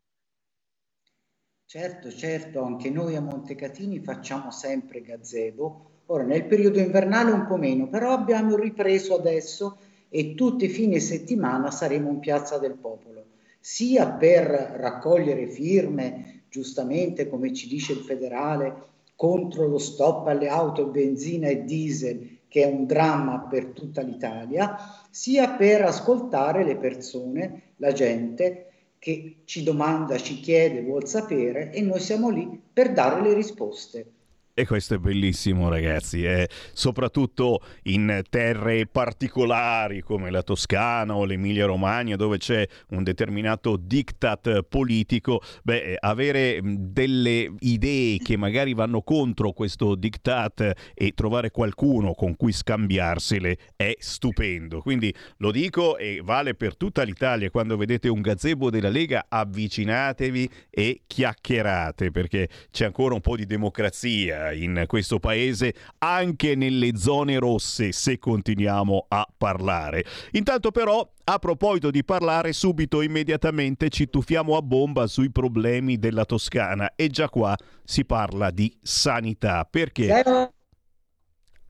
Certo, 1.70 2.10
certo, 2.10 2.62
anche 2.62 2.88
noi 2.88 3.14
a 3.14 3.20
Montecatini 3.20 3.98
facciamo 4.00 4.50
sempre 4.50 5.02
gazebo. 5.02 5.90
Ora, 6.06 6.22
nel 6.22 6.46
periodo 6.46 6.78
invernale 6.78 7.30
un 7.30 7.46
po' 7.46 7.58
meno, 7.58 7.88
però 7.88 8.12
abbiamo 8.12 8.56
ripreso 8.56 9.14
adesso 9.14 9.76
e 10.08 10.34
tutti 10.34 10.64
i 10.66 10.70
fine 10.70 11.00
settimana 11.00 11.70
saremo 11.70 12.08
in 12.10 12.18
Piazza 12.18 12.58
del 12.58 12.74
Popolo, 12.74 13.24
sia 13.60 14.08
per 14.08 14.46
raccogliere 14.46 15.48
firme, 15.48 16.42
giustamente 16.48 17.28
come 17.28 17.52
ci 17.52 17.68
dice 17.68 17.92
il 17.92 17.98
federale, 17.98 18.86
contro 19.14 19.66
lo 19.66 19.78
stop 19.78 20.28
alle 20.28 20.48
auto 20.48 20.86
benzina 20.86 21.48
e 21.48 21.64
diesel, 21.64 22.38
che 22.48 22.62
è 22.62 22.66
un 22.66 22.86
dramma 22.86 23.40
per 23.40 23.66
tutta 23.66 24.00
l'Italia, 24.00 24.76
sia 25.10 25.50
per 25.50 25.82
ascoltare 25.82 26.64
le 26.64 26.76
persone, 26.76 27.62
la 27.76 27.92
gente 27.92 28.64
che 28.98 29.42
ci 29.44 29.62
domanda, 29.62 30.16
ci 30.16 30.40
chiede, 30.40 30.82
vuol 30.82 31.06
sapere 31.06 31.70
e 31.72 31.82
noi 31.82 32.00
siamo 32.00 32.30
lì 32.30 32.60
per 32.72 32.92
dare 32.92 33.20
le 33.20 33.34
risposte. 33.34 34.12
E 34.58 34.66
questo 34.66 34.94
è 34.94 34.98
bellissimo, 34.98 35.68
ragazzi, 35.68 36.24
eh? 36.24 36.48
soprattutto 36.72 37.62
in 37.84 38.22
terre 38.28 38.86
particolari 38.86 40.00
come 40.00 40.32
la 40.32 40.42
Toscana 40.42 41.14
o 41.14 41.24
l'Emilia 41.24 41.64
Romagna, 41.64 42.16
dove 42.16 42.38
c'è 42.38 42.66
un 42.88 43.04
determinato 43.04 43.76
diktat 43.76 44.62
politico. 44.62 45.40
Beh, 45.62 45.94
avere 46.00 46.58
delle 46.60 47.52
idee 47.60 48.18
che 48.18 48.36
magari 48.36 48.74
vanno 48.74 49.02
contro 49.02 49.52
questo 49.52 49.94
diktat 49.94 50.72
e 50.92 51.12
trovare 51.12 51.52
qualcuno 51.52 52.14
con 52.14 52.34
cui 52.34 52.50
scambiarsele 52.50 53.58
è 53.76 53.94
stupendo. 53.96 54.80
Quindi 54.80 55.14
lo 55.36 55.52
dico 55.52 55.96
e 55.98 56.20
vale 56.20 56.56
per 56.56 56.76
tutta 56.76 57.04
l'Italia. 57.04 57.48
Quando 57.50 57.76
vedete 57.76 58.08
un 58.08 58.22
gazebo 58.22 58.70
della 58.70 58.88
Lega, 58.88 59.26
avvicinatevi 59.28 60.50
e 60.68 61.02
chiacchierate 61.06 62.10
perché 62.10 62.48
c'è 62.72 62.86
ancora 62.86 63.14
un 63.14 63.20
po' 63.20 63.36
di 63.36 63.46
democrazia 63.46 64.46
in 64.52 64.84
questo 64.86 65.18
paese, 65.18 65.74
anche 65.98 66.54
nelle 66.54 66.96
zone 66.96 67.38
rosse, 67.38 67.92
se 67.92 68.18
continuiamo 68.18 69.06
a 69.08 69.26
parlare. 69.36 70.04
Intanto 70.32 70.70
però 70.70 71.08
a 71.24 71.38
proposito 71.38 71.90
di 71.90 72.04
parlare, 72.04 72.52
subito 72.52 73.02
immediatamente 73.02 73.90
ci 73.90 74.08
tuffiamo 74.08 74.56
a 74.56 74.62
bomba 74.62 75.06
sui 75.06 75.30
problemi 75.30 75.98
della 75.98 76.24
Toscana 76.24 76.94
e 76.94 77.08
già 77.08 77.28
qua 77.28 77.54
si 77.84 78.04
parla 78.04 78.50
di 78.50 78.74
sanità. 78.82 79.66
Perché? 79.70 80.52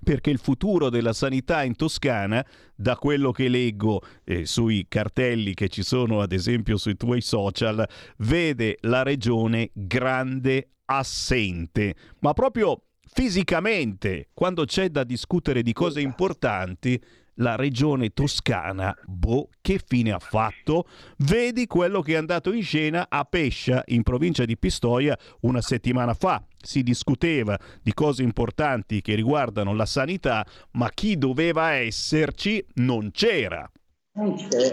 Perché 0.01 0.31
il 0.31 0.39
futuro 0.39 0.91
della 0.91 1.13
sanità 1.13 1.65
in 1.65 1.75
Toscana, 1.75 2.45
da 2.75 2.95
quello 2.97 3.33
che 3.33 3.49
leggo 3.49 4.01
eh, 4.25 4.47
sui 4.47 4.87
cartelli 4.89 5.55
che 5.55 5.69
ci 5.69 5.83
sono 5.83 6.21
ad 6.21 6.33
esempio 6.33 6.77
sui 6.77 6.97
tuoi 6.97 7.21
social, 7.21 7.87
vede 8.19 8.79
la 8.83 9.03
regione 9.03 9.71
grande 9.75 10.69
assente, 10.91 11.95
ma 12.21 12.33
proprio 12.33 12.83
fisicamente, 13.13 14.29
quando 14.33 14.65
c'è 14.65 14.89
da 14.89 15.05
discutere 15.05 15.63
di 15.63 15.73
cose 15.73 16.01
importanti, 16.01 17.01
la 17.41 17.57
regione 17.57 18.11
toscana, 18.11 18.95
boh, 19.05 19.49
che 19.61 19.81
fine 19.85 20.13
ha 20.13 20.19
fatto? 20.19 20.87
Vedi 21.19 21.67
quello 21.67 22.01
che 22.01 22.15
è 22.15 22.17
andato 22.17 22.53
in 22.53 22.63
scena 22.63 23.07
a 23.09 23.25
Pescia, 23.25 23.83
in 23.87 24.03
provincia 24.03 24.45
di 24.45 24.57
Pistoia, 24.57 25.17
una 25.41 25.61
settimana 25.61 26.15
fa. 26.15 26.45
Si 26.61 26.83
discuteva 26.83 27.59
di 27.83 27.95
cose 27.95 28.23
importanti 28.23 29.01
che 29.01 29.15
riguardano 29.15 29.75
la 29.75 29.87
sanità, 29.87 30.45
ma 30.73 30.91
chi 30.91 31.17
doveva 31.17 31.73
esserci 31.73 32.65
non 32.75 33.11
c'era. 33.13 33.71
Non 34.15 34.35
c'è. 34.35 34.71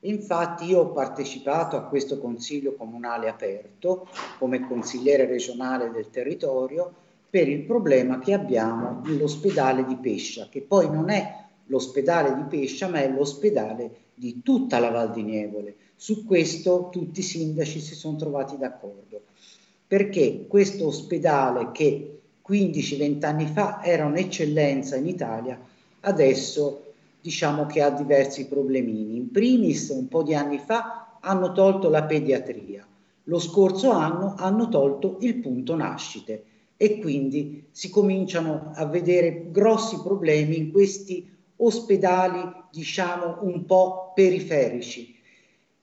Infatti 0.00 0.66
io 0.66 0.80
ho 0.80 0.92
partecipato 0.92 1.76
a 1.76 1.82
questo 1.82 2.18
consiglio 2.18 2.74
comunale 2.74 3.28
aperto 3.28 4.06
come 4.38 4.66
consigliere 4.66 5.26
regionale 5.26 5.90
del 5.90 6.10
territorio 6.10 6.92
per 7.28 7.48
il 7.48 7.64
problema 7.64 8.20
che 8.20 8.32
abbiamo 8.32 9.02
nell'ospedale 9.04 9.84
di 9.84 9.96
Pescia, 9.96 10.48
che 10.48 10.62
poi 10.62 10.88
non 10.88 11.10
è 11.10 11.46
l'ospedale 11.66 12.34
di 12.34 12.42
Pescia, 12.42 12.88
ma 12.88 13.00
è 13.00 13.10
l'ospedale 13.10 13.90
di 14.14 14.40
tutta 14.42 14.78
la 14.78 14.90
Val 14.90 15.12
di 15.12 15.22
Nievole. 15.22 15.74
Su 15.96 16.24
questo 16.24 16.88
tutti 16.90 17.20
i 17.20 17.24
sindaci 17.24 17.80
si 17.80 17.94
sono 17.94 18.16
trovati 18.16 18.56
d'accordo, 18.56 19.22
perché 19.86 20.46
questo 20.46 20.86
ospedale 20.86 21.70
che 21.72 22.20
15-20 22.48 23.24
anni 23.24 23.46
fa 23.46 23.82
era 23.82 24.06
un'eccellenza 24.06 24.96
in 24.96 25.08
Italia, 25.08 25.60
adesso 26.00 26.87
diciamo 27.20 27.66
che 27.66 27.82
ha 27.82 27.90
diversi 27.90 28.46
problemini. 28.46 29.16
In 29.16 29.30
primis, 29.30 29.88
un 29.88 30.08
po' 30.08 30.22
di 30.22 30.34
anni 30.34 30.58
fa 30.58 31.18
hanno 31.20 31.52
tolto 31.52 31.88
la 31.88 32.04
pediatria, 32.04 32.86
lo 33.24 33.38
scorso 33.38 33.90
anno 33.90 34.34
hanno 34.36 34.68
tolto 34.68 35.18
il 35.20 35.36
punto 35.36 35.76
nascite 35.76 36.44
e 36.76 36.98
quindi 37.00 37.66
si 37.70 37.90
cominciano 37.90 38.72
a 38.74 38.86
vedere 38.86 39.50
grossi 39.50 40.00
problemi 40.00 40.56
in 40.56 40.70
questi 40.70 41.28
ospedali, 41.56 42.40
diciamo, 42.70 43.38
un 43.42 43.64
po' 43.64 44.12
periferici. 44.14 45.16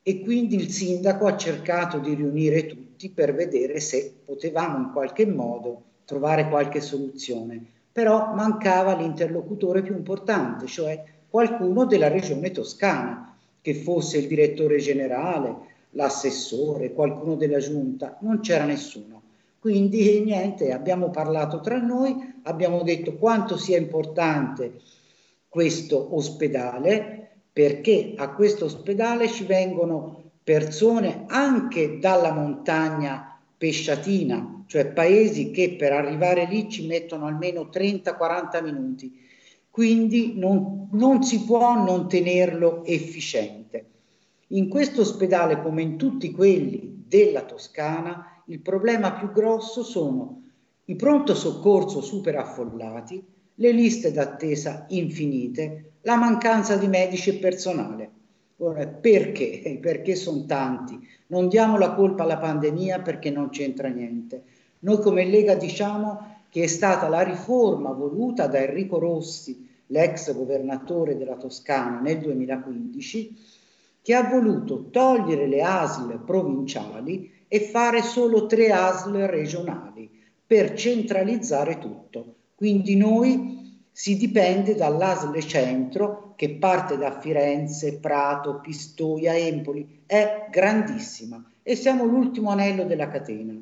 E 0.01 0.21
quindi 0.21 0.55
il 0.55 0.71
sindaco 0.71 1.25
ha 1.25 1.35
cercato 1.35 1.97
di 1.99 2.13
riunire 2.13 2.65
tutti 2.65 3.09
per 3.09 3.33
vedere 3.33 3.79
se 3.79 4.13
potevamo 4.23 4.77
in 4.77 4.91
qualche 4.93 5.25
modo 5.25 5.83
trovare 6.05 6.47
qualche 6.47 6.79
soluzione. 6.79 7.63
Però 7.91 8.33
mancava 8.33 8.95
l'interlocutore 8.95 9.81
più 9.81 9.95
importante, 9.95 10.67
cioè 10.67 11.03
qualcuno 11.35 11.83
della 11.85 12.07
regione 12.07 12.51
toscana, 12.51 13.35
che 13.59 13.73
fosse 13.73 14.19
il 14.19 14.27
direttore 14.27 14.77
generale, 14.77 15.53
l'assessore, 15.89 16.93
qualcuno 16.93 17.35
della 17.35 17.59
giunta, 17.59 18.17
non 18.21 18.39
c'era 18.39 18.63
nessuno. 18.63 19.21
Quindi 19.59 20.21
niente, 20.23 20.71
abbiamo 20.71 21.09
parlato 21.09 21.59
tra 21.59 21.77
noi, 21.77 22.15
abbiamo 22.43 22.83
detto 22.83 23.17
quanto 23.17 23.57
sia 23.57 23.77
importante 23.77 24.79
questo 25.49 26.15
ospedale, 26.15 27.31
perché 27.51 28.13
a 28.15 28.29
questo 28.29 28.63
ospedale 28.63 29.27
ci 29.27 29.43
vengono 29.43 30.31
persone 30.41 31.25
anche 31.27 31.99
dalla 31.99 32.31
montagna 32.31 33.37
pesciatina, 33.57 34.63
cioè 34.67 34.85
paesi 34.85 35.51
che 35.51 35.75
per 35.77 35.91
arrivare 35.91 36.45
lì 36.45 36.69
ci 36.69 36.87
mettono 36.87 37.25
almeno 37.25 37.69
30-40 37.69 38.63
minuti 38.63 39.23
quindi 39.75 40.35
non, 40.37 40.87
non 40.91 41.21
si 41.21 41.43
può 41.43 41.83
non 41.83 42.07
tenerlo 42.07 42.85
efficiente. 42.85 43.85
In 44.47 44.69
questo 44.69 45.01
ospedale, 45.01 45.61
come 45.61 45.81
in 45.81 45.97
tutti 45.97 46.31
quelli 46.31 47.03
della 47.05 47.41
Toscana, 47.41 48.41
il 48.45 48.61
problema 48.61 49.11
più 49.11 49.33
grosso 49.33 49.83
sono 49.83 50.43
i 50.85 50.95
pronto 50.95 51.35
soccorso 51.35 51.99
super 51.99 52.37
affollati, 52.37 53.21
le 53.55 53.71
liste 53.73 54.13
d'attesa 54.13 54.85
infinite, 54.91 55.95
la 56.03 56.15
mancanza 56.15 56.77
di 56.77 56.87
medici 56.87 57.31
e 57.31 57.39
personale. 57.39 58.09
Perché? 59.01 59.77
Perché 59.83 60.15
sono 60.15 60.45
tanti. 60.45 60.97
Non 61.27 61.49
diamo 61.49 61.77
la 61.77 61.91
colpa 61.95 62.23
alla 62.23 62.37
pandemia 62.37 63.01
perché 63.01 63.29
non 63.29 63.49
c'entra 63.49 63.89
niente. 63.89 64.41
Noi 64.79 65.01
come 65.01 65.25
Lega 65.25 65.55
diciamo 65.55 66.35
che 66.47 66.63
è 66.63 66.67
stata 66.67 67.09
la 67.09 67.21
riforma 67.21 67.91
voluta 67.91 68.47
da 68.47 68.59
Enrico 68.59 68.97
Rossi, 68.97 69.64
l'ex 69.87 70.33
governatore 70.33 71.17
della 71.17 71.35
Toscana, 71.35 71.99
nel 71.99 72.19
2015, 72.19 73.37
che 74.01 74.13
ha 74.13 74.23
voluto 74.23 74.89
togliere 74.89 75.47
le 75.47 75.61
ASL 75.61 76.23
provinciali 76.23 77.31
e 77.47 77.59
fare 77.61 78.01
solo 78.01 78.45
tre 78.45 78.71
ASL 78.71 79.15
regionali 79.25 80.09
per 80.45 80.73
centralizzare 80.73 81.77
tutto. 81.77 82.35
Quindi 82.55 82.95
noi 82.95 83.83
si 83.91 84.17
dipende 84.17 84.75
dall'ASL 84.75 85.39
centro 85.39 86.33
che 86.35 86.51
parte 86.55 86.97
da 86.97 87.19
Firenze, 87.19 87.97
Prato, 87.99 88.59
Pistoia, 88.59 89.35
Empoli, 89.37 90.01
è 90.05 90.47
grandissima 90.51 91.43
e 91.63 91.75
siamo 91.75 92.03
l'ultimo 92.05 92.49
anello 92.49 92.83
della 92.83 93.07
catena. 93.07 93.53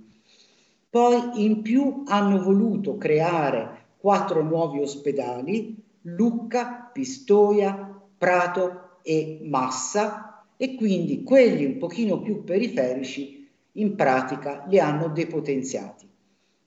Poi 0.90 1.44
in 1.44 1.62
più 1.62 2.04
hanno 2.08 2.42
voluto 2.42 2.98
creare 2.98 3.82
quattro 3.98 4.44
nuovi 4.44 4.80
ospedali, 4.80 5.83
Lucca, 6.04 6.90
Pistoia, 6.92 8.02
Prato 8.18 9.00
e 9.02 9.40
Massa 9.44 10.46
e 10.58 10.76
quindi 10.76 11.24
quelli 11.24 11.66
un 11.66 11.78
pochino 11.78 12.22
più 12.22 12.44
periferici 12.44 13.50
in 13.74 13.96
pratica 13.96 14.66
li 14.68 14.80
hanno 14.80 15.08
depotenziati. 15.08 16.08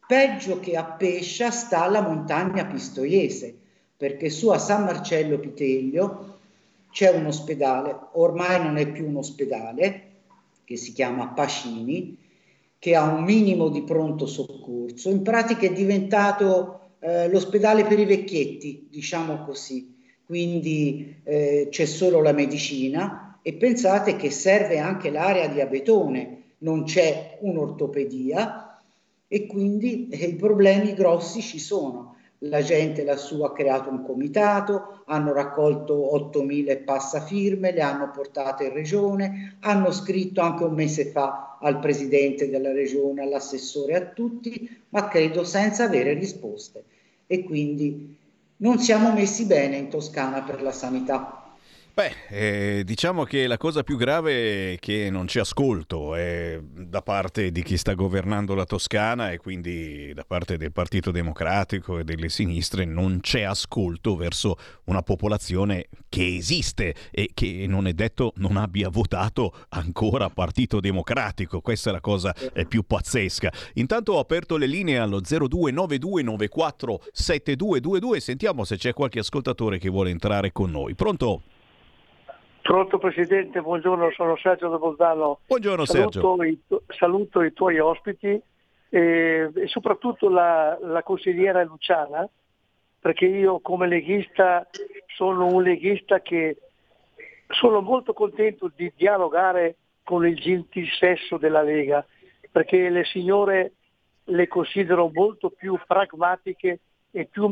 Peggio 0.07 0.61
che 0.61 0.77
a 0.77 0.85
Pescia 0.85 1.51
sta 1.51 1.89
la 1.89 2.01
montagna 2.01 2.65
pistoiese, 2.67 3.55
perché 3.97 4.31
su 4.31 4.49
a 4.49 4.59
San 4.59 4.85
Marcello 4.85 5.39
Piteglio 5.39 6.39
c'è 6.91 7.11
un 7.11 7.27
ospedale, 7.27 7.97
ormai 8.13 8.63
non 8.63 8.77
è 8.77 8.91
più 8.91 9.07
un 9.07 9.17
ospedale, 9.17 10.03
che 10.65 10.77
si 10.77 10.93
chiama 10.93 11.29
Pacini, 11.29 12.17
che 12.79 12.95
ha 12.95 13.03
un 13.03 13.25
minimo 13.25 13.69
di 13.69 13.83
pronto 13.83 14.27
soccorso, 14.27 15.11
in 15.11 15.23
pratica 15.23 15.67
è 15.67 15.73
diventato 15.73 16.86
eh, 17.07 17.29
l'ospedale 17.29 17.85
per 17.85 18.01
i 18.01 18.05
vecchietti, 18.05 18.89
diciamo 18.91 19.45
così, 19.45 19.95
quindi 20.27 21.21
eh, 21.23 21.69
c'è 21.71 21.85
solo 21.85 22.21
la 22.21 22.33
medicina 22.33 23.39
e 23.43 23.53
pensate 23.55 24.17
che 24.17 24.33
serve 24.33 24.79
anche 24.79 25.11
l'area 25.11 25.47
di 25.47 25.61
Abetone, 25.61 26.43
non 26.59 26.83
c'è 26.83 27.39
un'ortopedia 27.43 28.81
e 29.29 29.47
quindi 29.47 30.09
eh, 30.09 30.27
i 30.27 30.35
problemi 30.35 30.95
grossi 30.95 31.43
ci 31.43 31.61
sono. 31.61 32.17
La 32.41 32.61
gente 32.61 33.05
lassù 33.05 33.43
ha 33.43 33.53
creato 33.53 33.89
un 33.89 34.05
comitato, 34.05 35.03
hanno 35.07 35.33
raccolto 35.33 36.11
8.000 36.13 36.71
e 36.71 36.77
passa 36.79 37.21
firme, 37.21 37.71
le 37.71 37.83
hanno 37.83 38.11
portate 38.11 38.65
in 38.65 38.73
regione, 38.73 39.59
hanno 39.61 39.93
scritto 39.93 40.41
anche 40.41 40.65
un 40.65 40.75
mese 40.75 41.07
fa 41.07 41.57
al 41.61 41.79
presidente 41.79 42.51
della 42.51 42.73
regione, 42.73 43.23
all'assessore, 43.23 43.95
a 43.95 44.07
tutti, 44.07 44.69
ma 44.89 45.07
credo 45.07 45.45
senza 45.45 45.85
avere 45.85 46.13
risposte. 46.13 46.85
E 47.27 47.45
quindi 47.45 48.17
non 48.59 48.79
siamo 48.79 49.13
messi 49.13 49.47
bene 49.47 49.77
in 49.77 49.89
Toscana 49.91 50.43
per 50.43 50.63
la 50.63 50.73
sanità. 50.73 51.36
Beh, 51.97 52.13
eh, 52.29 52.83
diciamo 52.85 53.25
che 53.25 53.47
la 53.47 53.57
cosa 53.57 53.83
più 53.83 53.97
grave 53.97 54.75
è 54.75 54.79
che 54.79 55.09
non 55.09 55.25
c'è 55.25 55.41
ascolto 55.41 56.15
eh, 56.15 56.61
da 56.63 57.01
parte 57.01 57.51
di 57.51 57.63
chi 57.63 57.79
sta 57.79 57.95
governando 57.95 58.55
la 58.55 58.67
Toscana 58.67 59.31
e 59.31 59.39
quindi 59.39 60.13
da 60.13 60.23
parte 60.27 60.59
del 60.59 60.73
Partito 60.73 61.11
Democratico 61.11 61.99
e 61.99 62.05
delle 62.05 62.29
sinistre 62.29 62.85
non 62.85 63.21
c'è 63.23 63.45
ascolto 63.45 64.15
verso 64.15 64.59
una 64.85 65.01
popolazione 65.01 65.87
che 66.11 66.37
esiste 66.37 66.95
e 67.11 67.31
che 67.33 67.65
non 67.67 67.87
è 67.87 67.95
detto 67.95 68.35
non 68.37 68.59
abbia 68.59 68.91
votato 68.91 69.55
ancora 69.71 70.29
Partito 70.29 70.81
Democratico. 70.81 71.63
Questa 71.63 71.89
è 71.89 71.95
la 71.95 72.03
cosa 72.03 72.35
eh, 72.53 72.67
più 72.67 72.83
pazzesca. 72.83 73.51
Intanto 73.77 74.13
ho 74.13 74.19
aperto 74.19 74.59
le 74.59 74.67
linee 74.67 74.99
allo 74.99 75.23
0292947222. 75.23 78.19
Sentiamo 78.19 78.65
se 78.65 78.77
c'è 78.77 78.93
qualche 78.93 79.21
ascoltatore 79.21 79.79
che 79.79 79.89
vuole 79.89 80.11
entrare 80.11 80.53
con 80.53 80.71
noi. 80.71 80.95
Pronto? 80.95 81.41
Pronto 82.67 82.99
Presidente, 82.99 83.61
buongiorno, 83.61 84.11
sono 84.11 84.37
Sergio 84.39 84.69
da 84.69 84.77
Bolzano. 84.77 85.39
Buongiorno 85.47 85.85
saluto 85.85 86.43
I, 86.43 86.59
saluto 86.89 87.43
i 87.43 87.53
tuoi 87.53 87.79
ospiti 87.79 88.43
e, 88.89 89.51
e 89.55 89.67
soprattutto 89.67 90.29
la, 90.29 90.77
la, 90.81 91.05
consigliera 91.05 91.63
Luciana, 91.63 92.29
perché 92.99 93.27
io 93.27 93.61
come 93.61 93.87
leghista 93.87 94.69
sono 95.15 95.47
un 95.47 95.63
leghista 95.63 96.19
che 96.23 96.57
sono 97.51 97.83
molto 97.83 98.13
contento 98.13 98.69
di 98.75 98.93
dialogare 98.97 99.77
con 100.03 100.27
il 100.27 100.35
gentil 100.35 100.89
sesso 100.99 101.37
della 101.37 101.63
Lega, 101.63 102.05
perché 102.51 102.91
le 102.91 103.05
signore 103.05 103.75
le 104.25 104.49
considero 104.49 105.09
molto 105.15 105.51
più 105.51 105.79
pragmatiche 105.87 106.81
e 107.13 107.27
più 107.27 107.49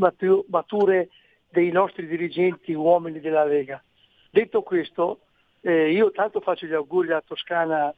mature 0.49 1.09
dei 1.49 1.71
nostri 1.71 2.09
dirigenti 2.09 2.73
uomini 2.73 3.21
della 3.21 3.45
Lega. 3.45 3.81
Detto 4.35 4.63
questo, 4.63 5.21
eh, 5.61 5.93
io 5.93 6.11
tanto 6.11 6.41
faccio 6.41 6.67
gli 6.67 6.73
auguri 6.73 7.13
alla 7.13 7.23
Toscana 7.25 7.95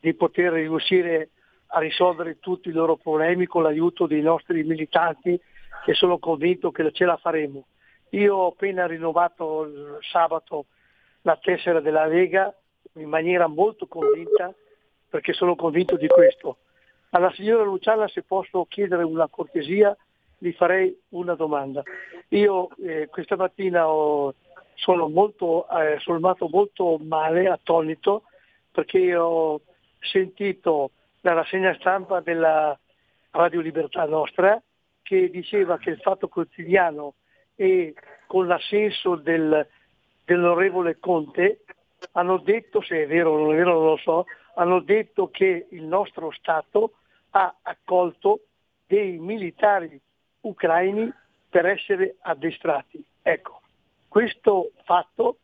di 0.00 0.12
poter 0.12 0.54
riuscire 0.54 1.28
a 1.68 1.78
risolvere 1.78 2.40
tutti 2.40 2.68
i 2.68 2.72
loro 2.72 2.96
problemi 2.96 3.46
con 3.46 3.62
l'aiuto 3.62 4.08
dei 4.08 4.22
nostri 4.22 4.64
militanti 4.64 5.40
e 5.86 5.94
sono 5.94 6.18
convinto 6.18 6.72
che 6.72 6.90
ce 6.90 7.04
la 7.04 7.16
faremo. 7.16 7.64
Io 8.08 8.34
ho 8.34 8.46
appena 8.48 8.88
rinnovato 8.88 9.62
il 9.62 9.98
sabato 10.00 10.64
la 11.20 11.38
tessera 11.40 11.78
della 11.78 12.06
Lega 12.06 12.52
in 12.94 13.08
maniera 13.08 13.46
molto 13.46 13.86
convinta 13.86 14.52
perché 15.08 15.32
sono 15.32 15.54
convinto 15.54 15.94
di 15.94 16.08
questo. 16.08 16.56
Alla 17.10 17.30
signora 17.34 17.62
Luciana 17.62 18.08
se 18.08 18.24
posso 18.24 18.66
chiedere 18.68 19.04
una 19.04 19.28
cortesia 19.28 19.96
gli 20.38 20.50
farei 20.50 20.92
una 21.10 21.36
domanda. 21.36 21.84
Io 22.30 22.70
eh, 22.84 23.06
questa 23.08 23.36
mattina 23.36 23.88
ho 23.88 24.34
sono 24.74 25.08
molto, 25.08 25.68
eh, 25.68 25.98
sono 26.00 26.16
rimasto 26.16 26.48
molto 26.48 26.98
male, 26.98 27.48
attonito, 27.48 28.24
perché 28.70 29.14
ho 29.16 29.60
sentito 30.00 30.90
la 31.20 31.32
rassegna 31.34 31.74
stampa 31.74 32.20
della 32.20 32.78
Radio 33.30 33.60
Libertà 33.60 34.04
nostra 34.04 34.60
che 35.02 35.30
diceva 35.30 35.78
che 35.78 35.90
il 35.90 36.00
Fatto 36.00 36.28
Quotidiano 36.28 37.14
e 37.54 37.94
con 38.26 38.46
l'assenso 38.46 39.16
del, 39.16 39.66
dell'onorevole 40.24 40.98
Conte 40.98 41.64
hanno 42.12 42.38
detto, 42.38 42.82
se 42.82 43.02
è 43.02 43.06
vero 43.06 43.32
o 43.32 43.38
non 43.38 43.52
è 43.52 43.56
vero 43.56 43.74
non 43.74 43.84
lo 43.84 43.96
so, 43.96 44.26
hanno 44.54 44.80
detto 44.80 45.30
che 45.30 45.66
il 45.70 45.84
nostro 45.84 46.30
Stato 46.32 46.94
ha 47.30 47.54
accolto 47.62 48.46
dei 48.86 49.18
militari 49.18 49.98
ucraini 50.40 51.10
per 51.48 51.66
essere 51.66 52.16
addestrati. 52.20 53.02
Ecco, 53.22 53.61
questo 54.12 54.72
fatto 54.84 55.38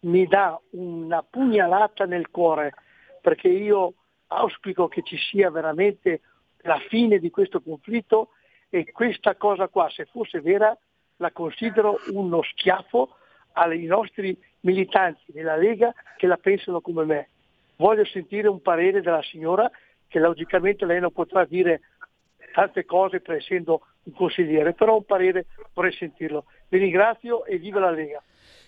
mi 0.00 0.26
dà 0.26 0.60
una 0.72 1.22
pugnalata 1.22 2.04
nel 2.04 2.28
cuore 2.28 2.74
perché 3.22 3.48
io 3.48 3.94
auspico 4.26 4.88
che 4.88 5.02
ci 5.02 5.16
sia 5.16 5.50
veramente 5.50 6.20
la 6.64 6.78
fine 6.90 7.18
di 7.18 7.30
questo 7.30 7.62
conflitto 7.62 8.32
e 8.68 8.92
questa 8.92 9.36
cosa 9.36 9.68
qua, 9.68 9.88
se 9.88 10.04
fosse 10.04 10.42
vera, 10.42 10.76
la 11.16 11.30
considero 11.30 11.98
uno 12.12 12.42
schiaffo 12.42 13.16
ai 13.52 13.84
nostri 13.84 14.38
militanti 14.60 15.32
della 15.32 15.56
Lega 15.56 15.90
che 16.18 16.26
la 16.26 16.36
pensano 16.36 16.82
come 16.82 17.04
me. 17.06 17.28
Voglio 17.76 18.04
sentire 18.04 18.48
un 18.48 18.60
parere 18.60 19.00
della 19.00 19.22
signora 19.22 19.70
che 20.08 20.18
logicamente 20.18 20.84
lei 20.84 21.00
non 21.00 21.12
potrà 21.12 21.46
dire 21.46 21.80
tante 22.52 22.84
cose 22.84 23.20
per 23.20 23.36
essendo 23.36 23.80
un 24.02 24.12
consigliere, 24.12 24.74
però 24.74 24.96
un 24.96 25.04
parere 25.04 25.46
vorrei 25.72 25.92
sentirlo. 25.92 26.44
Vi 26.70 26.78
ringrazio 26.78 27.44
e 27.46 27.58
viva 27.58 27.80
la 27.80 27.90
Lega. 27.90 28.22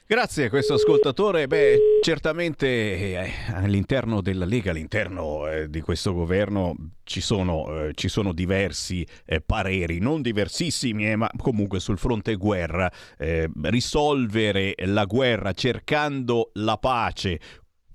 Grazie 0.05 0.47
a 0.47 0.51
questo 0.51 0.74
ascoltatore. 0.74 1.47
Beh, 1.47 2.01
certamente 2.03 2.66
eh, 2.66 3.31
all'interno 3.55 4.20
della 4.20 4.45
Lega, 4.45 4.73
all'interno 4.73 5.49
eh, 5.49 5.70
di 5.70 5.81
questo 5.81 6.12
governo 6.12 6.74
ci 7.05 7.20
sono, 7.20 7.87
eh, 7.87 7.93
ci 7.95 8.09
sono 8.09 8.33
diversi 8.33 9.07
eh, 9.24 9.41
pareri, 9.41 10.01
non 10.01 10.20
diversissimi, 10.20 11.09
eh, 11.09 11.16
ma 11.16 11.31
comunque 11.37 11.79
sul 11.79 11.97
fronte 11.97 12.35
guerra. 12.35 12.91
Eh, 13.16 13.49
risolvere 13.62 14.74
la 14.79 15.05
guerra 15.05 15.53
cercando 15.53 16.51
la 16.55 16.77
pace 16.79 17.39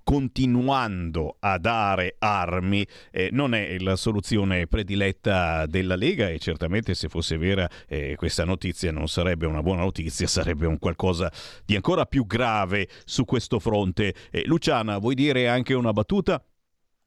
continuando 0.08 1.36
a 1.40 1.58
dare 1.58 2.16
armi 2.20 2.88
eh, 3.12 3.28
non 3.34 3.54
è 3.54 3.78
la 3.80 3.98
soluzione 3.98 4.66
prediletta 4.66 5.66
della 5.66 5.98
Lega 5.98 6.30
e 6.30 6.40
certamente 6.40 6.94
se 6.94 7.10
fosse 7.10 7.36
vera 7.36 7.70
eh, 7.90 8.16
questa 8.16 8.46
notizia 8.46 8.90
non 8.94 9.10
sarebbe 9.10 9.46
una 9.46 9.62
buona 9.62 9.82
notizia, 9.82 10.26
sarebbe 10.26 10.66
un 10.66 10.80
qualcosa 10.80 11.30
di 11.66 11.76
ancora 11.76 12.06
più 12.06 12.26
grave 12.26 12.88
su 13.04 13.26
questo 13.26 13.60
fronte. 13.60 14.14
Eh, 14.32 14.44
Luciana, 14.46 14.98
vuoi 14.98 15.14
dire 15.14 15.50
anche 15.50 15.74
una 15.74 15.92
battuta? 15.92 16.42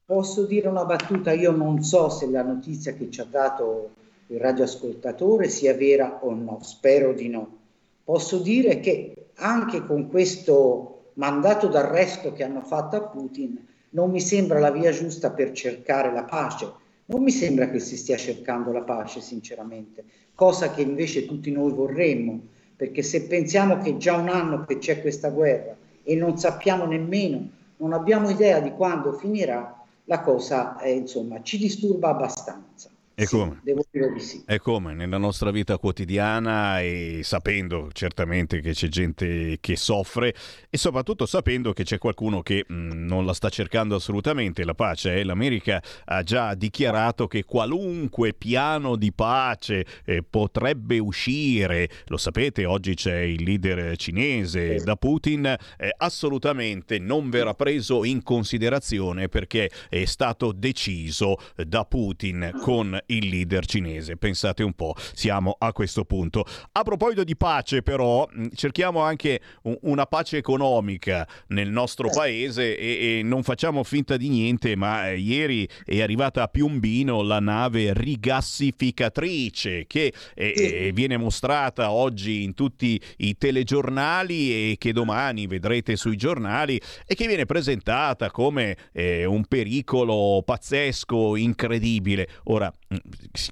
Posso 0.05 0.45
dire 0.45 0.69
una 0.69 0.85
battuta, 0.85 1.33
io 1.33 1.53
non 1.53 1.83
so 1.83 2.11
se 2.11 2.29
la 2.29 2.43
notizia 2.43 2.93
che 2.93 3.11
ci 3.11 3.23
ha 3.23 3.27
dato 3.27 3.93
il 4.27 4.39
radioascoltatore 4.39 5.49
sia 5.49 5.75
vera 5.75 6.19
o 6.21 6.35
no, 6.35 6.59
spero 6.61 7.15
di 7.15 7.29
no. 7.31 7.57
Posso 8.05 8.41
dire 8.41 8.79
che 8.81 9.31
anche 9.37 9.87
con 9.87 10.11
questo 10.11 11.00
mandato 11.15 11.69
d'arresto 11.69 12.33
che 12.33 12.45
hanno 12.45 12.63
fatto 12.63 12.97
a 12.97 13.03
Putin 13.03 13.67
non 13.91 14.11
mi 14.11 14.21
sembra 14.21 14.59
la 14.59 14.71
via 14.71 14.93
giusta 14.93 15.31
per 15.31 15.53
cercare 15.53 16.13
la 16.13 16.25
pace. 16.25 16.71
Non 17.07 17.23
mi 17.23 17.31
sembra 17.31 17.69
che 17.69 17.81
si 17.81 17.97
stia 17.97 18.17
cercando 18.17 18.71
la 18.71 18.83
pace, 18.83 19.21
sinceramente, 19.21 20.05
cosa 20.35 20.71
che 20.71 20.83
invece 20.83 21.27
tutti 21.27 21.51
noi 21.51 21.73
vorremmo, 21.73 22.41
perché 22.77 23.03
se 23.03 23.25
pensiamo 23.25 23.79
che 23.79 23.97
già 23.97 24.17
un 24.17 24.29
anno 24.29 24.65
che 24.65 24.79
c'è 24.79 25.01
questa 25.01 25.31
guerra 25.31 25.77
e 26.05 26.15
non 26.15 26.39
sappiamo 26.39 26.87
nemmeno, 26.87 27.49
non 27.79 27.93
abbiamo 27.93 28.31
idea 28.31 28.61
di 28.61 28.71
quando 28.73 29.13
finirà, 29.13 29.77
la 30.05 30.21
cosa 30.21 30.79
è, 30.79 30.89
insomma 30.89 31.43
ci 31.43 31.59
disturba 31.59 32.11
abbastanza. 32.11 32.91
E 33.21 33.27
come? 33.27 33.61
Devo 33.63 33.85
dire 33.91 34.11
di 34.15 34.21
sì. 34.21 34.43
È 34.47 34.57
come 34.57 34.95
nella 34.95 35.19
nostra 35.19 35.51
vita 35.51 35.77
quotidiana 35.77 36.81
e 36.81 37.21
sapendo 37.23 37.91
certamente 37.93 38.63
che 38.63 38.73
c'è 38.73 38.89
gente 38.89 39.59
che 39.61 39.77
soffre 39.77 40.35
e 40.71 40.79
soprattutto 40.79 41.27
sapendo 41.27 41.75
che 41.75 41.85
c'è 41.85 41.99
qualcuno 41.99 42.41
che 42.41 42.65
mh, 42.67 42.75
mm, 42.75 43.07
non 43.07 43.27
la 43.27 43.35
sta 43.35 43.51
cercando 43.51 43.95
assolutamente 43.95 44.65
la 44.65 44.73
pace. 44.73 45.17
Eh? 45.17 45.25
L'America 45.25 45.83
ha 46.07 46.23
già 46.23 46.55
dichiarato 46.55 47.27
che 47.27 47.45
qualunque 47.45 48.33
piano 48.33 48.97
di 48.97 49.13
pace 49.13 49.85
eh, 50.07 50.23
potrebbe 50.23 50.99
uscire, 50.99 51.91
lo 52.07 52.17
sapete, 52.17 52.65
oggi 52.65 52.95
c'è 52.95 53.19
il 53.19 53.43
leader 53.43 53.99
cinese 53.99 54.77
da 54.77 54.97
Putin, 54.97 55.45
eh, 55.45 55.95
assolutamente 55.95 56.99
non 56.99 57.29
verrà 57.29 57.53
preso 57.53 58.03
in 58.03 58.23
considerazione 58.23 59.29
perché 59.29 59.71
è 59.91 60.07
stato 60.07 60.53
deciso 60.53 61.37
da 61.67 61.85
Putin 61.85 62.53
con 62.63 62.99
il 63.15 63.29
leader 63.29 63.67
cinese. 63.67 64.17
Pensate 64.17 64.63
un 64.63 64.73
po', 64.73 64.95
siamo 65.15 65.57
a 65.59 65.73
questo 65.73 66.05
punto. 66.05 66.45
A 66.73 66.83
proposito 66.83 67.25
di 67.25 67.37
pace, 67.37 67.83
però, 67.83 68.29
cerchiamo 68.55 69.01
anche 69.01 69.41
un- 69.63 69.79
una 69.83 70.07
pace 70.07 70.37
economica 70.37 71.27
nel 71.49 71.71
nostro 71.71 72.09
paese 72.11 72.77
e, 72.77 73.19
e 73.19 73.23
non 73.23 73.43
facciamo 73.43 73.83
finta 73.85 74.17
di 74.17 74.29
niente, 74.29 74.77
ma 74.77 75.11
eh, 75.11 75.19
ieri 75.19 75.69
è 75.85 76.01
arrivata 76.01 76.43
a 76.43 76.49
Piombino 76.49 77.23
la 77.23 77.41
nave 77.41 77.93
rigassificatrice 77.95 79.87
che 79.87 80.13
eh, 80.35 80.53
eh, 80.57 80.93
viene 80.93 81.17
mostrata 81.17 81.91
oggi 81.91 82.43
in 82.43 82.55
tutti 82.55 83.01
i 83.19 83.37
telegiornali 83.37 84.73
e 84.73 84.77
che 84.79 84.93
domani 84.93 85.47
vedrete 85.47 85.97
sui 85.97 86.17
giornali 86.17 86.81
e 87.07 87.15
che 87.15 87.27
viene 87.27 87.47
presentata 87.47 88.31
come 88.31 88.77
eh, 88.93 89.25
un 89.25 89.45
pericolo 89.45 90.43
pazzesco, 90.45 91.37
incredibile. 91.37 92.29
Ora, 92.45 92.73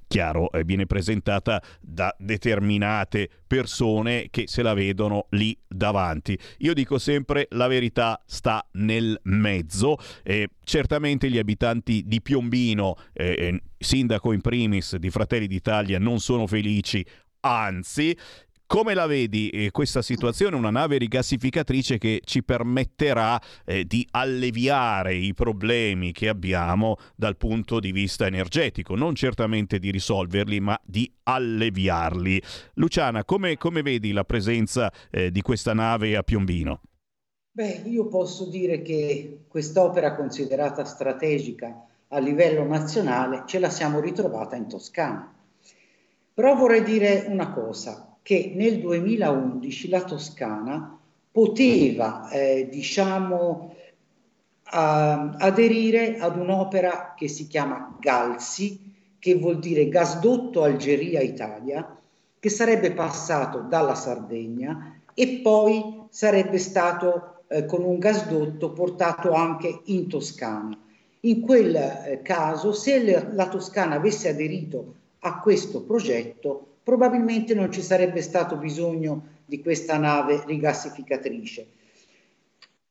chiaro, 0.07 0.51
eh, 0.53 0.65
viene 0.65 0.87
presentata 0.87 1.63
da 1.81 2.15
determinate 2.19 3.29
persone 3.47 4.29
che 4.31 4.47
se 4.47 4.63
la 4.63 4.75
vedono 4.75 5.27
lì 5.31 5.57
davanti. 5.67 6.39
Io 6.59 6.75
dico 6.75 6.99
sempre 6.99 7.47
la 7.51 7.67
verità 7.67 8.23
sta 8.27 8.67
nel 8.73 9.19
mezzo. 9.25 9.97
Eh, 10.23 10.49
certamente 10.65 11.31
gli 11.31 11.39
abitanti 11.39 12.05
di 12.07 12.21
Piombino, 12.21 12.97
eh, 13.13 13.35
eh, 13.39 13.63
sindaco 13.79 14.33
in 14.33 14.41
primis 14.41 14.97
di 14.97 15.11
Fratelli 15.11 15.47
d'Italia, 15.47 15.99
non 15.99 16.21
sono 16.21 16.47
felici, 16.47 17.05
anzi. 17.41 18.17
Come 18.69 18.93
la 18.93 19.07
vedi 19.07 19.49
eh, 19.49 19.71
questa 19.71 20.03
situazione? 20.03 20.55
Una 20.55 20.69
nave 20.69 20.99
rigassificatrice 20.99 21.97
che 21.97 22.21
ci 22.23 22.45
permetterà 22.45 23.41
eh, 23.65 23.87
di 23.87 24.07
alleviare 24.11 25.15
i 25.15 25.33
problemi 25.33 26.13
che 26.13 26.29
abbiamo 26.29 26.97
dal 27.17 27.39
punto 27.39 27.81
di 27.81 27.93
vista 27.93 28.27
energetico, 28.27 28.95
non 28.95 29.15
certamente 29.15 29.79
di 29.79 29.91
risolverli, 29.91 30.61
ma 30.61 30.79
di 30.85 31.11
alleviarli. 31.23 32.43
Luciana, 32.75 33.25
come, 33.25 33.57
come 33.57 33.81
vedi 33.81 34.13
la 34.13 34.25
presenza 34.25 34.93
eh, 35.11 35.31
di 35.31 35.41
questa 35.41 35.73
nave 35.73 36.15
a 36.15 36.23
Piombino? 36.23 36.83
Beh, 37.51 37.85
io 37.87 38.07
posso 38.09 38.51
dire 38.51 38.83
che 38.83 39.45
quest'opera 39.49 40.15
considerata 40.15 40.85
strategica 40.85 41.87
a 42.09 42.19
livello 42.19 42.65
nazionale 42.65 43.45
ce 43.47 43.61
la 43.61 43.71
siamo 43.71 43.99
ritrovata 43.99 44.57
in 44.57 44.69
Toscana. 44.69 45.35
Però 46.35 46.55
vorrei 46.55 46.83
dire 46.83 47.25
una 47.29 47.51
cosa, 47.51 48.08
che 48.29 48.53
nel 48.55 48.79
2011 48.79 49.89
la 49.89 50.05
Toscana 50.05 51.01
poteva, 51.33 52.29
eh, 52.29 52.69
diciamo, 52.71 53.75
a- 54.65 55.31
aderire 55.39 56.19
ad 56.19 56.37
un'opera 56.37 57.15
che 57.17 57.27
si 57.27 57.47
chiama 57.47 57.97
Galsi, 57.99 59.17
che 59.19 59.35
vuol 59.37 59.59
dire 59.61 59.89
gasdotto 59.89 60.63
Algeria-Italia, 60.63 61.97
che 62.39 62.51
sarebbe 62.51 62.93
passato 62.93 63.61
dalla 63.61 63.95
Sardegna 63.95 65.01
e 65.15 65.41
poi 65.43 66.03
sarebbe 66.11 66.59
stato 66.59 67.45
eh, 67.47 67.65
con 67.65 67.83
un 67.83 67.99
gasdotto 67.99 68.73
portato 68.73 69.33
anche 69.33 69.81
in 69.87 70.07
Toscana. 70.07 70.79
In 71.21 71.41
quel 71.41 71.75
eh, 71.75 72.21
caso, 72.23 72.73
se 72.73 73.03
le- 73.03 73.31
la 73.33 73.49
Toscana 73.49 73.95
avesse 73.95 74.29
aderito 74.29 74.97
a 75.21 75.41
questo 75.41 75.81
progetto, 75.81 76.68
probabilmente 76.89 77.53
non 77.53 77.71
ci 77.71 77.83
sarebbe 77.83 78.23
stato 78.23 78.57
bisogno 78.57 79.43
di 79.45 79.61
questa 79.61 79.99
nave 79.99 80.43
rigassificatrice. 80.47 81.67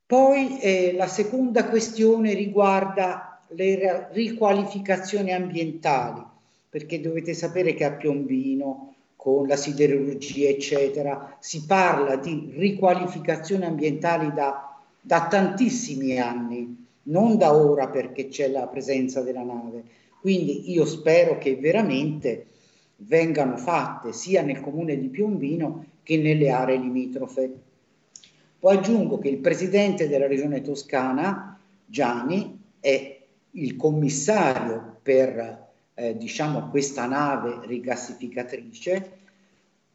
Poi 0.06 0.60
eh, 0.60 0.92
la 0.96 1.08
seconda 1.08 1.68
questione 1.68 2.32
riguarda 2.32 3.42
le 3.48 4.06
riqualificazioni 4.12 5.32
ambientali, 5.32 6.22
perché 6.68 7.00
dovete 7.00 7.34
sapere 7.34 7.74
che 7.74 7.82
a 7.82 7.90
Piombino, 7.90 8.94
con 9.16 9.48
la 9.48 9.56
siderurgia, 9.56 10.48
eccetera, 10.48 11.36
si 11.40 11.64
parla 11.64 12.14
di 12.14 12.52
riqualificazioni 12.54 13.64
ambientali 13.64 14.32
da, 14.32 14.80
da 15.00 15.26
tantissimi 15.26 16.20
anni, 16.20 16.86
non 17.02 17.36
da 17.36 17.52
ora 17.52 17.88
perché 17.88 18.28
c'è 18.28 18.48
la 18.48 18.68
presenza 18.68 19.22
della 19.22 19.42
nave. 19.42 19.82
Quindi 20.20 20.70
io 20.70 20.84
spero 20.84 21.36
che 21.38 21.56
veramente 21.56 22.46
vengano 23.00 23.56
fatte 23.56 24.12
sia 24.12 24.42
nel 24.42 24.60
comune 24.60 24.98
di 24.98 25.08
Piombino 25.08 25.84
che 26.02 26.16
nelle 26.16 26.50
aree 26.50 26.78
limitrofe. 26.78 27.52
Poi 28.58 28.76
aggiungo 28.76 29.18
che 29.18 29.28
il 29.28 29.38
presidente 29.38 30.08
della 30.08 30.26
regione 30.26 30.60
toscana, 30.62 31.58
Gianni, 31.84 32.60
è 32.80 33.20
il 33.52 33.76
commissario 33.76 34.98
per 35.02 35.66
eh, 35.94 36.16
diciamo, 36.16 36.68
questa 36.70 37.06
nave 37.06 37.60
rigassificatrice, 37.66 39.16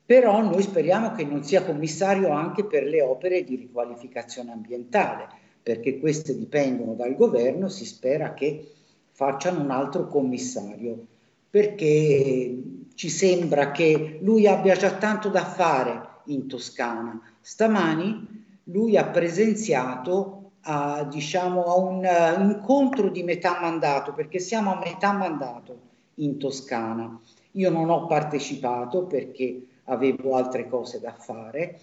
però 0.05 0.41
noi 0.41 0.61
speriamo 0.61 1.11
che 1.11 1.23
non 1.23 1.43
sia 1.43 1.63
commissario 1.63 2.29
anche 2.29 2.65
per 2.65 2.83
le 2.83 3.01
opere 3.01 3.43
di 3.43 3.55
riqualificazione 3.55 4.51
ambientale, 4.51 5.27
perché 5.61 5.99
queste 5.99 6.37
dipendono 6.37 6.93
dal 6.93 7.15
governo, 7.15 7.69
si 7.69 7.85
spera 7.85 8.33
che 8.33 8.71
facciano 9.11 9.61
un 9.61 9.71
altro 9.71 10.07
commissario, 10.07 11.05
perché 11.49 12.53
ci 12.95 13.09
sembra 13.09 13.71
che 13.71 14.19
lui 14.21 14.47
abbia 14.47 14.75
già 14.75 14.91
tanto 14.97 15.29
da 15.29 15.45
fare 15.45 16.09
in 16.25 16.47
Toscana. 16.47 17.19
Stamani 17.41 18.41
lui 18.65 18.97
ha 18.97 19.05
presenziato 19.05 20.51
a, 20.61 21.03
diciamo, 21.03 21.63
a 21.65 21.75
un 21.75 22.05
eh, 22.05 22.41
incontro 22.41 23.09
di 23.09 23.23
metà 23.23 23.59
mandato, 23.59 24.13
perché 24.13 24.39
siamo 24.39 24.73
a 24.73 24.79
metà 24.79 25.11
mandato 25.11 25.77
in 26.15 26.37
Toscana. 26.37 27.19
Io 27.51 27.69
non 27.69 27.89
ho 27.89 28.05
partecipato 28.05 29.05
perché 29.05 29.65
avevo 29.85 30.35
altre 30.35 30.67
cose 30.69 30.99
da 30.99 31.13
fare 31.13 31.79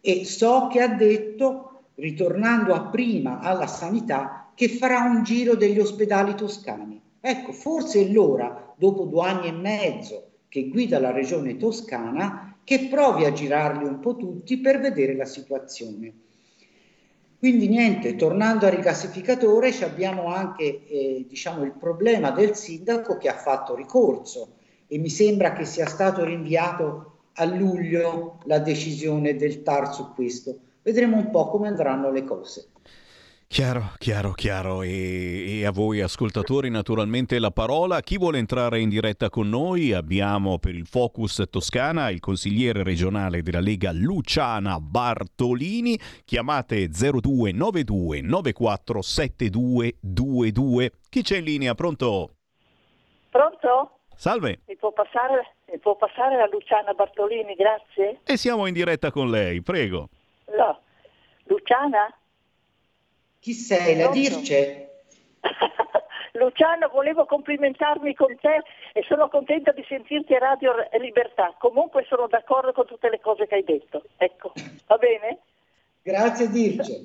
e 0.00 0.24
so 0.24 0.68
che 0.68 0.80
ha 0.80 0.88
detto, 0.88 1.70
ritornando 1.96 2.74
a 2.74 2.82
prima 2.86 3.40
alla 3.40 3.66
sanità, 3.66 4.50
che 4.54 4.68
farà 4.68 5.00
un 5.00 5.24
giro 5.24 5.56
degli 5.56 5.80
ospedali 5.80 6.34
toscani. 6.34 7.00
Ecco, 7.20 7.52
forse 7.52 8.02
è 8.02 8.10
l'ora, 8.10 8.74
dopo 8.76 9.04
due 9.04 9.26
anni 9.26 9.48
e 9.48 9.52
mezzo 9.52 10.28
che 10.54 10.68
guida 10.68 11.00
la 11.00 11.10
regione 11.10 11.56
toscana, 11.56 12.60
che 12.62 12.86
provi 12.86 13.24
a 13.24 13.32
girarli 13.32 13.82
un 13.82 13.98
po' 13.98 14.14
tutti 14.14 14.58
per 14.58 14.78
vedere 14.78 15.16
la 15.16 15.24
situazione. 15.24 16.12
Quindi 17.40 17.66
niente, 17.66 18.14
tornando 18.14 18.64
al 18.64 18.70
rigassificatore, 18.70 19.72
ci 19.72 19.82
abbiamo 19.82 20.32
anche 20.32 20.86
eh, 20.86 21.26
diciamo, 21.28 21.64
il 21.64 21.72
problema 21.72 22.30
del 22.30 22.54
sindaco 22.54 23.16
che 23.16 23.28
ha 23.28 23.34
fatto 23.34 23.74
ricorso 23.74 24.58
e 24.86 24.96
mi 24.98 25.08
sembra 25.08 25.54
che 25.54 25.64
sia 25.64 25.86
stato 25.86 26.22
rinviato 26.22 27.22
a 27.32 27.44
luglio 27.46 28.38
la 28.44 28.60
decisione 28.60 29.34
del 29.34 29.64
TAR 29.64 29.92
su 29.92 30.12
questo. 30.14 30.56
Vedremo 30.82 31.16
un 31.16 31.30
po' 31.30 31.48
come 31.48 31.66
andranno 31.66 32.12
le 32.12 32.22
cose. 32.22 32.68
Chiaro, 33.46 33.92
chiaro, 33.98 34.32
chiaro. 34.32 34.82
E, 34.82 35.60
e 35.60 35.64
a 35.64 35.70
voi 35.70 36.00
ascoltatori 36.00 36.70
naturalmente 36.70 37.38
la 37.38 37.52
parola. 37.52 38.00
Chi 38.00 38.18
vuole 38.18 38.38
entrare 38.38 38.80
in 38.80 38.88
diretta 38.88 39.28
con 39.30 39.48
noi? 39.48 39.92
Abbiamo 39.92 40.58
per 40.58 40.74
il 40.74 40.86
Focus 40.86 41.44
Toscana 41.48 42.10
il 42.10 42.18
consigliere 42.20 42.82
regionale 42.82 43.42
della 43.42 43.60
Lega 43.60 43.92
Luciana 43.92 44.80
Bartolini. 44.80 45.96
Chiamate 46.24 46.88
0292 46.88 48.22
94 48.22 49.02
7222. 49.02 50.90
Chi 51.08 51.22
c'è 51.22 51.36
in 51.36 51.44
linea? 51.44 51.74
Pronto? 51.74 52.34
Pronto? 53.30 54.00
Salve. 54.16 54.60
Mi 54.66 54.76
può 54.76 54.92
passare, 54.92 55.54
mi 55.70 55.78
può 55.78 55.96
passare 55.96 56.36
la 56.36 56.48
Luciana 56.50 56.92
Bartolini, 56.92 57.54
grazie? 57.54 58.20
E 58.24 58.36
siamo 58.36 58.66
in 58.66 58.72
diretta 58.72 59.12
con 59.12 59.30
lei, 59.30 59.62
prego. 59.62 60.08
No. 60.56 60.80
Luciana? 61.44 62.12
Chi 63.44 63.52
sei? 63.52 63.98
La? 63.98 64.08
Dirce? 64.08 65.02
Luciana, 66.32 66.86
volevo 66.86 67.26
complimentarmi 67.26 68.14
con 68.14 68.34
te 68.40 68.62
e 68.94 69.04
sono 69.06 69.28
contenta 69.28 69.70
di 69.72 69.84
sentirti 69.86 70.32
a 70.32 70.38
Radio 70.38 70.72
Libertà. 70.98 71.54
Comunque 71.58 72.06
sono 72.08 72.26
d'accordo 72.26 72.72
con 72.72 72.86
tutte 72.86 73.10
le 73.10 73.20
cose 73.20 73.46
che 73.46 73.56
hai 73.56 73.64
detto. 73.64 74.04
Ecco, 74.16 74.54
va 74.86 74.96
bene? 74.96 75.40
Grazie 76.00 76.48
Dirce. 76.48 77.02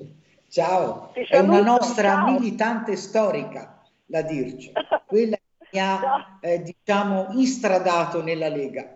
Ciao. 0.48 1.12
È 1.12 1.38
una 1.40 1.60
nostra 1.60 2.08
ciao. 2.08 2.30
militante 2.30 2.96
storica, 2.96 3.82
la 4.06 4.22
Dirce. 4.22 4.72
Quella 5.04 5.36
che 5.36 5.66
mi 5.72 5.78
ha, 5.78 6.38
eh, 6.40 6.62
diciamo, 6.62 7.26
istradato 7.32 8.22
nella 8.22 8.48
Lega. 8.48 8.94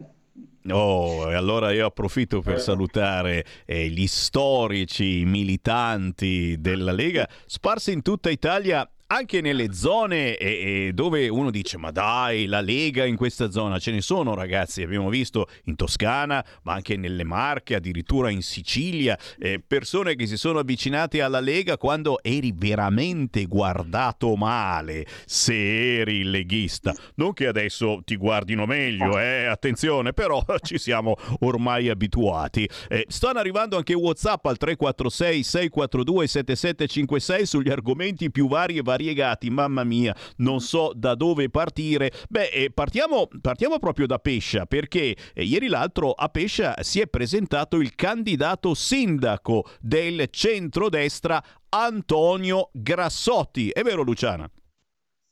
Oh, 0.70 1.30
e 1.30 1.34
allora 1.34 1.72
io 1.72 1.84
approfitto 1.84 2.40
per 2.40 2.58
salutare 2.58 3.44
eh, 3.66 3.88
gli 3.88 4.06
storici 4.06 5.24
militanti 5.26 6.56
della 6.58 6.92
Lega 6.92 7.28
sparsi 7.44 7.92
in 7.92 8.00
tutta 8.00 8.30
Italia 8.30 8.88
anche 9.06 9.40
nelle 9.40 9.72
zone 9.72 10.36
eh, 10.36 10.90
dove 10.94 11.28
uno 11.28 11.50
dice 11.50 11.76
ma 11.76 11.90
dai 11.90 12.46
la 12.46 12.60
Lega 12.60 13.04
in 13.04 13.16
questa 13.16 13.50
zona 13.50 13.78
ce 13.78 13.90
ne 13.90 14.00
sono 14.00 14.34
ragazzi 14.34 14.82
abbiamo 14.82 15.10
visto 15.10 15.46
in 15.64 15.76
Toscana 15.76 16.44
ma 16.62 16.72
anche 16.72 16.96
nelle 16.96 17.24
Marche 17.24 17.74
addirittura 17.74 18.30
in 18.30 18.42
Sicilia 18.42 19.18
eh, 19.38 19.62
persone 19.64 20.14
che 20.14 20.26
si 20.26 20.36
sono 20.36 20.60
avvicinate 20.60 21.20
alla 21.20 21.40
Lega 21.40 21.76
quando 21.76 22.18
eri 22.22 22.52
veramente 22.56 23.44
guardato 23.44 24.36
male 24.36 25.06
se 25.26 26.00
eri 26.00 26.18
il 26.18 26.30
leghista. 26.30 26.94
Non 27.16 27.32
che 27.32 27.46
adesso 27.46 28.00
ti 28.04 28.16
guardino 28.16 28.64
meglio 28.64 29.18
eh 29.18 29.44
attenzione 29.44 30.12
però 30.12 30.42
ci 30.62 30.78
siamo 30.78 31.16
ormai 31.40 31.88
abituati. 31.88 32.68
Eh, 32.88 33.04
stanno 33.08 33.38
arrivando 33.38 33.76
anche 33.76 33.94
Whatsapp 33.94 34.44
al 34.46 34.56
346 34.56 35.42
642 35.42 36.26
7756 36.26 37.46
sugli 37.46 37.70
argomenti 37.70 38.30
più 38.30 38.48
vari 38.48 38.78
e 38.78 38.82
variegati. 38.94 39.50
Mamma 39.50 39.84
mia, 39.84 40.14
non 40.36 40.60
so 40.60 40.92
da 40.94 41.14
dove 41.14 41.50
partire. 41.50 42.12
Beh, 42.28 42.48
eh, 42.48 42.70
partiamo, 42.70 43.28
partiamo 43.40 43.78
proprio 43.78 44.06
da 44.06 44.18
Pescia, 44.18 44.66
perché 44.66 45.16
eh, 45.34 45.44
ieri 45.44 45.66
l'altro 45.66 46.12
a 46.12 46.28
Pescia 46.28 46.76
si 46.80 47.00
è 47.00 47.06
presentato 47.06 47.76
il 47.78 47.94
candidato 47.94 48.74
sindaco 48.74 49.64
del 49.80 50.28
centrodestra 50.30 51.42
Antonio 51.68 52.70
Grassotti. 52.72 53.70
È 53.70 53.82
vero, 53.82 54.02
Luciana? 54.02 54.48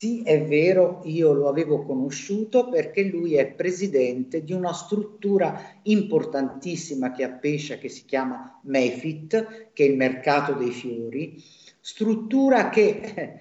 Sì, 0.03 0.23
è 0.25 0.45
vero, 0.45 1.01
io 1.05 1.33
lo 1.33 1.49
avevo 1.49 1.85
conosciuto 1.85 2.69
perché 2.69 3.05
lui 3.05 3.37
è 3.37 3.47
presidente 3.53 4.43
di 4.43 4.53
una 4.53 4.73
struttura 4.73 5.79
importantissima 5.83 7.13
che 7.13 7.23
a 7.23 7.31
Pescia 7.31 7.77
che 7.77 7.89
si 7.89 8.05
chiama 8.05 8.59
Mefit, 8.65 9.71
che 9.73 9.85
è 9.85 9.89
il 9.89 9.97
mercato 9.97 10.55
dei 10.55 10.73
fiori, 10.73 11.41
struttura 11.79 12.69
che 12.69 12.89
eh, 12.89 13.39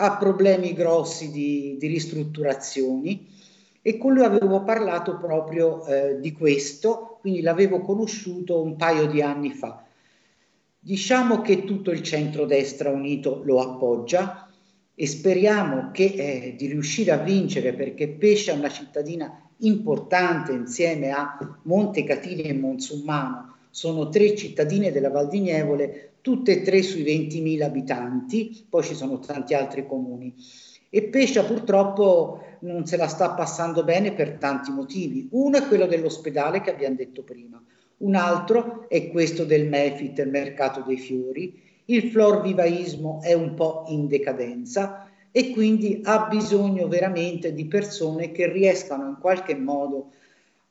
ha 0.00 0.16
problemi 0.16 0.74
grossi 0.74 1.30
di, 1.32 1.76
di, 1.76 1.88
ristrutturazioni 1.88 3.26
e 3.82 3.98
con 3.98 4.14
lui 4.14 4.24
avevo 4.24 4.62
parlato 4.62 5.16
proprio 5.16 5.84
eh, 5.86 6.20
di 6.20 6.32
questo, 6.32 7.18
quindi 7.20 7.40
l'avevo 7.40 7.80
conosciuto 7.80 8.62
un 8.62 8.76
paio 8.76 9.06
di 9.08 9.20
anni 9.20 9.50
fa. 9.50 9.84
Diciamo 10.78 11.40
che 11.40 11.64
tutto 11.64 11.90
il 11.90 12.02
centrodestra 12.02 12.90
unito 12.90 13.42
lo 13.44 13.60
appoggia 13.60 14.48
e 14.94 15.06
speriamo 15.06 15.90
che, 15.92 16.04
eh, 16.04 16.54
di 16.56 16.68
riuscire 16.68 17.10
a 17.10 17.18
vincere 17.18 17.72
perché 17.72 18.08
Pescia 18.08 18.52
è 18.52 18.56
una 18.56 18.70
cittadina 18.70 19.48
importante 19.58 20.52
insieme 20.52 21.10
a 21.10 21.58
Montecatini 21.62 22.42
e 22.42 22.54
Monsummano. 22.54 23.56
Sono 23.70 24.08
tre 24.08 24.36
cittadine 24.36 24.92
della 24.92 25.10
Val 25.10 25.28
di 25.28 25.40
Nievole, 25.40 26.07
tutte 26.20 26.52
e 26.52 26.62
tre 26.62 26.82
sui 26.82 27.02
20.000 27.02 27.62
abitanti, 27.62 28.66
poi 28.68 28.82
ci 28.82 28.94
sono 28.94 29.18
tanti 29.18 29.54
altri 29.54 29.86
comuni. 29.86 30.34
E 30.90 31.04
Pescia 31.04 31.44
purtroppo 31.44 32.42
non 32.60 32.86
se 32.86 32.96
la 32.96 33.08
sta 33.08 33.30
passando 33.32 33.84
bene 33.84 34.12
per 34.12 34.38
tanti 34.38 34.70
motivi. 34.70 35.28
Uno 35.32 35.58
è 35.58 35.66
quello 35.66 35.86
dell'ospedale 35.86 36.60
che 36.60 36.70
abbiamo 36.70 36.96
detto 36.96 37.22
prima, 37.22 37.62
un 37.98 38.14
altro 38.14 38.88
è 38.88 39.10
questo 39.10 39.44
del 39.44 39.68
Mefit, 39.68 40.18
il 40.18 40.30
mercato 40.30 40.82
dei 40.86 40.98
fiori, 40.98 41.60
il 41.86 42.10
florvivaismo 42.10 43.20
è 43.22 43.32
un 43.32 43.54
po' 43.54 43.84
in 43.88 44.06
decadenza 44.06 45.10
e 45.30 45.50
quindi 45.50 46.00
ha 46.04 46.26
bisogno 46.28 46.88
veramente 46.88 47.52
di 47.52 47.66
persone 47.66 48.30
che 48.30 48.50
riescano 48.50 49.08
in 49.08 49.16
qualche 49.20 49.54
modo 49.54 50.12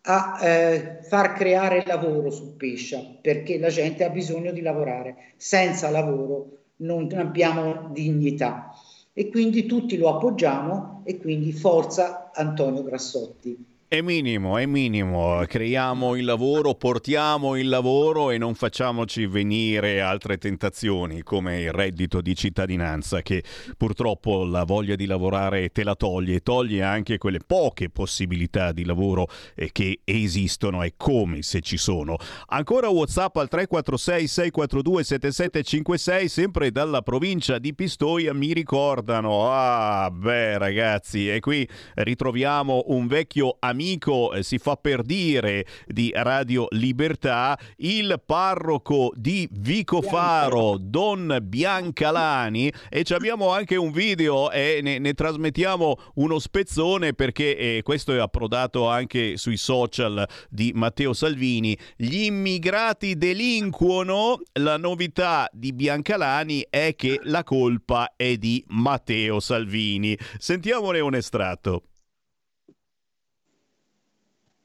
a 0.10 0.40
eh, 0.42 1.00
far 1.02 1.34
creare 1.34 1.84
lavoro 1.86 2.32
su 2.32 2.56
Pescia, 2.56 3.04
perché 3.22 3.60
la 3.60 3.68
gente 3.68 4.06
ha 4.06 4.10
bisogno 4.10 4.52
di 4.52 4.62
lavorare. 4.62 5.34
Senza 5.36 5.90
lavoro 5.90 6.60
non 6.78 7.10
abbiamo 7.16 7.90
dignità. 7.92 8.72
E 9.12 9.30
quindi 9.30 9.66
tutti 9.66 9.98
lo 9.98 10.16
appoggiamo 10.16 11.02
e 11.04 11.18
quindi 11.18 11.52
forza 11.52 12.32
Antonio 12.34 12.84
Grassotti. 12.84 13.67
È 13.90 14.02
minimo, 14.02 14.58
è 14.58 14.66
minimo. 14.66 15.42
Creiamo 15.48 16.18
il 16.18 16.26
lavoro, 16.26 16.76
portiamo 16.76 17.56
il 17.56 17.70
lavoro 17.70 18.32
e 18.32 18.38
non 18.38 18.54
facciamoci 18.54 19.26
venire 19.28 20.02
altre 20.02 20.38
tentazioni 20.38 21.24
come 21.24 21.62
il 21.62 21.72
reddito 21.72 22.20
di 22.20 22.36
cittadinanza 22.36 23.22
che 23.22 23.46
purtroppo 23.78 24.44
la 24.44 24.66
voglia 24.66 24.96
di 24.96 25.06
lavorare 25.06 25.70
te 25.70 25.86
la 25.86 25.96
toglie 25.96 26.36
e 26.36 26.40
toglie 26.42 26.84
anche 26.84 27.18
quelle 27.18 27.40
poche 27.40 27.90
possibilità 27.90 28.74
di 28.74 28.84
lavoro 28.84 29.30
eh, 29.56 29.70
che 29.72 30.02
esistono 30.04 30.84
e 30.84 30.96
come 30.98 31.42
se 31.42 31.62
ci 31.62 31.78
sono. 31.78 32.18
Ancora 32.48 32.90
WhatsApp 32.90 33.38
al 33.38 33.48
346 33.48 34.28
642 34.28 35.04
7756 35.06 36.28
sempre 36.28 36.72
dalla 36.72 37.02
provincia 37.02 37.58
di 37.58 37.74
Pistoia 37.74 38.34
mi 38.34 38.52
ricordano. 38.52 39.50
Ah, 39.50 40.12
beh 40.12 40.58
ragazzi, 40.58 41.30
e 41.30 41.40
qui 41.40 41.66
ritroviamo 41.94 42.84
un 42.88 43.08
vecchio 43.08 43.56
amico 43.62 43.76
amico 43.78 44.34
eh, 44.34 44.42
si 44.42 44.58
fa 44.58 44.76
per 44.76 45.04
dire 45.04 45.66
di 45.86 46.12
Radio 46.16 46.66
Libertà, 46.72 47.58
il 47.78 48.20
parroco 48.26 49.14
di 49.16 49.48
Vicofaro, 49.52 50.78
Don 50.80 51.38
Biancalani, 51.44 52.74
e 52.90 53.06
abbiamo 53.10 53.52
anche 53.52 53.76
un 53.76 53.92
video 53.92 54.50
e 54.50 54.80
ne, 54.82 54.98
ne 54.98 55.14
trasmettiamo 55.14 55.96
uno 56.16 56.40
spezzone 56.40 57.14
perché 57.14 57.56
eh, 57.56 57.82
questo 57.84 58.16
è 58.16 58.18
approdato 58.18 58.88
anche 58.88 59.38
sui 59.38 59.58
social 59.58 60.28
di 60.50 60.72
Matteo 60.74 61.14
Salvini. 61.14 61.78
Gli 61.96 62.24
immigrati 62.24 63.16
delinquono, 63.16 64.42
la 64.54 64.78
novità 64.78 65.48
di 65.54 65.72
Biancalani 65.72 66.66
è 66.68 66.96
che 66.96 67.20
la 67.24 67.44
colpa 67.44 68.14
è 68.16 68.38
di 68.38 68.64
Matteo 68.70 69.40
Salvini. 69.40 70.18
Sentiamone 70.40 71.00
un 71.00 71.14
estratto. 71.14 71.84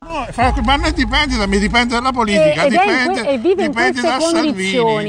No, 0.03 0.27
ma 0.65 0.77
non 0.77 0.93
dipende 0.93 1.37
da 1.37 1.47
me, 1.47 1.59
dipende 1.59 1.95
dalla 1.95 2.11
politica, 2.11 2.65
e, 2.65 2.69
dipende, 2.69 3.29
e 3.29 3.39
vive 3.39 3.69
dipende 3.69 4.01
in 4.01 4.05
da. 4.07 4.21
Salvini. 4.21 5.09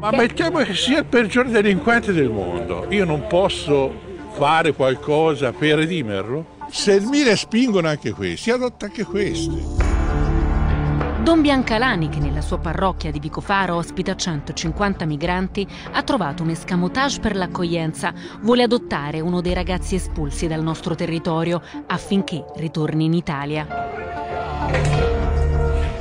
Ma 0.00 0.10
mettiamo 0.10 0.58
che 0.58 0.74
sia 0.74 0.98
il 0.98 1.04
peggior 1.04 1.48
delinquente 1.48 2.12
del 2.12 2.30
mondo. 2.30 2.86
Io 2.90 3.04
non 3.04 3.26
posso 3.28 3.92
fare 4.32 4.72
qualcosa 4.72 5.52
per 5.52 5.76
redimerlo? 5.78 6.56
Se 6.70 7.00
mi 7.00 7.22
respingono 7.22 7.88
anche 7.88 8.10
questi, 8.10 8.50
adotta 8.50 8.86
anche 8.86 9.04
questi. 9.04 9.96
Don 11.28 11.42
Biancalani, 11.42 12.08
che 12.08 12.20
nella 12.20 12.40
sua 12.40 12.56
parrocchia 12.56 13.10
di 13.10 13.20
Vicofaro 13.20 13.74
ospita 13.74 14.16
150 14.16 15.04
migranti, 15.04 15.68
ha 15.92 16.02
trovato 16.02 16.42
un 16.42 16.48
escamotage 16.48 17.20
per 17.20 17.36
l'accoglienza. 17.36 18.14
Vuole 18.40 18.62
adottare 18.62 19.20
uno 19.20 19.42
dei 19.42 19.52
ragazzi 19.52 19.96
espulsi 19.96 20.46
dal 20.46 20.62
nostro 20.62 20.94
territorio 20.94 21.60
affinché 21.86 22.46
ritorni 22.56 23.04
in 23.04 23.12
Italia. 23.12 23.66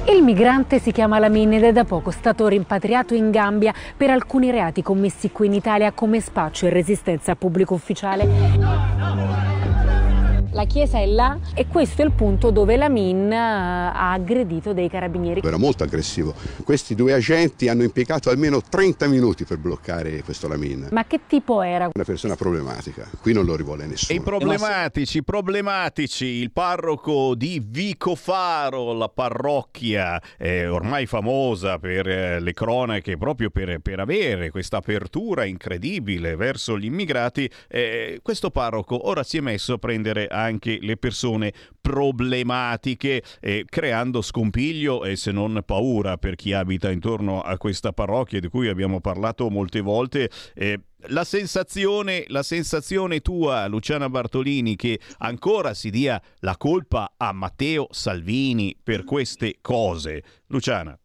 Il 0.08 0.24
migrante 0.24 0.80
si 0.80 0.94
chiama 0.94 1.20
Lamin 1.20 1.56
ed 1.56 1.66
è 1.66 1.74
da 1.74 1.84
poco 1.84 2.12
stato 2.12 2.48
rimpatriato 2.48 3.14
in 3.14 3.30
Gambia 3.30 3.74
per 3.98 4.10
alcuni 4.10 4.50
reati 4.50 4.82
commessi 4.82 5.32
qui 5.32 5.48
in 5.48 5.54
Italia 5.54 5.92
come 5.92 6.22
spaccio 6.22 6.68
e 6.68 6.70
resistenza 6.70 7.34
a 7.34 7.36
pubblico 7.36 7.74
ufficiale. 7.74 9.57
La 10.58 10.66
chiesa 10.66 10.98
è 10.98 11.06
là 11.06 11.38
e 11.54 11.68
questo 11.68 12.02
è 12.02 12.06
il 12.06 12.14
punto 12.14 12.50
dove 12.50 12.78
la 12.78 12.90
Min 12.90 13.32
ha 13.32 14.12
aggredito 14.12 14.74
dei 14.74 14.90
carabinieri. 14.90 15.42
Era 15.44 15.58
molto 15.58 15.84
aggressivo. 15.84 16.34
Questi 16.64 16.96
due 16.96 17.14
agenti 17.14 17.68
hanno 17.68 17.84
impiegato 17.84 18.32
almeno 18.32 18.60
30 18.60 19.06
minuti 19.06 19.44
per 19.44 19.60
bloccare 19.60 20.24
questo 20.24 20.48
Lamin. 20.48 20.88
Ma 20.90 21.06
che 21.06 21.20
tipo 21.28 21.62
era? 21.62 21.92
Una 21.94 22.04
persona 22.04 22.36
problematica. 22.36 23.08
Qui 23.22 23.34
non 23.34 23.46
lo 23.46 23.56
rivuole 23.56 23.86
nessuno. 23.86 24.18
E 24.18 24.24
problematici, 24.24 25.22
problematici. 25.24 26.26
Il 26.26 26.52
parroco 26.52 27.36
di 27.36 27.62
Vicofaro, 27.64 28.94
la 28.94 29.10
parrocchia 29.10 30.20
eh, 30.40 30.66
ormai 30.68 31.06
famosa 31.06 31.78
per 31.78 32.10
eh, 32.10 32.40
le 32.40 32.54
cronache, 32.54 33.16
proprio 33.16 33.52
per, 33.52 33.78
per 33.78 34.00
avere 34.00 34.50
questa 34.50 34.78
apertura 34.78 35.46
incredibile 35.46 36.36
verso 36.36 36.80
gli 36.80 36.86
immigrati. 36.86 37.48
Eh, 37.68 38.22
questo 38.24 38.50
parroco 38.50 39.08
ora 39.08 39.22
si 39.22 39.38
è 39.38 39.42
messo 39.42 39.74
a 39.74 39.78
prendere 39.78 40.28
anche 40.48 40.80
le 40.82 40.98
persone 40.98 41.54
problematiche, 41.80 43.24
eh, 43.40 43.66
creando 43.70 44.22
scompiglio 44.22 45.06
e 45.06 45.16
se 45.16 45.32
non 45.32 45.62
paura 45.66 46.18
per 46.18 46.36
chi 46.36 46.54
abita 46.54 46.90
intorno 46.90 47.42
a 47.42 47.58
questa 47.58 47.94
parrocchia 47.94 48.40
di 48.40 48.48
cui 48.48 48.68
abbiamo 48.68 49.00
parlato 49.00 49.50
molte 49.50 49.82
volte. 49.82 50.30
Eh, 50.56 50.80
la 51.10 51.24
sensazione, 51.24 52.26
la 52.28 52.44
sensazione 52.44 53.20
tua, 53.20 53.68
Luciana 53.68 54.10
Bartolini, 54.10 54.76
che 54.76 55.00
ancora 55.20 55.74
si 55.74 55.90
dia 55.90 56.20
la 56.40 56.58
colpa 56.58 57.14
a 57.16 57.32
Matteo 57.32 57.88
Salvini 57.92 58.76
per 58.82 59.04
queste 59.04 59.58
cose. 59.62 60.24
Luciana. 60.48 60.98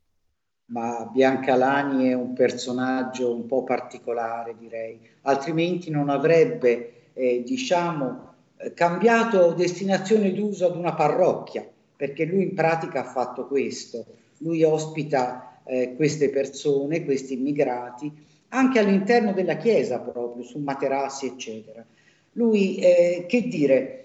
Ma 0.67 1.05
Biancalani 1.05 2.09
è 2.09 2.15
un 2.15 2.33
personaggio 2.33 3.35
un 3.35 3.47
po' 3.47 3.63
particolare, 3.63 4.57
direi, 4.59 4.99
altrimenti 5.23 5.91
non 5.91 6.09
avrebbe, 6.09 7.13
eh, 7.13 7.43
diciamo, 7.45 8.32
cambiato 8.75 9.53
destinazione 9.53 10.33
d'uso 10.33 10.67
ad 10.67 10.77
una 10.77 10.95
parrocchia, 10.95 11.69
perché 11.97 12.25
lui 12.25 12.43
in 12.43 12.55
pratica 12.55 13.01
ha 13.01 13.11
fatto 13.11 13.47
questo. 13.47 14.05
Lui 14.39 14.63
ospita 14.63 15.61
eh, 15.65 15.95
queste 15.97 16.31
persone, 16.31 17.05
questi 17.05 17.35
immigrati, 17.35 18.13
anche 18.49 18.79
all'interno 18.79 19.33
della 19.33 19.57
Chiesa 19.57 20.01
proprio, 20.01 20.45
su 20.45 20.59
materassi, 20.59 21.27
eccetera. 21.27 21.85
Lui, 22.33 22.77
eh, 22.77 23.25
che 23.29 23.43
dire, 23.49 24.03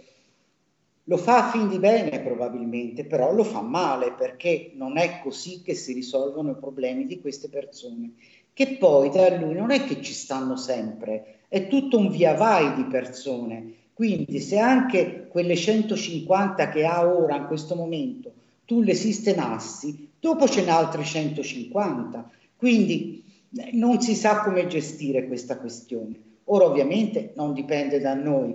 lo 1.09 1.17
fa 1.17 1.47
a 1.47 1.51
fin 1.51 1.69
di 1.69 1.79
bene 1.79 2.19
probabilmente, 2.19 3.05
però 3.05 3.33
lo 3.33 3.43
fa 3.43 3.61
male 3.61 4.11
perché 4.11 4.71
non 4.75 4.97
è 4.97 5.21
così 5.23 5.61
che 5.61 5.73
si 5.73 5.93
risolvono 5.93 6.51
i 6.51 6.55
problemi 6.59 7.05
di 7.05 7.21
queste 7.21 7.47
persone, 7.47 8.13
che 8.53 8.75
poi 8.77 9.09
da 9.09 9.35
lui 9.37 9.53
non 9.53 9.71
è 9.71 9.85
che 9.85 10.01
ci 10.01 10.13
stanno 10.13 10.57
sempre, 10.57 11.39
è 11.47 11.67
tutto 11.67 11.97
un 11.97 12.09
via 12.09 12.33
vai 12.33 12.73
di 12.75 12.83
persone. 12.85 13.73
Quindi 13.97 14.39
se 14.41 14.59
anche 14.59 15.25
quelle 15.27 15.55
150 15.55 16.69
che 16.69 16.85
ha 16.85 17.03
ora 17.03 17.35
in 17.35 17.47
questo 17.47 17.73
momento 17.73 18.31
tu 18.63 18.81
le 18.81 18.93
sistemassi, 18.93 20.09
dopo 20.19 20.47
ce 20.47 20.63
n'è 20.63 20.69
altre 20.69 21.03
150. 21.03 22.29
Quindi 22.55 23.23
eh, 23.57 23.71
non 23.73 23.99
si 23.99 24.13
sa 24.13 24.41
come 24.43 24.67
gestire 24.67 25.25
questa 25.25 25.57
questione. 25.57 26.13
Ora 26.43 26.65
ovviamente 26.65 27.31
non 27.37 27.53
dipende 27.53 27.99
da 27.99 28.13
noi, 28.13 28.53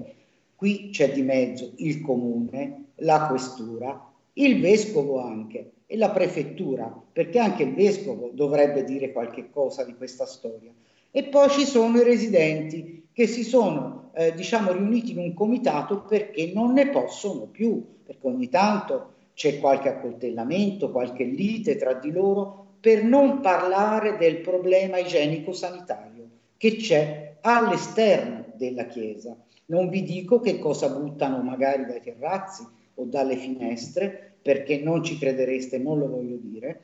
qui 0.54 0.90
c'è 0.92 1.12
di 1.12 1.22
mezzo 1.22 1.72
il 1.78 2.02
comune, 2.02 2.84
la 2.98 3.26
questura, 3.26 4.12
il 4.34 4.60
vescovo 4.60 5.20
anche 5.20 5.72
e 5.86 5.96
la 5.96 6.10
prefettura, 6.10 6.84
perché 7.12 7.40
anche 7.40 7.64
il 7.64 7.74
vescovo 7.74 8.30
dovrebbe 8.32 8.84
dire 8.84 9.10
qualche 9.10 9.50
cosa 9.50 9.82
di 9.82 9.96
questa 9.96 10.24
storia. 10.24 10.70
E 11.10 11.24
poi 11.24 11.50
ci 11.50 11.64
sono 11.64 11.98
i 11.98 12.04
residenti 12.04 13.01
che 13.12 13.26
si 13.26 13.44
sono 13.44 14.10
eh, 14.14 14.34
diciamo 14.34 14.72
riuniti 14.72 15.12
in 15.12 15.18
un 15.18 15.34
comitato 15.34 16.02
perché 16.02 16.52
non 16.54 16.72
ne 16.72 16.88
possono 16.88 17.46
più, 17.46 18.00
perché 18.04 18.26
ogni 18.26 18.48
tanto 18.48 19.12
c'è 19.34 19.58
qualche 19.58 19.88
accoltellamento, 19.88 20.90
qualche 20.90 21.24
lite 21.24 21.76
tra 21.76 21.94
di 21.94 22.10
loro, 22.10 22.66
per 22.80 23.04
non 23.04 23.40
parlare 23.40 24.16
del 24.16 24.38
problema 24.38 24.98
igienico-sanitario 24.98 26.28
che 26.56 26.76
c'è 26.76 27.36
all'esterno 27.40 28.46
della 28.54 28.86
Chiesa. 28.86 29.36
Non 29.66 29.88
vi 29.88 30.02
dico 30.02 30.40
che 30.40 30.58
cosa 30.58 30.88
buttano 30.88 31.42
magari 31.42 31.86
dai 31.86 32.00
terrazzi 32.00 32.64
o 32.94 33.04
dalle 33.04 33.36
finestre, 33.36 34.34
perché 34.42 34.78
non 34.78 35.02
ci 35.02 35.18
credereste, 35.18 35.78
non 35.78 35.98
lo 35.98 36.08
voglio 36.08 36.36
dire. 36.40 36.82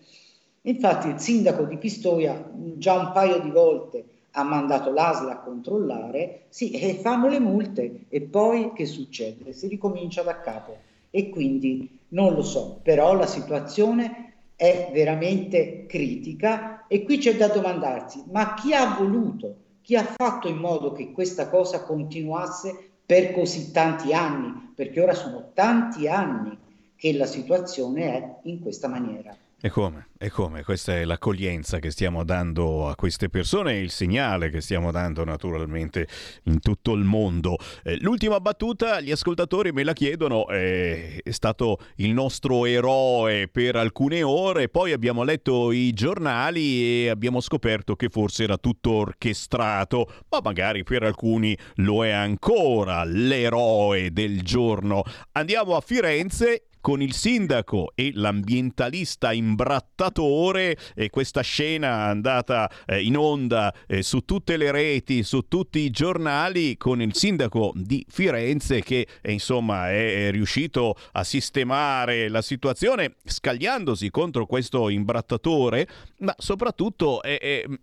Infatti 0.63 1.09
il 1.09 1.19
sindaco 1.19 1.65
di 1.65 1.77
Pistoia 1.77 2.51
già 2.77 2.95
un 2.95 3.13
paio 3.13 3.41
di 3.41 3.51
volte 3.51 4.05
ha 4.39 4.44
mandato 4.44 4.93
l'ASLA 4.93 5.32
a 5.32 5.40
controllare, 5.40 6.44
sì, 6.48 6.70
e 6.70 6.94
fanno 6.94 7.28
le 7.28 7.40
multe 7.40 8.05
e 8.09 8.20
poi 8.20 8.73
che 8.73 8.86
succede? 8.86 9.52
Si 9.52 9.66
ricomincia 9.66 10.23
da 10.23 10.40
capo 10.40 10.77
e 11.10 11.28
quindi 11.28 11.98
non 12.09 12.35
lo 12.35 12.43
so, 12.43 12.78
però 12.82 13.15
la 13.15 13.27
situazione 13.27 14.35
è 14.55 14.90
veramente 14.93 15.86
critica 15.86 16.86
e 16.86 17.02
qui 17.02 17.19
c'è 17.19 17.36
da 17.36 17.48
domandarsi, 17.48 18.24
ma 18.31 18.55
chi 18.55 18.73
ha 18.73 18.97
voluto 18.97 19.66
chi 19.89 19.97
ha 19.97 20.05
fatto 20.05 20.48
in 20.48 20.59
modo 20.59 20.93
che 20.93 21.12
questa 21.12 21.48
cosa 21.48 21.82
continuasse 21.82 22.90
per 23.06 23.32
così 23.32 23.73
tanti 23.73 24.12
anni, 24.12 24.73
perché 24.74 25.01
ora 25.01 25.15
sono 25.15 25.52
tanti 25.55 26.06
anni 26.06 26.56
che 26.94 27.15
la 27.15 27.24
situazione 27.24 28.02
è 28.02 28.35
in 28.43 28.60
questa 28.60 28.86
maniera. 28.86 29.35
E 29.61 29.71
come? 29.71 30.11
E 30.19 30.31
come? 30.31 30.63
Questa 30.63 30.95
è 30.95 31.05
l'accoglienza 31.05 31.81
che 31.81 31.91
stiamo 31.91 32.23
dando 32.23 32.89
a 32.89 32.95
queste 32.95 33.29
persone 33.29 33.73
e 33.73 33.81
il 33.81 33.91
segnale 33.91 34.51
che 34.51 34.61
stiamo 34.61 34.93
dando 34.93 35.25
naturalmente 35.25 36.07
in 36.45 36.61
tutto 36.61 36.93
il 36.93 37.03
mondo. 37.03 37.57
Eh, 37.83 37.99
l'ultima 37.99 38.39
battuta, 38.39 39.01
gli 39.01 39.11
ascoltatori 39.11 39.73
me 39.73 39.83
la 39.83 39.95
chiedono, 39.95 40.47
eh, 40.47 41.19
è 41.25 41.31
stato 41.33 41.79
il 41.97 42.13
nostro 42.13 42.67
eroe 42.67 43.49
per 43.49 43.75
alcune 43.75 44.23
ore, 44.23 44.69
poi 44.69 44.93
abbiamo 44.93 45.25
letto 45.25 45.73
i 45.73 45.93
giornali 45.93 47.05
e 47.05 47.09
abbiamo 47.09 47.41
scoperto 47.41 47.97
che 47.97 48.11
forse 48.11 48.45
era 48.45 48.59
tutto 48.59 48.93
orchestrato, 48.93 50.09
ma 50.29 50.39
magari 50.41 50.85
per 50.85 51.03
alcuni 51.03 51.59
lo 51.77 52.05
è 52.05 52.11
ancora 52.11 53.03
l'eroe 53.03 54.13
del 54.13 54.41
giorno. 54.43 55.03
Andiamo 55.33 55.75
a 55.75 55.81
Firenze 55.81 56.68
con 56.81 57.03
il 57.03 57.13
sindaco 57.13 57.93
e 57.95 58.13
l'ambientalista 58.15 59.33
imbrattatore 59.33 60.77
e 60.95 61.11
questa 61.11 61.41
scena 61.41 62.05
andata 62.05 62.71
eh, 62.87 63.03
in 63.03 63.17
onda 63.17 63.75
eh, 63.87 64.03
su 64.03 64.21
tutte 64.21 64.57
le 64.57 64.71
reti, 64.71 65.23
su 65.23 65.49
tutti 65.49 65.81
i 65.81 65.91
giornali 65.91 66.77
con 66.77 67.01
il 67.01 67.15
sindaco 67.15 67.73
di 67.75 68.05
Firenze 68.09 68.83
che 68.83 69.07
eh, 69.21 69.33
insomma 69.33 69.91
è, 69.91 70.29
è, 70.29 70.31
riuscito 70.31 70.95
a 71.13 71.25
sistemare 71.25 72.29
la 72.29 72.43
situazione 72.43 73.15
scagliandosi 73.25 74.11
contro 74.11 74.47
questo 74.47 74.89
imbrattatore 74.89 75.87
ma 76.19 76.35
soprattutto 76.37 77.21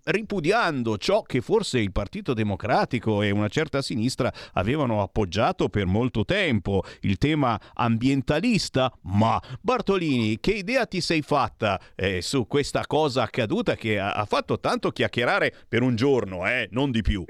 ripudiando 0.04 0.98
ciò 0.98 1.22
che 1.22 1.42
forse 1.42 1.80
il 1.80 1.92
Partito 1.92 2.34
Democratico 2.34 3.22
e 3.22 3.32
una 3.32 3.48
certa 3.48 3.82
sinistra 3.82 4.32
avevano 4.54 5.02
appoggiato 5.02 5.70
per 5.70 5.86
molto 5.86 6.26
tempo, 6.26 6.84
il 7.02 7.18
tema 7.18 7.60
ambientalista 7.74 8.85
ma 9.04 9.42
Bartolini, 9.62 10.40
che 10.40 10.52
idea 10.52 10.86
ti 10.86 11.02
sei 11.02 11.22
fatta 11.22 11.80
eh, 11.96 12.22
su 12.22 12.48
questa 12.48 12.86
cosa 12.86 13.24
accaduta 13.24 13.76
che 13.76 14.00
ha, 14.00 14.14
ha, 14.14 14.26
fatto 14.26 14.60
tanto 14.60 14.92
chiacchierare 14.92 15.54
per 15.68 15.82
un 15.82 15.96
giorno, 15.96 16.48
eh, 16.48 16.68
non 16.72 16.92
di 16.92 17.02
più? 17.02 17.24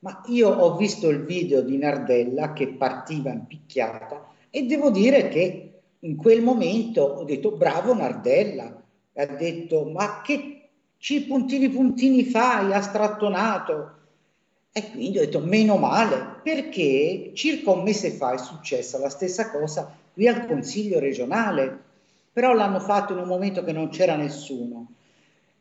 Ma 0.00 0.22
io 0.26 0.48
ho 0.48 0.76
visto 0.76 1.08
il 1.08 1.24
video 1.24 1.62
di 1.62 1.78
Nardella 1.78 2.52
che 2.52 2.68
partiva 2.68 3.30
in 3.30 3.46
picchiata 3.46 4.28
e 4.50 4.64
devo 4.64 4.90
dire 4.90 5.28
che 5.28 5.80
in 6.00 6.16
quel 6.16 6.42
momento 6.42 7.02
ho 7.02 7.24
detto 7.24 7.52
bravo 7.52 7.94
Nardella, 7.94 8.82
ha 9.14 9.26
detto 9.26 9.84
ma 9.84 10.20
che 10.22 10.68
ci 10.98 11.24
puntini 11.24 11.68
puntini 11.68 12.24
fai, 12.24 12.72
astrattonato? 12.72 13.94
E 14.72 14.90
quindi 14.90 15.18
ho 15.18 15.22
detto 15.22 15.40
meno 15.40 15.76
male, 15.76 16.40
perché 16.42 17.30
circa 17.34 17.70
un 17.70 17.82
mese 17.82 18.10
fa 18.10 18.34
è 18.34 18.38
successa 18.38 18.98
la 18.98 19.08
stessa 19.08 19.50
cosa 19.50 19.96
qui 20.16 20.28
al 20.28 20.46
Consiglio 20.46 20.98
regionale, 20.98 21.78
però 22.32 22.54
l'hanno 22.54 22.80
fatto 22.80 23.12
in 23.12 23.18
un 23.18 23.28
momento 23.28 23.62
che 23.62 23.72
non 23.72 23.90
c'era 23.90 24.16
nessuno. 24.16 24.92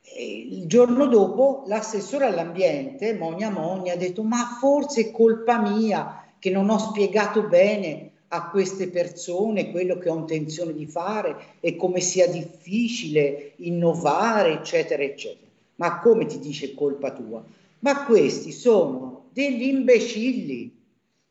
E 0.01 0.47
il 0.49 0.65
giorno 0.65 1.07
dopo 1.07 1.65
l'assessore 1.67 2.23
all'ambiente, 2.23 3.15
Monia 3.15 3.49
Monia, 3.49 3.91
ha 3.91 3.97
detto 3.97 4.23
ma 4.23 4.57
forse 4.57 5.01
è 5.01 5.11
colpa 5.11 5.59
mia 5.59 6.23
che 6.39 6.51
non 6.51 6.69
ho 6.69 6.77
spiegato 6.77 7.41
bene 7.43 8.11
a 8.29 8.49
queste 8.49 8.87
persone 8.87 9.71
quello 9.71 9.97
che 9.97 10.09
ho 10.09 10.15
intenzione 10.15 10.73
di 10.73 10.85
fare 10.85 11.35
e 11.59 11.75
come 11.75 11.99
sia 11.99 12.27
difficile 12.29 13.55
innovare, 13.57 14.53
eccetera, 14.53 15.03
eccetera. 15.03 15.49
Ma 15.75 15.99
come 15.99 16.27
ti 16.27 16.39
dice 16.39 16.73
colpa 16.73 17.11
tua? 17.11 17.43
Ma 17.79 18.05
questi 18.05 18.53
sono 18.53 19.25
degli 19.33 19.63
imbecilli 19.63 20.73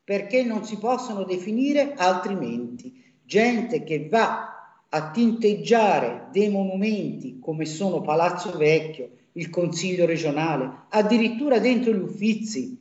perché 0.05 0.43
non 0.43 0.67
si 0.67 0.77
possono 0.77 1.25
definire 1.25 1.95
altrimenti 1.97 3.01
gente 3.25 3.83
che 3.83 4.09
va 4.09 4.55
a 4.89 5.11
tinteggiare 5.11 6.29
dei 6.31 6.49
monumenti 6.49 7.39
come 7.41 7.65
sono 7.65 8.01
Palazzo 8.01 8.57
Vecchio, 8.57 9.11
il 9.33 9.51
Consiglio 9.51 10.07
regionale, 10.07 10.85
addirittura 10.91 11.59
dentro 11.59 11.93
gli 11.93 12.01
uffizi. 12.01 12.81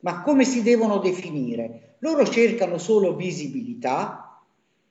Ma 0.00 0.22
come 0.22 0.44
si 0.44 0.62
devono 0.62 0.98
definire? 0.98 1.96
Loro 1.98 2.26
cercano 2.26 2.78
solo 2.78 3.14
visibilità 3.14 4.40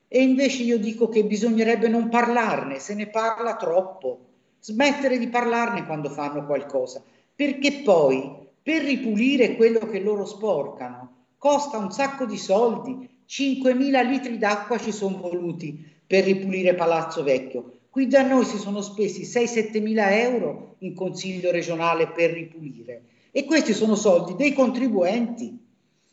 e 0.06 0.22
invece 0.22 0.62
io 0.62 0.78
dico 0.78 1.08
che 1.08 1.24
bisognerebbe 1.24 1.88
non 1.88 2.08
parlarne, 2.08 2.78
se 2.78 2.94
ne 2.94 3.08
parla 3.08 3.56
troppo, 3.56 4.26
smettere 4.60 5.18
di 5.18 5.28
parlarne 5.28 5.86
quando 5.86 6.08
fanno 6.10 6.46
qualcosa, 6.46 7.02
perché 7.34 7.82
poi 7.82 8.38
per 8.62 8.82
ripulire 8.82 9.56
quello 9.56 9.80
che 9.80 10.00
loro 10.00 10.24
sporcano 10.24 11.18
costa 11.38 11.78
un 11.78 11.90
sacco 11.90 12.26
di 12.26 12.36
soldi, 12.36 13.08
5.000 13.30 14.08
litri 14.08 14.38
d'acqua 14.38 14.76
ci 14.76 14.90
sono 14.90 15.18
voluti 15.18 15.88
per 16.04 16.24
ripulire 16.24 16.74
Palazzo 16.74 17.22
Vecchio. 17.22 17.74
Qui 17.88 18.08
da 18.08 18.26
noi 18.26 18.44
si 18.44 18.58
sono 18.58 18.80
spesi 18.80 19.22
6-7 19.22 19.80
mila 19.80 20.18
euro 20.20 20.74
in 20.78 20.94
consiglio 20.94 21.52
regionale 21.52 22.08
per 22.08 22.32
ripulire 22.32 23.02
e 23.30 23.44
questi 23.44 23.72
sono 23.72 23.94
soldi 23.94 24.34
dei 24.34 24.52
contribuenti 24.52 25.56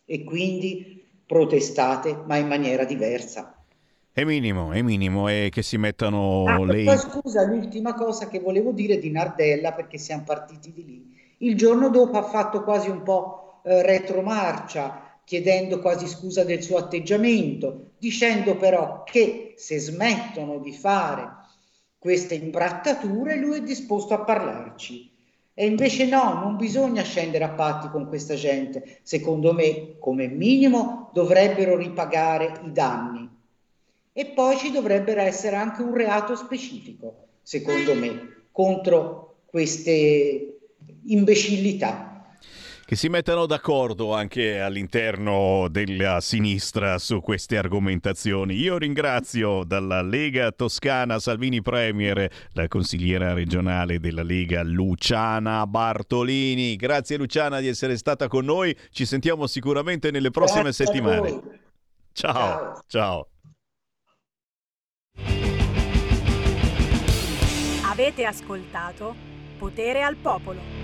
e 0.06 0.24
quindi 0.24 1.04
protestate 1.26 2.22
ma 2.28 2.36
in 2.36 2.48
maniera 2.48 2.84
diversa. 2.84 3.64
È 4.12 4.24
minimo, 4.24 4.72
è 4.72 4.84
minimo, 4.84 5.28
è 5.28 5.50
che 5.52 5.64
si 5.64 5.78
mettano 5.78 6.44
ah, 6.46 6.64
le... 6.66 6.84
Poi 6.84 6.98
scusa, 6.98 7.46
l'ultima 7.46 7.96
cosa 7.96 8.28
che 8.28 8.40
volevo 8.40 8.72
dire 8.72 9.00
di 9.00 9.10
Nardella, 9.12 9.74
perché 9.74 9.98
siamo 9.98 10.24
partiti 10.24 10.72
di 10.72 10.86
lì. 10.86 11.16
Il 11.40 11.56
giorno 11.56 11.90
dopo 11.90 12.18
ha 12.18 12.24
fatto 12.24 12.64
quasi 12.64 12.90
un 12.90 13.04
po' 13.04 13.62
eh, 13.64 13.84
retromarcia, 13.84 15.07
chiedendo 15.28 15.82
quasi 15.82 16.08
scusa 16.08 16.46
del 16.46 16.64
suo 16.64 16.78
atteggiamento, 16.78 17.90
dicendo 17.98 18.56
però 18.56 19.04
che 19.04 19.56
se 19.58 19.78
smettono 19.78 20.60
di 20.60 20.72
fare 20.72 21.28
queste 21.98 22.36
imbrattature 22.36 23.36
lui 23.36 23.58
è 23.58 23.62
disposto 23.62 24.14
a 24.14 24.24
parlarci. 24.24 25.12
E 25.54 25.66
invece 25.66 26.06
no, 26.06 26.36
non 26.36 26.56
bisogna 26.56 27.04
scendere 27.04 27.44
a 27.44 27.50
patti 27.50 27.90
con 27.90 28.08
questa 28.08 28.36
gente. 28.36 29.00
Secondo 29.04 29.52
me, 29.52 29.98
come 30.00 30.30
minimo, 30.30 31.10
dovrebbero 31.12 31.76
ripagare 31.76 32.62
i 32.64 32.72
danni. 32.72 33.30
E 34.14 34.26
poi 34.28 34.56
ci 34.56 34.72
dovrebbe 34.72 35.14
essere 35.18 35.58
anche 35.58 35.82
un 35.82 35.94
reato 35.94 36.38
specifico, 36.38 37.26
secondo 37.42 37.94
me, 37.96 38.44
contro 38.54 39.40
queste 39.46 40.60
imbecillità. 41.08 42.17
Che 42.88 42.96
si 42.96 43.10
mettano 43.10 43.46
d'accordo 43.48 44.14
anche 44.14 44.62
all'interno 44.62 45.68
della 45.70 46.22
sinistra 46.22 46.98
su 47.00 47.20
queste 47.20 47.58
argomentazioni. 47.58 48.56
Io 48.56 48.78
ringrazio 48.78 49.66
dalla 49.66 50.02
Lega 50.02 50.54
Toscana 50.54 51.20
Salvini 51.20 51.62
Premier 51.62 52.32
la 52.54 52.70
consigliera 52.70 53.34
regionale 53.34 54.00
della 54.00 54.24
Lega 54.24 54.64
Luciana 54.64 55.68
Bartolini. 55.68 56.78
Grazie 56.78 57.18
Luciana 57.18 57.60
di 57.60 57.68
essere 57.68 57.98
stata 57.98 58.30
con 58.30 58.46
noi. 58.46 58.74
Ci 58.92 59.06
sentiamo 59.06 59.48
sicuramente 59.48 60.10
nelle 60.10 60.32
prossime 60.32 60.72
Grazie 60.72 60.86
settimane. 60.86 61.20
voi. 61.20 61.42
Ciao. 62.14 62.82
Ciao. 62.88 63.28
Avete 67.84 68.24
ascoltato 68.24 69.14
Potere 69.58 70.04
al 70.04 70.16
Popolo. 70.16 70.77